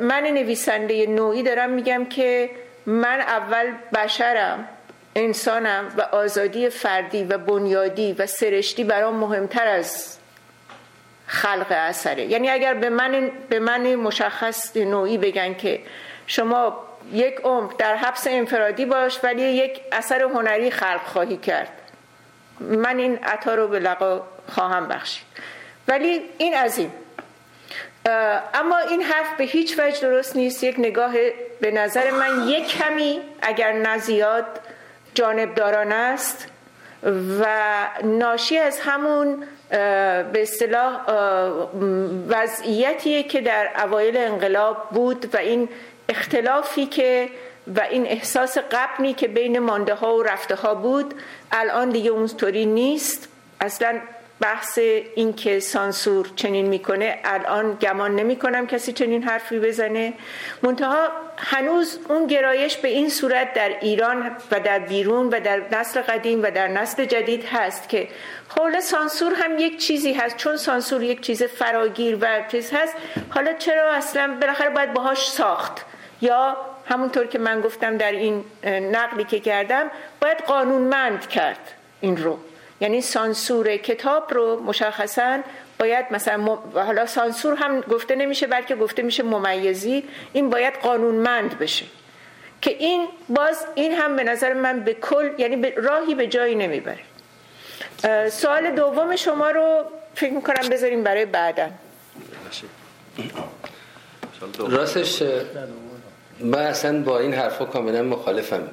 من 0.00 0.22
نویسنده 0.22 1.06
نوعی 1.06 1.42
دارم 1.42 1.70
میگم 1.70 2.04
که 2.04 2.50
من 2.86 3.20
اول 3.20 3.72
بشرم. 3.94 4.68
انسانم 5.14 5.94
و 5.96 6.00
آزادی 6.00 6.70
فردی 6.70 7.24
و 7.24 7.38
بنیادی 7.38 8.12
و 8.12 8.26
سرشتی 8.26 8.84
برام 8.84 9.14
مهمتر 9.14 9.66
از 9.66 10.18
خلق 11.26 11.66
اثره. 11.70 12.24
یعنی 12.24 12.50
اگر 12.50 12.74
به 12.74 12.90
من 12.90 13.30
به 13.48 13.58
من 13.58 13.94
مشخص 13.94 14.76
نوعی 14.76 15.18
بگن 15.18 15.54
که 15.54 15.80
شما 16.26 16.84
یک 17.12 17.34
عمر 17.44 17.72
در 17.78 17.96
حبس 17.96 18.26
انفرادی 18.26 18.84
باش 18.84 19.18
ولی 19.22 19.42
یک 19.42 19.80
اثر 19.92 20.22
هنری 20.22 20.70
خلق 20.70 21.02
خواهی 21.04 21.36
کرد 21.36 21.68
من 22.60 22.98
این 22.98 23.18
عطا 23.18 23.54
رو 23.54 23.68
به 23.68 23.78
لقا 23.78 24.22
خواهم 24.48 24.88
بخشید. 24.88 25.24
ولی 25.88 26.20
این 26.38 26.54
از 26.56 26.78
این. 26.78 26.90
اما 28.54 28.78
این 28.78 29.02
حرف 29.02 29.36
به 29.38 29.44
هیچ 29.44 29.78
وجه 29.78 30.00
درست 30.00 30.36
نیست. 30.36 30.64
یک 30.64 30.74
نگاه 30.78 31.12
به 31.60 31.70
نظر 31.70 32.10
من 32.10 32.48
یک 32.48 32.68
کمی 32.68 33.20
اگر 33.42 33.72
نزیاد 33.72 34.46
جانبداران 35.18 35.92
است 35.92 36.46
و 37.40 37.46
ناشی 38.04 38.58
از 38.58 38.80
همون 38.80 39.44
به 40.32 40.42
اصطلاح 40.42 41.00
وضعیتیه 42.28 43.22
که 43.22 43.40
در 43.40 43.70
اوایل 43.84 44.16
انقلاب 44.16 44.88
بود 44.90 45.34
و 45.34 45.36
این 45.36 45.68
اختلافی 46.08 46.86
که 46.86 47.28
و 47.76 47.80
این 47.80 48.06
احساس 48.06 48.58
قبنی 48.58 49.14
که 49.14 49.28
بین 49.28 49.58
مانده 49.58 49.94
ها 49.94 50.16
و 50.16 50.22
رفته 50.22 50.54
ها 50.54 50.74
بود 50.74 51.14
الان 51.52 51.90
دیگه 51.90 52.10
اونطوری 52.10 52.66
نیست. 52.66 53.28
اصلا 53.60 54.00
بحث 54.40 54.78
این 55.14 55.32
که 55.32 55.60
سانسور 55.60 56.30
چنین 56.36 56.68
می‌کنه 56.68 57.18
الان 57.24 57.78
گمان 57.80 58.16
نمی 58.16 58.36
کنم 58.36 58.66
کسی 58.66 58.92
چنین 58.92 59.22
حرفی 59.22 59.58
بزنه. 59.58 60.12
منتها 60.62 61.08
هنوز 61.36 61.98
اون 62.08 62.26
گرایش 62.26 62.76
به 62.76 62.88
این 62.88 63.08
صورت 63.08 63.54
در 63.54 63.68
ایران 63.80 64.36
و 64.50 64.60
در 64.60 64.78
بیرون 64.78 65.26
و 65.28 65.40
در 65.40 65.62
نسل 65.72 66.00
قدیم 66.00 66.42
و 66.42 66.50
در 66.50 66.68
نسل 66.68 67.04
جدید 67.04 67.44
هست 67.44 67.88
که 67.88 68.08
حول 68.48 68.80
سانسور 68.80 69.34
هم 69.34 69.58
یک 69.58 69.78
چیزی 69.78 70.12
هست. 70.12 70.36
چون 70.36 70.56
سانسور 70.56 71.02
یک 71.02 71.20
چیز 71.20 71.42
فراگیر 71.42 72.18
و 72.20 72.26
چیز 72.48 72.72
هست 72.72 72.94
حالا 73.30 73.52
چرا 73.52 73.92
اصلا 73.92 74.36
بالاخره 74.40 74.70
باید 74.70 74.92
باهاش 74.92 75.30
ساخت؟ 75.30 75.84
یا 76.20 76.56
همونطور 76.86 77.26
که 77.26 77.38
من 77.38 77.60
گفتم 77.60 77.96
در 77.96 78.12
این 78.12 78.44
نقلی 78.64 79.24
که 79.24 79.40
کردم 79.40 79.90
باید 80.20 80.38
قانونمند 80.38 81.28
کرد 81.28 81.72
این 82.00 82.16
رو. 82.16 82.38
یعنی 82.80 83.00
سانسور 83.00 83.76
کتاب 83.76 84.34
رو 84.34 84.62
مشخصا 84.62 85.40
باید 85.78 86.06
مثلا 86.10 86.58
حالا 86.74 87.06
سانسور 87.06 87.54
هم 87.54 87.80
گفته 87.80 88.14
نمیشه 88.14 88.46
بلکه 88.46 88.76
گفته 88.76 89.02
میشه 89.02 89.22
ممیزی. 89.22 90.04
این 90.32 90.50
باید 90.50 90.74
قانونمند 90.74 91.58
بشه. 91.58 91.84
که 92.60 92.70
این 92.70 93.08
باز 93.28 93.64
این 93.74 93.92
هم 93.92 94.16
به 94.16 94.24
نظر 94.24 94.52
من 94.52 94.80
به 94.80 94.94
کل 94.94 95.30
یعنی 95.38 95.56
به 95.56 95.74
راهی 95.76 96.14
به 96.14 96.26
جایی 96.26 96.54
نمی‌بره. 96.54 96.98
سوال 98.28 98.70
دوم 98.70 99.16
شما 99.16 99.50
رو 99.50 99.84
فکر 100.14 100.32
می‌کنم 100.32 100.68
بذاریم 100.68 101.02
برای 101.02 101.26
بعدا 101.26 101.68
راستش 104.58 105.22
من 106.40 106.58
اصلا 106.58 107.02
با 107.02 107.18
این 107.18 107.34
حرفا 107.34 107.64
کاملا 107.64 108.02
مخالفم. 108.02 108.68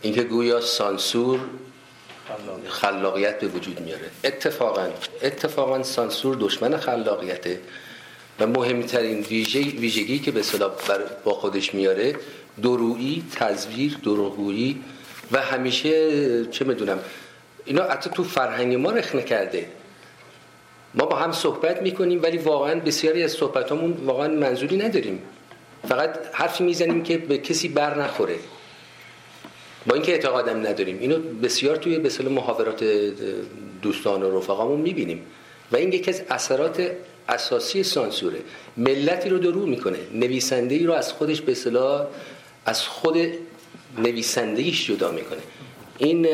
اینکه 0.00 0.22
گویا 0.22 0.60
سانسور 0.60 1.40
خلاقیت. 2.68 3.40
به 3.40 3.46
وجود 3.46 3.80
میاره. 3.80 4.10
اتفاقا 4.24 4.86
اتفاقا 5.22 5.82
سانسور 5.82 6.36
دشمن 6.40 6.76
خلاقیته 6.76 7.60
و 8.40 8.46
مهمترین 8.46 9.20
ویژگی 9.20 10.18
که 10.18 10.30
به 10.30 10.42
با 11.24 11.32
خودش 11.32 11.74
میاره 11.74 12.14
درویی 12.62 13.24
تزویر 13.34 13.96
دروغگویی 14.04 14.82
و 15.32 15.38
همیشه 15.38 16.46
چه 16.46 16.64
می‌دونم 16.64 16.98
اینا 17.64 17.82
حتی 17.82 18.10
تو 18.10 18.24
فرهنگ 18.24 18.74
ما 18.74 18.90
رخ 18.90 19.14
کرده 19.14 19.66
ما 20.94 21.06
با 21.06 21.16
هم 21.16 21.32
صحبت 21.32 21.82
می‌کنیم 21.82 22.22
ولی 22.22 22.38
واقعا 22.38 22.80
بسیاری 22.80 23.22
از 23.22 23.32
صحبتامون 23.32 23.92
واقعا 23.92 24.28
منظوری 24.28 24.76
نداریم. 24.76 25.22
فقط 25.88 26.18
حرفی 26.32 26.64
می‌زنیم 26.64 27.02
که 27.02 27.18
به 27.18 27.38
کسی 27.38 27.68
بر 27.68 27.98
نخوره. 27.98 28.38
با 29.86 29.94
اینکه 29.94 30.12
اعتقادم 30.12 30.66
نداریم. 30.66 30.98
اینو 31.00 31.18
بسیار 31.18 31.76
توی 31.76 31.98
به 31.98 32.28
محاورات 32.28 32.84
دوستان 33.82 34.22
و 34.22 34.38
رفقامون 34.38 34.80
می‌بینیم. 34.80 35.22
و 35.72 35.76
این 35.76 35.92
یکی 35.92 36.10
از 36.10 36.22
اثرات 36.30 36.90
اساسی 37.28 37.82
سانسوره. 37.82 38.38
ملتی 38.76 39.28
رو 39.28 39.38
درو 39.38 39.66
می‌کنه. 39.66 39.98
نویسنده 40.14 40.74
ای 40.74 40.86
رو 40.86 40.92
از 40.92 41.12
خودش 41.12 41.40
به 41.40 41.52
اصطلاح 41.52 42.06
از 42.66 42.82
خود 42.82 43.16
نویسندگیش 43.98 44.86
جدا 44.86 45.10
می‌کنه. 45.10 45.40
این 45.98 46.28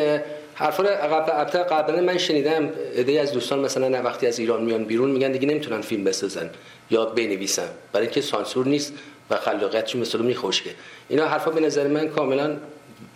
حرفا 0.55 0.83
رو 0.83 0.89
قبل 0.89 1.59
قبلا 1.59 2.01
من 2.01 2.19
شنیدم 2.19 2.71
ایده 2.95 3.21
از 3.21 3.33
دوستان 3.33 3.59
مثلا 3.59 4.03
وقتی 4.03 4.27
از 4.27 4.39
ایران 4.39 4.65
میان 4.65 4.85
بیرون 4.85 5.11
میگن 5.11 5.33
دیگه 5.33 5.49
نمی‌تونن 5.49 5.81
فیلم 5.81 6.05
بسازن 6.05 6.51
یا 6.91 7.05
بنویسن. 7.05 7.69
برای 7.93 8.07
اینکه 8.07 8.21
سانسور 8.21 8.67
نیست 8.67 8.93
و 9.31 9.37
خلاقیتشون 9.37 10.01
مثلا 10.01 10.23
میخوشگه 10.23 10.71
اینا 11.09 11.27
حرفا 11.27 11.51
به 11.51 11.61
نظر 11.61 11.87
من 11.87 12.09
کاملا 12.09 12.57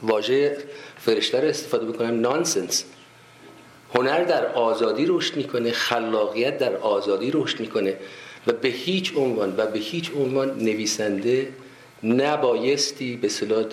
واژه 0.02 0.56
فرشته 0.98 1.40
رو 1.40 1.48
استفاده 1.48 1.86
بکنم 1.86 2.20
نانسنس 2.20 2.84
هنر 3.94 4.24
در 4.24 4.46
آزادی 4.46 5.06
رشد 5.08 5.36
می‌کنه 5.36 5.72
خلاقیت 5.72 6.58
در 6.58 6.76
آزادی 6.76 7.30
رشد 7.34 7.60
می‌کنه 7.60 7.96
و 8.46 8.52
به 8.52 8.68
هیچ 8.68 9.12
عنوان 9.16 9.54
و 9.56 9.66
به 9.66 9.78
هیچ 9.78 10.10
عنوان 10.16 10.58
نویسنده 10.58 11.48
نبایستی 12.02 13.16
به 13.16 13.28
صلاح 13.28 13.64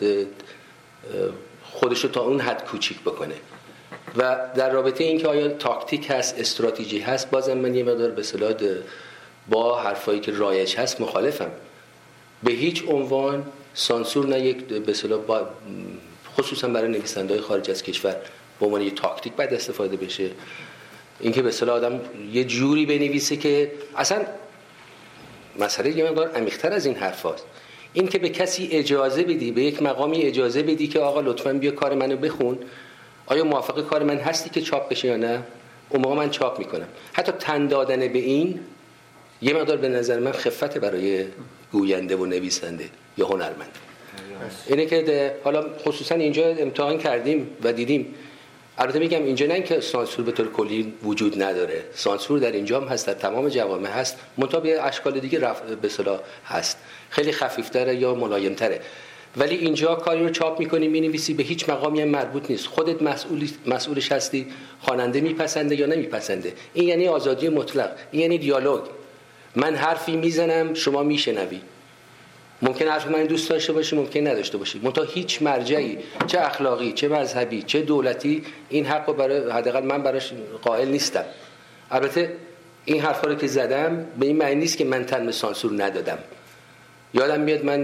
خودش 1.64 2.04
رو 2.04 2.10
تا 2.10 2.22
اون 2.22 2.40
حد 2.40 2.66
کوچیک 2.66 3.00
بکنه. 3.00 3.36
و 4.18 4.38
در 4.56 4.70
رابطه 4.70 5.04
اینکه 5.04 5.28
آیا 5.28 5.48
تاکتیک 5.48 6.08
هست 6.10 6.40
استراتژی 6.40 7.00
هست 7.00 7.30
بازم 7.32 7.58
من 7.58 7.76
یه 7.76 7.84
مقدار 7.84 8.12
به 8.12 8.24
صلاح 8.24 8.54
با 9.50 9.80
حرفایی 9.80 10.20
که 10.20 10.32
رایج 10.32 10.76
هست 10.76 11.02
مخالفم. 11.02 11.52
به 12.44 12.52
هیچ 12.52 12.84
عنوان 12.88 13.46
سانسور 13.74 14.28
نه 14.28 14.40
یک 14.40 14.58
به 14.58 14.94
با 15.28 15.50
خصوصا 16.38 16.68
برای 16.68 16.92
نویسنده 16.92 17.42
خارج 17.42 17.72
از 17.72 17.84
کشور 17.84 18.16
به 18.60 18.66
عنوان 18.66 18.82
یه 18.82 18.92
تاکتیک 18.92 19.34
باید 19.34 19.54
استفاده 19.54 19.98
بشه. 19.98 20.30
اینکه 21.20 21.42
به 21.42 21.52
صلاح 21.52 21.76
آدم 21.76 22.02
یه 22.34 22.44
جوری 22.44 22.86
بنویسه 22.86 23.38
که 23.38 23.72
اصلا 23.96 24.26
مسئله 25.60 25.98
یه 25.98 26.04
مقدار 26.04 26.32
عمیق‌تر 26.32 26.74
از 26.74 26.86
این 26.86 26.96
حرف 26.96 27.26
هست. 27.26 27.46
این 27.94 28.08
که 28.08 28.20
به 28.20 28.30
کسی 28.30 28.70
اجازه 28.72 29.24
بدی 29.24 29.52
به 29.52 29.62
یک 29.62 29.82
مقامی 29.82 30.22
اجازه 30.22 30.64
بدی 30.64 30.88
که 30.88 31.00
آقا 31.00 31.22
لطفا 31.22 31.54
بیا 31.54 31.72
کار 31.72 31.96
منو 31.96 32.18
بخون 32.18 32.58
آیا 33.26 33.44
موافق 33.44 33.88
کار 33.88 34.04
من 34.04 34.18
هستی 34.18 34.50
که 34.50 34.62
چاپ 34.62 34.90
بشه 34.90 35.08
یا 35.08 35.18
نه؟ 35.18 35.44
اون 35.90 36.02
موقع 36.02 36.16
من 36.16 36.30
چاپ 36.30 36.60
می‌کنم. 36.60 36.88
حتی 37.14 37.32
تن 37.32 37.68
دادن 37.68 38.00
به 38.00 38.20
این 38.20 38.60
یه 39.42 39.54
مقدار 39.54 39.78
به 39.78 39.90
نظر 39.90 40.20
من 40.20 40.32
خفت 40.32 40.78
برای 40.78 41.26
گوینده 41.72 42.16
و 42.16 42.26
نویسنده 42.26 42.90
یا 43.18 43.28
هنرمند. 43.28 43.72
اینه 44.68 44.86
که 44.86 45.36
حالا 45.44 45.66
خصوصا 45.86 46.16
اینجا 46.16 46.48
امتحان 46.48 46.98
کردیم 46.98 47.48
و 47.64 47.74
دیدیم. 47.74 48.16
البته 48.78 49.00
میگم 49.00 49.24
اینجا 49.24 49.46
نه 49.46 49.62
که 49.62 49.80
سانسور 49.80 50.26
به 50.26 50.32
طور 50.32 50.52
کلی 50.52 50.94
وجود 51.04 51.44
نداره. 51.44 51.84
سانسور 51.94 52.40
در 52.40 52.52
اینجا 52.52 52.82
هم 52.82 52.88
هست 52.88 53.08
در 53.08 53.14
تمام 53.14 53.50
جوامع 53.50 53.90
هست. 53.90 54.18
منتها 54.38 54.60
به 54.60 54.86
اشکال 54.86 55.20
دیگه 55.20 55.40
رف... 55.40 55.62
به 55.62 55.90
هست. 56.46 56.78
خیلی 57.10 57.32
خفیفتره 57.32 57.96
یا 57.96 58.16
ملایمتره. 58.16 58.82
ولی 59.38 59.56
اینجا 59.56 59.96
کاری 59.96 60.24
رو 60.24 60.30
چاپ 60.30 60.60
می‌کنی 60.60 60.88
می‌نویسی 60.88 61.34
به 61.34 61.44
هیچ 61.44 61.70
مقامی 61.70 62.02
هم 62.02 62.08
مربوط 62.08 62.52
نیست. 62.52 62.68
خودت 62.68 63.02
مسئول 63.02 63.48
مسئولش 63.66 64.12
هستی 64.12 64.48
خواننده 64.82 65.22
میپسنده 65.22 65.76
یا 65.76 65.86
نمیپسنده. 65.86 66.54
این 66.74 66.88
یعنی 66.88 67.08
آزادی 67.08 67.50
مطلق 67.50 67.92
این 68.12 68.22
یعنی 68.22 68.38
دیالوگ. 68.38 68.82
من 69.60 69.76
حرفی 69.76 70.16
می‌زنم 70.16 70.74
شما 70.74 71.04
میشنوی. 71.04 71.62
ممکن 72.62 72.88
حرف 72.88 73.08
من 73.08 73.24
دوست 73.24 73.50
داشته 73.50 73.74
باشی 73.74 73.96
ممکن 73.96 74.28
نداشته 74.28 74.58
باشی. 74.58 74.80
منتها 74.84 75.04
هیچ 75.04 75.42
مرجعی 75.42 75.98
چه 76.28 76.40
اخلاقی 76.40 76.92
چه 76.92 77.08
مذهبی 77.08 77.64
چه 77.64 77.82
دولتی 77.82 78.44
این 78.70 78.86
حق 78.86 79.10
رو 79.10 79.14
برای 79.14 79.52
حداقل 79.52 79.84
من 79.84 80.04
براش 80.04 80.34
قائل 80.62 80.88
نیستم. 80.88 81.24
البته 81.92 82.34
این 82.86 83.02
حرفا 83.02 83.28
رو 83.28 83.36
که 83.36 83.48
زدم 83.48 84.06
به 84.20 84.26
این 84.26 84.38
معنی 84.38 84.56
نیست 84.56 84.78
که 84.78 84.86
من 84.86 85.06
تن 85.06 85.32
سانسور 85.32 85.84
ندادم. 85.84 86.18
یادم 87.14 87.42
میاد 87.42 87.66
من 87.66 87.84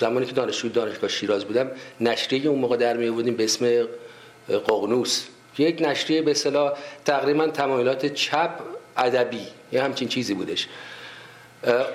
زمانی 0.00 0.26
که 0.26 0.32
دانشجو 0.32 0.68
دانشگاه 0.68 1.10
شیراز 1.10 1.44
بودم 1.44 1.70
نشریه 2.00 2.46
اون 2.46 2.58
موقع 2.58 2.76
در 2.76 2.96
می 2.96 3.30
به 3.30 3.44
اسم 3.44 3.86
ققنوس. 4.48 5.24
یک 5.58 5.82
نشریه 5.82 6.22
به 6.22 6.30
اصطلاح 6.30 6.72
تقریبا 7.04 7.46
تمایلات 7.46 8.06
چپ 8.06 8.50
ادبی. 8.96 9.46
یه 9.72 9.82
همچین 9.82 10.08
چیزی 10.08 10.34
بودش. 10.34 10.68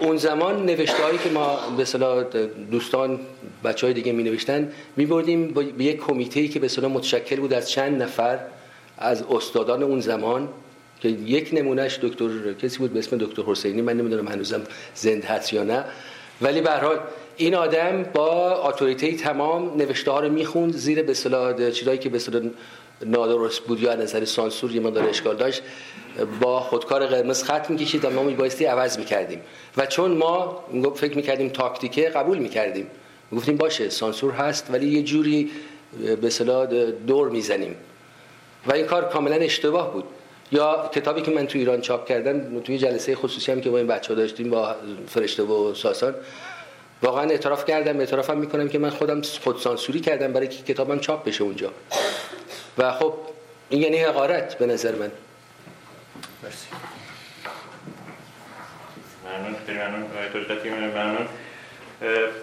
اون 0.01 0.17
زمان 0.17 0.65
نوشته 0.65 1.03
هایی 1.03 1.17
که 1.17 1.29
ما 1.29 1.59
به 1.77 1.85
صلاح 1.85 2.23
دوستان 2.71 3.19
بچه 3.63 3.87
های 3.87 3.93
دیگه 3.93 4.11
می 4.11 4.23
نوشتن 4.23 4.71
می 4.97 5.05
بردیم 5.05 5.47
به 5.77 5.83
یک 5.83 5.97
کمیته 5.97 6.47
که 6.47 6.59
به 6.59 6.67
صلاح 6.67 6.91
متشکل 6.91 7.35
بود 7.35 7.53
از 7.53 7.69
چند 7.69 8.01
نفر 8.01 8.39
از 8.97 9.23
استادان 9.29 9.83
اون 9.83 9.99
زمان 9.99 10.49
که 11.01 11.09
یک 11.09 11.49
نمونهش 11.53 11.99
دکتر 12.01 12.53
کسی 12.53 12.77
بود 12.77 12.93
به 12.93 12.99
اسم 12.99 13.17
دکتر 13.17 13.41
حسینی 13.41 13.81
من 13.81 13.97
نمی‌دونم 13.97 14.27
هنوزم 14.27 14.61
زنده 14.95 15.27
هست 15.27 15.53
یا 15.53 15.63
نه. 15.63 15.83
ولی 16.41 16.61
به 16.61 16.71
حال 16.71 16.99
این 17.37 17.55
آدم 17.55 18.03
با 18.03 18.51
اتوریته 18.69 19.11
تمام 19.11 19.77
نوشته 19.77 20.11
ها 20.11 20.19
رو 20.19 20.29
می‌خوند 20.29 20.75
زیر 20.75 21.03
به 21.03 21.11
اصطلاح 21.11 21.71
چیزایی 21.71 21.97
که 21.97 22.09
به 22.09 22.17
نادرست 23.05 23.59
بود 23.59 23.81
یا 23.81 23.95
نظر 23.95 24.25
سانسور 24.25 24.71
یه 24.71 24.81
مقدار 24.81 25.09
اشکال 25.09 25.35
داشت 25.35 25.61
با 26.41 26.59
خودکار 26.59 27.05
قرمز 27.05 27.43
خط 27.43 27.69
می‌کشید 27.69 28.05
و 28.05 28.09
ما 28.09 28.23
میبایستی 28.23 28.65
عوض 28.65 28.97
می‌کردیم. 28.97 29.41
و 29.77 29.85
چون 29.85 30.11
ما 30.11 30.63
فکر 30.95 31.15
می‌کردیم 31.15 31.49
تاکتیکه 31.49 32.09
قبول 32.09 32.38
می‌کردیم. 32.38 32.88
گفتیم 33.31 33.57
باشه 33.57 33.89
سانسور 33.89 34.31
هست 34.31 34.69
ولی 34.71 34.88
یه 34.88 35.03
جوری 35.03 35.51
به 36.21 36.27
اصطلاح 36.27 36.65
دور 37.07 37.30
می‌زنیم. 37.30 37.75
و 38.67 38.73
این 38.73 38.85
کار 38.85 39.09
کاملا 39.09 39.35
اشتباه 39.35 39.93
بود. 39.93 40.03
یا 40.51 40.89
کتابی 40.95 41.21
که 41.21 41.31
من 41.31 41.47
تو 41.47 41.59
ایران 41.59 41.81
چاپ 41.81 42.07
کردم 42.07 42.59
توی 42.59 42.77
جلسه 42.77 43.15
خصوصی 43.15 43.51
هم 43.51 43.61
که 43.61 43.69
با 43.69 43.77
این 43.77 43.88
بچه 43.88 44.15
داشتیم 44.15 44.49
با 44.49 44.75
فرشته 45.07 45.43
و 45.43 45.73
ساسان 45.73 46.15
واقعا 47.03 47.30
اعتراف 47.30 47.65
کردم. 47.65 47.99
اعترافم 47.99 48.38
می‌کنم 48.38 48.69
که 48.69 48.80
من 48.80 48.89
خودم 48.89 49.21
خود 49.43 49.57
سانسوری 49.57 49.99
کردم 49.99 50.34
برای 50.34 50.47
که 50.47 50.73
کتابم 50.73 50.99
چاپ 50.99 51.23
بشه 51.25 51.43
اونجا. 51.43 51.71
و 52.77 52.91
خب 52.91 53.13
این 53.69 53.81
یعنی 53.81 53.99
حقارت 53.99 54.57
به 54.57 54.65
نظر 54.65 54.95
من. 54.95 55.11
مرسی. 56.43 56.67
ممنون 59.25 59.55
خیلی 59.65 59.77
ممنون. 59.79 60.89
ممنون. 60.89 61.27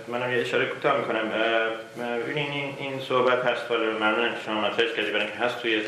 منم 0.08 0.32
یه 0.32 0.40
اشاره 0.40 0.66
کوتاه 0.66 0.98
می‌کنم. 0.98 1.30
ببینین 1.98 2.50
این 2.52 2.74
این 2.78 3.00
صحبت 3.00 3.44
هست 3.44 3.62
حالا 3.68 3.84
ممنونم 3.84 4.34
که 4.34 4.40
شما 4.46 4.60
مطرحش 4.60 4.92
کردی 4.96 5.10
برای 5.10 5.26
اینکه 5.26 5.38
هست 5.38 5.62
توی 5.62 5.82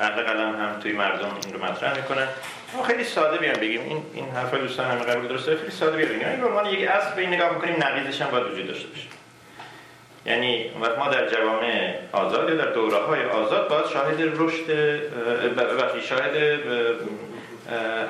هم 0.00 0.08
قلم 0.08 0.56
هم 0.56 0.80
توی 0.80 0.92
مردم 0.92 1.36
این 1.44 1.54
رو 1.54 1.64
مطرح 1.64 1.96
می‌کنن. 1.96 2.28
ما 2.76 2.82
خیلی 2.82 3.04
ساده 3.04 3.38
بیان 3.38 3.60
بگیم. 3.60 3.80
این 3.80 4.02
این 4.14 4.30
حرفای 4.30 4.60
دوستان 4.60 4.90
همه 4.90 5.04
قبول 5.04 5.28
درسته؟ 5.28 5.56
خیلی 5.56 5.70
ساده 5.70 5.96
بیان 5.96 6.12
بگیم. 6.12 6.28
این 6.28 6.40
به 6.40 6.46
عنوان 6.46 6.66
یک 6.66 6.88
اصل 6.88 7.14
به 7.14 7.22
این 7.22 7.34
نگاه 7.34 7.54
می‌کنیم 7.54 7.76
نقیضش 7.82 8.22
هم 8.22 8.30
باید 8.30 8.46
وجود 8.46 8.66
داشته 8.66 8.88
باشه. 8.88 9.06
یعنی 10.26 10.70
ما 10.98 11.08
در 11.08 11.28
جوامع 11.28 11.94
آزاد 12.12 12.58
در 12.58 12.72
دوره 12.72 12.96
های 12.96 13.24
آزاد 13.24 13.68
باید 13.68 13.86
شاهد 13.86 14.20
رشد 14.20 14.70
وقتی 15.78 16.00
شاهد 16.00 16.36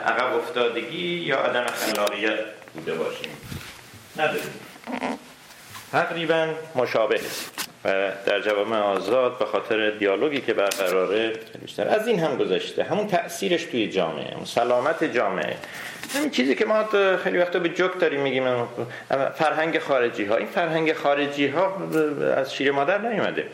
عقب 0.07 0.35
افتادگی 0.37 1.07
یا 1.07 1.39
عدم 1.39 1.67
خلاقیت 1.67 2.39
بوده 2.75 2.95
باشیم. 2.95 3.31
نداریم. 4.17 4.53
تقریبا 5.93 6.49
مشابه 6.75 7.21
و 7.85 8.11
در 8.27 8.41
جوامع 8.41 8.79
آزاد 8.79 9.39
به 9.39 9.45
خاطر 9.45 9.91
دیالوگی 9.91 10.41
که 10.41 10.55
برقراره 10.55 11.33
بیشتر 11.63 11.89
از 11.89 12.07
این 12.07 12.21
هم 12.21 12.37
گذاشته 12.37 12.85
همون 12.85 13.07
تأثیرش 13.07 13.65
توی 13.65 13.89
جامعه 13.89 14.33
همون 14.33 14.45
سلامت 14.45 15.05
جامعه. 15.05 15.57
همین 16.15 16.31
چیزی 16.31 16.55
که 16.55 16.65
ما 16.65 16.85
خیلی 17.25 17.39
وقتا 17.39 17.59
به 17.59 17.69
جوک 17.69 18.01
داریم 18.01 18.21
میگیم 18.21 18.45
فرهنگ 19.35 19.79
خارجی 19.79 20.25
ها 20.25 20.37
این 20.37 20.47
فرهنگ 20.47 20.93
خارجی 20.93 21.47
ها 21.47 21.77
از 22.37 22.55
شیر 22.55 22.73
مادر 22.73 22.99
نیومده. 22.99 23.47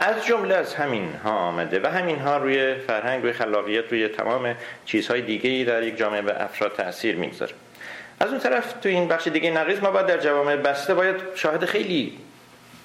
از 0.00 0.26
جمله 0.26 0.54
از 0.54 0.74
همین 0.74 1.12
ها 1.24 1.30
آمده 1.30 1.80
و 1.80 1.86
همین 1.86 2.18
ها 2.18 2.36
روی 2.36 2.74
فرهنگ 2.74 3.22
روی 3.22 3.32
خلاقیت 3.32 3.84
روی 3.92 4.08
تمام 4.08 4.54
چیزهای 4.84 5.22
دیگه 5.22 5.50
ای 5.50 5.64
در 5.64 5.82
یک 5.82 5.96
جامعه 5.96 6.20
و 6.20 6.32
افراد 6.38 6.72
تاثیر 6.76 7.16
می‌گذاره. 7.16 7.52
از 8.20 8.30
اون 8.30 8.38
طرف 8.38 8.72
تو 8.72 8.88
این 8.88 9.08
بخش 9.08 9.28
دیگه 9.28 9.50
نقیض 9.50 9.80
ما 9.80 9.90
باید 9.90 10.06
در 10.06 10.18
جوامع 10.18 10.56
بسته 10.56 10.94
باید 10.94 11.16
شاهد 11.34 11.64
خیلی 11.64 12.18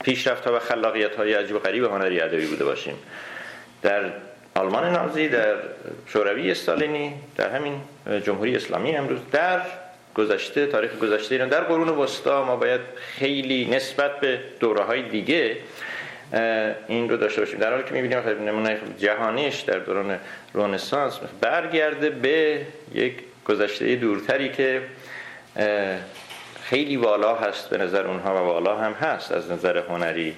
پیشرفت 0.03 0.45
ها 0.45 0.55
و 0.55 0.59
خلاقیت 0.59 1.15
های 1.15 1.33
عجیب 1.33 1.55
و 1.55 1.59
غریب 1.59 1.83
هنری 1.83 2.21
ادبی 2.21 2.45
بوده 2.45 2.65
باشیم. 2.65 2.95
در 3.81 4.03
آلمان 4.55 4.91
نازی 4.91 5.29
در 5.29 5.55
شوروی 6.07 6.51
استالینی 6.51 7.13
در 7.35 7.49
همین 7.49 7.81
جمهوری 8.25 8.55
اسلامی 8.55 8.95
امروز 8.95 9.19
در 9.31 9.61
گذشته 10.15 10.65
تاریخ 10.65 10.95
گذشته 10.99 11.35
ایران 11.35 11.49
در 11.49 11.61
قرون 11.61 11.89
وسطا 11.89 12.45
ما 12.45 12.55
باید 12.55 12.81
خیلی 12.95 13.65
نسبت 13.65 14.19
به 14.19 14.39
دوره 14.59 14.83
های 14.83 15.01
دیگه 15.01 15.57
این 16.87 17.09
رو 17.09 17.17
داشته 17.17 17.41
باشیم. 17.41 17.59
در 17.59 17.71
حالی 17.71 17.83
که 17.83 17.91
می‌بینیم 17.91 18.19
نمونه 18.19 18.77
جهانیش 18.97 19.59
در 19.59 19.79
دوران 19.79 20.19
رنسانس 20.53 21.19
برگرده 21.41 22.09
به 22.09 22.61
یک 22.93 23.13
گذشته 23.45 23.95
دورتری 23.95 24.49
که 24.49 24.81
خیلی 26.69 26.97
والا 26.97 27.35
هست 27.35 27.69
به 27.69 27.77
نظر 27.77 28.07
اونها 28.07 28.35
و 28.35 28.37
والا 28.37 28.77
هم 28.77 28.93
هست 28.93 29.31
از 29.31 29.51
نظر 29.51 29.77
هنری. 29.77 30.35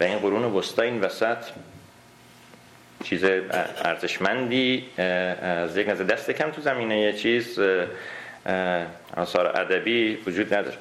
و 0.00 0.04
این 0.04 0.18
قرون 0.18 0.44
وسطا 0.44 0.82
این 0.82 1.00
وسط 1.00 1.36
چیز 3.04 3.24
ارزشمندی 3.84 4.84
از 5.42 5.76
یک 5.76 5.88
نظر 5.88 6.04
دست 6.04 6.30
کم 6.30 6.50
تو 6.50 6.62
زمینه 6.62 7.00
یه 7.00 7.12
چیز 7.12 7.60
آثار 9.16 9.46
ادبی 9.60 10.18
وجود 10.26 10.54
نداره. 10.54 10.78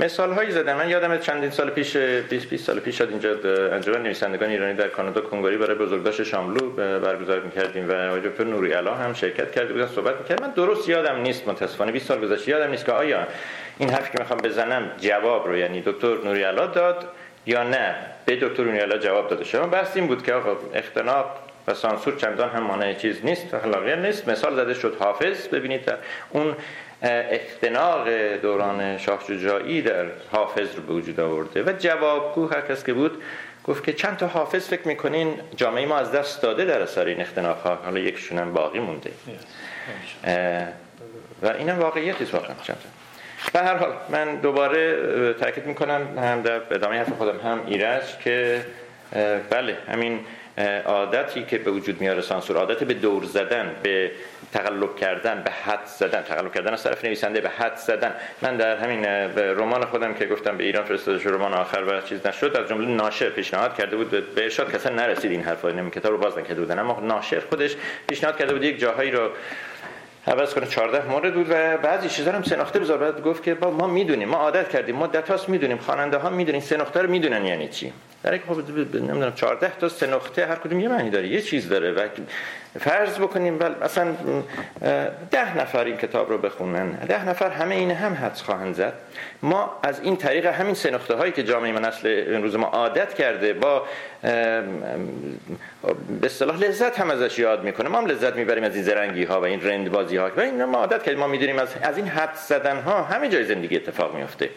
مثال 0.00 0.32
هایی 0.32 0.50
زدم. 0.50 0.76
من 0.76 0.88
یادم 0.88 1.18
چندین 1.18 1.50
سال 1.50 1.70
پیش 1.70 1.96
20 1.96 2.46
20 2.46 2.66
سال 2.66 2.80
پیش 2.80 2.98
شد 2.98 3.08
اینجا 3.10 3.30
انجمن 3.72 4.02
نویسندگان 4.02 4.48
ایرانی 4.48 4.74
در 4.74 4.88
کانادا 4.88 5.20
کنگوری 5.20 5.56
برای 5.56 5.74
بزرگداشت 5.74 6.22
شاملو 6.22 6.70
برگزار 7.00 7.40
می‌کردیم 7.40 7.88
و 7.88 7.92
آقای 7.92 8.20
دکتر 8.20 8.44
نوری 8.44 8.72
علا 8.72 8.94
هم 8.94 9.14
شرکت 9.14 9.52
کرده 9.52 9.72
بودن 9.72 9.86
صحبت 9.86 10.16
می‌کرد 10.16 10.42
من 10.42 10.50
درست 10.50 10.88
یادم 10.88 11.20
نیست 11.20 11.48
متاسفانه. 11.48 11.92
20 11.92 12.06
سال 12.06 12.20
گذشته 12.20 12.50
یادم 12.50 12.70
نیست 12.70 12.84
که 12.84 12.92
آیا 12.92 13.26
این 13.78 13.90
حرفی 13.90 14.12
که 14.12 14.18
می‌خوام 14.18 14.38
بزنم 14.38 14.90
جواب 15.00 15.46
رو 15.46 15.56
یعنی 15.56 15.82
دکتر 15.86 16.14
نوری 16.24 16.42
علا 16.42 16.66
داد 16.66 17.08
یا 17.46 17.62
نه. 17.62 17.94
به 18.26 18.36
دکتر 18.36 18.64
نوری 18.64 18.78
علا 18.78 18.98
جواب 18.98 19.28
داده 19.28 19.44
شما 19.44 19.66
بحث 19.66 19.96
این 19.96 20.06
بود 20.06 20.22
که 20.22 20.32
آقا 20.32 20.56
اختناق 20.74 21.26
و 21.68 21.74
سانسور 21.74 22.16
چندان 22.16 22.48
هم 22.50 22.62
مانع 22.62 22.94
چیز 22.94 23.24
نیست. 23.24 23.58
خلاقیت 23.58 23.98
نیست. 23.98 24.28
مثال 24.28 24.56
زده 24.56 24.74
شد 24.74 24.96
حافظ. 24.98 25.48
ببینید 25.48 25.92
اون 26.30 26.56
اختناق 27.02 28.08
دوران 28.42 28.98
شاه 28.98 29.24
شجاعی 29.28 29.82
در 29.82 30.06
حافظ 30.32 30.76
رو 30.76 30.82
به 30.82 30.92
وجود 30.92 31.20
آورده 31.20 31.62
و 31.62 31.72
جوابگو 31.78 32.48
هر 32.48 32.60
کس 32.60 32.84
که 32.84 32.92
بود 32.92 33.22
گفت 33.64 33.84
که 33.84 33.92
چند 33.92 34.16
تا 34.16 34.26
حافظ 34.26 34.68
فکر 34.68 34.88
می‌کنین 34.88 35.40
جامعه 35.56 35.86
ما 35.86 35.98
از 35.98 36.12
دست 36.12 36.42
داده 36.42 36.64
در 36.64 36.80
اثر 36.80 37.04
این 37.04 37.20
اختناق 37.20 37.58
ها 37.58 37.74
حالا 37.74 37.98
یکشون 37.98 38.38
هم 38.38 38.52
باقی 38.52 38.78
مونده. 38.78 39.10
و 41.42 41.46
اینم 41.48 41.78
واقعیتی 41.78 42.24
واقعا 42.24 42.54
چند 42.62 42.76
به 43.52 43.58
هر 43.58 43.76
حال 43.76 43.92
من 44.08 44.36
دوباره 44.36 45.34
تاکید 45.40 45.66
می‌کنم 45.66 46.18
هم 46.18 46.42
در 46.42 46.60
ادامه 46.74 46.98
حرف 46.98 47.12
خودم 47.12 47.40
هم 47.40 47.62
ایرج 47.66 48.18
که 48.24 48.60
بله 49.50 49.76
همین 49.88 50.20
عادتی 50.86 51.44
که 51.44 51.58
به 51.58 51.70
وجود 51.70 52.00
میاره 52.00 52.22
سانسور 52.22 52.56
عادت 52.56 52.84
به 52.84 52.94
دور 52.94 53.24
زدن 53.24 53.74
به 53.82 54.10
تقلب 54.52 54.96
کردن 54.96 55.42
به 55.44 55.50
حد 55.50 55.84
زدن. 55.84 56.22
تقلب 56.22 56.54
کردن 56.54 56.72
از 56.72 56.82
طرف 56.82 57.04
نویسنده 57.04 57.40
به 57.40 57.48
حد 57.48 57.76
زدن. 57.76 58.14
من 58.42 58.56
در 58.56 58.76
همین 58.76 59.04
رمان 59.36 59.84
خودم 59.84 60.14
که 60.14 60.26
گفتم 60.26 60.56
به 60.56 60.64
ایران 60.64 60.84
فرستاده 60.84 61.18
شد 61.18 61.28
رمان 61.28 61.54
آخر 61.54 61.82
و 61.82 62.00
چیز 62.00 62.26
نشد 62.26 62.56
از 62.56 62.68
جمله 62.68 62.88
ناشر 62.88 63.30
پیشنهاد 63.30 63.74
کرده 63.74 63.96
بود. 63.96 64.10
به 64.10 64.42
ارشاد 64.42 64.72
کسا 64.72 64.90
نرسید 64.90 65.30
این 65.30 65.42
حرفا 65.42 65.68
این 65.68 65.90
کتاب 65.90 66.12
رو 66.12 66.18
باز 66.18 66.38
نکرده 66.38 66.60
بودن. 66.60 66.78
اما 66.78 67.00
ناشر 67.00 67.40
خودش 67.40 67.76
پیشنهاد 68.08 68.36
کرده 68.38 68.52
بود 68.52 68.64
یک 68.64 68.80
جاهایی 68.80 69.10
رو 69.10 69.30
عوض 70.26 70.54
کنه 70.54 70.66
14 70.66 71.08
مورد 71.08 71.34
بود 71.34 71.46
و 71.50 71.76
بعضی 71.76 72.08
چیزا 72.08 72.32
هم 72.32 72.42
سه 72.42 72.56
بذار. 72.56 72.98
بعد 72.98 73.22
گفت 73.22 73.42
که 73.42 73.54
با 73.54 73.70
ما 73.70 73.86
می‌دونیم 73.86 74.28
ما 74.28 74.36
عادت 74.36 74.68
کردیم 74.68 74.96
مدت 74.96 75.30
هاست 75.30 75.48
می‌دونیم 75.48 75.76
خواننده 75.76 76.16
ها 76.16 76.30
می‌دونن 76.30 76.62
نقطه 76.72 77.02
رو 77.02 77.10
می‌دونن 77.10 77.44
یعنی 77.44 77.68
چی؟ 77.68 77.92
در 78.22 78.34
یک 78.34 78.42
خب 78.48 78.70
نمی‌دونم 78.94 79.32
14 79.32 79.72
تا 79.80 80.06
نقطه 80.06 80.46
هر 80.46 80.54
کدوم 80.54 80.80
یه 80.80 80.88
معنی 80.88 81.10
داره 81.10 81.28
یه 81.28 81.42
چیز 81.42 81.68
داره 81.68 81.92
و 81.92 82.08
فرض 82.78 83.18
بکنیم 83.18 83.58
بل 83.58 83.72
مثلا 83.84 84.14
ده 85.30 85.58
نفر 85.58 85.84
این 85.84 85.96
کتاب 85.96 86.30
رو 86.30 86.38
بخونن. 86.38 86.90
ده 86.90 87.28
نفر 87.28 87.50
همه 87.50 87.74
این 87.74 87.90
هم 87.90 88.14
حدس 88.14 88.42
خواهند 88.42 88.74
زد. 88.74 88.92
ما 89.42 89.80
از 89.82 90.00
این 90.00 90.16
طریق 90.16 90.46
همین 90.46 90.74
سه 90.74 90.98
هایی 91.18 91.32
که 91.32 91.42
جامعه 91.42 91.72
من 91.72 91.84
نسل 91.84 92.24
امروز 92.28 92.56
ما 92.56 92.66
عادت 92.66 93.14
کرده 93.14 93.52
با 93.52 93.86
به 96.20 96.26
اصطلاح 96.26 96.58
لذت 96.58 97.00
هم 97.00 97.10
ازش 97.10 97.38
یاد 97.38 97.64
می‌کنه. 97.64 97.88
ما 97.88 97.98
هم 97.98 98.06
لذت 98.06 98.36
می‌بریم 98.36 98.64
از 98.64 98.74
این 98.74 98.84
زرنگی 98.84 99.24
ها 99.24 99.40
و 99.40 99.44
این 99.44 99.68
رند 99.68 99.92
بازی 99.92 100.16
ها 100.16 100.30
و 100.36 100.40
این 100.40 100.64
ما 100.64 100.78
عادت 100.78 101.02
کردیم. 101.02 101.20
ما 101.20 101.26
می‌دونیم 101.26 101.58
از 101.58 101.68
از 101.82 101.96
این 101.96 102.06
حد 102.06 102.34
زدن 102.34 102.80
ها 102.80 103.02
همه 103.02 103.28
جای 103.28 103.44
زندگی 103.44 103.76
اتفاق 103.76 104.14
میفته 104.14 104.50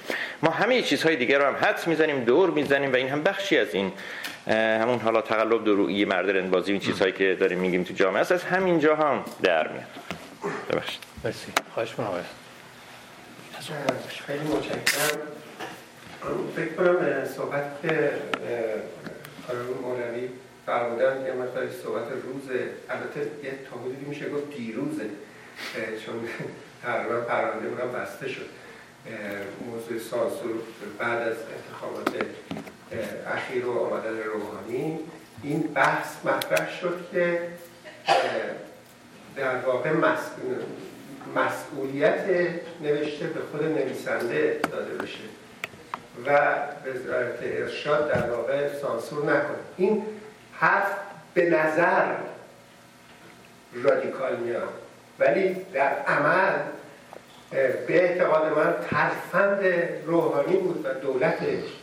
ما 0.44 0.52
همه 0.52 0.82
چیزهای 0.82 1.16
دیگر 1.16 1.40
رو 1.40 1.46
هم 1.46 1.56
حدس 1.56 1.88
می‌زنیم 1.88 2.24
دور 2.24 2.50
می‌زنیم 2.50 2.94
و 2.94 2.96
این 2.96 3.10
هم 3.10 3.24
بخشی 3.24 3.58
از 3.58 3.76
این 3.76 3.92
همون 4.48 5.00
حالا 5.00 5.22
تقلب 5.22 5.66
درویی 5.66 6.06
مرد 6.06 6.30
رندبازی 6.30 6.72
این 6.72 6.82
چیزهایی 6.82 7.14
که 7.14 7.38
داریم 7.40 7.60
میگیم 7.60 7.84
تو 7.84 7.94
جامعه. 7.94 8.22
است 8.22 8.32
از 8.32 8.44
همین 8.44 8.80
جا 8.80 8.96
هم 8.96 9.26
در 9.44 9.68
میاد. 9.68 9.88
ببخشید. 10.70 11.02
مرسی. 11.24 11.52
خواهش 11.74 11.90
می‌کنم. 11.90 12.26
خیلی 14.28 14.44
متشکرم. 14.44 15.20
فکر 16.56 16.74
کنم 16.74 17.26
صحبت 17.26 17.82
که 17.82 18.12
خانم 19.48 19.66
مولوی 19.82 20.30
فرمودن 20.66 21.26
که 21.26 21.32
مثلا 21.32 21.72
صحبت 21.84 22.08
روز 22.12 22.50
البته 22.90 23.20
یه 23.20 23.52
تا 23.72 23.80
حدودی 23.80 24.06
میشه 24.06 24.30
گفت 24.30 24.58
دیروزه 24.58 25.10
چون 26.06 26.28
تقریبا 26.84 27.22
پرونده 27.22 27.68
اونم 27.68 27.92
بسته 27.94 28.30
شد. 28.30 28.46
موضوع 29.66 30.00
سانسور 30.10 30.56
بعد 31.00 31.22
از 31.22 31.36
انتخابات 31.58 32.10
اخیر 33.28 33.66
و 33.66 33.80
آمدن 33.80 34.18
روحانی. 34.18 35.00
این 35.44 35.62
بحث 35.62 36.26
مطرح 36.26 36.80
شد 36.80 37.08
که 37.12 37.40
در 39.36 39.56
واقع 39.56 39.92
مسئولیت 41.36 42.26
نوشته 42.82 43.28
به 43.28 43.40
خود 43.52 43.64
نویسنده 43.64 44.60
داده 44.72 44.94
بشه. 45.04 45.24
و 46.26 46.30
وزارت 46.86 47.40
ارشاد 47.42 48.12
در 48.12 48.30
واقع 48.30 48.68
سانسور 48.82 49.24
نکنه 49.24 49.58
این 49.78 50.06
حرف 50.54 50.88
به 51.34 51.50
نظر 51.50 52.16
رادیکال 53.74 54.36
میاد. 54.36 54.74
ولی 55.20 55.54
در 55.74 55.96
عمل 56.08 56.54
به 57.88 58.04
اعتقاد 58.04 58.58
من 58.58 58.76
ترفند 58.90 59.64
روحانی 60.06 60.56
بود 60.56 60.86
و 60.86 60.94
دولتش 60.94 61.83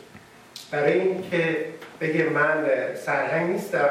برای 0.71 0.99
اینکه 0.99 1.65
بگه 2.01 2.23
من 2.23 2.65
سرهنگ 3.05 3.51
نیستم 3.51 3.89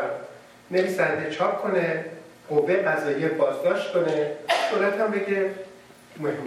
نویسنده 0.70 1.30
چاپ 1.30 1.62
کنه 1.62 2.04
قوه 2.48 2.76
قضاییه 2.76 3.28
بازداشت 3.28 3.92
کنه 3.92 4.32
دولت 4.72 5.00
هم 5.00 5.10
بگه 5.10 5.50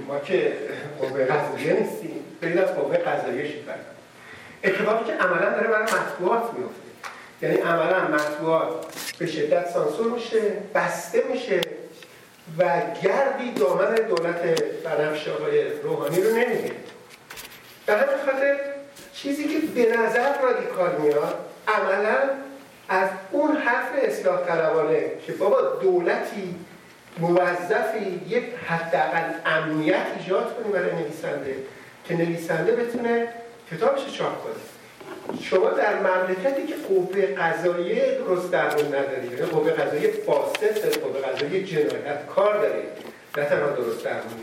ما 0.08 0.20
که 0.20 0.54
قوه 1.00 1.26
قضاییه 1.26 1.74
نیستیم. 1.74 2.26
برید 2.42 2.58
از 2.58 2.76
قوه 2.76 2.98
قضاییه 2.98 3.48
شکر 3.48 3.62
اتفاقی 4.64 5.06
که 5.06 5.14
عملا 5.14 5.50
داره 5.50 5.68
برای 5.68 5.84
مطبوعات 5.84 6.54
میفته. 6.54 6.84
یعنی 7.42 7.56
عملا 7.56 8.08
مطبوعات 8.08 8.86
به 9.20 9.26
شدت 9.26 9.70
سانسور 9.70 10.12
میشه 10.12 10.42
بسته 10.76 11.24
میشه 11.32 11.62
و 12.58 12.82
گردی 13.04 13.52
دامن 13.52 13.96
دولت 13.96 14.64
بنفش 14.84 15.28
آقای 15.28 15.64
روحانی 15.84 16.22
رو 16.22 16.30
نمی‌گیره. 16.30 16.76
به 17.86 17.94
همین 17.94 18.18
خاطر 18.26 18.60
چیزی 19.14 19.44
که 19.44 19.60
به 19.76 19.98
نظر 19.98 20.42
رادیکال 20.42 21.02
میاد 21.02 21.46
عملا 21.68 22.18
از 22.90 23.10
اون 23.32 23.56
حرف 23.56 23.90
اصلاح 23.96 24.46
طلبانه 24.48 25.12
که 25.26 25.34
بابا 25.34 25.62
دولتی 25.62 26.56
موظفی 27.20 28.22
یک 28.28 28.44
حداقل 28.68 29.34
امنیت 29.46 30.06
ایجاد 30.20 30.56
کنی 30.56 30.74
برای 30.74 30.92
نویسنده 30.92 31.56
که 32.06 32.18
نویسنده 32.18 32.72
بتونه 32.72 33.28
کتابش 33.72 34.18
چاپ 34.18 34.44
کنه. 34.44 34.54
شما 35.42 35.70
در 35.70 36.00
مملکتی 36.00 36.68
که 36.68 36.76
قوه 36.90 37.26
قضاییه 37.26 38.18
درست 38.18 38.52
درمون 38.52 38.88
ندارید 38.88 39.32
یعنی 39.32 39.46
قوه 39.46 39.72
قضاییه 39.72 40.12
فاسد 40.12 41.00
قوه 41.02 41.20
قضاییه 41.22 41.64
جنایت 41.64 42.28
کار 42.36 42.62
دارید 42.62 42.90
نه 43.38 43.46
تنها 43.46 43.70
درست 43.70 44.04
درمون 44.06 44.34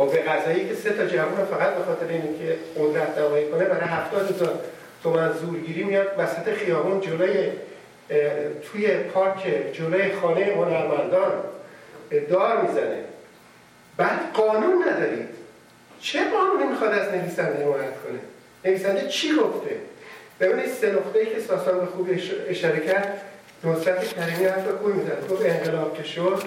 قوه 0.00 0.18
قضایی 0.18 0.68
که 0.68 0.74
سه 0.74 0.90
تا 0.90 1.06
جوان 1.06 1.44
فقط 1.50 1.74
به 1.74 1.84
خاطر 1.84 2.08
اینکه 2.08 2.56
قدرت 2.78 3.18
نمایی 3.18 3.50
کنه 3.50 3.64
برای 3.64 3.88
هفتاد 3.88 4.36
تا 4.38 4.60
تومن 5.02 5.32
زورگیری 5.32 5.84
میاد 5.84 6.06
وسط 6.18 6.54
خیابون 6.54 7.00
جلوی 7.00 7.50
توی 8.62 8.88
پارک 8.88 9.38
جلوی 9.72 10.12
خانه 10.12 10.44
هنرمندان 10.44 11.32
دار 12.30 12.62
می‌زنه. 12.62 13.04
بعد 13.96 14.32
قانون 14.34 14.84
ندارید. 14.88 15.28
چه 16.00 16.18
قانونی 16.30 16.70
می‌خواد 16.70 16.92
از 16.92 17.14
نویسنده 17.14 17.64
حمایت 17.64 18.02
کنه؟ 18.02 18.18
نویسنده 18.64 19.08
چی 19.08 19.36
گفته؟ 19.36 19.76
ببینید 20.40 20.66
سه 20.66 20.92
نقطه 20.92 21.26
که 21.26 21.40
ساسان 21.40 21.80
به 21.80 21.86
خوب 21.86 22.10
اشاره 22.48 22.80
کرد 22.80 23.20
نصرت 23.64 24.14
کریمی 24.14 24.44
حرف 24.44 24.68
خوبی 24.68 24.92
می‌زد 24.92 25.28
گفت 25.30 25.46
انقلاب 25.46 25.96
که 25.96 26.02
شد 26.04 26.42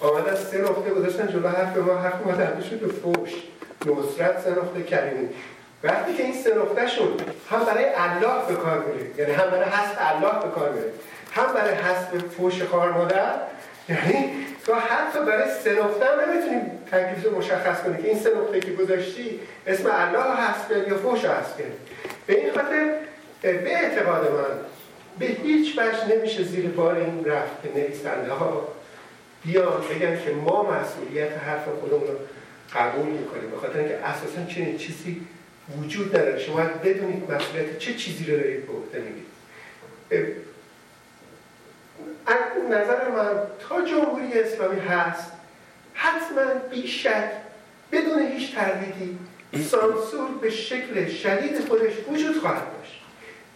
آمدن 0.00 0.34
سه 0.34 0.58
نقطه 0.58 0.90
گذاشتن 0.90 1.26
جلو 1.26 1.48
حرف 1.48 1.76
ما 1.76 1.94
حرف 1.94 2.26
ما 2.26 2.32
تبدیل 2.32 2.70
شد 2.70 2.80
به 2.80 2.88
فوش. 2.88 3.30
نصرت 3.86 4.40
سه 4.40 4.50
نقطه 4.50 4.82
کریمی. 4.82 5.28
وقتی 5.82 6.14
که 6.14 6.22
این 6.22 6.34
سه 6.34 6.50
شد 6.96 7.20
هم 7.50 7.64
برای 7.64 7.84
الله 7.84 8.46
به 8.48 8.54
کار 8.54 8.78
میره. 8.78 9.10
یعنی 9.18 9.32
هم 9.32 9.50
برای 9.50 9.64
حسب 9.64 9.96
الله 9.98 10.44
به 10.44 10.50
کار 10.50 10.72
میره. 10.72 10.92
هم 11.32 11.52
برای 11.54 11.74
حسب 11.74 12.18
فوش 12.28 12.62
خار 12.62 12.90
مادر. 12.90 13.32
یعنی 13.88 14.30
تو 14.66 14.74
حتی 14.74 15.18
برای 15.18 15.50
سه 15.64 15.72
نقطه 15.72 16.06
هم 16.06 16.30
نمی‌تونیم 16.30 16.70
تکلیف 16.92 17.32
مشخص 17.32 17.82
کنی 17.82 18.02
که 18.02 18.08
این 18.08 18.18
سه 18.18 18.30
نقطه 18.30 18.60
که 18.60 18.72
گذاشتی 18.72 19.40
اسم 19.66 19.90
الله 19.92 20.36
حسب 20.36 20.88
یا 20.88 20.98
فوش 20.98 21.24
حسب 21.24 21.56
به 22.26 22.40
این 22.40 22.52
خاطر 22.52 22.90
به 23.42 23.76
اعتقاد 23.76 24.32
من 24.32 24.58
به 25.18 25.26
هیچ 25.26 25.78
وجه 25.78 26.16
نمیشه 26.16 26.42
زیر 26.42 26.68
بار 26.68 26.94
این 26.94 27.24
رفت 27.24 27.62
که 27.62 27.80
نویسنده 27.80 28.32
ها 28.32 28.68
بیان 29.46 29.82
بگن 29.90 30.24
که 30.24 30.30
ما 30.30 30.70
مسئولیت 30.72 31.32
حرف 31.32 31.64
خودمون 31.80 32.00
رو 32.00 32.14
قبول 32.74 33.06
می‌کنیم. 33.06 33.50
به 33.50 33.56
خاطر 33.56 33.78
اینکه 33.78 33.94
اساسا 33.94 34.44
چنین 34.54 34.78
چیزی 34.78 35.26
وجود 35.78 36.16
نداره. 36.16 36.38
شما 36.38 36.60
بدونید 36.84 37.30
مسئولیت 37.30 37.78
چه 37.78 37.94
چیزی 37.94 38.24
رو 38.24 38.36
دارید 38.36 38.66
به 38.66 38.72
عهده 38.72 38.98
می‌گیرید. 38.98 39.26
نظر 42.70 43.08
من 43.08 43.42
تا 43.68 43.82
جمهوری 43.82 44.40
اسلامی 44.40 44.80
هست 44.80 45.32
حتما 45.94 46.54
بیشک 46.70 47.30
بدون 47.92 48.22
هیچ 48.32 48.54
تردیدی 48.54 49.18
سانسور 49.70 50.28
به 50.40 50.50
شکل 50.50 51.08
شدید 51.08 51.68
خودش 51.68 51.92
وجود 52.08 52.40
خواهد 52.40 52.62
داشت. 52.78 53.02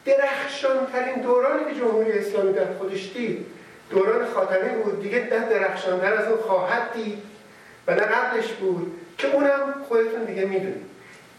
درخشان 0.05 0.87
ترین 0.93 1.23
دورانی 1.23 1.75
که 1.75 1.81
جمهوری 1.81 2.12
اسلامی 2.12 2.53
در 2.53 2.73
خودش 2.75 3.11
دید 3.15 3.47
دوران 3.91 4.27
خاتمی 4.35 4.83
بود. 4.83 5.03
دیگه 5.03 5.19
نه 5.19 5.49
درخشانتر 5.51 6.15
از 6.15 6.29
اون 6.29 6.37
خواهد 6.37 6.93
دید 6.95 7.19
و 7.87 7.95
نه 7.95 8.03
قبلش 8.03 8.53
بود 8.53 9.01
که 9.19 9.35
اونم 9.35 9.75
خودتون 9.89 10.25
دیگه 10.25 10.45
می‌دونید. 10.45 10.91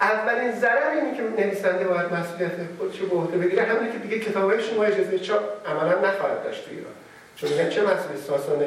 اولین 0.02 0.52
ضرر 0.52 0.90
اینه 0.90 1.18
که 1.18 1.44
نویسنده 1.44 1.84
باید 1.84 2.14
مسئولیت 2.14 2.52
خودش 2.80 3.00
رو 3.00 3.08
به 3.08 3.16
عهده 3.16 3.38
بگیره. 3.38 3.64
همینه 3.64 3.92
که 3.92 3.98
دیگه 3.98 4.20
کتابای 4.20 4.64
شما 4.64 4.84
اجازه 4.84 5.20
چاپ 5.20 5.44
عملا 5.70 6.10
نخواهد 6.10 6.44
داشت 6.44 6.66
تو 6.66 6.72
ایران. 6.72 6.94
چون 7.36 7.50
میگن 7.50 7.70
چه 7.70 7.82
مسئله 7.82 8.18
ساسان 8.28 8.64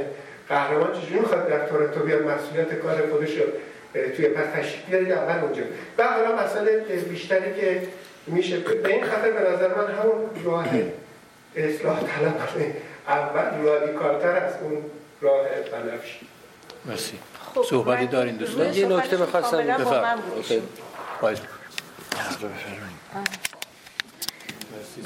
قهرمان 0.48 0.92
چجوری 1.00 1.20
می‌خواد 1.20 1.48
در 1.48 1.66
تورنتو 1.66 2.00
بیاد 2.00 2.22
مسئولیت 2.22 2.74
کار 2.74 3.10
خودش 3.10 3.38
رو 3.38 3.44
توی 4.16 4.28
پس 4.28 4.66
بیاره 4.90 5.06
اول 5.06 5.44
اونجا. 5.44 5.62
و 5.98 6.02
حالا 6.02 6.44
مسئله 6.44 6.78
بیشتری 7.08 7.60
که 7.60 7.82
میشه 8.26 8.56
به 8.58 8.88
این 8.88 9.04
خاطر 9.04 9.30
به 9.30 9.50
نظر 9.50 9.68
من 9.68 9.94
همون 9.94 10.30
راه 10.44 10.68
اصلاح 11.56 12.00
طلب 12.00 12.38
اول 13.08 13.64
رادیکالتر 13.64 14.36
از 14.36 14.52
اون 14.62 14.82
راه 15.20 15.44
بنفش 15.72 16.18
مرسی. 16.84 17.18
خب 17.54 17.62
صحبتی 17.62 18.06
دارین 18.06 18.36
دوستان؟ 18.36 18.74
یه 18.74 18.86
نکته 18.86 19.16
بخواستم 19.16 19.62
بفرم 19.62 20.22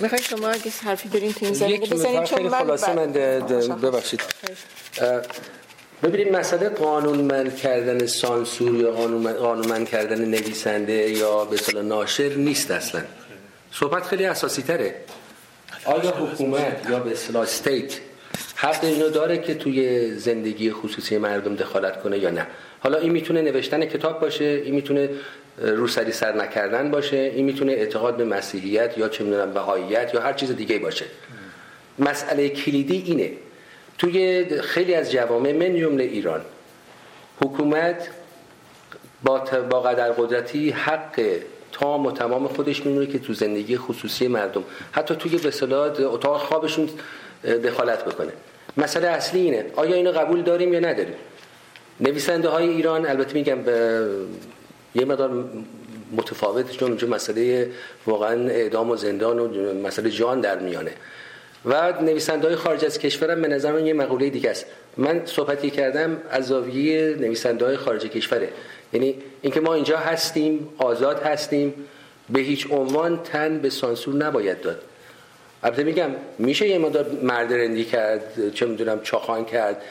می‌خوای 0.00 0.22
شما 0.22 0.48
اگه 0.48 0.70
حرفی 0.84 1.08
دارین 1.08 1.32
تو 1.32 1.44
این 1.44 1.54
زمینه 1.54 1.86
بزنید 1.86 2.24
چون 2.24 2.42
من 2.42 2.58
خلاصه 2.58 2.94
من 2.94 3.80
ببخشید. 3.80 4.20
ببینید 6.02 6.36
مسئله 6.36 6.68
قانونمند 6.68 7.56
کردن 7.56 8.06
سانسور 8.06 8.74
یا 8.74 8.92
قانونمند 9.40 9.88
کردن 9.88 10.24
نویسنده 10.24 10.92
یا 10.92 11.44
به 11.44 11.82
ناشر 11.82 12.28
نیست 12.28 12.70
اصلا. 12.70 13.02
صحبت 13.72 14.02
خیلی 14.02 14.26
اساسی 14.26 14.62
تره. 14.62 14.94
آیا 15.88 16.10
حکومت 16.10 16.86
یا 16.90 16.98
به 16.98 17.10
اصطلاح 17.10 17.42
استیت 17.42 17.92
حق 18.54 18.84
اینو 18.84 19.10
داره 19.10 19.38
که 19.38 19.54
توی 19.54 20.10
زندگی 20.14 20.72
خصوصی 20.72 21.18
مردم 21.18 21.54
دخالت 21.56 22.02
کنه 22.02 22.18
یا 22.18 22.30
نه؟ 22.30 22.46
حالا 22.80 22.98
این 22.98 23.12
می‌تونه 23.12 23.42
نوشتن 23.42 23.84
کتاب 23.84 24.20
باشه 24.20 24.44
این 24.44 24.74
می‌تونه 24.74 25.10
روسری 25.58 26.12
سر 26.12 26.32
نکردن 26.32 26.90
باشه 26.90 27.16
این 27.16 27.44
می‌تونه 27.44 27.72
اعتقاد 27.72 28.16
به 28.16 28.24
مسیحیت 28.24 28.98
یا 28.98 29.08
چه 29.08 29.24
می‌دونم 29.24 29.52
بهاییت 29.52 30.14
یا 30.14 30.20
هر 30.20 30.32
چیز 30.32 30.56
دیگه 30.56 30.78
باشه. 30.78 31.04
مسئله 31.98 32.48
کلیدی 32.48 33.02
اینه. 33.06 33.32
توی 33.98 34.44
خیلی 34.60 34.94
از 34.94 35.12
جوامع 35.12 35.52
من 35.52 35.76
جمله 35.76 36.04
ایران 36.04 36.40
حکومت 37.44 38.08
با, 39.24 39.38
با 39.70 39.80
قدر 39.80 40.12
قدرتی 40.12 40.70
حق 40.70 41.20
تام 41.80 42.06
و 42.06 42.12
تمام 42.12 42.48
خودش 42.48 42.86
میمونه 42.86 43.06
که 43.06 43.18
تو 43.18 43.34
زندگی 43.34 43.76
خصوصی 43.76 44.28
مردم. 44.28 44.64
حتی 44.92 45.14
توی 45.14 45.38
به 45.38 45.52
اتاق 46.04 46.40
خوابشون 46.40 46.88
دخالت 47.64 48.04
بکنه. 48.04 48.32
مسئله 48.76 49.06
اصلی 49.06 49.40
اینه. 49.40 49.66
آیا 49.76 49.94
اینو 49.94 50.12
قبول 50.12 50.42
داریم 50.42 50.72
یا 50.72 50.80
نداریم؟ 50.80 51.14
نویسنده 52.00 52.48
های 52.48 52.68
ایران 52.68 53.06
البته 53.06 53.34
میگم 53.34 53.62
به 53.62 54.06
یه 54.94 55.04
مقدار 55.04 55.44
متفاوت 56.16 56.70
چون 56.70 56.88
اونجا 56.88 57.08
مسئله 57.08 57.70
واقعا 58.06 58.48
اعدام 58.48 58.90
و 58.90 58.96
زندان 58.96 59.38
و 59.38 59.74
مسئله 59.74 60.10
جان 60.10 60.40
در 60.40 60.58
میانه. 60.58 60.92
و 61.64 62.02
نویسنده 62.02 62.46
های 62.46 62.56
خارج 62.56 62.84
از 62.84 62.98
کشورم 62.98 63.42
به 63.42 63.48
نظر 63.48 63.72
من 63.72 63.86
یه 63.86 63.92
مقوله 63.92 64.30
دیگه 64.30 64.50
است. 64.50 64.66
من 64.96 65.22
صحبتی 65.24 65.70
کردم 65.70 66.16
از 66.30 66.46
زاویه 66.46 67.16
نویسنده 67.20 67.64
های 67.64 67.76
خارج 67.76 68.02
کشوره. 68.02 68.48
یعنی 68.92 69.14
اینکه 69.42 69.60
ما 69.60 69.74
اینجا 69.74 69.98
هستیم 69.98 70.68
آزاد 70.78 71.22
هستیم 71.22 71.74
به 72.30 72.40
هیچ 72.40 72.66
عنوان 72.70 73.22
تن 73.22 73.58
به 73.58 73.70
سانسور 73.70 74.14
نباید 74.14 74.60
داد. 74.60 74.82
البته 75.62 75.82
میگم 75.84 76.10
میشه 76.38 76.68
یه 76.68 76.78
مدار 76.78 77.06
مردرندی 77.22 77.84
کرد 77.84 78.54
چه 78.54 78.66
می‌دونم 78.66 79.00
چاخان 79.00 79.44
کرد 79.44 79.82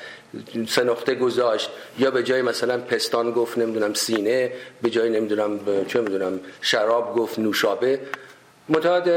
سه 0.68 0.84
نقطه 0.84 1.16
گذاشت 1.16 1.70
یا 2.00 2.12
به 2.12 2.24
جای 2.24 2.42
مثلا 2.42 2.78
پستان 2.78 3.32
گفت 3.32 3.58
نمی‌دونم 3.58 3.94
سینه 3.94 4.52
به 4.82 4.90
جای 4.90 5.10
نمی‌دونم 5.10 5.60
چه 5.88 6.02
می‌دونم 6.02 6.40
شراب 6.62 7.16
گفت 7.16 7.40
نوشابه. 7.40 8.00
متعاد 8.70 9.10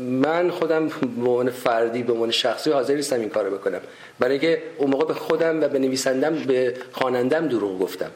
من 0.00 0.50
خودم 0.50 0.88
به 0.88 1.30
عنوان 1.30 1.50
فردی 1.50 2.02
به 2.02 2.12
عنوان 2.12 2.30
شخصی 2.30 2.70
حاضر 2.70 2.94
نیستم 2.94 3.20
این 3.20 3.28
کارو 3.28 3.58
بکنم. 3.58 3.80
برای 4.18 4.32
اینکه 4.32 4.62
اون 4.78 4.90
موقع 4.90 5.04
به 5.04 5.14
خودم 5.14 5.62
و 5.62 5.68
به 5.68 5.78
نویسندم 5.78 6.34
به 6.34 6.74
خوانندم 6.92 7.48
دروغ 7.48 7.78
گفتم. 7.78 8.10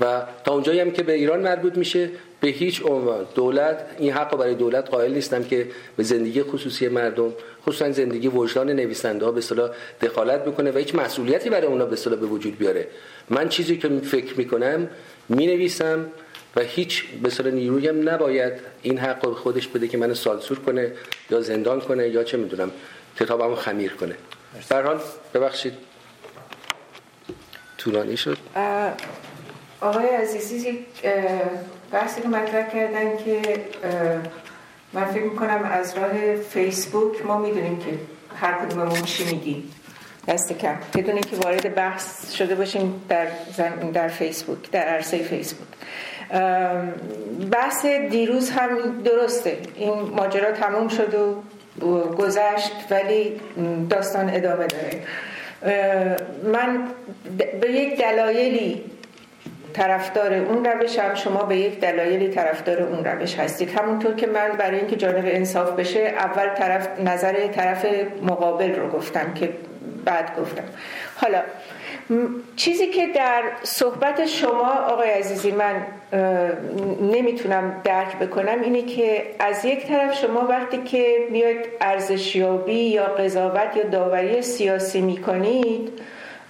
و 0.00 0.22
تا 0.44 0.52
اونجایی 0.52 0.80
هم 0.80 0.90
که 0.90 1.02
به 1.02 1.12
ایران 1.12 1.40
مربوط 1.40 1.76
میشه 1.76 2.10
به 2.40 2.48
هیچ 2.48 2.82
عنوان 2.84 3.26
دولت 3.34 3.86
این 3.98 4.12
حق 4.12 4.36
برای 4.36 4.54
دولت 4.54 4.90
قائل 4.90 5.12
نیستم 5.12 5.44
که 5.44 5.66
به 5.96 6.02
زندگی 6.02 6.42
خصوصی 6.42 6.88
مردم 6.88 7.32
خصوصا 7.62 7.90
زندگی 7.92 8.28
وجدان 8.28 8.70
نویسنده 8.70 9.24
ها 9.24 9.32
به 9.32 9.38
اصطلاح 9.38 9.70
دخالت 10.02 10.44
بکنه 10.44 10.70
و 10.70 10.78
هیچ 10.78 10.94
مسئولیتی 10.94 11.50
برای 11.50 11.66
اونا 11.66 11.86
به 11.86 11.92
اصطلاح 11.92 12.18
به 12.18 12.26
وجود 12.26 12.58
بیاره. 12.58 12.86
من 13.30 13.48
چیزی 13.48 13.76
که 13.76 13.88
فکر 13.88 14.38
می‌کنم 14.38 14.88
می‌نویسم 15.28 16.06
و 16.56 16.60
هیچ 16.60 17.04
به 17.22 17.28
اصطلاح 17.28 17.52
نیروی 17.52 17.88
هم 17.88 18.08
نباید 18.08 18.52
این 18.82 18.98
حق 18.98 19.24
رو 19.24 19.34
خودش 19.34 19.68
بده 19.68 19.88
که 19.88 19.98
منو 19.98 20.14
سالسور 20.14 20.58
کنه 20.58 20.92
یا 21.30 21.40
زندان 21.40 21.80
کنه 21.80 22.08
یا 22.08 22.24
چه 22.24 22.36
می‌دونم 22.36 22.70
کتابمو 23.20 23.54
خمیر 23.54 23.92
کنه. 23.92 24.14
در 24.68 24.82
حال 24.82 25.00
ببخشید. 25.34 25.72
طولانی 27.78 28.16
شد. 28.16 28.38
آقای 29.80 30.06
عزیزی 30.06 30.78
بحثی 31.92 32.22
رو 32.22 32.28
مطرح 32.28 32.70
کردن 32.70 33.16
که 33.16 33.40
من 34.92 35.04
فکر 35.04 35.22
می‌کنم 35.22 35.70
از 35.72 35.98
راه 35.98 36.36
فیسبوک 36.36 37.26
ما 37.26 37.38
می‌دونیم 37.38 37.78
که 37.78 37.98
هر 38.36 38.66
کدوممون 38.66 39.02
چی 39.02 39.24
میگیم. 39.24 39.72
دست 40.28 40.52
کم. 40.52 40.76
بدون 40.94 41.20
که 41.20 41.36
وارد 41.36 41.74
بحث 41.74 42.32
شده 42.32 42.54
باشیم 42.54 43.02
در, 43.08 43.26
در 43.92 44.08
فیسبوک 44.08 44.70
در 44.70 44.84
عرصه 44.84 45.18
فیسبوک. 45.18 45.68
بحث 47.50 47.86
دیروز 47.86 48.50
هم 48.50 49.02
درسته. 49.02 49.58
این 49.76 49.92
ماجرا 50.00 50.52
تموم 50.52 50.88
شد 50.88 51.14
و 51.14 51.42
گذشت 52.00 52.72
ولی 52.90 53.40
داستان 53.90 54.30
ادامه 54.34 54.66
داره. 54.66 55.02
من 56.52 56.88
به 57.60 57.72
یک 57.72 57.98
دلایلی 57.98 58.84
طرفدار 59.72 60.34
اون 60.34 60.64
روش 60.64 60.98
هم 60.98 61.14
شما 61.14 61.42
به 61.42 61.56
یک 61.56 61.80
دلایلی 61.80 62.28
طرفدار 62.28 62.82
اون 62.82 63.04
روش 63.04 63.34
هستید. 63.34 63.78
همونطور 63.78 64.14
که 64.14 64.26
من 64.26 64.48
برای 64.58 64.78
اینکه 64.78 64.96
جانب 64.96 65.24
انصاف 65.26 65.70
بشه 65.70 66.00
اول 66.00 66.48
طرف 66.48 66.88
نظر 67.00 67.46
طرف 67.46 67.86
مقابل 68.22 68.74
رو 68.74 68.88
گفتم 68.88 69.34
که 69.34 69.52
بعد 70.04 70.36
گفتم. 70.40 70.64
حالا 71.16 71.42
چیزی 72.56 72.86
که 72.86 73.06
در 73.06 73.42
صحبت 73.62 74.26
شما 74.26 74.72
آقای 74.88 75.10
عزیزی 75.10 75.50
من 75.50 75.74
نمی‌تونم 77.02 77.80
درک 77.84 78.16
بکنم 78.18 78.60
اینه 78.62 78.82
که 78.82 79.22
از 79.38 79.64
یک 79.64 79.86
طرف 79.86 80.14
شما 80.20 80.40
وقتی 80.40 80.78
که 80.78 81.16
بیاید 81.32 81.66
ارزشیابی 81.80 82.74
یا 82.74 83.04
قضاوت 83.04 83.76
یا 83.76 83.82
داوری 83.82 84.42
سیاسی 84.42 85.00
می‌کنید 85.00 85.92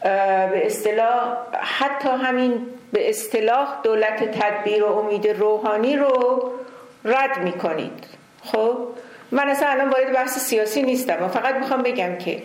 به 0.02 0.66
اصطلاح 0.66 1.36
حتی 1.60 2.08
همین 2.08 2.66
به 2.92 3.08
اصطلاح 3.08 3.80
دولت 3.82 4.40
تدبیر 4.40 4.84
و 4.84 4.98
امید 4.98 5.28
روحانی 5.28 5.96
رو 5.96 6.52
رد 7.04 7.38
می‌کنید. 7.42 8.04
خب؟ 8.44 8.78
من 9.30 9.48
اصلا 9.48 9.68
الان 9.68 9.88
وارد 9.88 10.12
بحث 10.12 10.38
سیاسی 10.38 10.82
نیستم 10.82 11.22
و 11.22 11.28
فقط 11.28 11.54
می‌خوام 11.54 11.82
بگم 11.82 12.18
که 12.18 12.42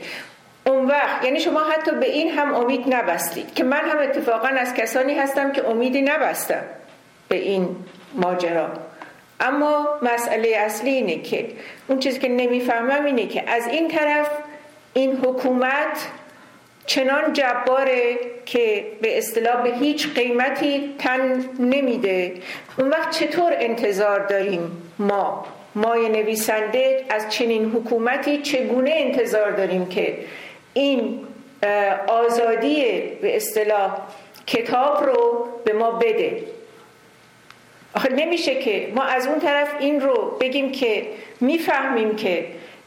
اون 0.67 0.85
وقت 0.85 1.25
یعنی 1.25 1.39
شما 1.39 1.59
حتی 1.63 1.91
به 1.91 2.05
این 2.05 2.29
هم 2.29 2.55
امید 2.55 2.93
نبستید. 2.93 3.53
که 3.53 3.63
من 3.63 3.81
هم 3.89 3.99
اتفاقا 3.99 4.47
از 4.47 4.73
کسانی 4.73 5.15
هستم 5.15 5.51
که 5.51 5.69
امیدی 5.69 6.01
نبستم 6.01 6.61
به 7.27 7.35
این 7.35 7.75
ماجرا. 8.13 8.69
اما 9.39 9.87
مسئله 10.01 10.57
اصلی 10.57 10.89
اینه 10.89 11.21
که 11.21 11.47
اون 11.87 11.99
چیزی 11.99 12.19
که 12.19 12.29
نمی‌فهمم 12.29 13.05
اینه 13.05 13.27
که 13.27 13.49
از 13.49 13.67
این 13.67 13.87
طرف 13.87 14.29
این 14.93 15.17
حکومت 15.17 16.07
چنان 16.85 17.33
جباره 17.33 18.17
که 18.45 18.85
به 19.01 19.17
اصطلاح 19.17 19.63
به 19.63 19.69
هیچ 19.69 20.13
قیمتی 20.13 20.95
تن 20.99 21.45
نمیده. 21.59 22.33
اون 22.79 22.89
وقت 22.89 23.11
چطور 23.11 23.53
انتظار 23.55 24.19
داریم 24.27 24.93
ما؟ 24.99 25.45
مای 25.75 26.09
نویسنده 26.09 27.05
از 27.09 27.29
چنین 27.29 27.71
حکومتی 27.71 28.37
چگونه 28.37 28.91
انتظار 28.93 29.51
داریم 29.51 29.85
که 29.85 30.17
این 30.73 31.19
آزادی 32.07 32.83
به 33.21 33.35
اصطلاح 33.35 33.97
کتاب 34.47 35.03
رو 35.03 35.47
به 35.65 35.73
ما 35.73 35.91
بده؟ 35.91 36.43
نمیشه 38.11 38.55
که 38.55 38.91
ما 38.95 39.03
از 39.03 39.27
اون 39.27 39.39
طرف 39.39 39.69
این 39.79 40.01
رو 40.01 40.37
بگیم 40.39 40.71
که 40.71 41.07
می‌فهمیم 41.41 42.15
که 42.15 42.45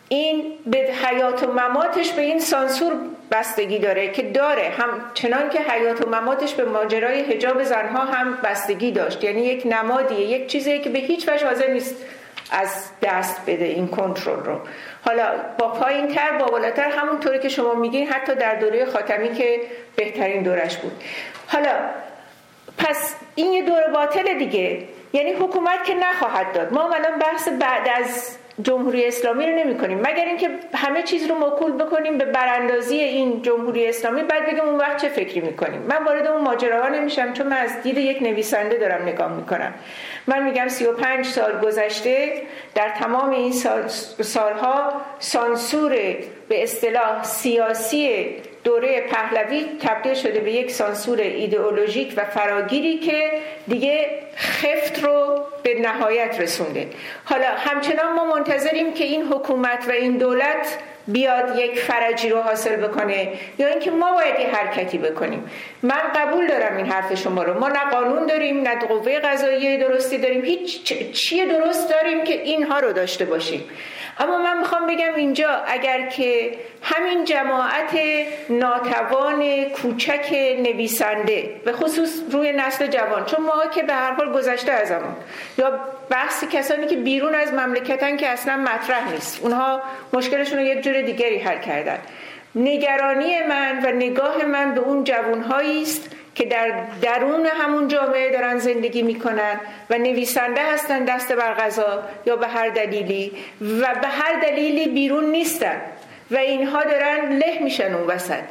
این 0.09 0.53
به 0.67 0.79
حیات 0.79 1.43
و 1.43 1.53
مماتش 1.53 2.13
به 2.13 2.23
این 2.23 2.41
سانسور 2.41 2.93
بستگی 3.31 3.79
داره 3.79 4.09
که 4.09 4.23
داره. 4.23 4.73
هم 4.79 5.11
چنان 5.15 5.51
که 5.51 5.61
حیات 5.61 6.07
و 6.07 6.11
مماتش 6.11 6.55
به 6.55 6.65
ماجرای 6.65 7.23
حجاب 7.23 7.63
زنها 7.63 8.05
هم 8.05 8.39
بستگی 8.45 8.93
داشت. 8.93 9.25
یعنی 9.25 9.41
یک 9.41 9.63
نمادیه 9.67 10.21
یک 10.21 10.47
چیزی 10.47 10.79
که 10.79 10.91
به 10.91 10.99
هیچ 10.99 11.29
وجه 11.29 11.47
حاضر 11.47 11.67
نیست 11.67 11.97
از 12.51 12.91
دست 13.03 13.41
بده 13.47 13.65
این 13.65 13.89
کنترل 13.89 14.45
رو. 14.45 14.61
حالا 15.05 15.31
با 15.59 15.69
پایین 15.69 16.09
تر 16.09 16.39
با 16.39 16.47
بالاتر 16.47 16.91
همونطوری 16.91 17.39
که 17.39 17.49
شما 17.49 17.75
میگین 17.75 18.09
حتی 18.09 18.35
در 18.35 18.55
دوره 18.55 18.87
خاتمی 18.87 19.35
که 19.35 19.61
بهترین 19.97 20.43
دورش 20.43 20.77
بود. 20.77 20.93
حالا 21.47 21.71
پس 22.79 23.15
این 23.35 23.53
یه 23.53 23.63
دور 23.63 23.83
باطل 23.95 24.39
دیگه. 24.39 24.83
یعنی 25.13 25.33
حکومت 25.33 25.85
که 25.85 25.95
نخواهد 25.95 26.53
داد. 26.53 26.73
ما 26.73 26.95
الان 26.95 27.19
بحث 27.19 27.49
بعد 27.49 27.89
از 28.03 28.37
جمهوری 28.63 29.07
اسلامی 29.07 29.47
رو 29.47 29.53
نمی 29.53 29.79
کنیم. 29.79 29.99
مگر 29.99 30.25
اینکه 30.25 30.51
همه 30.75 31.03
چیز 31.03 31.27
رو 31.27 31.35
موکول 31.35 31.73
بکنیم 31.73 32.19
به 32.19 32.25
براندازی 32.25 32.97
این 32.97 33.43
جمهوری 33.43 33.89
اسلامی 33.89 34.23
بعد 34.23 34.47
بگیم 34.47 34.65
اون 34.65 34.77
وقت 34.77 35.03
چه 35.03 35.09
فکری 35.09 35.41
می‌کنیم 35.41 35.83
من 35.83 36.05
وارد 36.05 36.27
اون 36.27 36.41
ماجراها 36.41 36.89
نمیشم 36.89 37.33
چون 37.33 37.47
من 37.47 37.57
از 37.57 37.83
دید 37.83 37.99
یک 37.99 38.23
نویسنده 38.23 38.77
دارم 38.77 39.03
نگاه 39.03 39.37
می‌کنم 39.37 39.75
من 40.27 40.43
میگم 40.43 40.69
35 40.69 41.27
سال 41.27 41.61
گذشته 41.61 42.43
در 42.75 42.89
تمام 42.89 43.31
این 43.31 43.53
سال 43.53 43.89
سالها 44.23 44.93
سانسور 45.19 45.91
به 46.49 46.63
اصطلاح 46.63 47.23
سیاسی 47.23 48.37
دوره 48.65 49.01
پهلوی 49.01 49.67
تبدیل 49.81 50.15
شده 50.15 50.41
به 50.41 50.53
یک 50.53 50.71
سانسور 50.71 51.21
ایدئولوژیک 51.21 52.15
و 52.17 52.25
فراگیری 52.25 52.99
که 52.99 53.31
دیگه 53.69 54.11
خفت 54.37 55.05
رو 55.05 55.45
به 55.63 55.81
نهایت 55.81 56.41
رسونده. 56.41 56.87
حالا 57.25 57.47
همچنان 57.57 58.13
ما 58.13 58.25
منتظریم 58.25 58.95
که 58.95 59.05
این 59.05 59.23
حکومت 59.23 59.85
و 59.89 59.91
این 59.91 60.17
دولت 60.17 60.79
بیاد 61.09 61.59
یک 61.59 61.79
فرجی 61.79 62.29
رو 62.29 62.41
حاصل 62.41 62.77
بکنه 62.77 63.33
یا 63.59 63.69
اینکه 63.69 63.91
ما 63.91 64.13
باید 64.13 64.41
یه 64.41 64.47
حرکتی 64.47 64.99
بکنیم. 64.99 65.51
من 65.83 66.01
قبول 66.17 66.47
دارم 66.47 66.77
این 66.77 66.87
حرف 66.87 67.15
شما 67.15 67.43
رو. 67.43 67.61
ما 67.61 67.69
نه 67.69 67.91
قانون 67.91 68.27
داریم 68.27 68.63
نه 68.63 68.75
قوه 68.75 69.19
قضاییه 69.19 69.77
درستی 69.77 70.19
داریم. 70.19 70.45
هیچ 70.45 70.83
چیه 71.13 71.47
درست 71.47 71.91
داریم 71.91 72.25
که 72.25 72.43
اینها 72.43 72.79
رو 72.79 72.93
داشته 72.93 73.25
باشیم. 73.25 73.65
اما 74.19 74.39
من 74.39 74.59
می‌خوام 74.59 74.87
بگم 74.87 75.15
اینجا 75.17 75.51
اگر 75.67 76.07
که 76.07 76.53
همین 76.83 77.25
جماعت 77.25 77.99
ناتوان 78.51 79.65
کوچک 79.65 80.33
نویسنده 80.63 81.61
به 81.65 81.73
خصوص 81.73 82.21
روی 82.31 82.53
نسل 82.53 82.87
جوان 82.87 83.25
چون 83.25 83.45
ما 83.45 83.67
که 83.75 83.83
به 83.83 83.93
هر 83.93 84.13
حال 84.13 84.33
گذشته 84.33 84.73
از 84.73 84.89
زمان 84.89 85.17
یا 85.59 85.81
بحث 86.11 86.45
کسانی 86.45 86.87
که 86.87 86.97
بیرون 86.97 87.35
از 87.35 87.53
مملکتن 87.53 88.17
که 88.17 88.29
اصلا 88.29 88.57
مطرح 88.57 89.13
نیست 89.13 89.43
اونها 89.43 89.83
مشکلشون 90.13 90.59
رو 90.59 90.65
یک 90.65 90.83
جور 90.83 91.03
دیگری 91.03 91.39
حل 91.39 91.61
کردن. 91.61 91.99
نگرانی 92.55 93.43
من 93.43 93.85
و 93.85 93.93
نگاه 93.93 94.45
من 94.45 94.75
به 94.75 94.81
اون 94.81 95.05
جوانهایی 95.05 95.83
است 95.83 96.11
که 96.39 96.45
در 96.45 96.73
درون 97.03 97.47
همون 97.47 97.89
جامعه 97.89 98.33
دارن 98.33 98.59
زندگی 98.59 99.03
می‌کنن 99.03 99.61
و 99.91 99.99
نویسنده 99.99 100.61
هستن 100.73 101.05
دست 101.05 101.33
بر 101.33 101.55
غذا 101.55 102.03
یا 102.27 102.37
به 102.37 102.47
هر 102.47 102.69
دلیلی 102.69 103.33
و 103.61 103.95
به 104.03 104.09
هر 104.09 104.41
دلیلی 104.43 104.89
بیرون 104.89 105.25
نیستن 105.25 105.81
و 106.31 106.37
اینها 106.37 106.85
دارن 106.85 107.39
له 107.39 107.59
میشن 107.61 107.95
اون 107.95 108.07
وسط. 108.07 108.43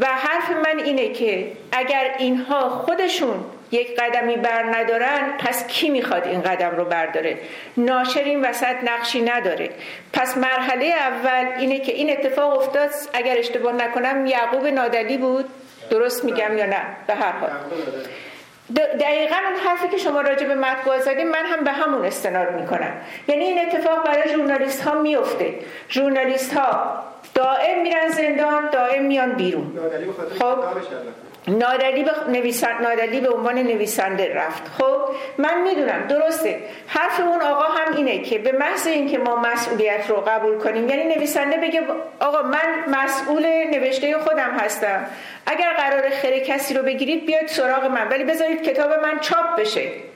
و 0.00 0.06
حرف 0.06 0.50
من 0.50 0.84
اینه 0.84 1.08
که 1.08 1.52
اگر 1.72 2.14
اینها 2.18 2.68
خودشون 2.68 3.44
یک 3.72 4.00
قدمی 4.00 4.36
بر 4.36 4.62
ندارن 4.62 5.36
پس 5.38 5.66
کی 5.66 5.90
می‌خواد 5.90 6.26
این 6.26 6.42
قدم 6.42 6.76
رو 6.76 6.84
برداره؟ 6.84 7.38
ناشر 7.76 8.24
این 8.24 8.44
وسط 8.44 8.76
نقشی 8.84 9.20
نداره. 9.20 9.70
پس 10.12 10.36
مرحله 10.38 10.86
اول 10.86 11.58
اینه 11.58 11.78
که 11.78 11.92
این 11.92 12.10
اتفاق 12.10 12.58
افتاد 12.58 12.90
اگر 13.12 13.38
اشتباه 13.38 13.72
نکنم 13.72 14.26
یعقوب 14.26 14.66
نادلی 14.66 15.16
بود. 15.16 15.44
درست 15.90 16.24
میگم 16.24 16.58
یا 16.58 16.66
نه؟ 16.66 16.82
به 17.06 17.14
هر 17.14 17.32
حال. 17.32 17.50
دقیقا 18.76 19.36
اون 19.36 19.56
حرفی 19.66 19.88
که 19.88 19.96
شما 19.98 20.20
راجع 20.20 20.46
به 20.46 20.54
مطبوعات 20.54 21.00
زدیم 21.00 21.28
من 21.28 21.46
هم 21.46 21.64
به 21.64 21.70
همون 21.70 22.04
استناد 22.04 22.60
می‌کنم. 22.60 22.92
یعنی 23.28 23.44
این 23.44 23.58
اتفاق 23.68 24.06
برای 24.06 24.28
ژورنالیست 24.28 24.82
ها 24.82 24.94
میفته 24.94 25.54
ژورنالیست 25.90 26.54
ها 26.54 27.02
دائم 27.34 27.82
میرن 27.82 28.08
زندان 28.08 28.70
دائم 28.70 29.04
میان 29.04 29.32
بیرون. 29.32 29.78
خب؟ 30.38 30.58
نادلی 31.48 32.02
به, 32.02 32.10
نویسند... 32.28 32.82
نادلی 32.82 33.20
به 33.20 33.30
عنوان 33.30 33.58
نویسنده 33.58 34.34
رفت. 34.34 34.62
خب 34.78 34.96
من 35.38 35.62
می‌دونم 35.62 36.06
درسته. 36.06 36.60
حرف 36.86 37.20
اون 37.20 37.42
آقا 37.42 37.64
هم 37.64 37.96
اینه 37.96 38.18
که 38.18 38.38
به 38.38 38.52
محض 38.52 38.86
اینکه 38.86 39.18
ما 39.18 39.36
مسئولیت 39.36 40.10
رو 40.10 40.16
قبول 40.16 40.58
کنیم 40.58 40.88
یعنی 40.88 41.14
نویسنده 41.14 41.56
بگه 41.56 41.82
آقا 42.20 42.42
من 42.42 42.84
مسئول 42.88 43.46
نوشته 43.46 44.18
خودم 44.18 44.50
هستم. 44.60 45.06
اگر 45.46 45.72
قرار 45.72 46.10
خیر 46.10 46.38
کسی 46.38 46.74
رو 46.74 46.82
بگیرید 46.82 47.26
بیاید 47.26 47.48
سراغ 47.48 47.84
من. 47.84 48.08
ولی 48.08 48.24
بذارید 48.24 48.62
کتاب 48.62 48.92
من 48.92 49.18
چاپ 49.20 49.60
بشه. 49.60 50.09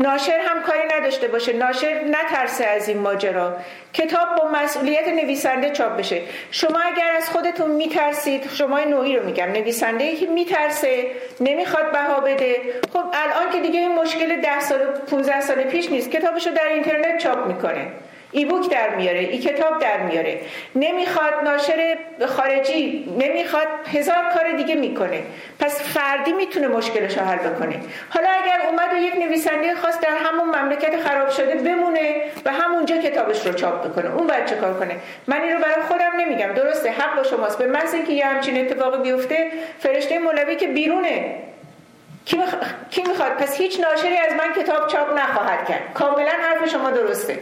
ناشر 0.00 0.40
هم 0.40 0.62
کاری 0.62 0.82
نداشته 0.98 1.28
باشه. 1.28 1.52
ناشر 1.52 2.00
نترسه 2.10 2.64
از 2.66 2.88
این 2.88 2.98
ماجرا. 2.98 3.56
کتاب 3.92 4.36
با 4.36 4.48
مسئولیت 4.48 5.08
نویسنده 5.08 5.70
چاپ 5.70 5.96
بشه. 5.96 6.22
شما 6.50 6.78
اگر 6.78 7.12
از 7.16 7.30
خودتون 7.30 7.70
میترسید 7.70 8.50
شما 8.54 8.78
نوعی 8.80 9.16
رو 9.16 9.26
میگم. 9.26 9.46
نویسنده 9.46 10.16
که 10.16 10.26
میترسه 10.26 11.06
نمی‌خواد 11.40 11.92
بها 11.92 12.20
بده. 12.20 12.56
خب 12.92 13.04
الان 13.12 13.52
که 13.52 13.60
دیگه 13.60 13.80
این 13.80 13.94
مشکل 13.94 14.40
ده 14.40 14.60
سال 14.60 14.78
15 15.10 15.40
سال 15.40 15.62
پیش 15.62 15.90
نیست. 15.90 16.10
کتابشو 16.10 16.50
در 16.50 16.68
اینترنت 16.68 17.18
چاپ 17.18 17.46
می‌کنه. 17.46 17.86
ای 18.30 18.44
بوک 18.44 18.70
در 18.70 18.96
میاره 18.96 19.18
ای 19.18 19.38
کتاب 19.38 19.78
در 19.78 19.98
میاره. 19.98 20.40
نمی‌خواد 20.74 21.34
ناشر 21.44 21.98
خارجی 22.26 23.08
نمی‌خواد 23.18 23.66
هزار 23.92 24.24
کار 24.34 24.52
دیگه 24.56 24.74
می‌کنه. 24.74 25.22
پس 25.60 25.82
فردی 25.82 26.32
می‌تونه 26.32 26.68
مشکلش 26.68 27.18
رو 27.18 27.24
حل 27.24 27.36
بکنه. 27.36 27.80
حالا 28.10 28.28
اگر 28.44 28.60
اومد 28.68 28.94
و 28.94 28.96
یک 28.96 29.16
نویسنده 29.16 29.74
خاص 29.74 30.00
در 30.00 30.16
همون 30.24 30.60
مملکت 30.60 31.00
خراب 31.00 31.30
شده 31.30 31.54
بمونه 31.54 32.14
و 32.44 32.52
همونجا 32.52 32.96
کتابش 32.96 33.46
رو 33.46 33.52
چاپ 33.52 33.88
بکنه. 33.88 34.14
اون 34.14 34.26
باید 34.26 34.44
چه 34.46 34.56
کار 34.56 34.74
کنه؟ 34.74 34.96
من 35.26 35.40
این 35.40 35.52
رو 35.52 35.58
برای 35.58 35.82
خودم 35.88 36.12
نمیگم. 36.18 36.52
درسته 36.52 36.90
حق 36.90 37.16
با 37.16 37.22
شماست. 37.22 37.58
به 37.58 37.66
محض 37.66 37.94
اینکه 37.94 38.12
یه 38.12 38.26
همچین 38.26 38.60
اتفاقی 38.60 39.02
بیفته 39.02 39.50
فرشته 39.78 40.18
مولوی 40.18 40.56
که 40.56 40.66
بیرونه. 40.66 41.34
کی, 42.90 43.02
می‌خواد؟ 43.08 43.32
پس 43.32 43.56
هیچ 43.56 43.80
ناشری 43.80 44.16
از 44.16 44.32
من 44.32 44.62
کتاب 44.62 44.88
چاپ 44.88 45.18
نخواهد 45.18 45.68
کرد. 45.68 45.80
کاملا 45.94 46.32
حرف 46.42 46.70
شما 46.70 46.90
درسته. 46.90 47.38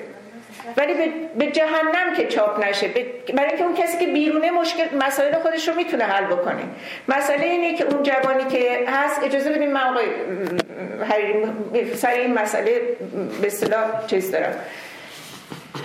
ولی 0.77 0.95
به 1.39 1.47
جهنم 1.47 2.15
که 2.17 2.27
چاپ 2.27 2.65
نشه. 2.65 2.89
برای 2.89 3.49
اینکه 3.49 3.65
اون 3.65 3.75
کسی 3.75 3.99
که 3.99 4.07
بیرونه 4.07 4.51
مشکل 4.51 4.85
مسائل 5.01 5.35
خودش 5.35 5.69
رو 5.69 5.75
می‌تونه 5.75 6.05
حل 6.05 6.25
بکنه. 6.25 6.63
مسئله 7.09 7.45
اینه 7.45 7.75
که 7.75 7.85
اون 7.85 8.03
جوانی 8.03 8.45
که 8.45 8.85
هست 8.89 9.23
اجازه 9.23 9.51
بدیم 9.51 9.71
من 9.71 9.81
آقای 9.81 10.07
سر 11.95 12.11
این 12.11 12.35
مسئله 12.35 12.81
به 13.41 13.47
اصطلاح 13.47 14.07
چیز 14.07 14.31
دارم. 14.31 14.55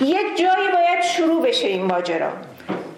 یک 0.02 0.38
جایی 0.38 0.68
باید 0.73 1.02
شروع 1.02 1.48
بشه 1.48 1.68
این 1.68 1.85
ماجرا. 1.85 2.30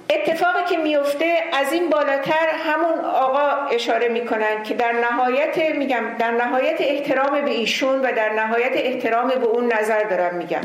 اتفاقی 0.09 0.63
که 0.69 0.77
میفته 0.77 1.37
از 1.53 1.73
این 1.73 1.89
بالاتر 1.89 2.49
همون 2.49 3.05
آقا 3.05 3.67
اشاره 3.67 4.09
می‌کنن 4.09 4.63
که 4.63 4.73
در 4.73 4.91
نهایت 4.91 5.57
میگم 5.57 6.03
در 6.19 6.31
نهایت 6.31 6.75
احترام 6.79 7.41
به 7.41 7.51
ایشون 7.51 7.99
و 7.99 8.11
در 8.15 8.33
نهایت 8.33 8.71
احترام 8.73 9.27
به 9.27 9.45
اون 9.45 9.73
نظر 9.73 10.03
دارم 10.03 10.35
میگم 10.35 10.61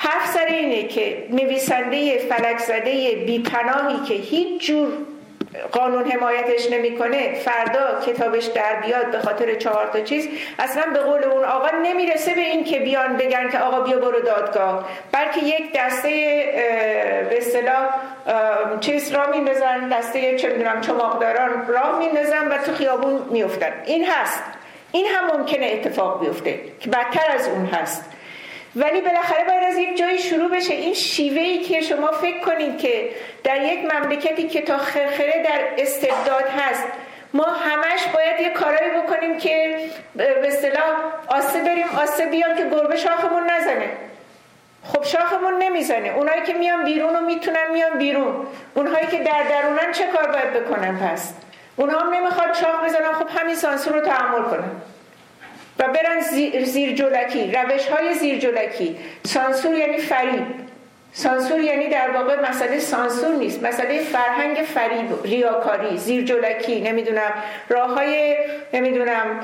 حرف 0.00 0.30
سر 0.30 0.46
اینه 0.46 0.88
که 0.88 1.26
نویسنده 1.30 2.18
فلک 2.18 2.58
زده 2.58 3.22
بیپناهی 3.26 3.96
که 4.08 4.14
هیچ 4.14 4.66
جور 4.66 4.88
قانون 5.72 6.10
حمایتش 6.10 6.70
نمی‌کنه 6.70 7.34
فردا 7.34 8.00
کتابش 8.06 8.44
در 8.44 8.80
بیاد 8.86 9.10
به 9.10 9.18
خاطر 9.18 9.54
چهار 9.54 9.86
تا 9.86 10.00
چیز 10.00 10.28
اصلا 10.58 10.82
به 10.92 10.98
قول 11.00 11.24
اون 11.24 11.44
آقا 11.44 11.68
نمی‌رسه 11.82 12.34
به 12.34 12.40
این 12.40 12.64
که 12.64 12.78
بیان 12.78 13.16
بگن 13.16 13.50
که 13.50 13.58
آقا 13.58 13.80
بیا 13.80 13.96
برو 13.98 14.20
دادگاه. 14.20 14.88
بلکه 15.12 15.46
یک 15.46 15.72
دسته 15.76 16.08
به 17.30 17.38
اصطلاح 17.38 17.88
چیز 18.80 19.12
را 19.12 19.26
میندازن 19.30 19.88
دسته 19.88 20.36
چه 20.36 20.48
می‌دونم 20.48 20.80
چماقداران 20.80 21.66
راه 21.66 21.98
میندازن 21.98 22.48
و 22.48 22.58
تو 22.58 22.72
خیابون 22.72 23.20
میفتن 23.30 23.72
این 23.86 24.06
هست. 24.08 24.42
این 24.92 25.06
هم 25.06 25.38
ممکنه 25.38 25.66
اتفاق 25.66 26.20
بیفته. 26.20 26.60
که 26.80 26.90
بدتر 26.90 27.32
از 27.34 27.48
اون 27.48 27.66
هست. 27.66 28.04
ولی 28.78 29.00
بالاخره 29.00 29.44
باید 29.44 29.64
از 29.64 29.78
یک 29.78 29.96
جایی 29.96 30.18
شروع 30.18 30.50
بشه. 30.50 30.74
این 30.74 30.94
شیوه 30.94 31.40
ای 31.40 31.58
که 31.58 31.80
شما 31.80 32.10
فکر 32.12 32.40
کنید 32.40 32.78
که 32.78 33.10
در 33.44 33.62
یک 33.62 33.94
مملکتی 33.94 34.48
که 34.48 34.62
تا 34.62 34.78
خرخره 34.78 35.44
در 35.46 35.82
استبداد 35.82 36.48
هست 36.58 36.84
ما 37.34 37.44
همش 37.44 38.06
باید 38.14 38.40
یه 38.40 38.50
کارایی 38.50 38.90
بکنیم 38.90 39.38
که 39.38 39.78
به 40.16 40.48
اصطلاح 40.48 40.96
آسه 41.28 41.60
بریم 41.60 41.86
آسه 42.02 42.26
بیام 42.26 42.56
که 42.56 42.64
گربه 42.64 42.96
شاخمون 42.96 43.50
نزنه. 43.50 43.88
خب 44.84 45.04
شاخمون 45.04 45.62
نمی‌زنه. 45.62 46.08
اونایی 46.08 46.42
که 46.42 46.52
میان 46.54 46.84
بیرون 46.84 47.16
و 47.16 47.20
می‌تونن 47.20 47.70
میان 47.72 47.98
بیرون. 47.98 48.46
اونهایی 48.74 49.06
که 49.06 49.18
در 49.18 49.42
درونن 49.50 49.92
چه 49.92 50.06
کار 50.06 50.26
باید 50.26 50.52
بکنن 50.52 50.98
پس؟ 50.98 51.32
اونها 51.76 51.98
هم 51.98 52.14
نمی‌خواد 52.14 52.54
شاخ 52.54 52.84
بزنن. 52.84 53.12
خب 53.12 53.40
همین 53.40 53.54
سانسور 53.54 53.92
رو 53.92 54.00
تحمل 54.00 54.42
کنن. 54.42 54.70
و 55.78 55.88
برن 55.88 56.20
زیر 56.64 56.92
جلکی 56.92 57.52
روش 57.52 57.86
های 57.86 58.14
زیر 58.14 58.38
جلکی 58.38 58.96
سانسور 59.26 59.74
یعنی 59.74 59.98
فریب. 59.98 60.46
سانسور 61.12 61.60
یعنی 61.60 61.88
در 61.88 62.10
واقع 62.10 62.50
مسئله 62.50 62.78
سانسور 62.78 63.34
نیست 63.36 63.62
مسئله 63.62 63.98
فرهنگ 63.98 64.56
فریب 64.56 65.22
ریاکاری 65.24 65.96
زیر 65.96 66.24
جلکی 66.24 66.80
نمی‌دونم 66.80 67.32
راه 67.68 67.94
های 67.94 68.36
نمی‌دونم 68.72 69.40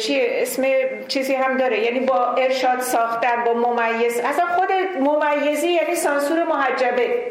چی 0.00 0.20
اسم 0.26 0.64
چیزی 1.08 1.34
هم 1.34 1.56
داره. 1.56 1.80
یعنی 1.80 2.00
با 2.00 2.34
ارشاد 2.34 2.80
ساختن 2.80 3.44
با 3.44 3.54
ممیز. 3.54 4.18
اصلا 4.18 4.46
خود 4.46 4.68
ممیزی 5.00 5.68
یعنی 5.68 5.96
سانسور 5.96 6.44
محجبه. 6.44 7.22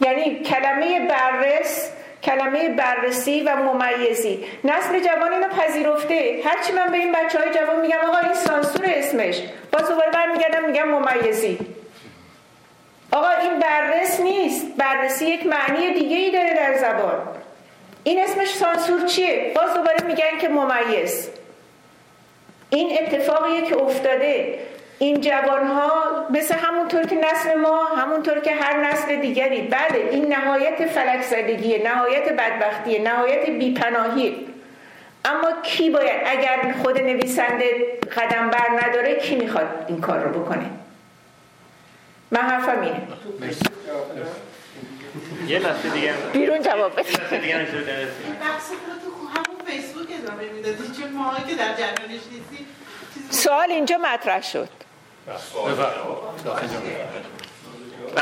یعنی 0.00 0.40
کلمه 0.40 1.08
بررس 1.08 1.92
کلمه 2.22 2.68
بررسی 2.68 3.40
و 3.40 3.56
ممیزی. 3.56 4.44
نسل 4.64 5.00
جوان 5.00 5.32
اینو 5.32 5.48
پذیرفته. 5.48 6.42
هرچی 6.44 6.72
من 6.72 6.86
به 6.86 6.98
این 6.98 7.12
بچه 7.12 7.38
های 7.38 7.50
جوان 7.50 7.80
میگم 7.80 7.98
آقا 8.08 8.18
این 8.18 8.34
سانسور 8.34 8.84
اسمش. 8.86 9.42
باز 9.72 9.88
دوباره 9.88 10.10
برمیگردم 10.10 10.64
میگم 10.64 10.88
ممیزی. 10.88 11.58
آقا 13.12 13.30
این 13.30 13.58
بررس 13.58 14.20
نیست. 14.20 14.66
بررسی 14.76 15.26
یک 15.26 15.46
معنی 15.46 15.94
دیگه 15.94 16.16
ای 16.16 16.30
داره 16.30 16.54
در 16.54 16.78
زبان. 16.78 17.28
این 18.04 18.20
اسمش 18.22 18.54
سانسور 18.54 19.06
چیه؟ 19.06 19.52
باز 19.56 19.74
دوباره 19.74 20.04
میگن 20.06 20.38
که 20.40 20.48
ممیز. 20.48 21.30
این 22.70 22.98
اتفاقیه 23.00 23.62
که 23.62 23.76
افتاده. 23.76 24.58
این 25.02 25.20
جوان 25.20 25.66
ها 25.66 26.26
مثل 26.30 26.54
همونطور 26.54 27.06
که 27.06 27.16
نسل 27.16 27.54
ما 27.54 27.84
همونطور 27.84 28.40
که 28.40 28.54
هر 28.54 28.76
نسل 28.76 29.20
دیگری. 29.20 29.62
بله 29.62 30.08
این 30.10 30.32
نهایت 30.32 30.86
فلک 30.86 31.22
زدگیه 31.22 31.82
نهایت 31.84 32.32
بدبختیه 32.32 33.02
نهایت 33.02 33.50
بیپناهی 33.50 34.46
اما 35.24 35.52
کی 35.62 35.90
باید 35.90 36.20
اگر 36.26 36.74
خود 36.82 37.00
نویسنده 37.00 37.98
قدم 38.16 38.50
بر 38.50 38.68
نداره 38.82 39.14
کی 39.14 39.36
می‌خواد 39.36 39.84
این 39.88 40.00
کار 40.00 40.18
رو 40.18 40.40
بکنه؟ 40.40 40.70
من 42.30 42.40
حرفم 42.40 42.80
اینه. 42.80 43.02
یه 45.46 45.58
لحظه 45.58 45.88
دیگه. 45.88 46.12
بیرون 46.32 46.62
جواب 46.62 46.92
بده. 46.92 47.02
بحث 47.02 47.18
تو 48.70 49.28
همون 49.34 49.60
فیسبوک 49.66 50.06
ادامه 50.22 50.52
می‌دادی 50.52 50.82
چون 51.00 51.12
ما 51.12 51.34
که 51.48 51.54
در 51.54 51.72
جریانش 51.72 52.22
نیستی 52.32 52.66
سوال 53.30 53.70
اینجا 53.70 53.98
مطرح 53.98 54.42
شد. 54.42 54.68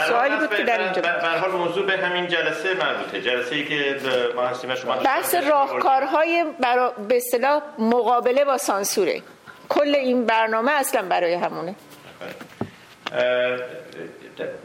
سوالی 0.08 0.36
بود 0.36 0.56
که 0.56 0.62
در 0.62 0.80
اینجا 0.80 1.02
به 1.02 1.28
حال 1.28 1.50
موضوع 1.50 1.86
به 1.86 1.96
همین 1.96 2.28
جلسه 2.28 2.74
مربوطه. 2.74 3.20
جلسه 3.20 3.54
ای 3.56 3.64
که 3.64 3.96
ما 4.36 4.46
هستیم 4.46 4.74
شما 4.74 4.94
بحث 4.94 5.34
راهکارهای 5.34 6.44
برا... 6.60 6.90
به 6.90 7.16
اصطلاح 7.16 7.62
مقابله 7.78 8.44
با 8.44 8.58
سانسوره. 8.58 9.22
کل 9.68 9.94
این 9.94 10.26
برنامه 10.26 10.72
اصلا 10.72 11.02
برای 11.02 11.34
همونه. 11.34 11.74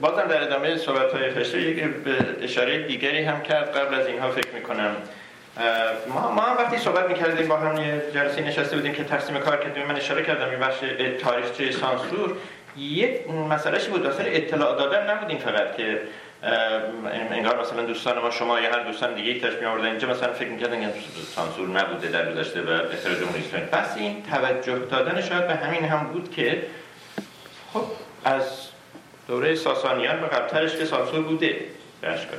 بازم 0.01 0.27
در 0.27 0.43
ادامه 0.43 0.77
صحبت 0.77 1.11
های 1.11 1.31
خشته 1.31 1.61
یک 1.61 1.83
اشاره 2.41 2.87
دیگری 2.87 3.23
هم 3.23 3.41
کرد 3.41 3.77
قبل 3.77 3.95
از 3.95 4.07
اینها 4.07 4.31
فکر 4.31 4.51
می‌کنم 4.53 4.95
ما, 6.07 6.31
ما 6.31 6.55
وقتی 6.59 6.77
صحبت 6.77 7.09
می‌کردیم 7.09 7.47
با 7.47 7.57
هم 7.57 7.77
یه 7.77 8.01
جلسه 8.13 8.41
نشسته 8.41 8.75
بودیم 8.75 8.93
که 8.93 9.03
تقسیم 9.03 9.37
کار 9.37 9.57
کردیم 9.57 9.85
من 9.85 9.95
اشاره 9.95 10.23
کردم 10.23 10.49
این 10.49 10.59
بخش 10.59 10.75
تاریخچه 11.21 11.71
سانسور. 11.71 12.35
یک 12.77 13.29
مسئلهش 13.29 13.85
بود 13.85 14.05
اصلا 14.05 14.25
اطلاع 14.25 14.77
دادن 14.77 15.09
نبودیم 15.09 15.37
فقط 15.37 15.77
که 15.77 16.01
انگار 17.31 17.61
مثلا 17.61 17.81
دوستان 17.81 18.19
ما 18.19 18.31
شما 18.31 18.59
یا 18.59 18.71
هر 18.71 18.79
دوستان 18.79 19.13
دیگه 19.13 19.29
یک 19.29 19.45
تشبیه 19.45 19.67
آوردن. 19.67 19.85
اینجا 19.85 20.07
مثلا 20.07 20.33
فکر 20.33 20.49
می‌کردن 20.49 20.81
که 20.81 20.93
سانسور 21.35 21.67
نبوده 21.67 22.07
در 22.07 22.31
گذشته 22.31 22.61
و 22.61 22.69
اثر 22.69 23.13
جمهوری 23.13 23.43
اسلامی. 23.47 23.65
پس 23.65 23.97
این 23.97 24.23
توجه 24.31 24.79
دادن 24.79 25.21
شاید 25.21 25.47
به 25.47 25.55
همین 25.55 25.83
هم 25.83 26.07
بود 26.07 26.31
که 26.31 26.63
خب 27.73 27.83
از 28.25 28.67
دوره 29.27 29.55
ساسانیان 29.55 30.21
به 30.21 30.27
قبلترش 30.27 30.75
که 30.75 30.85
سانسور 30.85 31.21
بوده. 31.21 31.55
اشکال 32.03 32.37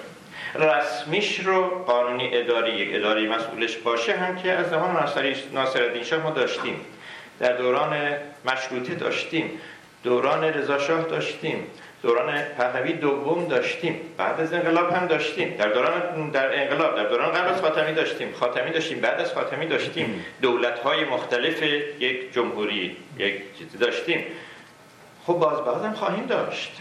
رسمیش 0.54 1.40
رو 1.40 1.84
قانونی 1.84 2.30
اداری 2.32 2.72
یک 2.72 2.88
اداری 2.92 3.28
مسئولش 3.28 3.76
باشه 3.76 4.12
هم 4.16 4.36
که 4.36 4.52
از 4.52 4.70
زمان 4.70 4.96
ناصر 5.52 6.02
شاه 6.02 6.22
ما 6.22 6.30
داشتیم. 6.30 6.80
در 7.38 7.52
دوران 7.52 7.96
مشروطه 8.44 8.94
داشتیم. 8.94 9.50
دوران 10.02 10.44
رضا 10.44 10.78
شاه 10.78 11.02
داشتیم. 11.02 11.66
دوران 12.02 12.42
پهلوی 12.42 12.92
دوم 12.92 13.48
داشتیم. 13.48 14.00
بعد 14.16 14.40
از 14.40 14.52
انقلاب 14.52 14.92
هم 14.92 15.06
داشتیم. 15.06 15.56
در 15.56 15.68
دوران 15.68 16.30
در 16.30 16.62
انقلاب 16.62 16.96
در 16.96 17.04
دوران 17.04 17.32
قبل 17.32 17.48
از 17.48 17.60
خاتمی 17.60 17.92
داشتیم. 17.92 18.32
خاتمی 18.32 18.70
داشتیم. 18.70 19.00
بعد 19.00 19.20
از 19.20 19.32
خاتمی 19.34 19.66
داشتیم. 19.66 20.24
دولت 20.42 20.78
های 20.78 21.04
مختلف 21.04 21.62
یک 21.62 22.32
جمهوری 22.32 22.96
یک 23.18 23.42
داشتیم. 23.80 24.24
خب 25.26 25.32
باز 25.32 25.64
بازم 25.64 25.92
خواهیم 25.92 26.26
داشت. 26.26 26.72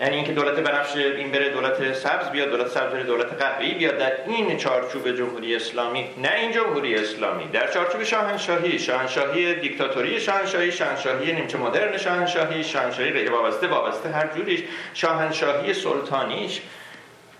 یعنی 0.00 0.16
اینکه 0.16 0.32
دولت 0.32 0.54
بنفش 0.54 0.96
این 0.96 1.30
بره 1.30 1.48
دولت 1.48 1.92
سبز 1.92 2.30
بیاد 2.30 2.48
دولت 2.48 2.68
سبز 2.68 2.92
بره 2.92 3.02
دولت 3.02 3.42
قهوه‌ای 3.42 3.74
بیاد 3.74 3.98
در 3.98 4.12
این 4.26 4.56
چارچوب 4.56 5.16
جمهوری 5.16 5.56
اسلامی 5.56 6.08
نه 6.18 6.34
این 6.34 6.52
جمهوری 6.52 6.94
اسلامی 6.94 7.44
در 7.48 7.70
چارچوب 7.70 8.02
شاهنشاهی 8.02 8.78
شاهنشاهی 8.78 9.54
دیکتاتوری 9.54 10.20
شاهنشاهی 10.20 10.72
شاهنشاهی 10.72 11.32
نیمچه 11.32 11.58
مدرن 11.58 11.98
شاهنشاهی 11.98 12.64
شاهنشاهی 12.64 13.10
غیر 13.10 13.32
وابسته 13.32 13.66
وابسته 13.66 14.08
هر 14.08 14.26
جوریش 14.36 14.60
شاهنشاهی 14.94 15.74
سلطانیش. 15.74 16.60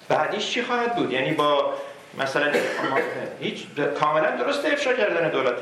بعدیش 0.09 0.51
چی 0.51 0.63
خواهد 0.63 0.97
بود؟ 0.97 1.13
یعنی 1.13 1.33
با 1.33 1.75
مثلا 2.19 2.53
هیچ 3.41 3.67
کاملا 4.01 4.31
درست 4.31 4.67
افشا 4.67 4.93
کردن 4.93 5.29
دولت 5.29 5.59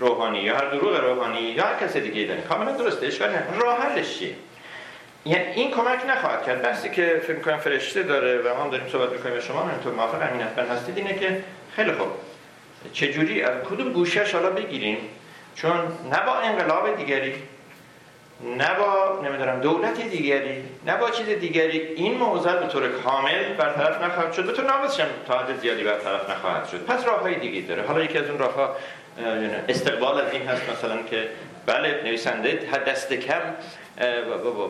روحانی 0.00 0.38
یا 0.38 0.56
هر 0.56 0.64
دروغ 0.64 1.00
روحانی 1.00 1.40
یا 1.40 1.64
هر 1.64 1.86
کس 1.86 1.96
دیگه 1.96 2.24
داریم 2.24 2.42
کاملا 2.42 2.72
درسته 2.72 3.06
اشکال 3.06 3.28
راه 3.60 3.82
حلش 3.82 4.18
چیه؟ 4.18 4.34
یعنی 5.28 5.44
این 5.54 5.70
کمک 5.70 5.98
نخواهد 6.08 6.46
کرد. 6.46 6.62
بحثی 6.62 6.90
که 6.90 7.22
فکر 7.26 7.38
کنم 7.38 7.56
فرشته 7.58 8.02
داره 8.02 8.38
و 8.38 8.54
ما 8.54 8.64
هم 8.64 8.70
داریم 8.70 8.88
صحبت 8.88 9.12
می‌کنیم 9.12 9.34
به 9.34 9.40
شما 9.40 9.62
من 9.62 9.80
تو 9.84 9.90
موافق 9.90 10.22
امین 10.30 10.46
هستید 10.70 10.96
اینه 10.96 11.14
که 11.14 11.44
خیلی 11.76 11.92
خوب. 11.92 12.08
چجوری 12.92 13.42
از 13.42 13.54
کدوم 13.70 13.92
گوشش 13.92 14.34
حالا 14.34 14.50
بگیریم؟ 14.50 14.98
چون 15.54 15.72
نه 16.12 16.26
با 16.26 16.34
انقلاب 16.34 16.96
دیگری 16.96 17.34
نه 18.58 18.74
با 18.74 19.20
نمی‌دونم 19.24 19.60
دولت 19.60 20.00
دیگری 20.00 20.64
نه 20.86 20.96
با 20.96 21.10
چیز 21.10 21.26
دیگری 21.28 21.78
این 21.78 22.18
موضوع 22.18 22.52
به 22.52 22.66
طور 22.66 22.88
کامل 22.88 23.52
برطرف 23.52 24.02
نخواهد 24.02 24.32
شد. 24.32 24.46
به 24.46 24.52
طور 24.52 24.64
ناموسش 24.64 25.02
تا 25.26 25.38
حد 25.38 25.60
زیادی 25.60 25.84
برطرف 25.84 26.30
نخواهد 26.30 26.68
شد. 26.68 26.84
پس 26.84 27.06
راه 27.06 27.20
های 27.20 27.34
دیگه 27.34 27.68
داره. 27.68 27.82
حالا 27.82 28.04
یکی 28.04 28.18
از 28.18 28.30
اون 28.30 28.38
راه 28.38 28.54
ها 28.54 28.76
استقبال 29.68 30.20
از 30.20 30.32
این 30.32 30.48
هست 30.48 30.62
مثلا 30.70 31.02
که 31.02 31.28
بله 31.66 32.00
نویسنده 32.04 32.58
دست 32.86 33.12
کم 33.12 33.40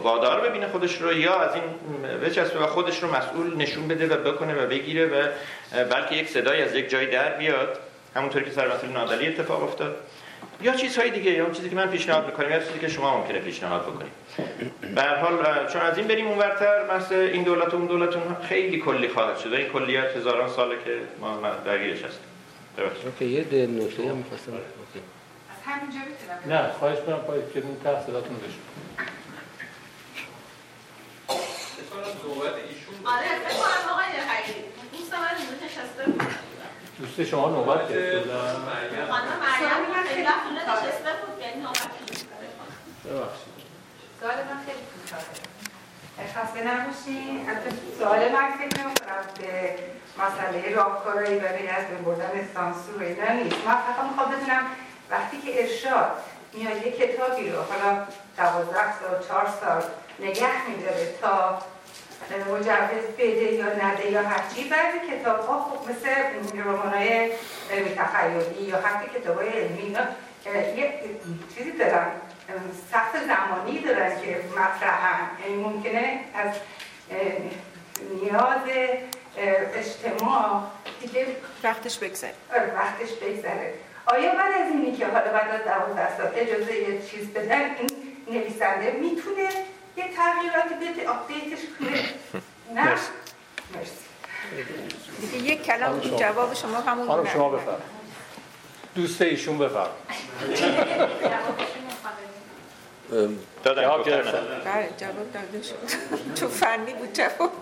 وادار 0.02 0.48
ببینه 0.48 0.68
خودش 0.68 1.00
رو 1.00 1.12
یا 1.12 1.40
از 1.40 1.50
این 1.54 2.02
بچسبه 2.18 2.64
و 2.64 2.66
خودش 2.66 3.02
رو 3.02 3.16
مسئول 3.16 3.56
نشون 3.56 3.88
بده 3.88 4.06
و 4.06 4.32
بکنه 4.32 4.64
و 4.64 4.66
بگیره 4.66 5.06
و 5.06 5.28
بلکه 5.84 6.16
یک 6.16 6.28
صدای 6.28 6.62
از 6.62 6.74
یک 6.74 6.90
جای 6.90 7.06
در 7.06 7.36
بیاد. 7.36 7.78
همونطوری 8.16 8.44
که 8.44 8.50
سر 8.50 8.74
مسئول 8.74 8.90
نادلی 8.90 9.26
اتفاق 9.26 9.62
افتاد. 9.62 9.96
یا 10.62 10.74
چیزهای 10.74 11.10
دیگه 11.10 11.30
یا 11.30 11.50
چیزی 11.50 11.70
که 11.70 11.76
من 11.76 11.86
پیشنهاد 11.86 12.26
می‌کنم 12.26 12.50
یا 12.50 12.58
چیزی 12.58 12.78
که 12.78 12.88
شما 12.88 13.18
ممکنه 13.18 13.38
پیشنهاد 13.38 13.82
بکنید. 13.82 14.12
به 14.94 15.02
حال 15.02 15.66
چون 15.72 15.82
از 15.82 15.98
این 15.98 16.06
بریم 16.06 16.26
اونورتر 16.26 16.96
مثل 16.96 17.14
این 17.14 17.42
دولت 17.42 17.74
و 17.74 17.76
اون 17.76 17.86
دولت 17.86 18.08
خیلی 18.48 18.78
کلی 18.78 19.08
خواهد 19.08 19.38
شده 19.38 19.56
این 19.56 19.68
کلیات 19.68 20.16
هزاران 20.16 20.48
ساله 20.48 20.74
که 20.84 20.98
ما 21.20 21.40
درگیرش 21.64 22.02
هستیم. 22.02 22.28
یه 23.20 23.66
نکته 23.66 24.02
هم 24.02 24.16
می‌خواستم. 24.16 24.52
نه 26.46 26.72
خواهش 26.78 26.98
کنم 27.06 27.18
پای 27.18 27.38
که 27.54 27.62
تحصیلاتون 27.84 28.36
بشه 28.36 28.87
کنم 32.02 32.54
ایشون 32.68 32.94
آره 33.06 33.28
فکر 33.44 34.54
دوست 34.92 35.14
من 35.14 35.18
اینجا 35.38 35.66
نشسته 35.66 36.04
بود 36.04 36.22
دوست 36.98 37.30
شما 37.30 37.48
نوبت 37.48 37.88
گرفت 37.88 38.24
بودن 38.24 38.38
خانم 39.10 39.38
مریم 39.40 40.06
خیلی 40.08 40.22
وقت 40.22 40.42
اونجا 40.46 40.62
نشسته 40.62 41.10
یعنی 41.40 41.60
نوبت 41.62 41.88
ببخشید. 43.04 43.58
سوال 44.20 44.34
من 44.34 44.58
خیلی 44.66 44.82
کوتاهه 44.92 46.28
خسته 46.34 46.60
نباشین 46.62 47.48
البته 47.48 47.70
سوال 47.98 48.32
من 48.32 48.50
فکر 48.50 48.84
نمی‌کنم 48.84 49.24
به 49.38 49.74
مسئله 50.18 50.74
راهکارایی 50.74 51.38
و 51.38 51.40
به 51.40 51.70
از 51.70 51.84
بردن 52.04 52.48
سانسور 52.54 53.02
اینا 53.02 53.32
نیست. 53.32 53.56
من 53.66 53.74
فقط 53.74 54.04
می‌خوام 54.10 54.30
بدونم 54.32 54.66
وقتی 55.10 55.40
که 55.40 55.62
ارشاد 55.62 56.10
میاد 56.52 56.86
یه 56.86 56.92
کتابی 56.92 57.50
رو 57.50 57.62
حالا 57.62 58.06
دوازده 58.36 59.00
سال 59.00 59.28
چهار 59.28 59.48
سال 59.60 59.82
نگه 60.20 60.68
میداره 60.68 61.14
تا 61.20 61.58
مجوز 62.50 63.04
بده 63.18 63.52
یا 63.52 63.66
نده 63.66 64.10
یا 64.10 64.22
هرچی 64.22 64.68
بعضی 64.68 64.98
کتاب 65.10 65.46
ها 65.46 65.64
خب 65.64 65.90
مثل 65.90 66.08
های 66.92 67.30
تخیلی 67.96 68.62
یا 68.62 68.76
حتی 68.76 69.18
کتاب 69.20 69.36
های 69.36 69.48
علمی 69.48 69.96
یه 70.76 71.00
چیزی 71.54 71.72
دارن. 71.72 72.06
سخت 72.92 73.12
زمانی 73.26 73.78
دارن 73.78 74.20
که 74.20 74.40
مطرحن. 74.50 75.30
یعنی 75.44 75.62
ممکنه 75.62 76.20
از 76.34 76.54
نیاز 78.22 78.60
اجتماع 79.74 80.62
دیگه 81.00 81.26
وقتش 81.62 81.98
بگذره. 81.98 82.34
آره، 82.54 82.74
وقتش 82.74 83.12
بگذره. 83.12 83.74
آیا 84.06 84.34
بعد 84.34 84.52
از 84.52 84.72
اینی 84.72 84.92
که 84.92 85.06
حالا 85.06 85.32
بعد 85.32 85.50
از 85.50 85.64
دوازده 85.64 86.16
سال 86.16 86.32
اجازه 86.36 86.74
یه 86.74 87.02
چیز 87.02 87.30
بدن 87.32 87.60
این 87.60 87.90
نویسنده 88.30 88.90
می‌تونه 88.90 89.48
یه 89.98 90.04
تغییراتی 90.16 90.74
بده 90.74 91.08
آپدیتش 91.08 91.62
کنه. 91.78 92.02
نه. 92.74 92.90
مرسی. 93.74 93.98
یک 95.42 95.62
کلام 95.62 96.00
جواب 96.00 96.54
شما 96.54 96.80
همون 96.80 97.06
خانم 97.06 97.26
شما 97.26 97.48
بفرم 97.48 97.82
دوست 98.94 99.22
ایشون 99.22 99.58
بفرم 99.58 99.90
جواب 103.64 104.04
بله 104.64 104.90
جواب 104.98 105.32
داده 105.32 105.62
شد. 105.62 106.34
تو 106.34 106.48
فنی 106.48 106.94
بود 106.94 107.12
جواب. 107.12 107.52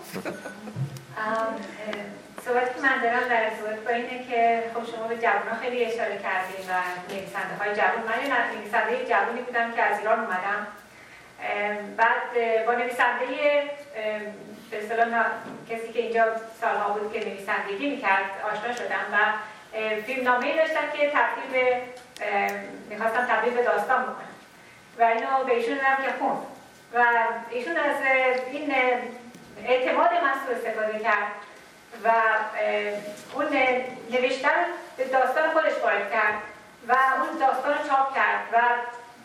صحبتی 2.45 2.73
که 2.75 2.81
من 2.81 3.01
دارم 3.03 3.27
در 3.29 3.43
ارتباط 3.43 3.79
با 3.85 3.89
اینه 3.91 4.25
که 4.29 4.63
خب 4.73 4.95
شما 4.95 5.07
به 5.07 5.17
جوان 5.17 5.59
خیلی 5.61 5.85
اشاره 5.85 6.17
کردیم 6.23 6.69
و 6.69 6.73
نویسنده 7.13 7.55
های 7.59 7.75
جوان 7.75 8.03
من 8.07 8.19
نویسنده 8.55 9.05
جوانی 9.09 9.41
بودم 9.41 9.71
که 9.71 9.81
از 9.81 9.99
ایران 9.99 10.19
اومدم. 10.19 10.67
بعد 11.97 12.65
با 12.65 12.73
نویسنده 12.73 13.25
به 14.71 14.81
کسی 15.69 15.93
که 15.93 15.99
اینجا 15.99 16.25
سالها 16.61 16.89
بود 16.89 17.13
که 17.13 17.19
نویسندگی 17.29 17.89
می‌کرد 17.89 18.25
آشنا 18.51 18.73
شدم 18.73 19.05
و 19.13 19.17
فیلم 20.01 20.23
نامه 20.23 20.55
داشتم 20.55 20.91
که 20.93 21.11
تبدیل 21.11 21.51
به 21.51 21.81
می‌خواستم 22.89 23.25
تبدیل 23.25 23.53
به 23.53 23.63
داستان 23.63 24.03
بکنم. 24.03 24.27
و 24.99 25.03
اینو 25.03 25.43
به 25.45 25.53
ایشون 25.53 25.75
دادم 25.75 25.95
که 25.95 26.13
خون 26.19 26.37
و 26.93 27.05
ایشون 27.49 27.77
از 27.77 27.95
این 28.51 28.73
اعتماد 29.65 30.09
من 30.13 30.33
سو 30.45 30.51
استفاده 30.51 30.99
کرد 30.99 31.27
و 32.03 32.11
اون 33.33 33.45
نوشتن 34.11 34.65
به 34.97 35.05
داستان 35.05 35.49
خودش 35.49 35.73
وارد 35.83 36.11
کرد 36.11 36.33
و 36.87 36.93
اون 36.93 37.39
داستان 37.39 37.77
رو 37.77 37.87
چاپ 37.89 38.15
کرد 38.15 38.41
و 38.53 38.57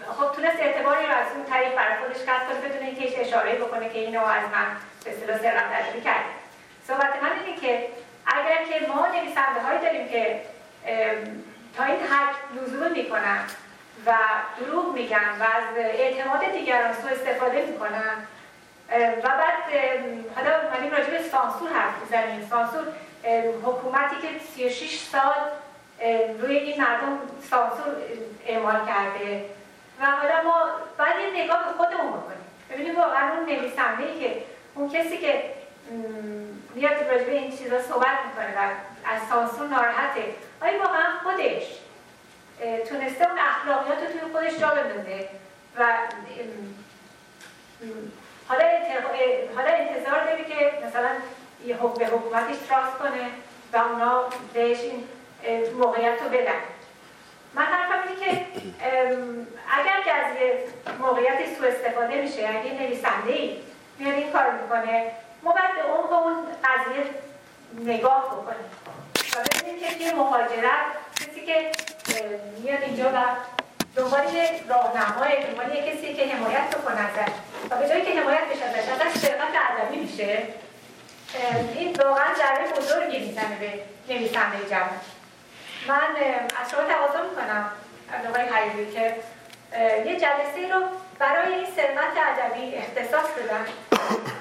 خب 0.09 0.37
تونست 0.37 0.57
اعتباری 0.61 1.07
رو 1.07 1.12
از 1.12 1.27
اون 1.35 1.45
طریق 1.45 1.74
برای 1.74 1.97
خودش 1.97 2.16
کسب 2.16 2.49
کنه 2.49 2.69
بدون 2.69 2.87
اینکه 2.87 3.01
هیچ 3.01 3.19
اشاره 3.19 3.55
بکنه 3.55 3.89
که 3.89 3.99
اینو 3.99 4.24
از 4.24 4.43
من 4.43 4.66
به 5.05 5.11
اصطلاح 5.11 5.39
سرقت 5.39 6.05
کرد. 6.05 6.24
صحبت 6.89 7.23
من 7.23 7.31
اینه 7.45 7.61
که 7.61 7.89
اگر 8.27 8.65
که 8.65 8.87
ما 8.87 9.07
نویسنده 9.07 9.61
هایی 9.61 9.79
داریم 9.81 10.09
که 10.09 10.41
تا 11.77 11.85
این 11.85 11.97
حد 12.07 12.35
لزوم 12.57 12.93
می‌کنن 12.93 13.39
و 14.07 14.15
دروغ 14.61 14.95
میگن 14.95 15.31
و 15.41 15.43
از 15.43 15.65
اعتماد 15.77 16.53
دیگران 16.53 16.93
سو 16.93 17.09
استفاده 17.09 17.66
می‌کنن 17.66 18.27
و 19.24 19.29
بعد 19.29 19.55
حالا 20.37 20.51
من 20.70 20.91
راجع 20.91 21.11
به 21.11 21.23
سانسور 21.23 21.73
حرف 21.73 21.95
می‌زنیم. 22.03 22.47
سانسور 22.51 22.85
حکومتی 23.65 24.16
که 24.23 24.29
36 24.55 24.99
سال 24.99 25.35
روی 26.41 26.57
این 26.57 26.81
مردم 26.81 27.19
سانسور 27.51 27.97
اعمال 28.47 28.87
کرده. 28.87 29.45
و 30.03 30.07
حالا 30.07 30.43
ما 30.43 30.66
باید 30.99 31.35
یه 31.35 31.45
نگاه 31.45 31.65
به 31.65 31.73
خودمون 31.85 32.12
بکنیم. 32.12 32.45
ببینیم 32.70 32.99
واقعا 32.99 33.37
اون 33.37 33.47
نویسنده 33.47 34.20
که 34.20 34.43
اون 34.74 34.89
کسی 34.89 35.19
که 35.19 35.45
میاد 36.74 36.93
راجع 36.93 37.24
به 37.24 37.33
این 37.33 37.57
چیزا 37.57 37.83
صحبت 37.83 38.19
می‌کنه 38.27 38.59
و 38.59 38.70
از 39.05 39.20
سانسور 39.29 39.66
ناراحته 39.66 40.24
آیا 40.62 40.79
واقعا 40.79 41.05
خودش 41.23 41.62
تونسته 42.89 43.31
اون 43.31 43.39
اخلاقیات 43.39 43.99
رو 43.99 44.07
توی 44.07 44.33
خودش 44.33 44.59
جا 44.61 44.69
بندازه؟ 44.69 45.29
و 45.79 45.85
حالا 48.49 48.65
حالا 49.57 49.70
انتظار 49.70 50.24
داری 50.24 50.45
که 50.45 50.73
مثلا 50.87 51.09
به 51.99 52.07
حکومتش 52.07 52.57
تراست 52.69 52.99
کنه 52.99 53.31
و 53.73 53.77
اونا 53.77 54.24
بهش 54.55 54.79
این 54.81 55.05
موقعیت 55.79 56.23
رو 56.23 56.29
بدن. 56.29 56.61
من 57.55 57.62
حرفم 57.62 58.09
اینه 58.09 58.20
که 58.20 58.47
اگر 59.79 60.03
که 60.05 60.12
از 60.12 60.37
یه 60.37 60.65
موقعیتی 61.01 61.57
سو 61.59 61.65
استفاده 61.65 62.20
میشه 62.23 62.49
اگه 62.49 62.83
نویسنده 62.83 63.33
ای 63.33 63.57
میاد 63.99 64.15
این 64.15 64.33
کار 64.33 64.51
می‌کنه 64.51 65.12
ما 65.43 65.53
باید 65.53 65.74
به 65.74 65.91
اون 65.91 66.12
اون 66.12 66.47
قضیه 66.65 67.05
نگاه 67.95 68.27
بکنیم. 68.27 68.70
و 69.37 69.39
ببینیم 69.61 69.99
که 69.99 70.05
یه 70.05 70.15
مهاجرت 70.15 70.87
کسی 71.16 71.47
که 71.47 71.70
میاد 72.62 72.83
اینجا 72.83 73.09
و 73.15 73.19
دنبال 73.97 74.20
راهنمای 74.69 75.45
دنبال 75.47 75.77
یه 75.77 75.93
کسی 75.93 76.15
که 76.15 76.27
حمایت 76.27 76.77
بکنه 76.77 77.01
ازش 77.01 77.33
و 77.70 77.77
به 77.77 77.89
جایی 77.89 78.03
که 78.03 78.20
حمایت 78.20 78.45
بشه 78.53 78.65
ازش 78.65 78.89
ازش 78.89 79.19
سرقت 79.19 79.53
ادبی 79.70 79.97
میشه 79.97 80.43
این 81.74 81.97
واقعا 81.97 82.35
ضربه 82.35 82.81
بزرگی 82.81 83.19
می‌زنه 83.19 83.57
به 83.61 83.73
نویسنده 84.15 84.69
جوان. 84.70 85.01
من 85.89 86.17
از 86.63 86.71
شما 86.71 86.81
تقاضا 86.81 87.23
می‌کنم 87.23 87.71
آقای 88.29 88.43
حریبی 88.43 88.93
که 88.93 89.15
یه 90.11 90.21
جلسه 90.21 90.75
رو 90.75 90.83
برای 91.19 91.55
این 91.55 91.67
سرقت 91.77 92.17
ادبی 92.17 92.77
اختصاص 92.77 93.31
بدن 93.31 93.67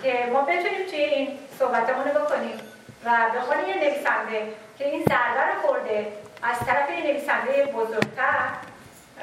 که 0.03 0.29
ما 0.33 0.41
بتونیم 0.41 0.85
توی 0.89 0.99
این 0.99 1.39
صحبتمون 1.59 2.05
رو 2.05 2.19
بکنیم 2.19 2.59
و 3.05 3.11
به 3.33 3.69
یه 3.69 3.75
نویسنده 3.75 4.53
که 4.77 4.87
این 4.87 5.03
ضربه 5.09 5.53
رو 5.53 5.61
خورده 5.61 6.07
از 6.43 6.59
طرف 6.65 6.89
یه 6.89 7.11
نویسنده 7.11 7.65
بزرگتر 7.65 8.49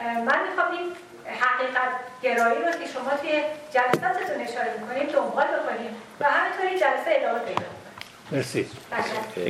من 0.04 0.48
می‌خوام 0.48 0.72
این 0.72 0.92
حقیقت 1.40 1.90
گرایی 2.22 2.58
رو 2.58 2.72
که 2.72 2.86
شما 2.92 3.10
توی 3.10 3.42
جلساتتون 3.70 4.40
اشاره 4.40 4.72
می‌کنیم 4.80 5.06
دنبال 5.06 5.46
بکنیم 5.46 6.02
و 6.20 6.24
همینطوری 6.24 6.78
جلسه 6.78 7.06
ادامه 7.06 7.38
پیدا 7.38 7.77
مرسی. 8.32 8.66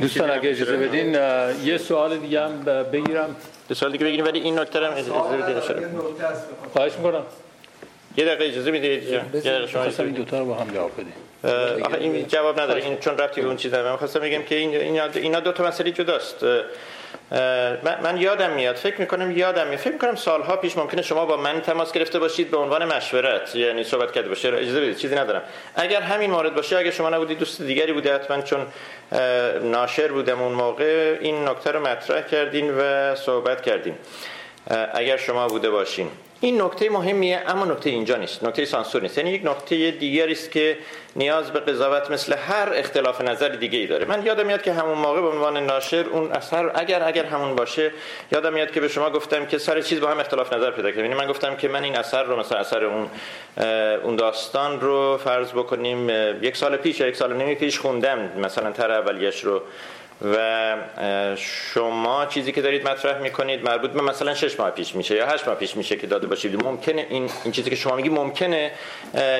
دوستان 0.01 0.31
اگه 0.31 0.49
اجازه 0.49 0.77
بدین 0.77 1.13
یه 1.63 1.77
سوال 1.77 2.17
دیگه 2.17 2.41
هم 2.41 2.63
بگیرم. 2.63 3.35
یه 3.69 3.75
سوال 3.75 3.91
دیگه 3.91 4.05
بگیریم 4.05 4.25
ولی 4.25 4.39
این 4.39 4.59
نکته 4.59 4.79
هم 4.79 4.93
اجازه 4.93 5.37
بدین 5.37 5.55
خواهش 6.73 6.93
می‌کنم. 6.93 7.23
یه 8.17 8.25
دقیقه 8.25 8.45
اجازه 8.45 8.71
می‌دید 8.71 9.03
یه 9.03 9.19
دقیقه 9.19 9.67
شما 9.67 9.83
این 9.83 10.11
دو 10.11 10.23
تا 10.23 10.39
رو 10.39 10.45
با 10.45 10.55
هم 10.55 10.67
جواب 10.73 10.91
بدین 10.93 11.13
آخه 11.85 11.97
این 11.97 12.27
جواب 12.27 12.59
نداره 12.59 12.85
این 12.85 12.97
چون 12.97 13.17
رفتی 13.17 13.41
به 13.41 13.47
اون 13.47 13.57
چیزا 13.57 13.83
من 13.83 13.95
خواستم 13.95 14.19
بگم 14.19 14.43
که 14.43 14.55
این 14.55 14.99
اینا 15.15 15.39
دو 15.39 15.51
تا 15.51 15.67
مسئله 15.67 15.91
جداست. 15.91 16.45
من 18.03 18.17
یادم 18.17 18.49
میاد. 18.49 18.75
فکر 18.75 19.01
می‌کنم 19.01 19.31
یادم 19.31 19.67
میاد. 19.67 19.79
فکر 19.79 19.93
می‌کنم 19.93 20.15
سالها 20.15 20.55
پیش 20.55 20.77
ممکنه 20.77 21.01
شما 21.01 21.25
با 21.25 21.37
من 21.37 21.61
تماس 21.61 21.91
گرفته 21.91 22.19
باشید 22.19 22.51
به 22.51 22.57
عنوان 22.57 22.85
مشورت 22.85 23.55
یعنی 23.55 23.83
صحبت 23.83 24.11
کرده 24.11 24.29
باشه. 24.29 24.47
اجازه 24.47 24.81
بدید 24.81 24.97
چیزی 24.97 25.15
ندارم. 25.15 25.41
اگر 25.75 26.01
همین 26.01 26.31
مورد 26.31 26.55
باشه 26.55 26.77
اگر 26.77 26.91
شما 26.91 27.09
نبودید 27.09 27.39
دوست 27.39 27.61
دیگری 27.61 27.93
بوده 27.93 28.15
حتما 28.15 28.41
چون 28.41 28.67
ناشر 29.61 30.07
بودم 30.07 30.41
اون 30.41 30.53
موقع 30.53 31.17
این 31.21 31.47
نکته 31.47 31.71
رو 31.71 31.79
مطرح 31.79 32.21
کردین 32.21 32.73
و 32.77 33.15
صحبت 33.15 33.61
کردیم 33.61 33.97
اگر 34.93 35.17
شما 35.17 35.47
بوده 35.47 35.69
باشین. 35.69 36.07
این 36.41 36.61
نکته 36.61 36.89
مهمیه 36.89 37.41
اما 37.47 37.65
نکته 37.65 37.89
اینجا 37.89 38.17
نیست. 38.17 38.43
نکته 38.43 38.65
سانسور 38.65 39.01
نیست. 39.01 39.17
یعنی 39.17 39.29
یک 39.29 39.45
نکته 39.45 39.91
دیگری 39.91 40.31
است 40.31 40.51
که 40.51 40.77
نیاز 41.15 41.51
به 41.51 41.59
قضاوت 41.59 42.11
مثل 42.11 42.33
هر 42.33 42.69
اختلاف 42.73 43.21
نظر 43.21 43.49
دیگه 43.49 43.79
ای 43.79 43.87
داره. 43.87 44.05
من 44.05 44.25
یادم 44.25 44.45
میاد 44.45 44.61
که 44.61 44.73
همون 44.73 44.97
موقع 44.97 45.21
به 45.21 45.27
عنوان 45.27 45.57
ناشر 45.57 46.05
اون 46.11 46.31
اثر 46.31 46.71
اگر 46.75 47.03
اگر 47.03 47.25
همون 47.25 47.55
باشه 47.55 47.91
یادم 48.31 48.53
میاد 48.53 48.71
که 48.71 48.79
به 48.79 48.87
شما 48.87 49.09
گفتم 49.09 49.45
که 49.45 49.57
سر 49.57 49.81
چیز 49.81 49.99
با 49.99 50.07
هم 50.07 50.19
اختلاف 50.19 50.53
نظر 50.53 50.71
پیدا 50.71 50.89
کردیم. 50.91 51.05
یعنی 51.05 51.17
من 51.17 51.27
گفتم 51.27 51.55
که 51.55 51.67
من 51.67 51.83
این 51.83 51.97
اثر 51.97 52.23
رو 52.23 52.39
مثلا 52.39 52.59
اثر 52.59 52.83
اون 52.83 53.09
اون 54.03 54.15
داستان 54.15 54.81
رو 54.81 55.17
فرض 55.17 55.51
بکنیم 55.51 56.09
یک 56.43 56.57
سال 56.57 56.77
پیش 56.77 56.99
یا 56.99 57.07
یک 57.07 57.15
سال 57.15 57.33
نیمی 57.33 57.55
پیش 57.55 57.79
خوندم. 57.79 58.19
مثلا 58.37 58.71
تر 58.71 58.91
اولیش 58.91 59.43
رو 59.43 59.61
و 60.21 60.75
شما 61.35 62.25
چیزی 62.25 62.51
که 62.51 62.61
دارید 62.61 62.87
مطرح 62.87 63.21
می‌کنید 63.21 63.63
مربوط 63.63 63.91
به 63.91 64.01
مثلا 64.01 64.33
شش 64.33 64.59
ماه 64.59 64.71
پیش 64.71 64.95
میشه 64.95 65.15
یا 65.15 65.27
هشت 65.27 65.47
ماه 65.47 65.57
پیش 65.57 65.75
میشه 65.75 65.95
که 65.95 66.07
داده 66.07 66.27
باشید. 66.27 66.63
ممکنه 66.63 67.07
این 67.09 67.29
این 67.43 67.51
چیزی 67.51 67.69
که 67.69 67.75
شما 67.75 67.95
میگی 67.95 68.09
ممکنه 68.09 68.71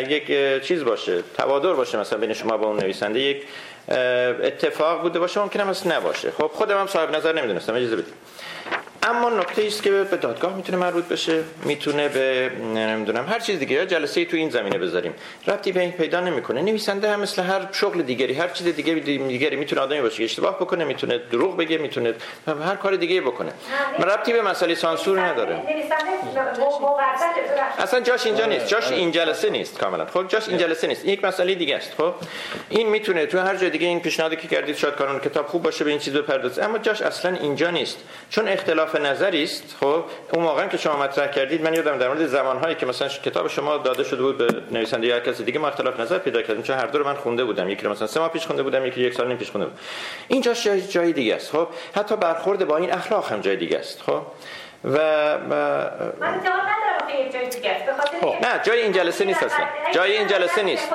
یک 0.07 0.31
چیز 0.63 0.83
باشه 0.83 1.21
توادر 1.37 1.73
باشه 1.73 1.97
مثلا 1.97 2.19
بین 2.19 2.33
شما 2.33 2.57
با 2.57 2.67
اون 2.67 2.79
نویسنده 2.79 3.19
یک 3.19 3.43
اتفاق 4.43 5.01
بوده 5.01 5.19
باشه 5.19 5.39
ممکنه 5.39 5.63
مثلا 5.63 5.97
نباشه. 5.97 6.31
خب 6.31 6.47
خودم 6.47 6.79
هم 6.79 6.87
صاحب 6.87 7.15
نظر 7.15 7.33
نمی‌دونستم 7.33 7.75
اجازه 7.75 7.95
بدید. 7.95 8.13
اما 9.03 9.29
نکته 9.29 9.65
است 9.65 9.83
که 9.83 9.91
به 9.91 10.17
دادگاه 10.17 10.55
می‌تونه 10.55 10.77
مربوط 10.77 11.05
بشه 11.05 11.43
می‌تونه 11.63 12.07
به 12.07 12.51
نمی‌دونم 12.75 13.25
هر 13.25 13.39
چیز 13.39 13.59
دیگه 13.59 13.75
یا 13.75 13.85
جلسه 13.85 14.25
تو 14.25 14.37
این 14.37 14.49
زمینه 14.49 14.77
بذاریم. 14.77 15.13
ربطی 15.47 15.71
به 15.71 15.79
این 15.79 15.91
پیدا 15.91 16.19
نمی‌کنه. 16.19 16.61
نویسنده 16.61 17.11
هم 17.11 17.19
مثل 17.19 17.41
هر 17.41 17.61
شغل 17.71 18.01
دیگری 18.01 18.33
هر 18.33 18.47
چیز 18.47 18.67
دیگه 18.67 18.93
دیگری 18.93 19.55
می‌تونه 19.55 19.81
آدمی 19.81 20.01
باشه 20.01 20.23
اشتباه 20.23 20.55
بکنه 20.55 20.83
می‌تونه 20.83 21.17
دروغ 21.17 21.57
بگه 21.57 21.77
می‌تونه 21.77 22.13
هر 22.47 22.75
کار 22.75 22.95
دیگه 22.95 23.21
بکنه. 23.21 23.51
ربطی 23.99 24.33
به 24.33 24.41
مسئله 24.41 24.75
سانسور 24.75 25.19
نداره. 25.19 25.61
اصلا 27.79 27.99
جاش 27.99 28.25
اینجا 28.25 28.45
نیست. 28.45 28.67
جاش 28.67 28.91
این 28.91 29.11
جلسه 29.11 29.49
نیست 29.49 29.79
کاملا. 29.79 30.05
خب 30.05 30.27
جاش 30.27 30.49
این 30.49 30.57
جلسه 30.57 30.87
نیست. 30.87 31.05
یک 31.05 31.25
مسئله 31.25 31.55
دیگه 31.55 31.75
است. 31.75 31.93
خب 31.97 32.13
این 32.69 32.89
می‌تونه 32.89 33.25
تو 33.25 33.39
هر 33.39 33.55
جای 33.55 33.69
دیگه 33.69 33.87
این 33.87 33.99
پیشنهادی 33.99 34.35
که 34.35 34.47
کردید 34.47 34.75
شاید 34.75 34.95
کانون 34.95 35.19
کتاب 35.19 35.47
خوب 35.47 35.63
باشه 35.63 35.83
به 35.83 35.89
این 35.89 35.99
چیز 35.99 36.13
بپردازه. 36.13 36.63
اما 36.63 36.77
جاش 36.77 37.01
اصلا 37.01 37.37
اینجا 37.41 37.69
نیست. 37.69 37.97
چون 38.29 38.47
اختلاف 38.47 38.88
نظری 38.95 39.43
است. 39.43 39.75
خب 39.79 40.03
اون 40.33 40.43
موقع 40.43 40.67
که 40.67 40.77
شما 40.77 40.97
مطرح 41.03 41.27
کردید 41.27 41.61
من 41.61 41.73
یادم 41.73 41.97
در 41.97 42.07
مورد 42.07 42.25
زمانهایی 42.25 42.75
که 42.75 42.85
مثلا 42.85 43.07
کتاب 43.07 43.47
شما 43.47 43.77
داده 43.77 44.03
شده 44.03 44.21
بود 44.21 44.37
به 44.37 44.47
نویسنده 44.71 45.07
یا 45.07 45.19
کسی 45.19 45.43
دیگه 45.43 45.59
ما 45.59 45.67
اختلاف 45.67 45.99
نظر 45.99 46.17
پیدا 46.17 46.41
کردیم 46.41 46.63
چون 46.63 46.77
هر 46.77 46.85
دو 46.85 46.99
رو 46.99 47.05
من 47.05 47.15
خونده 47.15 47.43
بودم. 47.43 47.69
یکی 47.69 47.85
رو 47.85 47.91
مثلا 47.91 48.07
سه 48.07 48.19
ماه 48.19 48.29
پیش 48.29 48.47
خونده 48.47 48.63
بودم 48.63 48.85
یکی 48.85 49.01
یک 49.01 49.13
سال 49.13 49.27
نیم 49.27 49.37
پیش 49.37 49.51
خونده 49.51 49.67
بودم. 49.67 49.79
این 50.27 50.41
جای 50.41 50.81
جای 50.81 51.13
دیگه 51.13 51.35
است. 51.35 51.51
خب 51.51 51.67
حتی 51.95 52.15
برخورد 52.15 52.67
با 52.67 52.77
این 52.77 52.93
اخلاق 52.93 53.31
هم 53.31 53.41
جای 53.41 53.55
دیگه 53.55 53.77
است. 53.77 54.01
خب 54.01 54.21
و 54.85 54.97
من 56.19 56.41
خب 58.21 58.35
نه 58.41 58.61
جای 58.63 58.81
این 58.81 58.91
جلسه 58.91 59.25
نیست 59.25 59.43
اصلا. 59.43 59.65
جای 59.93 60.17
این 60.17 60.27
جلسه 60.27 60.63
نیست. 60.63 60.89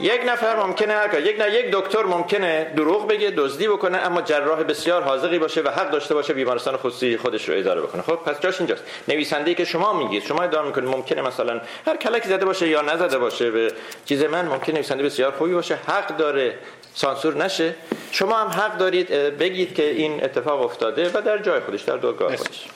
یک 0.00 0.20
نفر 0.26 0.56
ممکنه 0.56 0.94
هر 0.94 1.20
یک 1.20 1.40
نه 1.40 1.50
یک 1.50 1.70
دکتر 1.72 2.02
ممکنه 2.02 2.72
دروغ 2.76 3.08
بگه 3.08 3.30
دزدی 3.30 3.68
بکنه 3.68 3.98
اما 3.98 4.22
جراح 4.22 4.62
بسیار 4.62 5.02
حاضقی 5.02 5.38
باشه 5.38 5.60
و 5.60 5.68
حق 5.68 5.90
داشته 5.90 6.14
باشه 6.14 6.32
بیمارستان 6.32 6.76
خصوصی 6.76 7.16
خودش 7.16 7.48
رو 7.48 7.58
اداره 7.58 7.80
بکنه. 7.80 8.02
خب 8.02 8.14
پس 8.14 8.40
جاش 8.40 8.58
اینجاست. 8.58 8.84
نویسنده 9.08 9.54
که 9.54 9.64
شما 9.64 9.92
میگید 9.92 10.22
شما 10.22 10.42
ادعا 10.42 10.62
می‌کنید 10.62 10.88
ممکنه 10.88 11.22
مثلا 11.22 11.60
هر 11.86 11.96
کلکی 11.96 12.28
زده 12.28 12.44
باشه 12.44 12.68
یا 12.68 12.82
نزده 12.82 13.18
باشه 13.18 13.50
به 13.50 13.72
چیز 14.04 14.22
من 14.22 14.48
ممکنه 14.48 14.74
نویسنده 14.74 15.02
بسیار 15.02 15.32
خوبی 15.32 15.54
باشه. 15.54 15.74
حق 15.74 16.16
داره 16.16 16.54
سانسور 16.94 17.36
نشه. 17.36 17.74
شما 18.10 18.36
هم 18.36 18.48
حق 18.48 18.78
دارید 18.78 19.08
بگید 19.38 19.74
که 19.74 19.90
این 19.90 20.24
اتفاق 20.24 20.62
افتاده 20.62 21.10
و 21.14 21.20
در 21.20 21.38
جای 21.38 21.60
خودش 21.60 21.82
در 21.82 21.96
دادگاه 21.96 22.36
خودش. 22.36 22.68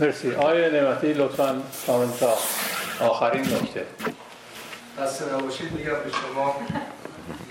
مرسی. 0.00 0.34
آقای 0.34 0.70
نعمتی 0.70 1.12
لطفا 1.12 1.62
تا 2.20 2.34
آخرین 3.00 3.40
نکته. 3.42 3.86
دست 5.02 5.22
نباشید 5.22 5.72
میگم 5.72 5.90
به 5.90 6.10
شما 6.10 6.56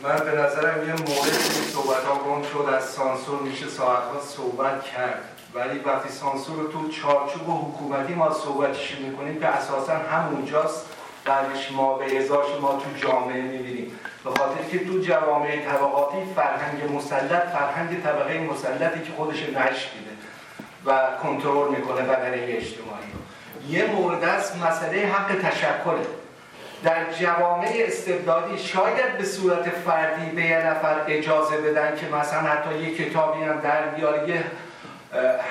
من 0.03 0.15
به 0.25 0.31
نظرم 0.31 0.87
یه 0.87 0.93
موقع 0.93 1.29
که 1.29 1.71
صحبت 1.73 2.03
ها 2.03 2.15
گم 2.15 2.43
شد 2.43 2.73
از 2.73 2.83
سانسور 2.83 3.41
میشه 3.41 3.67
ساعت 3.67 4.03
ها 4.03 4.21
صحبت 4.21 4.83
کرد. 4.83 5.23
ولی 5.53 5.79
وقتی 5.79 6.09
سانسور 6.09 6.71
تو 6.71 6.89
چارچوب 6.89 7.49
حکومتی 7.49 8.13
ما 8.13 8.33
صحبتش 8.33 8.97
می‌کنیم 8.99 9.39
که 9.39 9.47
اساسا 9.47 9.93
همونجاست. 9.93 10.85
بعدش 11.25 11.71
ما 11.71 11.97
به 11.97 12.17
ازاش 12.17 12.45
ما 12.61 12.81
تو 12.83 13.07
جامعه 13.07 13.41
می‌بینیم. 13.41 13.91
به 14.23 14.29
خاطر 14.29 14.63
که 14.71 14.85
تو 14.85 14.99
جوامع 14.99 15.65
طبقاتی 15.65 16.17
فرهنگ 16.35 16.95
مسلط 16.95 17.43
فرهنگ 17.43 18.03
طبقه 18.03 18.39
مسلطی 18.39 18.99
که 18.99 19.11
خودش 19.17 19.37
نشت 19.37 19.89
و 20.87 20.99
کنترل 21.23 21.69
می‌کنه 21.69 22.01
بدنه 22.01 22.37
اجتماعی. 22.47 23.07
یه 23.69 23.85
مورد 23.85 24.23
است 24.23 24.55
مسئله 24.55 25.05
حق 25.07 25.49
تشکره 25.49 26.05
در 26.83 27.13
جوامع 27.19 27.69
استبدادی 27.73 28.57
شاید 28.57 29.17
به 29.17 29.25
صورت 29.25 29.69
فردی 29.69 30.29
به 30.35 30.41
یه 30.41 30.67
نفر 30.67 30.95
اجازه 31.07 31.57
بدن 31.57 31.95
که 31.95 32.15
مثلا 32.15 32.39
حتی 32.39 32.79
یه 32.79 32.95
کتابی 32.95 33.43
هم 33.43 33.59
در 33.59 33.81
بیاره 33.81 34.29
یه 34.29 34.43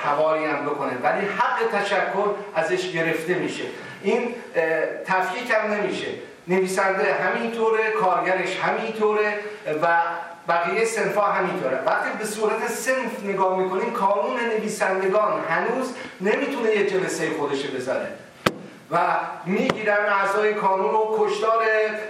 حواری 0.03 0.45
هم 0.45 0.65
بکنه. 0.65 0.91
ولی 1.03 1.27
حق 1.27 1.79
تشکر 1.81 2.29
ازش 2.55 2.91
گرفته 2.91 3.33
میشه. 3.33 3.63
این 4.03 4.35
تفکیک 5.05 5.51
هم 5.51 5.73
نمیشه. 5.73 6.07
نویسنده 6.47 7.13
همینطوره 7.13 7.91
کارگرش 7.91 8.59
همینطوره 8.59 9.33
و 9.83 9.87
بقیه 10.47 10.85
سنفا 10.85 11.21
همینطوره. 11.21 11.79
وقتی 11.85 12.09
به 12.19 12.25
صورت 12.25 12.67
سنف 12.67 13.23
نگاه 13.23 13.59
می‌کنیم 13.59 13.93
کانون 13.93 14.39
نویسندگان 14.39 15.41
هنوز 15.49 15.93
نمی‌تونه 16.21 16.69
یه 16.69 16.89
جلسه 16.89 17.29
خودش 17.39 17.63
بذاره. 17.63 18.07
و 18.91 18.97
می‌گیرن 19.45 20.05
اعضای 20.05 20.53
کانون 20.53 20.91
رو 20.91 21.15
کشتار 21.19 21.65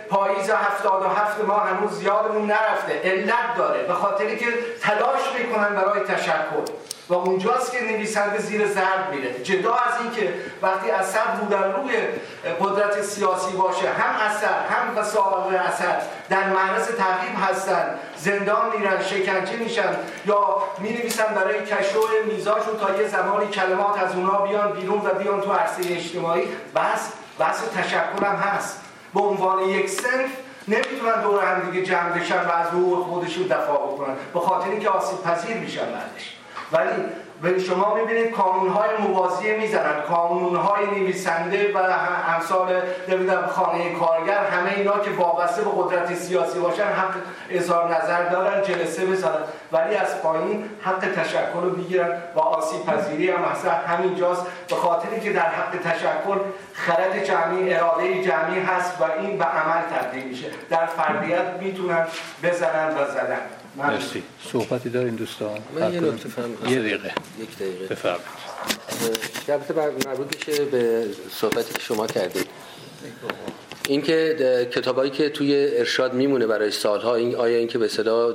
پاییز 0.10 0.50
77 0.50 1.42
ما 1.42 1.58
هنوز 1.58 2.04
یادمون 2.04 2.46
نرفته. 2.46 3.02
علت 3.04 3.58
داره. 3.58 3.84
به 3.84 3.94
خاطری 3.94 4.38
که 4.38 4.46
تلاش 4.82 5.22
می‌کنن 5.40 5.76
برای 5.76 6.00
تشکر. 6.00 6.87
و 7.10 7.14
اونجاست 7.14 7.72
که 7.72 7.84
نویسنده 7.84 8.40
زیر 8.40 8.68
ضرب 8.68 9.12
میره. 9.12 9.44
جدا 9.44 9.74
از 9.74 10.02
اینکه 10.02 10.34
وقتی 10.62 10.92
اثر 10.92 11.26
بودن 11.26 11.74
روی 11.74 11.96
قدرت 12.62 13.02
سیاسی 13.02 13.58
باشه 13.58 13.90
هم 13.90 14.16
اثر 14.26 14.66
هم 14.70 14.98
وسایل 14.98 15.56
اثر 15.56 16.02
در 16.30 16.50
معرض 16.50 16.88
تعقیب 16.88 17.36
هستن 17.50 18.00
زندان 18.18 18.78
میرن 18.78 19.04
شکنجه 19.04 19.56
میشن 19.56 19.96
یا 20.26 20.58
می 20.80 20.90
نویسن 20.90 21.34
برای 21.36 21.66
کشو 21.66 22.00
میزاشون 22.28 22.78
تا 22.78 23.02
یه 23.02 23.08
زمانی 23.08 23.48
کلمات 23.48 24.04
از 24.04 24.16
اونا 24.16 24.42
بیان 24.42 24.72
بیرون 24.72 25.02
و 25.06 25.10
بیان 25.10 25.42
تو 25.42 25.54
عرصه 25.54 25.94
اجتماعی. 25.94 26.48
بس 26.76 27.12
بس 27.40 27.62
تشکر 27.76 28.26
هم 28.26 28.36
هست. 28.36 28.82
به 29.14 29.22
عنوان 29.22 29.62
یک 29.64 29.90
سنف 29.90 30.30
نمی‌تونن 30.68 31.22
دور 31.22 31.46
هم 31.46 31.72
دیگه 31.72 31.86
جمع 31.86 32.10
بشن 32.10 32.46
و 32.46 32.52
از 32.52 32.68
حقوق 32.68 33.08
خودشون 33.08 33.44
دفاع 33.44 33.88
بکنن. 33.88 34.16
به 34.34 34.40
خاطر 34.40 34.70
اینکه 34.70 34.90
آسیب 34.90 35.24
پذیر 35.24 35.58
میشن 35.58 35.86
بعدش. 35.86 36.37
ولی 36.72 37.04
به 37.42 37.60
شما 37.60 37.96
می‌بینید 37.96 38.36
های 38.36 38.90
موازی 39.08 39.56
می‌زنن. 39.56 40.00
های 40.56 40.86
نویسنده 40.86 41.74
و 41.74 41.78
امثال 42.28 42.82
نمی‌دونم 43.08 43.48
خانه 43.48 43.94
کارگر 43.96 44.46
همه 44.46 44.74
اینا 44.78 45.00
که 45.00 45.12
وابسته 45.12 45.62
به 45.62 45.70
قدرت 45.78 46.16
سیاسی 46.16 46.60
باشن 46.60 46.84
حق 46.84 47.14
اظهار 47.50 47.96
نظر 47.96 48.30
دارن 48.30 48.62
جلسه 48.62 49.06
بزنن 49.06 49.44
ولی 49.72 49.96
از 49.96 50.22
پایین 50.22 50.70
حق 50.82 51.00
تشکر 51.00 51.62
رو 51.62 51.78
می‌گیرن 51.78 52.18
و 52.36 52.40
آسیب 52.40 52.86
پذیری 52.86 53.32
هم 53.32 53.44
اصلا 53.44 53.72
همینجاست. 53.72 54.46
به 54.70 54.76
خاطری 54.76 55.20
که 55.20 55.34
در 55.34 55.50
حق 55.50 55.78
تشکر 55.84 56.38
خرد 56.74 57.24
جمعی 57.24 57.74
اراده 57.74 58.24
جمعی 58.24 58.60
هست 58.60 59.02
و 59.02 59.04
این 59.22 59.38
به 59.38 59.46
عمل 59.46 59.82
تبدیل 59.82 60.24
میشه. 60.24 60.48
در 60.70 60.86
فردیت 60.86 61.48
می‌تونن 61.60 62.08
بزنن 62.44 62.88
و 62.88 63.06
زدن. 63.12 63.40
مرسی. 63.78 64.24
صحبتی 64.52 64.90
دارین 64.90 65.16
دوستان. 65.16 65.60
من 65.80 65.94
یه 65.94 66.00
نکته 66.00 66.30
فهم 66.30 66.72
یه 66.72 66.80
دقیقه. 66.80 67.12
یک 67.42 67.58
دقیقه. 67.58 67.86
بفرمایید. 67.86 68.22
البته 69.50 69.74
مربوط 70.10 70.48
میشه 70.48 70.66
به 70.66 71.06
صحبتی 71.32 71.74
که 71.74 71.80
شما 71.80 72.08
کردید. 72.08 72.48
اینکه 73.88 74.68
کتابایی 74.72 75.12
که 75.12 75.30
توی 75.30 75.70
ارشاد 75.74 76.14
میمونه 76.14 76.48
برای 76.48 76.72
سالها 76.72 77.16
این 77.16 77.36
آیا 77.36 77.58
اینکه 77.58 77.78
به 77.78 77.88
صدا 77.88 78.34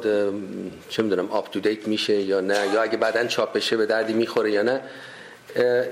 چه 0.88 1.02
می‌دونم 1.02 1.30
آپ 1.30 1.52
تو 1.52 1.60
دیت 1.60 1.88
میشه 1.88 2.14
یا 2.14 2.40
نه؟ 2.40 2.58
یا 2.74 2.82
اگه 2.82 2.96
بعدا 2.96 3.26
چاپ 3.26 3.52
بشه 3.52 3.76
به 3.76 3.86
دردی 3.86 4.12
می‌خوره 4.12 4.50
یا 4.50 4.62
نه؟ 4.62 4.80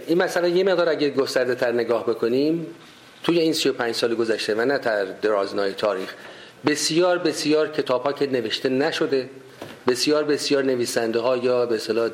این 0.06 0.18
مثلا 0.18 0.48
یه 0.48 0.64
مقدار 0.64 0.88
اگه 0.88 1.10
گسترده 1.10 1.54
تر 1.54 1.72
نگاه 1.72 2.06
بکنیم 2.06 2.66
توی 3.22 3.38
این 3.38 3.52
35 3.52 3.94
سال 3.94 4.14
گذشته 4.14 4.54
و 4.54 4.64
نه 4.64 4.78
در 4.78 5.04
درازنای 5.04 5.72
تاریخ 5.72 6.14
بسیار 6.66 7.18
بسیار 7.18 7.68
کتاب 7.68 8.02
ها 8.02 8.12
که 8.12 8.26
نوشته 8.26 8.68
نشده 8.68 9.30
بسیار 9.86 10.24
بسیار 10.24 10.64
نویسنده 10.64 11.20
ها 11.20 11.36
یا 11.36 11.66
به 11.66 11.74
اصطلاح 11.74 12.10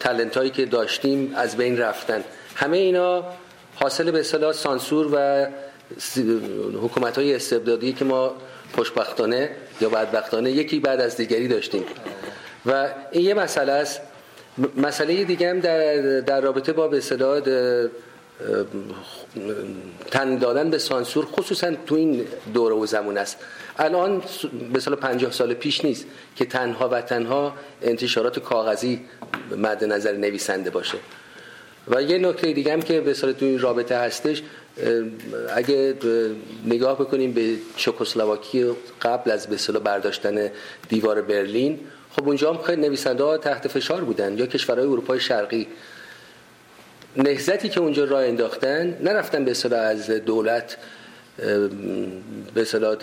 تلنت 0.00 0.36
هایی 0.36 0.50
که 0.50 0.66
داشتیم 0.66 1.32
از 1.36 1.56
بین 1.56 1.78
رفتن. 1.78 2.24
همه 2.54 2.76
اینا 2.76 3.24
حاصل 3.74 4.10
به 4.10 4.20
اصطلاح 4.20 4.52
سانسور 4.52 5.08
و 5.12 5.46
حکومت 6.82 7.18
های 7.18 7.34
استبدادی 7.34 7.92
که 7.92 8.04
ما 8.04 8.34
خوشبختانه 8.74 9.50
یا 9.80 9.88
بدبختانه 9.88 10.50
یکی 10.50 10.80
بعد 10.80 11.00
از 11.00 11.16
دیگری 11.16 11.48
داشتیم. 11.48 11.84
و 12.66 12.88
این 13.12 13.24
یه 13.24 13.34
مسئله 13.34 13.72
است. 13.72 14.00
مسئله 14.76 15.24
دیگه 15.24 15.50
هم 15.50 15.60
در, 15.60 15.96
در 16.20 16.40
رابطه 16.40 16.72
با 16.72 16.88
به 16.88 16.96
اصطلاح 16.96 17.40
تن 20.10 20.38
دادن 20.38 20.70
به 20.70 20.78
سانسور 20.78 21.26
خصوصا 21.26 21.72
تو 21.86 21.94
این 21.94 22.24
دوره 22.54 22.74
و 22.74 22.86
زمان 22.86 23.18
است. 23.18 23.36
الان 23.78 24.22
به 24.72 24.80
سال 24.80 24.94
50 24.94 25.32
سال 25.32 25.54
پیش 25.54 25.84
نیست 25.84 26.06
که 26.36 26.44
تنها 26.44 26.88
و 26.88 27.00
تنها 27.00 27.54
انتشارات 27.82 28.38
کاغذی 28.38 29.00
مد 29.56 29.84
نظر 29.84 30.12
نویسنده 30.12 30.70
باشه. 30.70 30.98
و 31.88 32.02
یه 32.02 32.18
نکته 32.18 32.52
دیگه 32.52 32.72
هم 32.72 32.82
که 32.82 33.00
به 33.00 33.14
سال 33.14 33.32
تو 33.32 33.44
این 33.44 33.58
رابطه 33.58 33.98
هستش 33.98 34.42
اگه 35.54 35.94
نگاه 36.66 36.98
بکنیم 36.98 37.32
به 37.32 37.54
چکسلواکی 37.76 38.72
قبل 39.02 39.30
از 39.30 39.46
به 39.46 39.78
برداشتن 39.78 40.50
دیوار 40.88 41.22
برلین 41.22 41.80
خب 42.10 42.26
اونجا 42.26 42.52
هم 42.52 42.62
خیلی 42.62 42.82
نویسنده 42.82 43.24
ها 43.24 43.38
تحت 43.38 43.68
فشار 43.68 44.04
بودن 44.04 44.38
یا 44.38 44.46
کشورهای 44.46 44.88
اروپای 44.88 45.20
شرقی. 45.20 45.66
نهزتی 47.16 47.68
که 47.68 47.80
اونجا 47.80 48.04
راه 48.04 48.22
انداختن 48.22 48.98
نرفتن 49.00 49.44
به 49.44 49.50
اصطلاح 49.50 49.80
از 49.80 50.10
دولت 50.10 50.76
به 52.54 52.60
اصطلاح 52.60 52.96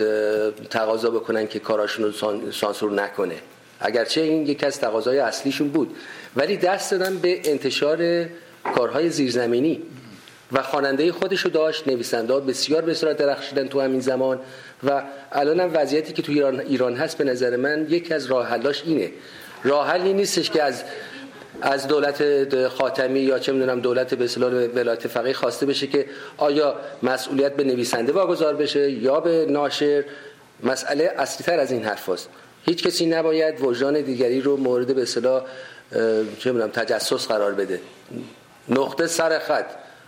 تقاضا 0.70 1.10
بکنن 1.10 1.46
که 1.46 1.58
کاراشون 1.58 2.04
رو 2.04 2.12
سانسور 2.52 2.92
نکنه. 2.92 3.34
اگرچه 3.80 4.20
این 4.20 4.46
یکی 4.46 4.66
از 4.66 4.80
تقاضای 4.80 5.18
اصلیشون 5.18 5.68
بود. 5.68 5.96
ولی 6.36 6.56
دست 6.56 6.90
دادن 6.90 7.16
به 7.16 7.40
انتشار 7.50 8.26
کارهای 8.74 9.10
زیرزمینی. 9.10 9.82
و 10.52 10.62
خواننده 10.62 11.12
خودشو 11.12 11.48
داشت 11.48 11.88
نویسنده 11.88 12.40
بسیار 12.40 12.82
به 12.82 12.94
صورت 12.94 13.16
درخشیدن 13.16 13.68
تو 13.68 13.80
همین 13.80 14.00
زمان. 14.00 14.40
و 14.84 15.02
الان 15.32 15.60
هم 15.60 15.70
وضعیتی 15.74 16.12
که 16.12 16.22
تو 16.22 16.32
ایران, 16.32 16.60
ایران 16.60 16.96
هست 16.96 17.18
به 17.18 17.24
نظر 17.24 17.56
من 17.56 17.86
یکی 17.88 18.14
از 18.14 18.26
راه 18.26 18.46
حلاش 18.46 18.82
اینه. 18.86 19.10
راه 19.64 19.88
حلی 19.88 20.12
نیستش 20.12 20.50
که 20.50 20.62
از 20.62 20.84
از 21.62 21.88
دولت 21.88 22.68
خاتمی 22.68 23.20
یا 23.20 23.38
چه 23.38 23.52
می‌دونم 23.52 23.80
دولت 23.80 24.14
به 24.14 24.24
اصطلاح 24.24 24.52
ولایت 24.52 25.08
فقیه 25.08 25.32
خواسته 25.32 25.66
بشه 25.66 25.86
که 25.86 26.06
آیا 26.36 26.76
مسئولیت 27.02 27.56
به 27.56 27.64
نویسنده 27.64 28.12
واگذار 28.12 28.54
بشه 28.54 28.90
یا 28.90 29.20
به 29.20 29.46
ناشر؟ 29.48 30.04
مسئله 30.62 31.12
اصلی 31.18 31.46
تر 31.46 31.58
از 31.58 31.72
این 31.72 31.84
حرف 31.84 32.08
هست. 32.08 32.28
هیچ 32.64 32.86
کسی 32.86 33.06
نباید 33.06 33.60
وجدان 33.60 34.00
دیگری 34.00 34.40
رو 34.40 34.56
مورد 34.56 34.94
به 34.94 35.02
اصطلاح 35.02 35.42
چه 36.38 36.52
می‌دونم 36.52 36.70
تجسس 36.70 37.28
قرار 37.28 37.54
بده. 37.54 37.80
نقطه 38.68 39.06
سر 39.06 39.38
خط. 39.38 39.66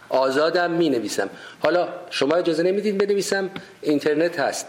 آزادم 0.08 0.70
می 0.70 0.90
نویسم 0.90 1.28
حالا 1.60 1.88
شما 2.10 2.34
اجازه 2.34 2.62
نمی‌دید 2.62 2.98
بنویسم؟ 2.98 3.50
اینترنت 3.82 4.40
هست. 4.40 4.66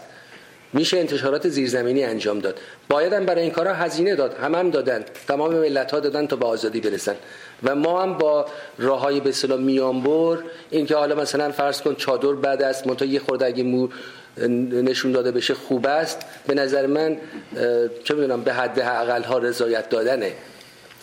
میشه 0.72 0.98
انتشارات 0.98 1.48
زیرزمینی 1.48 2.04
انجام 2.04 2.38
داد. 2.38 2.58
باید 2.88 3.12
هم 3.12 3.26
برای 3.26 3.42
این 3.42 3.50
کارا 3.50 3.74
هزینه 3.74 4.14
داد. 4.14 4.34
هم 4.34 4.54
هم 4.54 4.70
دادن. 4.70 5.04
تمام 5.28 5.54
ملت 5.54 5.90
ها 5.90 6.00
دادن 6.00 6.26
تا 6.26 6.36
به 6.36 6.46
آزادی 6.46 6.80
برسن. 6.80 7.14
و 7.62 7.74
ما 7.74 8.02
هم 8.02 8.18
با 8.18 8.46
راه 8.78 9.00
های 9.00 9.20
به 9.20 9.28
اصطلاح 9.28 9.58
میانبر 9.58 10.38
این 10.70 10.86
که 10.86 10.96
حالا 10.96 11.14
مثلا 11.14 11.50
فرض 11.50 11.80
کن 11.82 11.94
چادر 11.94 12.32
بعد 12.32 12.62
است 12.62 12.86
منتها 12.86 13.08
یه 13.08 13.20
خورده 13.20 13.46
اگه 13.46 13.62
مو 13.62 13.88
نشون 14.72 15.12
داده 15.12 15.30
بشه 15.32 15.54
خوب 15.54 15.86
است 15.86 16.20
به 16.46 16.54
نظر 16.54 16.86
من 16.86 17.16
چه 18.04 18.14
می‌دونم 18.14 18.42
به 18.42 18.52
حد 18.52 18.80
اقل 18.80 19.22
ها 19.22 19.38
رضایت 19.38 19.88
دادنه. 19.88 20.32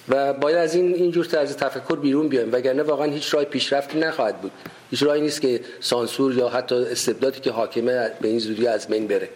و 0.10 0.34
باید 0.34 0.58
از 0.58 0.76
این 0.76 0.94
اینجور 0.94 1.26
طرز 1.26 1.56
تفکر 1.56 1.96
بیرون 1.96 2.28
بیایم. 2.28 2.54
وگرنه 2.54 2.84
واقعا 2.84 3.06
هیچ 3.06 3.34
راه 3.34 3.44
پیشرفتی 3.44 4.00
نخواهد 4.00 4.42
بود. 4.42 4.52
هیچ 4.92 5.04
راهی 5.04 5.22
نیست 5.22 5.42
که 5.42 5.60
سانسور 5.80 6.34
یا 6.34 6.50
حتی 6.50 6.76
استبدادی 6.76 7.40
که 7.40 7.52
حاکمه 7.52 8.12
به 8.22 8.28
این 8.28 8.40
زودی 8.40 8.68
از 8.68 8.88
بین 8.88 9.08
بره. 9.08 9.30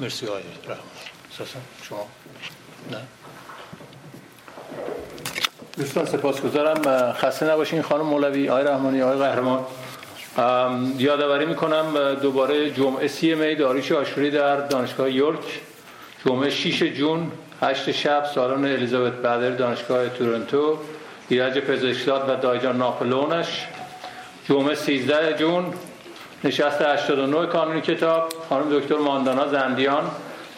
مرسی 0.00 0.26
آقای 0.26 0.42
شما 1.82 2.06
نه 2.90 2.98
دوستان 5.76 6.06
سپاسگزارم 6.06 7.12
خسته 7.12 7.46
نباشین 7.46 7.82
خانم 7.82 8.06
مولوی 8.06 8.48
آقای 8.48 8.64
رحمانی 8.64 9.02
آقای 9.02 9.18
قهرمان. 9.18 9.64
یادآوری 10.98 11.46
می‌کنم 11.46 12.14
دوباره 12.14 12.70
جمعه 12.70 13.08
سی 13.08 13.34
می 13.34 13.54
داریش 13.54 13.92
آشوری 13.92 14.30
در 14.30 14.56
دانشگاه 14.56 15.10
یورک 15.10 15.60
جمعه 16.26 16.50
6 16.50 16.82
جون 16.82 17.32
هشت 17.62 17.90
شب 17.90 18.24
سالن 18.34 18.64
الیزابت 18.64 19.12
بدر 19.12 19.50
دانشگاه 19.50 20.08
تورنتو. 20.08 20.78
ایرج 21.28 21.58
پزشکداد 21.58 22.28
و 22.28 22.36
دایجان 22.36 22.76
ناپلونش. 22.76 23.66
جمعه 24.48 24.74
13 24.74 25.38
جون 25.38 25.74
نشست 26.44 26.82
89 26.82 27.46
کانونی 27.46 27.80
کتاب 27.80 28.32
خانم 28.48 28.78
دکتر 28.78 28.96
ماندانا 28.96 29.48
زندیان 29.48 30.10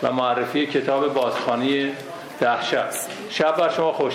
و 0.03 0.13
معرفی 0.13 0.67
کتاب 0.67 1.15
بازخانی 1.15 1.93
ده 2.41 2.63
شب 2.63 2.89
شب 3.31 3.57
بر 3.57 3.69
شما 3.69 3.93
خوش. 3.93 4.15